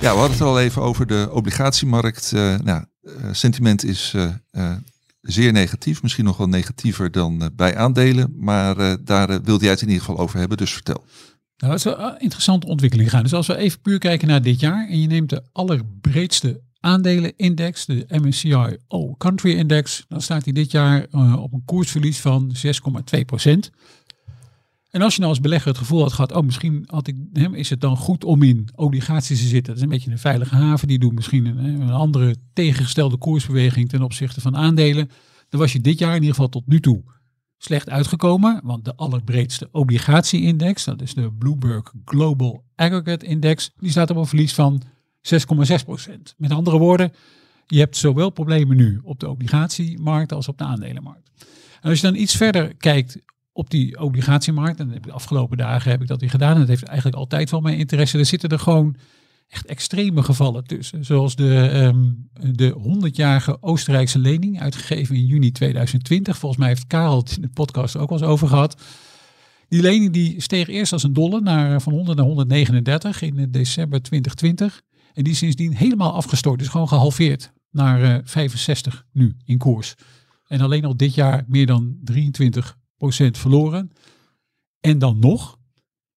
Ja, 0.00 0.12
we 0.12 0.18
hadden 0.18 0.30
het 0.30 0.40
al 0.40 0.60
even 0.60 0.82
over 0.82 1.06
de 1.06 1.28
obligatiemarkt. 1.32 2.32
nou, 2.62 2.84
sentiment 3.32 3.84
is 3.84 4.14
zeer 5.20 5.52
negatief. 5.52 6.02
Misschien 6.02 6.24
nog 6.24 6.36
wel 6.36 6.48
negatiever 6.48 7.10
dan 7.10 7.50
bij 7.56 7.76
aandelen. 7.76 8.34
Maar 8.38 9.04
daar 9.04 9.42
wilde 9.42 9.62
jij 9.62 9.72
het 9.72 9.82
in 9.82 9.88
ieder 9.88 10.04
geval 10.04 10.18
over 10.18 10.38
hebben. 10.38 10.56
Dus 10.56 10.72
vertel. 10.72 11.04
Nou, 11.56 11.72
dat 11.72 11.86
is 11.86 12.04
een 12.04 12.20
interessante 12.20 12.66
ontwikkeling 12.66 13.10
gaan. 13.10 13.22
Dus 13.22 13.34
als 13.34 13.46
we 13.46 13.56
even 13.56 13.80
puur 13.80 13.98
kijken 13.98 14.28
naar 14.28 14.42
dit 14.42 14.60
jaar 14.60 14.88
en 14.88 15.00
je 15.00 15.06
neemt 15.06 15.30
de 15.30 15.42
allerbreedste 15.52 16.60
aandelenindex, 16.84 17.86
de 17.86 18.06
MSCI 18.08 18.76
All 18.88 19.14
Country 19.18 19.52
Index, 19.56 20.04
dan 20.08 20.20
staat 20.20 20.44
hij 20.44 20.52
dit 20.52 20.70
jaar 20.70 21.06
uh, 21.10 21.42
op 21.42 21.52
een 21.52 21.64
koersverlies 21.64 22.20
van 22.20 22.54
6,2% 22.66 22.70
En 24.90 25.02
als 25.02 25.14
je 25.14 25.20
nou 25.20 25.32
als 25.32 25.40
belegger 25.40 25.68
het 25.68 25.78
gevoel 25.78 26.00
had 26.00 26.12
gehad, 26.12 26.32
oh 26.32 26.44
misschien 26.44 26.84
had 26.86 27.06
ik, 27.06 27.16
hem, 27.32 27.54
is 27.54 27.70
het 27.70 27.80
dan 27.80 27.96
goed 27.96 28.24
om 28.24 28.42
in 28.42 28.68
obligaties 28.74 29.40
te 29.40 29.46
zitten. 29.46 29.66
Dat 29.66 29.76
is 29.76 29.82
een 29.82 29.88
beetje 29.88 30.10
een 30.10 30.18
veilige 30.18 30.54
haven, 30.54 30.88
die 30.88 30.98
doen 30.98 31.14
misschien 31.14 31.46
een, 31.46 31.80
een 31.80 31.90
andere 31.90 32.36
tegengestelde 32.52 33.16
koersbeweging 33.16 33.88
ten 33.88 34.02
opzichte 34.02 34.40
van 34.40 34.56
aandelen. 34.56 35.10
Dan 35.48 35.60
was 35.60 35.72
je 35.72 35.80
dit 35.80 35.98
jaar 35.98 36.14
in 36.14 36.20
ieder 36.20 36.34
geval 36.34 36.48
tot 36.48 36.66
nu 36.66 36.80
toe 36.80 37.02
slecht 37.58 37.90
uitgekomen, 37.90 38.60
want 38.64 38.84
de 38.84 38.96
allerbreedste 38.96 39.68
obligatieindex, 39.72 40.84
dat 40.84 41.02
is 41.02 41.14
de 41.14 41.32
Bloomberg 41.32 41.92
Global 42.04 42.64
Aggregate 42.74 43.26
Index, 43.26 43.70
die 43.78 43.90
staat 43.90 44.10
op 44.10 44.16
een 44.16 44.26
verlies 44.26 44.54
van 44.54 44.82
6,6 45.32 45.84
procent. 45.84 46.34
Met 46.36 46.50
andere 46.50 46.78
woorden, 46.78 47.12
je 47.66 47.78
hebt 47.78 47.96
zowel 47.96 48.30
problemen 48.30 48.76
nu 48.76 49.00
op 49.02 49.20
de 49.20 49.28
obligatiemarkt 49.28 50.32
als 50.32 50.48
op 50.48 50.58
de 50.58 50.64
aandelenmarkt. 50.64 51.30
En 51.80 51.90
als 51.90 52.00
je 52.00 52.06
dan 52.06 52.16
iets 52.16 52.36
verder 52.36 52.74
kijkt 52.74 53.18
op 53.52 53.70
die 53.70 54.00
obligatiemarkt, 54.00 54.80
en 54.80 54.88
de 55.02 55.12
afgelopen 55.12 55.56
dagen 55.56 55.90
heb 55.90 56.02
ik 56.02 56.08
dat 56.08 56.20
weer 56.20 56.30
gedaan, 56.30 56.52
en 56.52 56.58
dat 56.58 56.68
heeft 56.68 56.82
eigenlijk 56.82 57.16
altijd 57.16 57.50
wel 57.50 57.60
mijn 57.60 57.78
interesse, 57.78 58.18
er 58.18 58.26
zitten 58.26 58.48
er 58.48 58.58
gewoon 58.58 58.96
echt 59.48 59.66
extreme 59.66 60.22
gevallen 60.22 60.64
tussen. 60.64 61.04
Zoals 61.04 61.36
de, 61.36 61.70
um, 61.74 62.28
de 62.52 62.74
100-jarige 62.78 63.62
Oostenrijkse 63.62 64.18
lening, 64.18 64.60
uitgegeven 64.60 65.16
in 65.16 65.26
juni 65.26 65.52
2020. 65.52 66.38
Volgens 66.38 66.60
mij 66.60 66.70
heeft 66.70 66.86
Karel 66.86 67.16
het 67.16 67.36
in 67.36 67.42
de 67.42 67.48
podcast 67.48 67.96
ook 67.96 68.08
wel 68.08 68.18
eens 68.18 68.28
over 68.28 68.48
gehad. 68.48 68.82
Die 69.68 69.82
lening 69.82 70.12
die 70.12 70.40
steeg 70.40 70.68
eerst 70.68 70.92
als 70.92 71.02
een 71.02 71.12
dolle 71.12 71.40
naar, 71.40 71.80
van 71.80 71.92
100 71.92 72.16
naar 72.16 72.26
139 72.26 73.22
in 73.22 73.50
december 73.50 74.02
2020. 74.02 74.82
En 75.14 75.24
die 75.24 75.34
sindsdien 75.34 75.74
helemaal 75.74 76.12
afgestort. 76.12 76.60
is 76.60 76.68
gewoon 76.68 76.88
gehalveerd 76.88 77.52
naar 77.70 78.00
uh, 78.00 78.14
eh, 78.14 78.22
65 78.24 79.06
nu 79.12 79.36
in 79.44 79.58
koers. 79.58 79.94
En 80.46 80.60
alleen 80.60 80.84
al 80.84 80.96
dit 80.96 81.14
jaar 81.14 81.44
meer 81.46 81.66
dan 81.66 81.96
23% 82.12 82.16
verloren. 83.30 83.90
En 84.80 84.98
dan 84.98 85.18
nog 85.18 85.58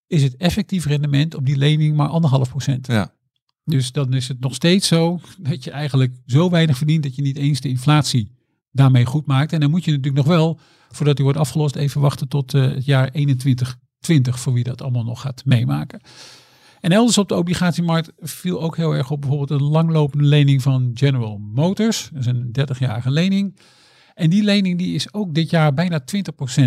is 0.08 0.24
het 0.24 0.36
effectief 0.36 0.86
rendement 0.86 1.36
op 1.36 1.45
die 1.45 1.58
lening 1.58 1.95
maar 1.95 2.08
anderhalf 2.08 2.50
procent. 2.50 2.88
Ja. 2.88 3.14
Dus 3.64 3.91
dan 3.91 4.14
is 4.14 4.28
het 4.28 4.39
nog 4.39 4.56
steeds 4.56 4.88
zo 4.88 5.20
dat 5.39 5.64
je 5.64 5.72
eigenlijk 5.72 6.16
zo 6.26 6.50
weinig 6.50 6.78
verdient 6.78 7.04
dat 7.04 7.16
je 7.16 7.22
niet 7.22 7.38
eens 7.38 7.62
de 7.62 7.70
inflatie 7.70 8.32
daarmee 8.72 9.06
goed 9.06 9.26
maakt. 9.26 9.54
En 9.54 9.60
dan 9.60 9.70
moet 9.70 9.86
je 9.86 9.91
natuurlijk 9.91 10.26
nog 10.26 10.36
wel, 10.36 10.60
voordat 10.89 11.16
die 11.16 11.26
wordt 11.26 11.39
afgelost, 11.39 11.76
even 11.76 12.02
wachten 12.02 12.28
tot 12.28 12.54
uh, 12.54 12.62
het 12.62 12.86
jaar 12.86 13.12
2120 13.12 14.39
voor 14.39 14.54
wie 14.54 14.64
dat 14.64 14.82
allemaal 14.82 15.04
nog 15.04 15.22
gaat 15.22 15.45
meemaken. 15.45 16.02
En 16.80 16.92
elders 16.92 17.18
op 17.18 17.30
de 17.30 17.36
obligatiemarkt 17.36 18.12
viel 18.18 18.62
ook 18.62 18.78
heel 18.78 18.96
erg 18.96 19.12
op 19.12 19.22
bijvoorbeeld 19.22 19.62
een 19.62 19.68
langlopende 19.68 20.26
lening 20.26 20.62
van 20.62 20.92
General 20.94 21.38
Motors. 21.38 22.10
Dat 22.14 22.20
is 22.20 22.26
een 22.26 22.56
30-jarige 22.60 23.12
lening. 23.12 23.60
En 24.14 24.30
die 24.30 24.44
lening 24.44 24.78
die 24.78 24.96
is 24.96 25.14
ook 25.14 25.34
dit 25.34 25.50
jaar 25.50 25.74
bijna 25.74 26.02
20% 26.62 26.64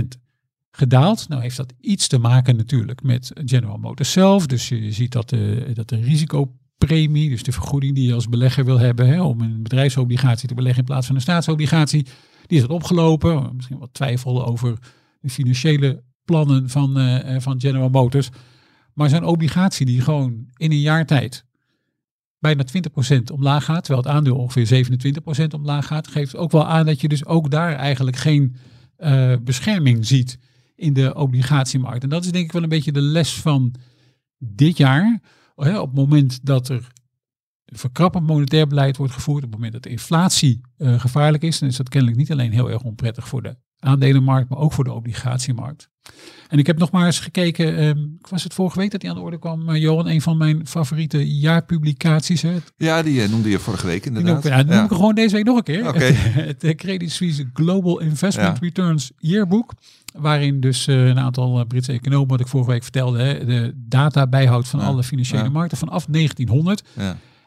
gedaald. 0.70 1.28
Nou 1.28 1.42
heeft 1.42 1.56
dat 1.56 1.72
iets 1.80 2.08
te 2.08 2.18
maken 2.18 2.56
natuurlijk 2.56 3.02
met 3.02 3.30
General 3.44 3.76
Motors 3.76 4.12
zelf. 4.12 4.46
Dus 4.46 4.68
je 4.68 4.92
ziet 4.92 5.12
dat 5.12 5.28
de, 5.28 5.70
dat 5.74 5.88
de 5.88 6.00
risicopremie, 6.00 7.28
dus 7.28 7.42
de 7.42 7.52
vergoeding 7.52 7.94
die 7.94 8.06
je 8.06 8.14
als 8.14 8.28
belegger 8.28 8.64
wil 8.64 8.78
hebben 8.78 9.08
hè, 9.08 9.22
om 9.22 9.40
een 9.40 9.62
bedrijfsobligatie 9.62 10.48
te 10.48 10.54
beleggen 10.54 10.80
in 10.80 10.86
plaats 10.86 11.06
van 11.06 11.14
een 11.14 11.20
staatsobligatie, 11.20 12.06
die 12.46 12.58
is 12.58 12.60
wat 12.60 12.70
opgelopen. 12.70 13.50
Misschien 13.56 13.78
wat 13.78 13.94
twijfel 13.94 14.46
over 14.46 14.78
de 15.20 15.30
financiële 15.30 16.02
plannen 16.24 16.68
van, 16.68 16.98
uh, 16.98 17.36
van 17.38 17.60
General 17.60 17.88
Motors. 17.88 18.30
Maar 19.00 19.08
zo'n 19.08 19.24
obligatie 19.24 19.86
die 19.86 20.00
gewoon 20.00 20.46
in 20.56 20.70
een 20.70 20.80
jaar 20.80 21.06
tijd 21.06 21.44
bijna 22.38 22.64
20% 22.64 23.22
omlaag 23.32 23.64
gaat, 23.64 23.84
terwijl 23.84 24.04
het 24.04 24.14
aandeel 24.14 24.36
ongeveer 24.36 24.86
27% 25.44 25.44
omlaag 25.54 25.86
gaat, 25.86 26.08
geeft 26.08 26.36
ook 26.36 26.50
wel 26.50 26.66
aan 26.66 26.86
dat 26.86 27.00
je 27.00 27.08
dus 27.08 27.24
ook 27.24 27.50
daar 27.50 27.72
eigenlijk 27.72 28.16
geen 28.16 28.56
uh, 28.98 29.34
bescherming 29.44 30.06
ziet 30.06 30.38
in 30.74 30.92
de 30.92 31.14
obligatiemarkt. 31.14 32.02
En 32.02 32.08
dat 32.08 32.24
is 32.24 32.32
denk 32.32 32.44
ik 32.44 32.52
wel 32.52 32.62
een 32.62 32.68
beetje 32.68 32.92
de 32.92 33.00
les 33.00 33.34
van 33.34 33.74
dit 34.38 34.76
jaar. 34.76 35.20
Op 35.54 35.66
het 35.66 35.94
moment 35.94 36.46
dat 36.46 36.68
er 36.68 36.86
verkrappend 37.64 38.26
monetair 38.26 38.66
beleid 38.66 38.96
wordt 38.96 39.12
gevoerd, 39.12 39.44
op 39.44 39.50
het 39.50 39.54
moment 39.54 39.72
dat 39.72 39.82
de 39.82 39.90
inflatie 39.90 40.60
uh, 40.78 41.00
gevaarlijk 41.00 41.42
is, 41.42 41.58
dan 41.58 41.68
is 41.68 41.76
dat 41.76 41.88
kennelijk 41.88 42.18
niet 42.18 42.32
alleen 42.32 42.52
heel 42.52 42.70
erg 42.70 42.82
onprettig 42.82 43.28
voor 43.28 43.42
de 43.42 43.56
aandelenmarkt, 43.80 44.48
maar 44.48 44.58
ook 44.58 44.72
voor 44.72 44.84
de 44.84 44.92
obligatiemarkt. 44.92 45.88
En 46.48 46.58
ik 46.58 46.66
heb 46.66 46.78
nog 46.78 46.90
maar 46.90 47.06
eens 47.06 47.20
gekeken, 47.20 47.82
um, 47.82 48.18
was 48.28 48.44
het 48.44 48.54
vorige 48.54 48.78
week 48.78 48.90
dat 48.90 49.00
die 49.00 49.10
aan 49.10 49.16
de 49.16 49.22
orde 49.22 49.38
kwam, 49.38 49.68
uh, 49.68 49.80
Johan, 49.80 50.08
een 50.08 50.22
van 50.22 50.36
mijn 50.36 50.66
favoriete 50.66 51.38
jaarpublicaties. 51.38 52.42
Hè? 52.42 52.56
Ja, 52.76 53.02
die 53.02 53.22
uh, 53.22 53.28
noemde 53.28 53.50
je 53.50 53.58
vorige 53.58 53.86
week 53.86 54.06
inderdaad. 54.06 54.42
Die 54.42 54.50
noem, 54.50 54.60
ja, 54.60 54.74
noem 54.74 54.84
ik 54.84 54.90
gewoon 54.90 55.14
deze 55.14 55.34
week 55.34 55.44
nog 55.44 55.56
een 55.56 55.62
keer. 55.62 55.88
Okay. 55.88 56.12
Het, 56.12 56.62
het, 56.62 56.76
Credit 56.76 57.10
Suisse 57.10 57.50
Global 57.52 58.00
Investment 58.00 58.58
Returns 58.58 59.10
Yearbook. 59.18 59.72
Waarin 60.12 60.60
dus 60.60 60.86
uh, 60.86 61.06
een 61.06 61.18
aantal 61.18 61.64
Britse 61.64 61.92
economen, 61.92 62.28
wat 62.28 62.40
ik 62.40 62.48
vorige 62.48 62.70
week 62.70 62.82
vertelde, 62.82 63.22
hè, 63.22 63.44
de 63.44 63.72
data 63.76 64.26
bijhoudt 64.26 64.68
van 64.68 64.80
alle 64.80 65.02
financiële 65.02 65.48
markten 65.48 65.78
vanaf 65.78 66.06
1900. 66.06 66.82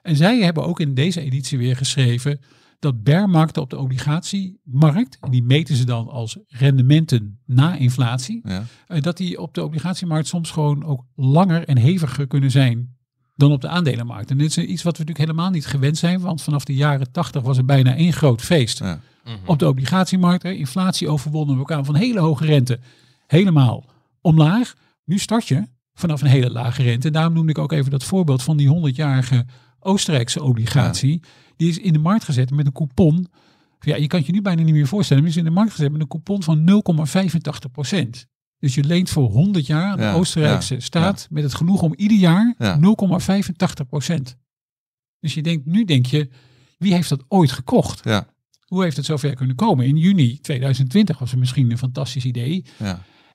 En 0.02 0.16
zij 0.16 0.40
hebben 0.40 0.66
ook 0.66 0.80
in 0.80 0.94
deze 0.94 1.22
editie 1.22 1.58
weer 1.58 1.78
geschreven 1.78 2.40
dat 2.84 3.04
bearmarkten 3.04 3.62
op 3.62 3.70
de 3.70 3.78
obligatiemarkt, 3.78 5.18
en 5.22 5.32
die 5.32 5.44
meten 5.44 5.76
ze 5.76 5.86
dan 5.86 6.10
als 6.10 6.38
rendementen 6.48 7.40
na 7.46 7.76
inflatie, 7.76 8.42
ja. 8.44 8.64
Eh, 8.88 9.02
dat 9.02 9.18
die 9.18 9.42
op 9.42 9.54
de 9.54 9.64
obligatiemarkt 9.64 10.28
soms 10.28 10.52
gewoon 10.52 10.86
ook 10.86 11.06
langer 11.16 11.68
en 11.68 11.78
heviger 11.78 12.28
kunnen 12.28 12.52
zijn 12.52 12.96
dan 13.36 13.52
op 13.52 13.62
de 13.62 13.68
aandelenmarkt. 13.68 14.32
En 14.32 14.38
dit 14.38 14.58
is 14.58 14.58
iets 14.58 14.84
wat 14.84 14.98
we 14.98 15.04
natuurlijk 15.04 15.30
helemaal 15.30 15.50
niet 15.50 15.66
gewend 15.66 15.98
zijn, 15.98 16.20
want 16.20 16.42
vanaf 16.42 16.66
de 16.66 16.76
jaren 16.76 17.12
tachtig 17.12 17.42
was 17.42 17.58
er 17.58 17.66
bijna 17.66 17.96
één 17.96 18.14
groot 18.14 18.42
feest. 18.42 18.80
Ja. 18.80 19.00
Mhm. 19.24 19.36
Op 19.46 19.60
de 19.60 19.68
obligatiemarkt, 19.68 20.44
inflatie 20.44 21.10
overwonnen, 21.10 21.58
we 21.58 21.64
kwamen 21.64 21.86
van 21.86 21.96
hele 21.96 22.20
hoge 22.20 22.46
rente 22.46 22.80
helemaal 23.28 23.86
omlaag. 24.22 24.74
Nu 25.06 25.18
start 25.18 25.48
je 25.48 25.68
vanaf 25.94 26.22
een 26.22 26.28
hele 26.28 26.50
lage 26.50 26.84
rente. 26.84 27.12
Daarom 27.12 27.34
noemde 27.34 27.52
ik 27.52 27.58
ook 27.58 27.72
even 27.72 27.92
dat 27.92 28.04
voorbeeld 28.04 28.44
van 28.44 28.58
die 28.58 28.68
100-jarige 28.68 29.46
Oostenrijkse 29.84 30.44
obligatie. 30.44 31.22
Die 31.56 31.70
is 31.70 31.78
in 31.78 31.94
de 31.94 32.00
markt 32.00 32.24
gezet 32.24 32.52
met 32.52 32.66
een 32.66 32.72
coupon 32.72 33.28
Ja, 33.80 33.96
je 33.96 34.08
kan 34.08 34.20
het 34.20 34.28
je 34.28 34.34
nu 34.34 34.42
bijna 34.42 34.62
niet 34.64 34.74
meer 34.74 34.88
voorstellen. 34.88 35.24
Maar 35.24 35.32
is 35.32 35.38
in 35.38 35.44
de 35.44 35.50
markt 35.50 35.72
gezet 35.72 35.92
met 35.92 36.02
een 36.02 36.08
coupon 36.08 36.44
van 36.44 36.84
0,85 37.66 37.72
procent. 37.72 38.28
Dus 38.60 38.76
je 38.76 38.84
leent 38.84 39.10
voor 39.10 39.30
100 39.30 39.66
jaar 39.66 39.92
aan 39.92 39.98
de 39.98 40.04
Ja, 40.04 40.14
Oostenrijkse 40.14 40.74
ja, 40.74 40.80
staat 40.80 41.28
met 41.30 41.44
het 41.44 41.56
genoeg 41.56 41.82
om 41.82 41.94
ieder 41.96 42.18
jaar 42.18 42.56
Ja. 42.58 42.80
0,85 42.80 43.88
procent. 43.90 44.38
Dus 45.20 45.34
je 45.34 45.42
denkt, 45.42 45.66
nu 45.66 45.84
denk 45.86 46.06
je, 46.06 46.30
wie 46.78 46.94
heeft 46.94 47.10
dat 47.10 47.24
ooit 47.28 47.52
gekocht? 47.52 48.04
Ja, 48.04 48.28
Hoe 48.66 48.84
heeft 48.84 48.98
het 48.98 49.06
zover 49.06 49.36
kunnen 49.36 49.56
komen? 49.56 49.86
In 49.86 49.98
juni 49.98 50.40
2020 50.40 51.20
was 51.20 51.32
het 51.32 51.40
misschien 51.40 51.72
een 51.72 51.78
fantastisch 51.78 52.26
idee. 52.26 52.66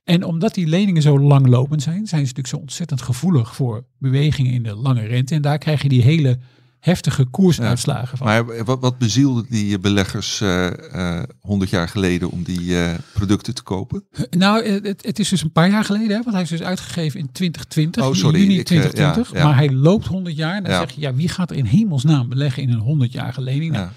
En 0.09 0.24
omdat 0.24 0.54
die 0.54 0.66
leningen 0.66 1.02
zo 1.02 1.20
langlopend 1.20 1.82
zijn, 1.82 1.94
zijn 2.06 2.06
ze 2.06 2.16
natuurlijk 2.16 2.48
zo 2.48 2.56
ontzettend 2.56 3.02
gevoelig 3.02 3.54
voor 3.54 3.84
bewegingen 3.98 4.52
in 4.52 4.62
de 4.62 4.74
lange 4.74 5.06
rente. 5.06 5.34
En 5.34 5.42
daar 5.42 5.59
krijg 5.59 5.82
je 5.82 5.88
die 5.88 6.02
hele 6.02 6.38
heftige 6.80 7.24
koersuitslagen 7.24 8.18
van. 8.18 8.26
maar 8.26 8.64
wat, 8.64 8.80
wat 8.80 8.98
bezielde 8.98 9.44
die 9.48 9.78
beleggers 9.78 10.40
eh, 10.40 11.18
eh, 11.18 11.22
100 11.40 11.70
jaar 11.70 11.88
geleden 11.88 12.30
om 12.30 12.42
die 12.42 12.78
eh, 12.82 12.94
producten 13.14 13.54
te 13.54 13.62
kopen? 13.62 14.04
Nou, 14.30 14.64
het, 14.68 15.04
het 15.06 15.18
is 15.18 15.28
dus 15.28 15.42
een 15.42 15.52
paar 15.52 15.70
jaar 15.70 15.84
geleden, 15.84 16.16
hè, 16.16 16.22
want 16.22 16.32
hij 16.32 16.42
is 16.42 16.48
dus 16.48 16.62
uitgegeven 16.62 17.20
in 17.20 17.32
2020, 17.32 18.02
Oh, 18.04 18.09
in 18.09 18.16
sorry, 18.16 18.40
juni 18.40 18.59
ik, 18.59 18.70
eh, 18.70 18.76
ja, 18.76 18.82
2020. 18.88 19.32
ja. 19.38 19.44
Maar 19.44 19.56
hij 19.56 19.70
loopt 19.72 20.06
100 20.06 20.36
jaar. 20.36 20.62
Dan 20.62 20.72
Ja. 20.72 20.78
zeg 20.78 20.90
je, 20.90 21.00
ja, 21.00 21.14
wie 21.14 21.28
gaat 21.28 21.50
er 21.50 21.56
in 21.56 21.64
hemelsnaam 21.64 22.28
beleggen 22.28 22.62
in 22.62 22.70
een 22.70 22.80
100-jarige 22.80 23.40
lening? 23.40 23.72
Nou, 23.72 23.88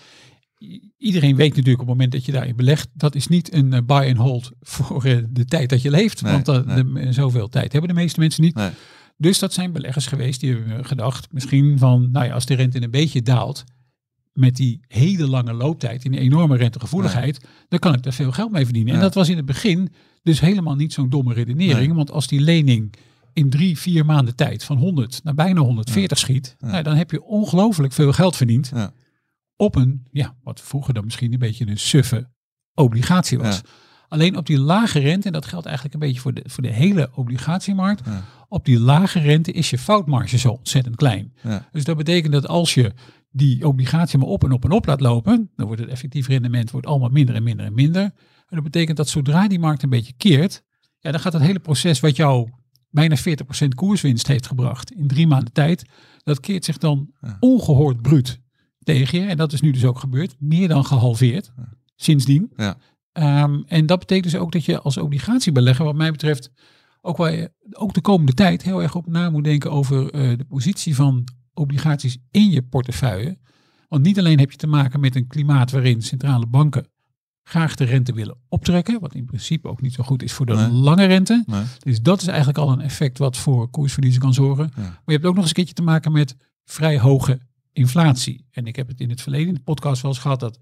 iedereen 0.98 1.36
weet 1.36 1.56
natuurlijk 1.56 1.82
op 1.82 1.88
het 1.88 1.96
moment 1.96 2.12
dat 2.12 2.26
je 2.26 2.32
daarin 2.32 2.56
belegt, 2.56 2.90
dat 2.94 3.16
is 3.16 3.28
niet 3.28 3.54
een 3.54 3.74
eh, 3.74 3.80
buy 3.86 4.08
and 4.08 4.18
hold 4.18 4.52
voor 4.62 5.04
eh, 5.06 5.18
de 5.30 5.46
tijd 5.46 5.70
dat 5.70 5.82
je 5.82 5.90
leeft. 5.90 6.22
Nee, 6.22 6.32
want 6.32 6.46
dat, 6.46 6.66
nee. 6.66 6.84
de, 6.84 7.00
eh, 7.00 7.12
zoveel 7.12 7.48
tijd 7.50 7.72
hebben 7.72 7.90
de 7.90 8.02
meeste 8.02 8.20
mensen 8.20 8.44
niet. 8.44 8.56
Nee. 8.56 8.70
Dus 9.18 9.40
dat 9.40 9.54
zijn 9.54 9.72
beleggers 9.72 10.08
geweest 10.08 10.40
die 10.40 10.54
hebben 10.54 10.86
gedacht, 10.86 11.28
misschien 11.32 11.78
van, 11.78 12.12
nou 12.12 12.26
ja, 12.26 12.34
als 12.34 12.46
de 12.46 12.54
rente 12.54 12.84
een 12.84 12.92
beetje 12.92 13.22
daalt, 13.22 13.64
met 14.34 14.56
die 14.56 14.80
hele 14.88 15.28
lange 15.28 15.54
looptijd 15.54 16.06
en 16.06 16.12
die 16.12 16.20
enorme 16.20 16.58
rentegevoeligheid, 16.58 17.46
dan 17.68 17.80
kan 17.80 17.94
ik 17.94 18.04
daar 18.04 18.14
veel 18.14 18.32
geld 18.32 18.52
mee 18.52 18.64
verdienen. 18.64 18.94
En 18.94 19.00
dat 19.00 19.14
was 19.14 19.30
in 19.30 19.38
het 19.38 19.46
begin 19.46 19.90
dus 20.24 20.40
helemaal 20.40 20.76
niet 20.76 20.94
zo'n 20.94 21.10
domme 21.10 21.34
redenering, 21.34 21.88
Nee. 21.88 21.96
want 21.96 22.12
als 22.12 22.28
die 22.28 22.40
lening 22.40 22.94
in 23.34 23.50
drie, 23.50 23.78
vier 23.78 24.06
maanden 24.06 24.36
tijd 24.36 24.64
van 24.64 24.78
100 24.78 25.24
naar 25.24 25.34
bijna 25.34 25.62
140 25.62 26.18
schiet, 26.18 26.56
Nou, 26.60 26.84
dan 26.84 26.96
heb 26.96 27.12
je 27.12 27.24
ongelooflijk 27.24 27.94
veel 27.94 28.14
geld 28.14 28.36
verdiend 28.36 28.72
Ja. 28.74 28.94
Op 29.62 29.76
een, 29.76 30.08
ja, 30.12 30.36
wat 30.44 30.62
vroeger 30.62 30.94
dan 30.94 31.04
misschien 31.04 31.34
een 31.34 31.40
beetje 31.40 31.68
een 31.68 31.78
suffe 31.78 32.30
obligatie 32.74 33.38
was. 33.38 33.56
Ja. 33.56 33.62
Alleen 34.08 34.38
op 34.38 34.46
die 34.46 34.60
lage 34.60 35.00
rente, 35.00 35.28
en 35.28 35.34
dat 35.34 35.46
geldt 35.46 35.66
eigenlijk 35.66 35.96
een 35.96 36.02
beetje 36.02 36.22
voor 36.22 36.34
de, 36.34 36.44
voor 36.46 36.64
de 36.64 36.70
hele 36.72 37.10
obligatiemarkt, 37.14 38.06
Ja. 38.06 38.24
op 38.48 38.66
die 38.66 38.80
lage 38.80 39.20
rente 39.20 39.52
is 39.52 39.70
je 39.70 39.78
foutmarge 39.78 40.38
zo 40.38 40.50
ontzettend 40.50 40.96
klein. 40.96 41.34
Ja. 41.44 41.68
Dus 41.72 41.84
dat 41.84 41.98
betekent 41.98 42.34
dat 42.34 42.48
als 42.48 42.74
je 42.74 42.94
die 43.32 43.68
obligatie 43.68 44.20
maar 44.20 44.28
op 44.28 44.44
en 44.44 44.52
op 44.52 44.64
en 44.64 44.72
op 44.72 44.86
laat 44.86 45.02
lopen, 45.02 45.50
dan 45.56 45.66
wordt 45.66 45.82
het 45.82 45.90
effectief 45.90 46.28
rendement 46.28 46.72
wordt 46.72 46.88
allemaal 46.88 47.10
minder 47.10 47.36
en 47.36 47.44
minder 47.44 47.66
en 47.66 47.74
minder. 47.74 48.04
En 48.04 48.56
dat 48.56 48.64
betekent 48.64 48.98
dat 48.98 49.10
zodra 49.10 49.48
die 49.48 49.60
markt 49.60 49.84
een 49.84 49.90
beetje 49.90 50.14
keert, 50.18 50.64
ja, 51.00 51.12
dan 51.12 51.20
gaat 51.20 51.34
het 51.34 51.42
hele 51.42 51.60
proces 51.60 52.00
wat 52.00 52.16
jou 52.16 52.50
bijna 52.90 53.16
40% 53.18 53.68
koerswinst 53.76 54.28
heeft 54.28 54.48
gebracht 54.48 54.92
in 54.92 55.08
drie 55.08 55.28
maanden 55.28 55.54
tijd, 55.54 55.86
dat 56.24 56.40
keert 56.40 56.66
zich 56.66 56.78
dan 56.78 57.12
ongehoord 57.40 58.02
bruut 58.02 58.41
tegen 58.84 59.20
je. 59.20 59.26
En 59.26 59.38
dat 59.38 59.54
is 59.54 59.62
nu 59.62 59.72
dus 59.72 59.86
ook 59.86 60.00
gebeurd, 60.00 60.36
meer 60.40 60.68
dan 60.68 60.86
gehalveerd 60.86 61.52
sindsdien. 61.96 62.52
Ja. 62.56 62.78
Ehm, 63.12 63.62
en 63.66 63.86
dat 63.86 64.00
betekent 64.00 64.32
dus 64.32 64.42
ook 64.42 64.52
dat 64.52 64.66
je 64.66 64.82
als 64.82 64.98
obligatiebelegger, 64.98 65.86
wat 65.86 65.96
mij 65.96 66.12
betreft, 66.12 66.52
ook, 67.02 67.18
waar 67.18 67.34
je, 67.36 67.52
ook 67.72 67.94
de 67.94 68.02
komende 68.02 68.34
tijd 68.34 68.62
heel 68.62 68.82
erg 68.82 68.96
op 68.96 69.08
na 69.08 69.30
moet 69.30 69.44
denken 69.44 69.72
over 69.72 70.12
eh, 70.12 70.38
de 70.38 70.46
positie 70.46 70.96
van 70.96 71.28
obligaties 71.54 72.18
in 72.32 72.50
je 72.50 72.62
portefeuille. 72.62 73.38
Want 73.88 74.04
niet 74.04 74.20
alleen 74.20 74.40
heb 74.40 74.52
je 74.52 74.58
te 74.58 74.68
maken 74.68 75.00
met 75.00 75.16
een 75.16 75.28
klimaat 75.28 75.72
waarin 75.72 76.02
centrale 76.02 76.48
banken 76.48 76.86
graag 77.44 77.76
de 77.76 77.84
rente 77.84 78.14
willen 78.14 78.38
optrekken, 78.50 79.00
wat 79.00 79.14
in 79.16 79.26
principe 79.26 79.68
ook 79.68 79.82
niet 79.82 79.94
zo 79.94 80.04
goed 80.04 80.24
is 80.24 80.34
voor 80.34 80.46
de 80.46 80.54
Nee. 80.56 80.70
lange 80.72 81.06
rente. 81.06 81.44
Nee. 81.46 81.64
Dus 81.80 82.02
dat 82.02 82.22
is 82.22 82.28
eigenlijk 82.28 82.58
al 82.58 82.72
een 82.72 82.82
effect 82.82 83.18
wat 83.18 83.38
voor 83.38 83.70
koersverliezen 83.70 84.22
kan 84.22 84.34
zorgen. 84.34 84.72
Ja. 84.76 84.82
Maar 84.82 85.02
je 85.06 85.12
hebt 85.12 85.26
ook 85.26 85.34
nog 85.34 85.40
eens 85.40 85.48
een 85.48 85.56
keertje 85.56 85.74
te 85.74 85.82
maken 85.82 86.12
met 86.12 86.36
vrij 86.64 87.00
hoge 87.00 87.40
inflatie. 87.74 88.46
En 88.52 88.66
ik 88.66 88.76
heb 88.76 88.88
het 88.88 89.00
in 89.00 89.10
het 89.10 89.22
verleden 89.22 89.48
in 89.48 89.54
de 89.54 89.62
podcast 89.62 90.02
wel 90.02 90.12
eens 90.12 90.20
gehad 90.20 90.40
dat 90.40 90.60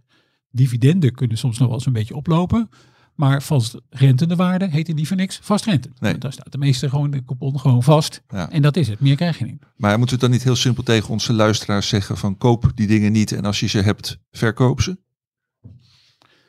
dividenden 0.52 1.14
kunnen 1.14 1.38
soms 1.38 1.58
nog 1.58 1.68
wel 1.68 1.78
eens 1.78 1.86
een 1.86 1.94
beetje 1.94 2.16
oplopen. 2.16 2.70
Maar 3.16 3.44
vast 3.44 3.76
rentende 3.90 4.36
waarde 4.36 4.70
heet 4.70 4.90
in 4.90 4.96
die 4.96 5.08
voor 5.08 5.18
niks 5.18 5.40
vastrente. 5.42 5.90
Nee. 6.00 6.18
Daar 6.18 6.34
staat 6.34 6.52
de 6.52 6.58
meeste 6.58 6.90
gewoon 6.90 7.12
de 7.12 7.24
coupon 7.24 7.60
gewoon 7.60 7.84
vast. 7.84 8.22
Ja. 8.28 8.52
En 8.52 8.62
dat 8.62 8.76
is 8.76 8.88
het. 8.88 9.00
Meer 9.00 9.16
krijg 9.16 9.38
je 9.38 9.46
niet. 9.46 9.64
Maar 9.76 9.98
moeten 9.98 10.16
we 10.16 10.22
dan 10.22 10.32
niet 10.32 10.44
heel 10.44 10.56
simpel 10.56 10.84
tegen 10.84 11.10
onze 11.10 11.34
luisteraars 11.34 11.88
zeggen 11.88 12.18
van 12.18 12.38
koop 12.38 12.72
die 12.76 12.88
dingen 12.88 13.12
niet 13.12 13.32
en 13.32 13.46
als 13.46 13.60
je 13.60 13.68
ze 13.68 13.82
hebt, 13.82 14.20
verkoop 14.32 14.82
ze? 14.82 14.98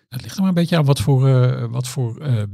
Het 0.09 0.23
ligt 0.23 0.35
er 0.35 0.41
maar 0.41 0.49
een 0.49 0.55
beetje 0.55 0.77
aan 0.77 0.85
wat 0.85 1.01
voor, 1.01 1.29
eh, 1.29 1.71
wat 1.71 1.89
voor 1.89 2.19
ehm, 2.19 2.49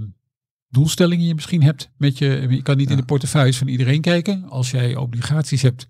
doelstellingen 0.69 1.27
je 1.27 1.35
misschien 1.35 1.63
hebt. 1.63 1.91
Met 1.97 2.19
je, 2.19 2.47
je 2.51 2.63
kan 2.63 2.77
niet 2.77 2.91
in 2.91 2.97
de 2.97 3.05
portefeuilles 3.05 3.59
van 3.59 3.69
iedereen 3.69 4.01
kijken. 4.01 4.49
Als 4.49 4.71
jij 4.71 4.97
obligaties 4.97 5.63
hebt 5.63 5.89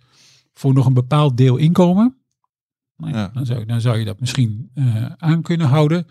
voor 0.58 0.74
nog 0.74 0.86
een 0.86 0.94
bepaald 0.94 1.36
deel 1.36 1.56
inkomen, 1.56 2.16
nou 2.96 3.12
ja, 3.12 3.18
Ja. 3.18 3.30
dan, 3.34 3.46
zou, 3.46 3.64
dan 3.64 3.80
zou 3.80 3.98
je 3.98 4.04
dat 4.04 4.20
misschien 4.20 4.70
eh, 4.74 5.04
aan 5.16 5.42
kunnen 5.42 5.66
houden. 5.66 6.06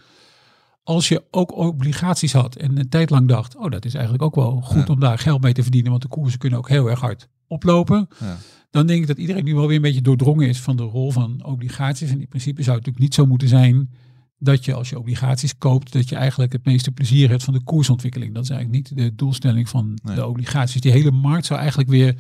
Als 0.84 1.08
je 1.08 1.24
ook 1.32 1.56
obligaties 1.58 2.34
had 2.34 2.56
en 2.56 2.78
een 2.80 2.90
tijd 2.90 3.10
lang 3.10 3.28
dacht, 3.28 3.56
oh 3.56 3.72
dat 3.72 3.86
is 3.86 3.94
eigenlijk 3.94 4.24
ook 4.24 4.36
wel 4.36 4.62
goed 4.62 4.88
Ja. 4.88 4.94
om 4.94 5.00
daar 5.00 5.20
geld 5.20 5.42
mee 5.42 5.54
te 5.54 5.62
verdienen, 5.62 5.90
want 5.92 6.02
de 6.04 6.08
koersen 6.08 6.40
kunnen 6.40 6.60
ook 6.60 6.70
heel 6.70 6.90
erg 6.90 7.00
hard 7.00 7.30
oplopen. 7.48 8.08
Ja. 8.20 8.38
Dan 8.70 8.88
denk 8.88 9.02
ik 9.02 9.08
dat 9.08 9.18
iedereen 9.18 9.44
nu 9.44 9.56
wel 9.56 9.68
weer 9.68 9.76
een 9.76 9.82
beetje 9.82 10.02
doordrongen 10.02 10.48
is 10.48 10.60
van 10.62 10.76
de 10.76 10.84
rol 10.84 11.12
van 11.12 11.44
obligaties. 11.46 12.10
En 12.10 12.22
in 12.22 12.28
principe 12.28 12.64
zou 12.64 12.78
het 12.78 12.86
natuurlijk 12.86 13.00
niet 13.00 13.14
zo 13.14 13.26
moeten 13.26 13.48
zijn 13.48 13.90
dat 14.38 14.66
je 14.66 14.74
als 14.74 14.90
je 14.90 15.00
obligaties 15.00 15.58
koopt, 15.58 15.94
dat 15.94 16.10
je 16.10 16.16
eigenlijk 16.16 16.52
het 16.54 16.66
meeste 16.66 16.92
plezier 16.92 17.30
hebt 17.30 17.44
van 17.44 17.54
de 17.54 17.64
koersontwikkeling. 17.64 18.34
Dat 18.34 18.44
is 18.44 18.50
eigenlijk 18.50 18.90
niet 18.90 18.98
de 18.98 19.16
doelstelling 19.16 19.70
van 19.70 20.00
Nee. 20.04 20.16
de 20.16 20.26
obligaties. 20.28 20.82
Die 20.82 20.92
hele 20.92 21.12
markt 21.12 21.46
zou 21.46 21.60
eigenlijk 21.60 21.90
weer, 21.90 22.16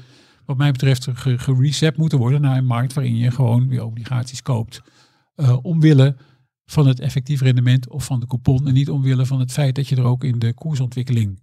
wat 0.45 0.57
mij 0.57 0.71
betreft, 0.71 1.07
ge- 1.13 1.37
gereset 1.37 1.97
moeten 1.97 2.17
worden 2.17 2.41
naar 2.41 2.57
een 2.57 2.65
markt 2.65 2.93
waarin 2.93 3.15
je 3.15 3.31
gewoon 3.31 3.67
weer 3.67 3.83
obligaties 3.85 4.41
koopt. 4.41 4.81
eh, 5.35 5.57
omwille 5.61 6.15
van 6.65 6.87
het 6.87 6.99
effectief 6.99 7.41
rendement 7.41 7.89
of 7.89 8.05
van 8.05 8.19
de 8.19 8.27
coupon. 8.27 8.67
En 8.67 8.73
niet 8.73 8.89
omwille 8.89 9.25
van 9.25 9.39
het 9.39 9.51
feit 9.51 9.75
dat 9.75 9.87
je 9.87 9.95
er 9.95 10.03
ook 10.03 10.23
in 10.23 10.39
de 10.39 10.53
koersontwikkeling 10.53 11.41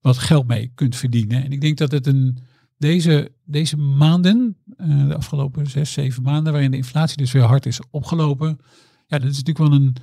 wat 0.00 0.18
geld 0.18 0.46
mee 0.46 0.70
kunt 0.74 0.96
verdienen. 0.96 1.44
En 1.44 1.52
ik 1.52 1.60
denk 1.60 1.78
dat 1.78 1.90
het 1.90 2.06
een, 2.06 2.38
deze, 2.78 3.32
deze 3.44 3.76
maanden, 3.76 4.56
eh, 4.76 5.06
de 5.08 5.16
afgelopen 5.16 5.66
zes, 5.66 5.92
zeven 5.92 6.22
maanden, 6.22 6.52
waarin 6.52 6.70
de 6.70 6.76
inflatie 6.76 7.16
dus 7.16 7.32
weer 7.32 7.42
hard 7.42 7.66
is 7.66 7.80
opgelopen. 7.90 8.58
Ja, 9.06 9.18
dat 9.18 9.30
is 9.30 9.42
natuurlijk 9.42 9.58
wel 9.70 9.72
een, 9.80 9.96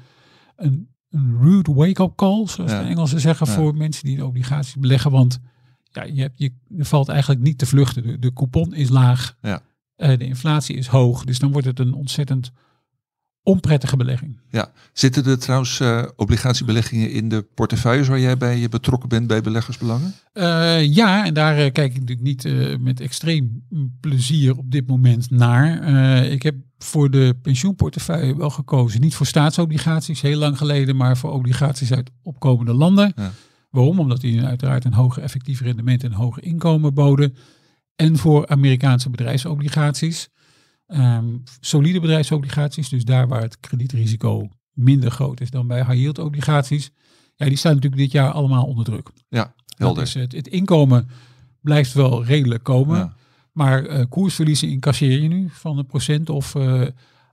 een, 0.56 0.88
een 1.10 1.38
rude 1.41 1.74
wake-up 1.74 2.16
call, 2.16 2.47
zoals 2.47 2.72
Ja. 2.72 2.82
de 2.82 2.88
Engelsen 2.88 3.20
zeggen, 3.20 3.47
Ja. 3.47 3.54
voor 3.54 3.76
mensen 3.76 4.04
die 4.06 4.18
in 4.18 4.24
obligaties 4.24 4.76
beleggen. 4.76 5.12
Want 5.12 5.39
ja, 5.91 6.03
je, 6.03 6.21
hebt, 6.21 6.37
je, 6.37 6.51
je 6.67 6.85
valt 6.85 7.09
eigenlijk 7.09 7.41
niet 7.41 7.57
te 7.57 7.65
vluchten. 7.65 8.03
De, 8.03 8.19
de 8.19 8.33
coupon 8.33 8.73
is 8.73 8.89
laag, 8.89 9.35
Ja. 9.41 9.61
eh, 9.95 10.17
de 10.17 10.25
inflatie 10.25 10.75
is 10.75 10.87
hoog. 10.87 11.23
Dus 11.25 11.39
dan 11.39 11.51
wordt 11.51 11.67
het 11.67 11.79
een 11.79 11.93
ontzettend 11.93 12.51
onprettige 13.43 13.97
belegging. 13.97 14.39
Ja. 14.49 14.71
Zitten 14.93 15.25
er 15.25 15.39
trouwens 15.39 15.79
eh, 15.79 16.03
obligatiebeleggingen 16.15 17.11
in 17.11 17.29
de 17.29 17.41
portefeuilles 17.55 18.07
waar 18.07 18.19
jij 18.19 18.37
bij 18.37 18.69
betrokken 18.69 19.09
bent 19.09 19.27
bij 19.27 19.41
beleggersbelangen? 19.41 20.13
Eh, 20.33 20.93
ja, 20.93 21.25
en 21.25 21.33
daar 21.33 21.57
eh, 21.57 21.71
kijk 21.71 21.93
ik 21.93 21.99
natuurlijk 21.99 22.27
niet 22.27 22.45
eh, 22.45 22.77
met 22.77 22.99
extreem 22.99 23.63
plezier 23.99 24.57
op 24.57 24.71
dit 24.71 24.87
moment 24.87 25.29
naar. 25.29 25.79
Eh, 25.81 26.31
ik 26.31 26.43
heb 26.43 26.55
voor 26.77 27.11
de 27.11 27.35
pensioenportefeuille 27.41 28.35
wel 28.37 28.49
gekozen, 28.49 29.01
niet 29.01 29.15
voor 29.15 29.25
staatsobligaties, 29.25 30.21
heel 30.21 30.37
lang 30.39 30.57
geleden, 30.57 30.95
maar 30.95 31.17
voor 31.17 31.31
obligaties 31.31 31.93
uit 31.93 32.09
opkomende 32.23 32.73
landen. 32.73 33.11
Ja. 33.15 33.31
Waarom? 33.72 33.99
Omdat 33.99 34.22
die 34.22 34.41
uiteraard 34.41 34.86
een 34.86 34.93
hoger 34.93 35.24
effectief 35.24 35.61
rendement 35.61 36.03
en 36.03 36.11
een 36.11 36.17
hoger 36.17 36.43
inkomen 36.43 36.93
boden. 36.93 37.36
En 37.95 38.17
voor 38.17 38.47
Amerikaanse 38.47 39.09
bedrijfsobligaties. 39.09 40.30
Ehm, 40.88 41.38
solide 41.59 41.99
bedrijfsobligaties, 41.99 42.89
dus 42.89 43.05
daar 43.05 43.28
waar 43.28 43.41
het 43.41 43.59
kredietrisico 43.59 44.49
minder 44.74 45.11
groot 45.11 45.41
is 45.41 45.49
dan 45.49 45.67
bij 45.67 45.78
high 45.78 45.93
yield 45.93 46.19
obligaties. 46.19 46.91
Ja, 47.36 47.45
die 47.45 47.57
staan 47.57 47.74
natuurlijk 47.74 48.01
dit 48.01 48.11
jaar 48.11 48.32
allemaal 48.32 48.65
onder 48.65 48.86
druk. 48.86 49.09
Ja, 49.30 49.53
helder. 49.78 50.03
is 50.03 50.13
het, 50.13 50.32
het 50.32 50.47
inkomen 50.47 51.09
blijft 51.61 51.93
wel 51.93 52.26
redelijk 52.26 52.63
komen. 52.63 52.97
Ja. 52.97 53.13
Maar 53.51 53.86
eh, 53.86 54.05
koersverliezen 54.09 54.69
incasseer 54.69 55.22
je 55.22 55.28
nu 55.28 55.49
van 55.51 55.78
een 55.78 55.86
procent 55.86 56.30
of 56.30 56.55
eh 56.55 56.84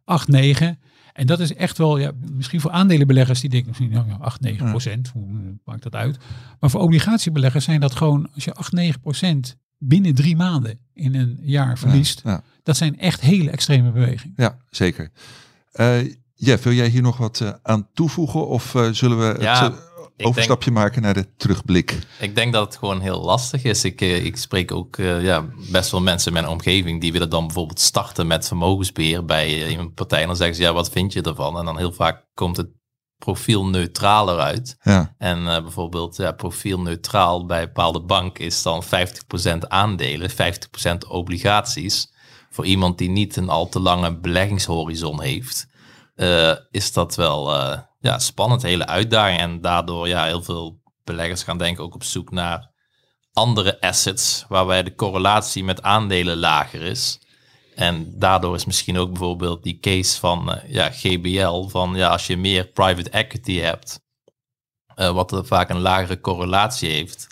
8, 0.04 0.28
9. 0.28 0.78
En 1.18 1.26
dat 1.26 1.40
is 1.40 1.54
echt 1.54 1.78
wel, 1.78 1.98
ja, 1.98 2.10
misschien 2.32 2.60
voor 2.60 2.70
aandelenbeleggers 2.70 3.40
die 3.40 3.50
denken 3.50 3.68
misschien, 3.68 3.90
nou 3.90 4.08
ja, 4.08 4.16
8, 4.20 4.40
9 4.40 4.64
Ja. 4.64 4.70
procent, 4.70 5.08
hoe 5.08 5.26
maakt 5.64 5.82
dat 5.82 5.94
uit? 5.94 6.18
Maar 6.60 6.70
voor 6.70 6.80
obligatiebeleggers 6.80 7.64
zijn 7.64 7.80
dat 7.80 7.94
gewoon, 7.94 8.28
als 8.34 8.44
je 8.44 8.54
8, 8.54 8.72
9 8.72 9.00
procent 9.00 9.56
binnen 9.78 10.14
drie 10.14 10.36
maanden 10.36 10.78
in 10.94 11.14
een 11.14 11.38
jaar 11.42 11.78
verliest, 11.78 12.20
Ja, 12.24 12.42
dat 12.62 12.76
zijn 12.76 12.98
echt 12.98 13.20
hele 13.20 13.50
extreme 13.50 13.90
bewegingen. 13.90 14.34
ja 14.36 14.56
zeker. 14.70 15.10
Eh 15.72 15.96
Jeff, 16.34 16.62
wil 16.64 16.72
jij 16.72 16.88
hier 16.88 17.02
nog 17.02 17.16
wat 17.16 17.40
eh, 17.40 17.50
aan 17.62 17.88
toevoegen 17.94 18.48
of 18.48 18.74
eh, 18.74 18.88
zullen 18.90 19.18
we 19.18 19.24
het 19.24 19.40
Ja, 19.40 19.74
overstapje 20.26 20.70
maken 20.70 21.02
naar 21.02 21.14
de 21.14 21.34
terugblik? 21.36 21.98
Ik 22.18 22.34
denk 22.34 22.52
dat 22.52 22.64
het 22.64 22.76
gewoon 22.76 23.00
heel 23.00 23.20
lastig 23.20 23.64
is. 23.64 23.84
Ik, 23.84 24.00
eh, 24.00 24.24
ik 24.24 24.36
spreek 24.36 24.72
ook 24.72 24.96
eh, 24.96 25.22
ja, 25.22 25.46
best 25.70 25.90
wel 25.90 26.00
mensen 26.00 26.26
in 26.26 26.40
mijn 26.40 26.52
omgeving 26.52 27.00
die 27.00 27.12
willen 27.12 27.30
dan 27.30 27.46
bijvoorbeeld 27.46 27.80
starten 27.80 28.26
met 28.26 28.46
vermogensbeheer 28.46 29.24
bij 29.24 29.46
eh, 29.46 29.78
een 29.78 29.94
partij. 29.94 30.20
En 30.20 30.26
dan 30.26 30.36
zeggen 30.36 30.56
ze, 30.56 30.62
ja, 30.62 30.72
wat 30.72 30.90
vind 30.90 31.12
je 31.12 31.22
ervan? 31.22 31.58
En 31.58 31.64
dan 31.64 31.78
heel 31.78 31.92
vaak 31.92 32.26
komt 32.34 32.56
het 32.56 32.68
profielneutraler 33.18 34.38
uit. 34.38 34.76
Ja. 34.82 35.14
En 35.18 35.38
uh, 35.38 35.60
bijvoorbeeld 35.62 36.16
ja, 36.16 36.32
profielneutraal 36.32 37.46
bij 37.46 37.66
bepaalde 37.66 38.00
bank 38.00 38.38
is 38.38 38.62
dan 38.62 38.84
50% 38.84 38.88
aandelen, 39.68 40.30
50% 40.30 40.34
obligaties. 41.08 42.12
Voor 42.50 42.66
iemand 42.66 42.98
die 42.98 43.10
niet 43.10 43.36
een 43.36 43.48
al 43.48 43.68
te 43.68 43.80
lange 43.80 44.18
beleggingshorizon 44.18 45.22
heeft, 45.22 45.67
uh, 46.18 46.54
is 46.70 46.92
dat 46.92 47.14
wel 47.14 47.54
uh, 47.54 47.78
ja, 48.00 48.18
spannend, 48.18 48.62
hele 48.62 48.86
uitdaging. 48.86 49.40
En 49.40 49.60
daardoor 49.60 50.08
ja, 50.08 50.24
heel 50.24 50.42
veel 50.42 50.80
beleggers 51.04 51.42
gaan 51.42 51.58
denken 51.58 51.84
ook 51.84 51.94
op 51.94 52.04
zoek 52.04 52.30
naar 52.30 52.70
andere 53.32 53.80
assets 53.80 54.44
waarbij 54.48 54.82
de 54.82 54.94
correlatie 54.94 55.64
met 55.64 55.82
aandelen 55.82 56.36
lager 56.36 56.82
is. 56.82 57.20
En 57.74 58.18
daardoor 58.18 58.54
is 58.54 58.64
misschien 58.64 58.98
ook 58.98 59.08
bijvoorbeeld 59.08 59.62
die 59.62 59.78
case 59.78 60.18
van 60.18 60.50
uh, 60.50 60.72
ja, 60.72 60.90
GBL, 60.90 61.68
van 61.68 61.94
ja, 61.94 62.08
als 62.08 62.26
je 62.26 62.36
meer 62.36 62.66
private 62.66 63.10
equity 63.10 63.58
hebt, 63.58 64.00
wat 64.94 65.40
vaak 65.44 65.68
een 65.68 65.80
lagere 65.80 66.20
correlatie 66.20 66.90
heeft. 66.90 67.26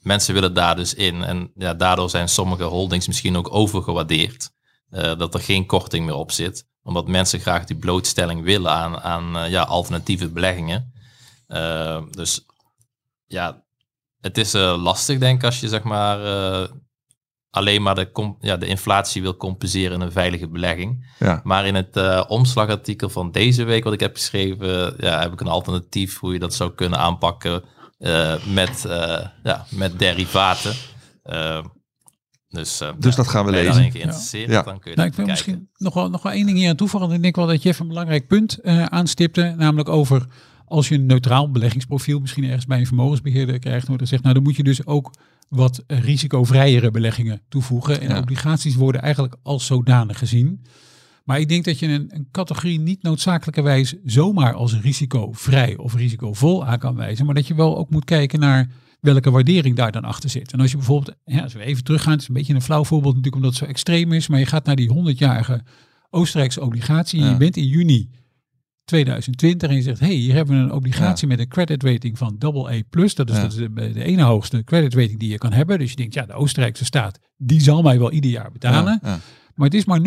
Mensen 0.00 0.34
willen 0.34 0.54
daar 0.54 0.76
dus 0.76 0.94
in 0.94 1.24
en 1.24 1.50
ja, 1.54 1.74
daardoor 1.74 2.10
zijn 2.10 2.28
sommige 2.28 2.64
holdings 2.64 3.06
misschien 3.06 3.36
ook 3.36 3.54
overgewaardeerd. 3.54 4.50
Dat 4.90 5.34
er 5.34 5.40
geen 5.40 5.66
korting 5.66 6.06
meer 6.06 6.14
op 6.14 6.32
zit, 6.32 6.66
omdat 6.86 7.08
mensen 7.08 7.40
graag 7.40 7.64
die 7.64 7.76
blootstelling 7.76 8.42
willen 8.42 8.70
aan, 8.70 9.00
aan 9.00 9.50
ja, 9.50 9.62
alternatieve 9.62 10.28
beleggingen. 10.28 10.92
dus 12.10 12.46
ja, 13.26 13.64
het 14.20 14.38
is 14.38 14.52
lastig 14.52 15.18
denk 15.18 15.38
ik 15.38 15.44
als 15.44 15.60
je 15.60 15.68
zeg 15.68 15.82
maar 15.82 16.18
alleen 17.50 17.82
maar 17.82 17.94
de, 17.94 18.34
ja, 18.40 18.56
de 18.56 18.66
inflatie 18.66 19.22
wil 19.22 19.36
compenseren 19.36 19.92
in 19.92 20.00
een 20.00 20.12
veilige 20.12 20.48
belegging. 20.48 21.14
Ja. 21.18 21.40
Maar 21.44 21.66
in 21.66 21.74
het 21.74 22.26
omslagartikel 22.28 23.08
van 23.08 23.30
deze 23.30 23.64
week, 23.64 23.84
wat 23.84 23.92
ik 23.92 24.00
heb 24.00 24.14
geschreven, 24.14 24.94
ja, 24.98 25.20
heb 25.20 25.32
ik 25.32 25.40
een 25.40 25.46
alternatief 25.46 26.18
hoe 26.18 26.32
je 26.32 26.38
dat 26.38 26.54
zou 26.54 26.70
kunnen 26.70 26.98
aanpakken 26.98 27.64
met, 28.44 28.86
ja, 29.42 29.66
met 29.68 29.98
derivaten. 29.98 30.74
Dus, 32.48 32.82
dus 32.98 33.14
dat 33.14 33.28
gaan 33.28 33.44
we 33.44 33.50
lezen. 33.50 33.84
je 33.84 33.90
geïnteresseerd, 33.90 34.50
ja. 34.50 34.62
dan 34.62 34.78
kun 34.78 34.90
je 34.90 34.96
nou, 34.96 35.08
Ik 35.08 35.14
wil 35.14 35.26
misschien 35.26 35.68
nog 35.76 35.94
wel, 35.94 36.10
nog 36.10 36.22
wel 36.22 36.32
één 36.32 36.46
ding 36.46 36.58
hier 36.58 36.68
aan 36.68 36.76
toevoegen. 36.76 37.10
Ik 37.10 37.22
denk 37.22 37.36
wel 37.36 37.46
dat 37.46 37.62
Jeff 37.62 37.78
een 37.78 37.88
belangrijk 37.88 38.26
punt 38.26 38.62
aanstipte, 38.88 39.54
namelijk 39.56 39.88
over 39.88 40.26
als 40.66 40.88
je 40.88 40.94
een 40.94 41.06
neutraal 41.06 41.50
beleggingsprofiel 41.50 42.20
misschien 42.20 42.44
ergens 42.44 42.66
bij 42.66 42.78
een 42.78 42.86
vermogensbeheerder 42.86 43.58
krijgt, 43.58 43.86
wordt 43.86 44.02
er 44.02 44.08
zegt, 44.08 44.22
nou 44.22 44.34
dan 44.34 44.42
moet 44.42 44.56
je 44.56 44.62
dus 44.62 44.86
ook 44.86 45.10
wat 45.48 45.82
risicovrijere 45.86 46.90
beleggingen 46.90 47.42
toevoegen. 47.48 48.00
En 48.00 48.16
obligaties 48.16 48.74
worden 48.74 49.02
eigenlijk 49.02 49.36
als 49.42 49.66
zodanig 49.66 50.18
gezien. 50.18 50.64
Maar 51.24 51.40
ik 51.40 51.48
denk 51.48 51.64
dat 51.64 51.78
je 51.78 51.86
een, 51.86 52.10
een, 52.14 52.28
categorie 52.30 52.80
niet 52.80 53.02
noodzakelijkerwijs 53.02 53.94
zomaar 54.04 54.54
als 54.54 54.80
risicovrij 54.80 55.76
of 55.76 55.94
risicovol 55.94 56.66
aan 56.66 56.78
kan 56.78 56.96
wijzen. 56.96 57.26
Maar 57.26 57.34
dat 57.34 57.46
je 57.46 57.54
wel 57.54 57.78
ook 57.78 57.90
moet 57.90 58.04
kijken 58.04 58.40
naar 58.40 58.70
welke 59.00 59.30
waardering 59.30 59.76
daar 59.76 59.92
dan 59.92 60.04
achter 60.04 60.30
zit. 60.30 60.52
En 60.52 60.60
als 60.60 60.70
je 60.70 60.76
bijvoorbeeld, 60.76 61.16
ja, 61.24 61.42
als 61.42 61.52
we 61.52 61.60
even 61.60 61.84
teruggaan, 61.84 62.12
het 62.12 62.20
is 62.20 62.28
een 62.28 62.34
beetje 62.34 62.54
een 62.54 62.62
flauw 62.62 62.84
voorbeeld 62.84 63.14
natuurlijk 63.14 63.42
omdat 63.42 63.50
het 63.50 63.64
zo 63.64 63.70
extreem 63.70 64.12
is. 64.12 64.28
Maar 64.28 64.38
je 64.38 64.46
gaat 64.46 64.64
naar 64.64 64.76
die 64.76 64.92
100-jarige 64.94 65.62
Oostenrijkse 66.10 66.60
obligatie 66.60 67.20
en 67.20 67.30
je 67.30 67.36
bent 67.36 67.56
in 67.56 67.66
juni 67.66 68.10
2020 68.84 69.68
en 69.68 69.76
je 69.76 69.82
zegt, 69.82 70.00
hey, 70.00 70.14
hier 70.14 70.34
hebben 70.34 70.56
we 70.56 70.62
een 70.62 70.72
obligatie 70.72 71.28
met 71.28 71.38
een 71.38 71.48
credit 71.48 71.82
rating 71.82 72.18
van 72.18 72.36
AA+. 72.44 72.82
Dat 73.14 73.30
is, 73.30 73.54
de, 73.54 73.72
de, 73.72 74.02
ene 74.04 74.22
hoogste 74.22 74.64
credit 74.64 74.94
rating 74.94 75.18
die 75.18 75.30
je 75.30 75.38
kan 75.38 75.52
hebben. 75.52 75.78
Dus 75.78 75.90
je 75.90 75.96
denkt, 75.96 76.14
ja, 76.14 76.26
de 76.26 76.32
Oostenrijkse 76.32 76.84
staat, 76.84 77.18
die 77.36 77.60
zal 77.60 77.82
mij 77.82 77.98
wel 77.98 78.12
ieder 78.12 78.30
jaar 78.30 78.52
betalen. 78.52 78.98
Maar 79.54 79.68
het 79.70 79.74
is 79.74 79.84
maar 79.84 80.00
0,85% 80.00 80.04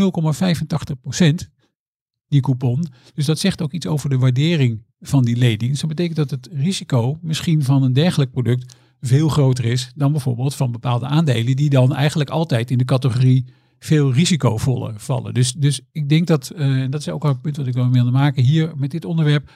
die 2.28 2.42
coupon. 2.42 2.86
Dus 3.14 3.26
dat 3.26 3.40
zegt 3.40 3.62
ook 3.62 3.72
iets 3.72 3.86
over 3.86 4.10
de 4.10 4.18
waardering 4.18 4.84
van 5.02 5.24
die 5.24 5.38
lening. 5.38 5.72
Dus 5.72 5.80
dat 5.80 5.89
betekent 5.89 6.16
dat 6.16 6.30
het 6.30 6.50
risico 6.52 7.18
misschien 7.22 7.64
van 7.64 7.84
een 7.84 7.93
dergelijk 7.93 8.32
product 8.32 8.76
veel 9.02 9.30
groter 9.30 9.66
is 9.66 9.91
dan 9.95 10.12
bijvoorbeeld 10.12 10.56
van 10.56 10.72
bepaalde 10.72 11.06
aandelen 11.06 11.56
die 11.56 11.70
dan 11.70 11.95
eigenlijk 11.95 12.30
altijd 12.30 12.72
in 12.72 12.78
de 12.78 12.86
categorie 12.86 13.45
veel 13.80 14.14
risicovoller 14.14 14.93
vallen. 14.97 15.34
Dus, 15.34 15.54
dus 15.54 15.82
ik 15.91 16.10
denk 16.10 16.28
dat, 16.28 16.52
uh, 16.56 16.86
dat 16.89 17.00
is 17.00 17.10
ook 17.10 17.24
een 17.24 17.41
punt 17.41 17.58
wat 17.58 17.68
ik 17.68 17.74
wil 17.74 17.89
wilde 17.89 18.12
maken 18.12 18.43
hier 18.43 18.74
met 18.76 18.91
dit 18.91 19.06
onderwerp. 19.06 19.52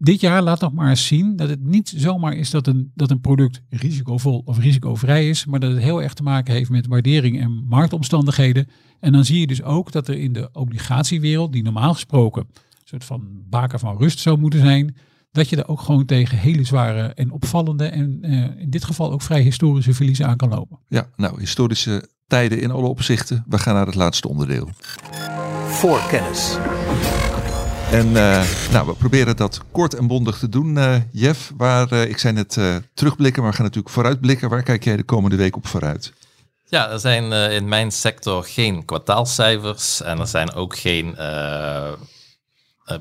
Dit 0.00 0.20
jaar 0.20 0.42
laat 0.42 0.60
nog 0.60 0.72
maar 0.72 0.90
eens 0.90 1.06
zien 1.06 1.36
dat 1.36 1.48
het 1.48 1.64
niet 1.64 1.92
zomaar 1.96 2.32
is 2.32 2.50
dat 2.50 2.66
een, 2.66 2.92
dat 2.94 3.10
een 3.10 3.20
product 3.20 3.62
risicovol 3.68 4.42
of 4.44 4.58
risicovrij 4.58 5.28
is, 5.28 5.46
maar 5.46 5.60
dat 5.60 5.70
het 5.70 5.82
heel 5.82 6.02
erg 6.02 6.14
te 6.14 6.22
maken 6.22 6.54
heeft 6.54 6.70
met 6.70 6.86
waardering 6.86 7.40
en 7.40 7.64
marktomstandigheden. 7.68 8.68
En 9.00 9.12
dan 9.12 9.24
zie 9.24 9.40
je 9.40 9.46
dus 9.46 9.62
ook 9.62 9.92
dat 9.92 10.08
er 10.08 10.18
in 10.18 10.32
de 10.32 10.48
obligatiewereld, 10.52 11.52
die 11.52 11.62
normaal 11.62 11.92
gesproken 11.92 12.46
soort 12.88 13.04
van 13.04 13.28
baken 13.48 13.78
van 13.78 13.96
rust 13.98 14.18
zou 14.18 14.38
moeten 14.38 14.60
zijn, 14.60 14.96
dat 15.30 15.48
je 15.48 15.56
er 15.56 15.68
ook 15.68 15.80
gewoon 15.80 16.04
tegen 16.04 16.38
hele 16.38 16.64
zware 16.64 17.02
en 17.02 17.30
opvallende 17.30 17.84
en 17.86 18.18
uh, 18.22 18.60
in 18.60 18.70
dit 18.70 18.84
geval 18.84 19.12
ook 19.12 19.22
vrij 19.22 19.40
historische 19.40 19.94
verliezen 19.94 20.26
aan 20.26 20.36
kan 20.36 20.48
lopen. 20.48 20.78
Ja, 20.88 21.08
nou, 21.16 21.40
historische 21.40 22.08
tijden 22.26 22.60
in 22.60 22.70
alle 22.70 22.86
opzichten. 22.86 23.44
We 23.48 23.58
gaan 23.58 23.74
naar 23.74 23.86
het 23.86 23.94
laatste 23.94 24.28
onderdeel. 24.28 24.68
Voorkennis. 25.66 26.56
En 27.92 28.06
uh, 28.06 28.42
nou, 28.72 28.86
we 28.86 28.94
proberen 28.98 29.36
dat 29.36 29.60
kort 29.70 29.94
en 29.94 30.06
bondig 30.06 30.38
te 30.38 30.48
doen, 30.48 30.76
uh, 30.76 30.96
Jeff. 31.12 31.52
Waar, 31.56 31.92
uh, 31.92 32.02
ik 32.02 32.18
zei 32.18 32.34
net 32.34 32.58
terugblikken, 32.94 33.42
maar 33.42 33.50
we 33.50 33.56
gaan 33.56 33.66
natuurlijk 33.66 33.94
vooruitblikken. 33.94 34.48
Waar 34.48 34.62
kijk 34.62 34.84
jij 34.84 34.96
de 34.96 35.02
komende 35.02 35.36
week 35.36 35.56
op 35.56 35.66
vooruit? 35.66 36.12
Ja, 36.64 36.90
er 36.90 37.00
zijn 37.00 37.32
in 37.52 37.68
mijn 37.68 37.90
sector 37.92 38.44
geen 38.44 38.84
kwartaalcijfers 38.84 40.02
en 40.02 40.18
er 40.18 40.26
zijn 40.26 40.52
ook 40.52 40.76
geen 40.76 41.16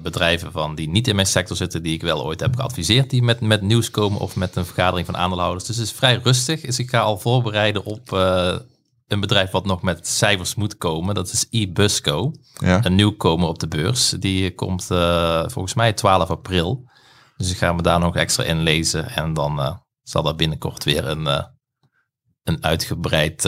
bedrijven 0.01 0.51
van 0.51 0.75
die 0.75 0.89
niet 0.89 1.07
in 1.07 1.15
mijn 1.15 1.27
sector 1.27 1.57
zitten, 1.57 1.83
die 1.83 1.93
ik 1.93 2.01
wel 2.01 2.25
ooit 2.25 2.39
heb 2.39 2.55
geadviseerd, 2.55 3.09
die 3.09 3.21
met, 3.23 3.41
met 3.41 3.61
nieuws 3.61 3.91
komen 3.91 4.19
of 4.19 4.35
met 4.35 4.55
een 4.55 4.65
vergadering 4.65 5.05
van 5.05 5.17
aandeelhouders. 5.17 5.65
Dus 5.65 5.75
het 5.75 5.85
is 5.85 5.91
vrij 5.91 6.19
rustig. 6.23 6.61
Dus 6.61 6.79
ik 6.79 6.89
ga 6.89 6.99
al 6.99 7.17
voorbereiden 7.17 7.85
op 7.85 8.11
een 9.07 9.19
bedrijf 9.19 9.51
wat 9.51 9.65
nog 9.65 9.81
met 9.81 10.07
cijfers 10.07 10.55
moet 10.55 10.77
komen. 10.77 11.15
Dat 11.15 11.31
is 11.31 11.47
eBusco. 11.49 12.31
Ja. 12.57 12.85
Een 12.85 12.95
nieuwkomer 12.95 13.47
op 13.47 13.59
de 13.59 13.67
beurs. 13.67 14.09
Die 14.09 14.55
komt 14.55 14.87
uh, 14.91 15.43
volgens 15.47 15.73
mij 15.73 15.93
12 15.93 16.29
april. 16.29 16.89
Dus 17.37 17.51
ik 17.51 17.57
ga 17.57 17.73
me 17.73 17.81
daar 17.81 17.99
nog 17.99 18.15
extra 18.15 18.43
in 18.43 18.59
lezen. 18.59 19.09
En 19.09 19.33
dan 19.33 19.59
uh, 19.59 19.75
zal 20.03 20.27
er 20.27 20.35
binnenkort 20.35 20.83
weer 20.83 21.05
een, 21.05 21.47
een 22.47 22.63
uitgebreid 22.63 23.45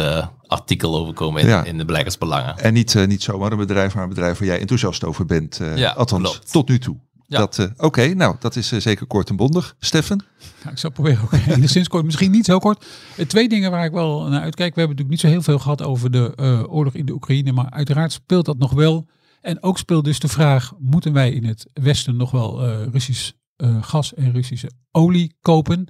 artikel 0.47 0.97
over 0.97 1.13
komen 1.13 1.41
in, 1.41 1.47
Ja. 1.47 1.63
in 1.63 1.77
de 1.77 1.85
beleggersbelangen. 1.85 2.57
En 2.57 2.73
niet, 2.73 3.05
niet 3.07 3.23
zomaar 3.23 3.51
een 3.51 3.57
bedrijf, 3.57 3.93
maar 3.93 4.03
een 4.03 4.09
bedrijf 4.09 4.37
waar 4.39 4.47
jij 4.47 4.59
enthousiast 4.59 5.03
over 5.03 5.25
bent. 5.25 5.59
Ja, 5.75 5.91
althans, 5.91 6.29
klopt. 6.29 6.51
tot 6.51 6.69
nu 6.69 6.79
toe. 6.79 6.97
Ja. 7.27 7.37
Dat, 7.37 7.59
eh, 7.59 7.65
Oké, 7.77 8.13
nou, 8.13 8.35
dat 8.39 8.55
is 8.55 8.71
eh, 8.71 8.79
zeker 8.79 9.05
kort 9.05 9.29
en 9.29 9.35
bondig. 9.35 9.75
Steffen? 9.79 10.23
Ja, 10.63 10.69
ik 10.71 10.77
zal 10.77 10.89
proberen 10.91 11.21
ook 11.23 11.31
enigszins 11.55 11.87
kort, 11.87 12.05
misschien 12.05 12.31
niet 12.31 12.45
zo 12.45 12.59
kort. 12.59 12.85
Eh, 13.17 13.25
twee 13.25 13.49
dingen 13.49 13.71
waar 13.71 13.85
ik 13.85 13.91
wel 13.91 14.21
naar 14.27 14.41
uitkijk. 14.41 14.75
We 14.75 14.79
hebben 14.79 14.97
natuurlijk 14.97 15.09
niet 15.09 15.19
zo 15.19 15.27
heel 15.27 15.41
veel 15.41 15.59
gehad 15.59 15.81
over 15.83 16.11
de 16.11 16.33
eh, 16.35 16.73
oorlog 16.73 16.93
in 16.93 17.05
de 17.05 17.13
Oekraïne, 17.13 17.51
maar 17.51 17.69
uiteraard 17.69 18.11
speelt 18.11 18.45
dat 18.45 18.57
nog 18.57 18.71
wel. 18.73 19.07
En 19.41 19.63
ook 19.63 19.77
speelt 19.77 20.05
dus 20.05 20.19
de 20.19 20.27
vraag, 20.27 20.73
moeten 20.79 21.13
wij 21.13 21.31
in 21.31 21.45
het 21.45 21.65
Westen 21.73 22.15
nog 22.17 22.31
wel 22.31 22.65
eh, 22.67 22.85
Russisch 22.91 23.31
eh, 23.55 23.77
gas 23.83 24.13
en 24.13 24.31
Russische 24.31 24.71
olie 24.91 25.35
kopen? 25.41 25.87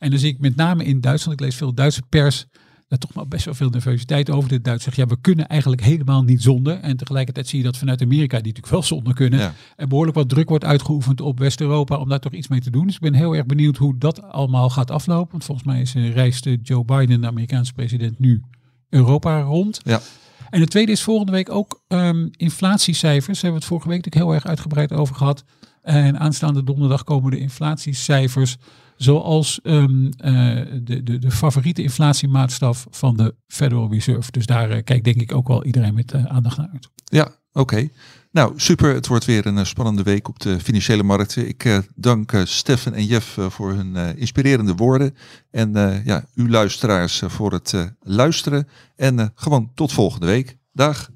En 0.00 0.10
dan 0.10 0.18
zie 0.18 0.32
ik 0.32 0.40
met 0.40 0.56
name 0.56 0.84
in 0.84 1.00
Duitsland, 1.00 1.40
ik 1.40 1.46
lees 1.46 1.56
veel 1.56 1.74
Duitse 1.74 2.02
pers, 2.08 2.46
daar 2.88 2.98
toch 2.98 3.12
wel 3.12 3.26
best 3.26 3.44
wel 3.44 3.54
veel 3.54 3.70
nervositeit 3.70 4.30
over. 4.30 4.48
De 4.48 4.60
Duitsers 4.60 4.84
zeggen, 4.94 5.02
ja, 5.02 5.14
we 5.14 5.20
kunnen 5.20 5.48
eigenlijk 5.48 5.82
helemaal 5.82 6.22
niet 6.22 6.42
zonder. 6.42 6.76
En 6.80 6.96
tegelijkertijd 6.96 7.46
zie 7.48 7.58
je 7.58 7.64
dat 7.64 7.76
vanuit 7.76 8.02
Amerika, 8.02 8.36
die 8.36 8.46
natuurlijk 8.46 8.72
wel 8.72 8.82
zonder 8.82 9.14
kunnen, 9.14 9.38
Ja. 9.38 9.54
er 9.76 9.88
behoorlijk 9.88 10.16
wat 10.16 10.28
druk 10.28 10.48
wordt 10.48 10.64
uitgeoefend 10.64 11.20
op 11.20 11.38
West-Europa 11.38 11.96
om 11.96 12.08
daar 12.08 12.20
toch 12.20 12.32
iets 12.32 12.48
mee 12.48 12.60
te 12.60 12.70
doen. 12.70 12.86
Dus 12.86 12.94
ik 12.94 13.00
ben 13.00 13.14
heel 13.14 13.36
erg 13.36 13.46
benieuwd 13.46 13.76
hoe 13.76 13.98
dat 13.98 14.22
allemaal 14.22 14.70
gaat 14.70 14.90
aflopen. 14.90 15.30
Want 15.30 15.44
volgens 15.44 15.66
mij 15.66 15.80
is, 15.80 15.94
eh, 15.94 16.12
reist 16.14 16.46
eh, 16.46 16.58
Joe 16.62 16.84
Biden, 16.84 17.20
de 17.20 17.26
Amerikaanse 17.26 17.72
president, 17.72 18.18
nu 18.18 18.42
Europa 18.88 19.40
rond. 19.40 19.80
Ja. 19.84 20.00
En 20.50 20.60
het 20.60 20.70
tweede 20.70 20.92
is 20.92 21.02
volgende 21.02 21.32
week 21.32 21.50
ook 21.50 21.82
ehm, 21.88 22.28
inflatiecijfers. 22.36 23.40
Daar 23.40 23.50
hebben 23.50 23.50
we 23.50 23.56
het 23.58 23.64
vorige 23.64 23.88
week 23.88 23.96
natuurlijk 23.96 24.24
heel 24.24 24.34
erg 24.34 24.46
uitgebreid 24.46 24.92
over 24.92 25.14
gehad. 25.14 25.44
En 25.82 26.18
aanstaande 26.18 26.64
donderdag 26.64 27.04
komen 27.04 27.30
de 27.30 27.38
inflatiecijfers 27.38 28.56
zoals 29.02 29.60
ehm, 29.62 30.06
eh, 30.06 30.32
de, 30.82 31.02
de, 31.02 31.18
de 31.18 31.30
favoriete 31.30 31.82
inflatiemaatstaf 31.82 32.86
van 32.90 33.16
de 33.16 33.34
Federal 33.46 33.90
Reserve. 33.90 34.30
Dus 34.30 34.46
daar 34.46 34.70
eh, 34.70 34.84
kijkt 34.84 35.04
denk 35.04 35.20
ik 35.20 35.34
ook 35.34 35.48
wel 35.48 35.64
iedereen 35.64 35.94
met 35.94 36.12
eh, 36.12 36.24
aandacht 36.24 36.56
naar 36.56 36.68
uit. 36.72 36.88
Ja, 37.04 37.34
oké. 37.52 37.88
Nou, 38.32 38.52
super. 38.56 38.94
Het 38.94 39.06
wordt 39.06 39.24
weer 39.24 39.46
een 39.46 39.66
spannende 39.66 40.02
week 40.02 40.28
op 40.28 40.40
de 40.40 40.60
financiële 40.60 41.02
markten. 41.02 41.48
Ik 41.48 41.64
eh, 41.64 41.78
dank 41.94 42.32
Steffen 42.44 42.94
en 42.94 43.04
Jeff 43.04 43.38
eh, 43.38 43.50
voor 43.50 43.72
hun 43.72 43.96
eh, 43.96 44.16
inspirerende 44.16 44.74
woorden. 44.74 45.16
En 45.50 45.76
eh, 45.76 46.04
ja, 46.04 46.24
u 46.34 46.50
luisteraars 46.50 47.22
voor 47.26 47.52
het 47.52 47.72
eh, 47.72 47.84
luisteren. 48.00 48.68
En 48.96 49.18
eh, 49.18 49.26
gewoon 49.34 49.70
tot 49.74 49.92
volgende 49.92 50.26
week. 50.26 50.56
Dag. 50.72 51.10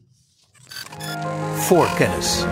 Voorkennis. 1.55 2.45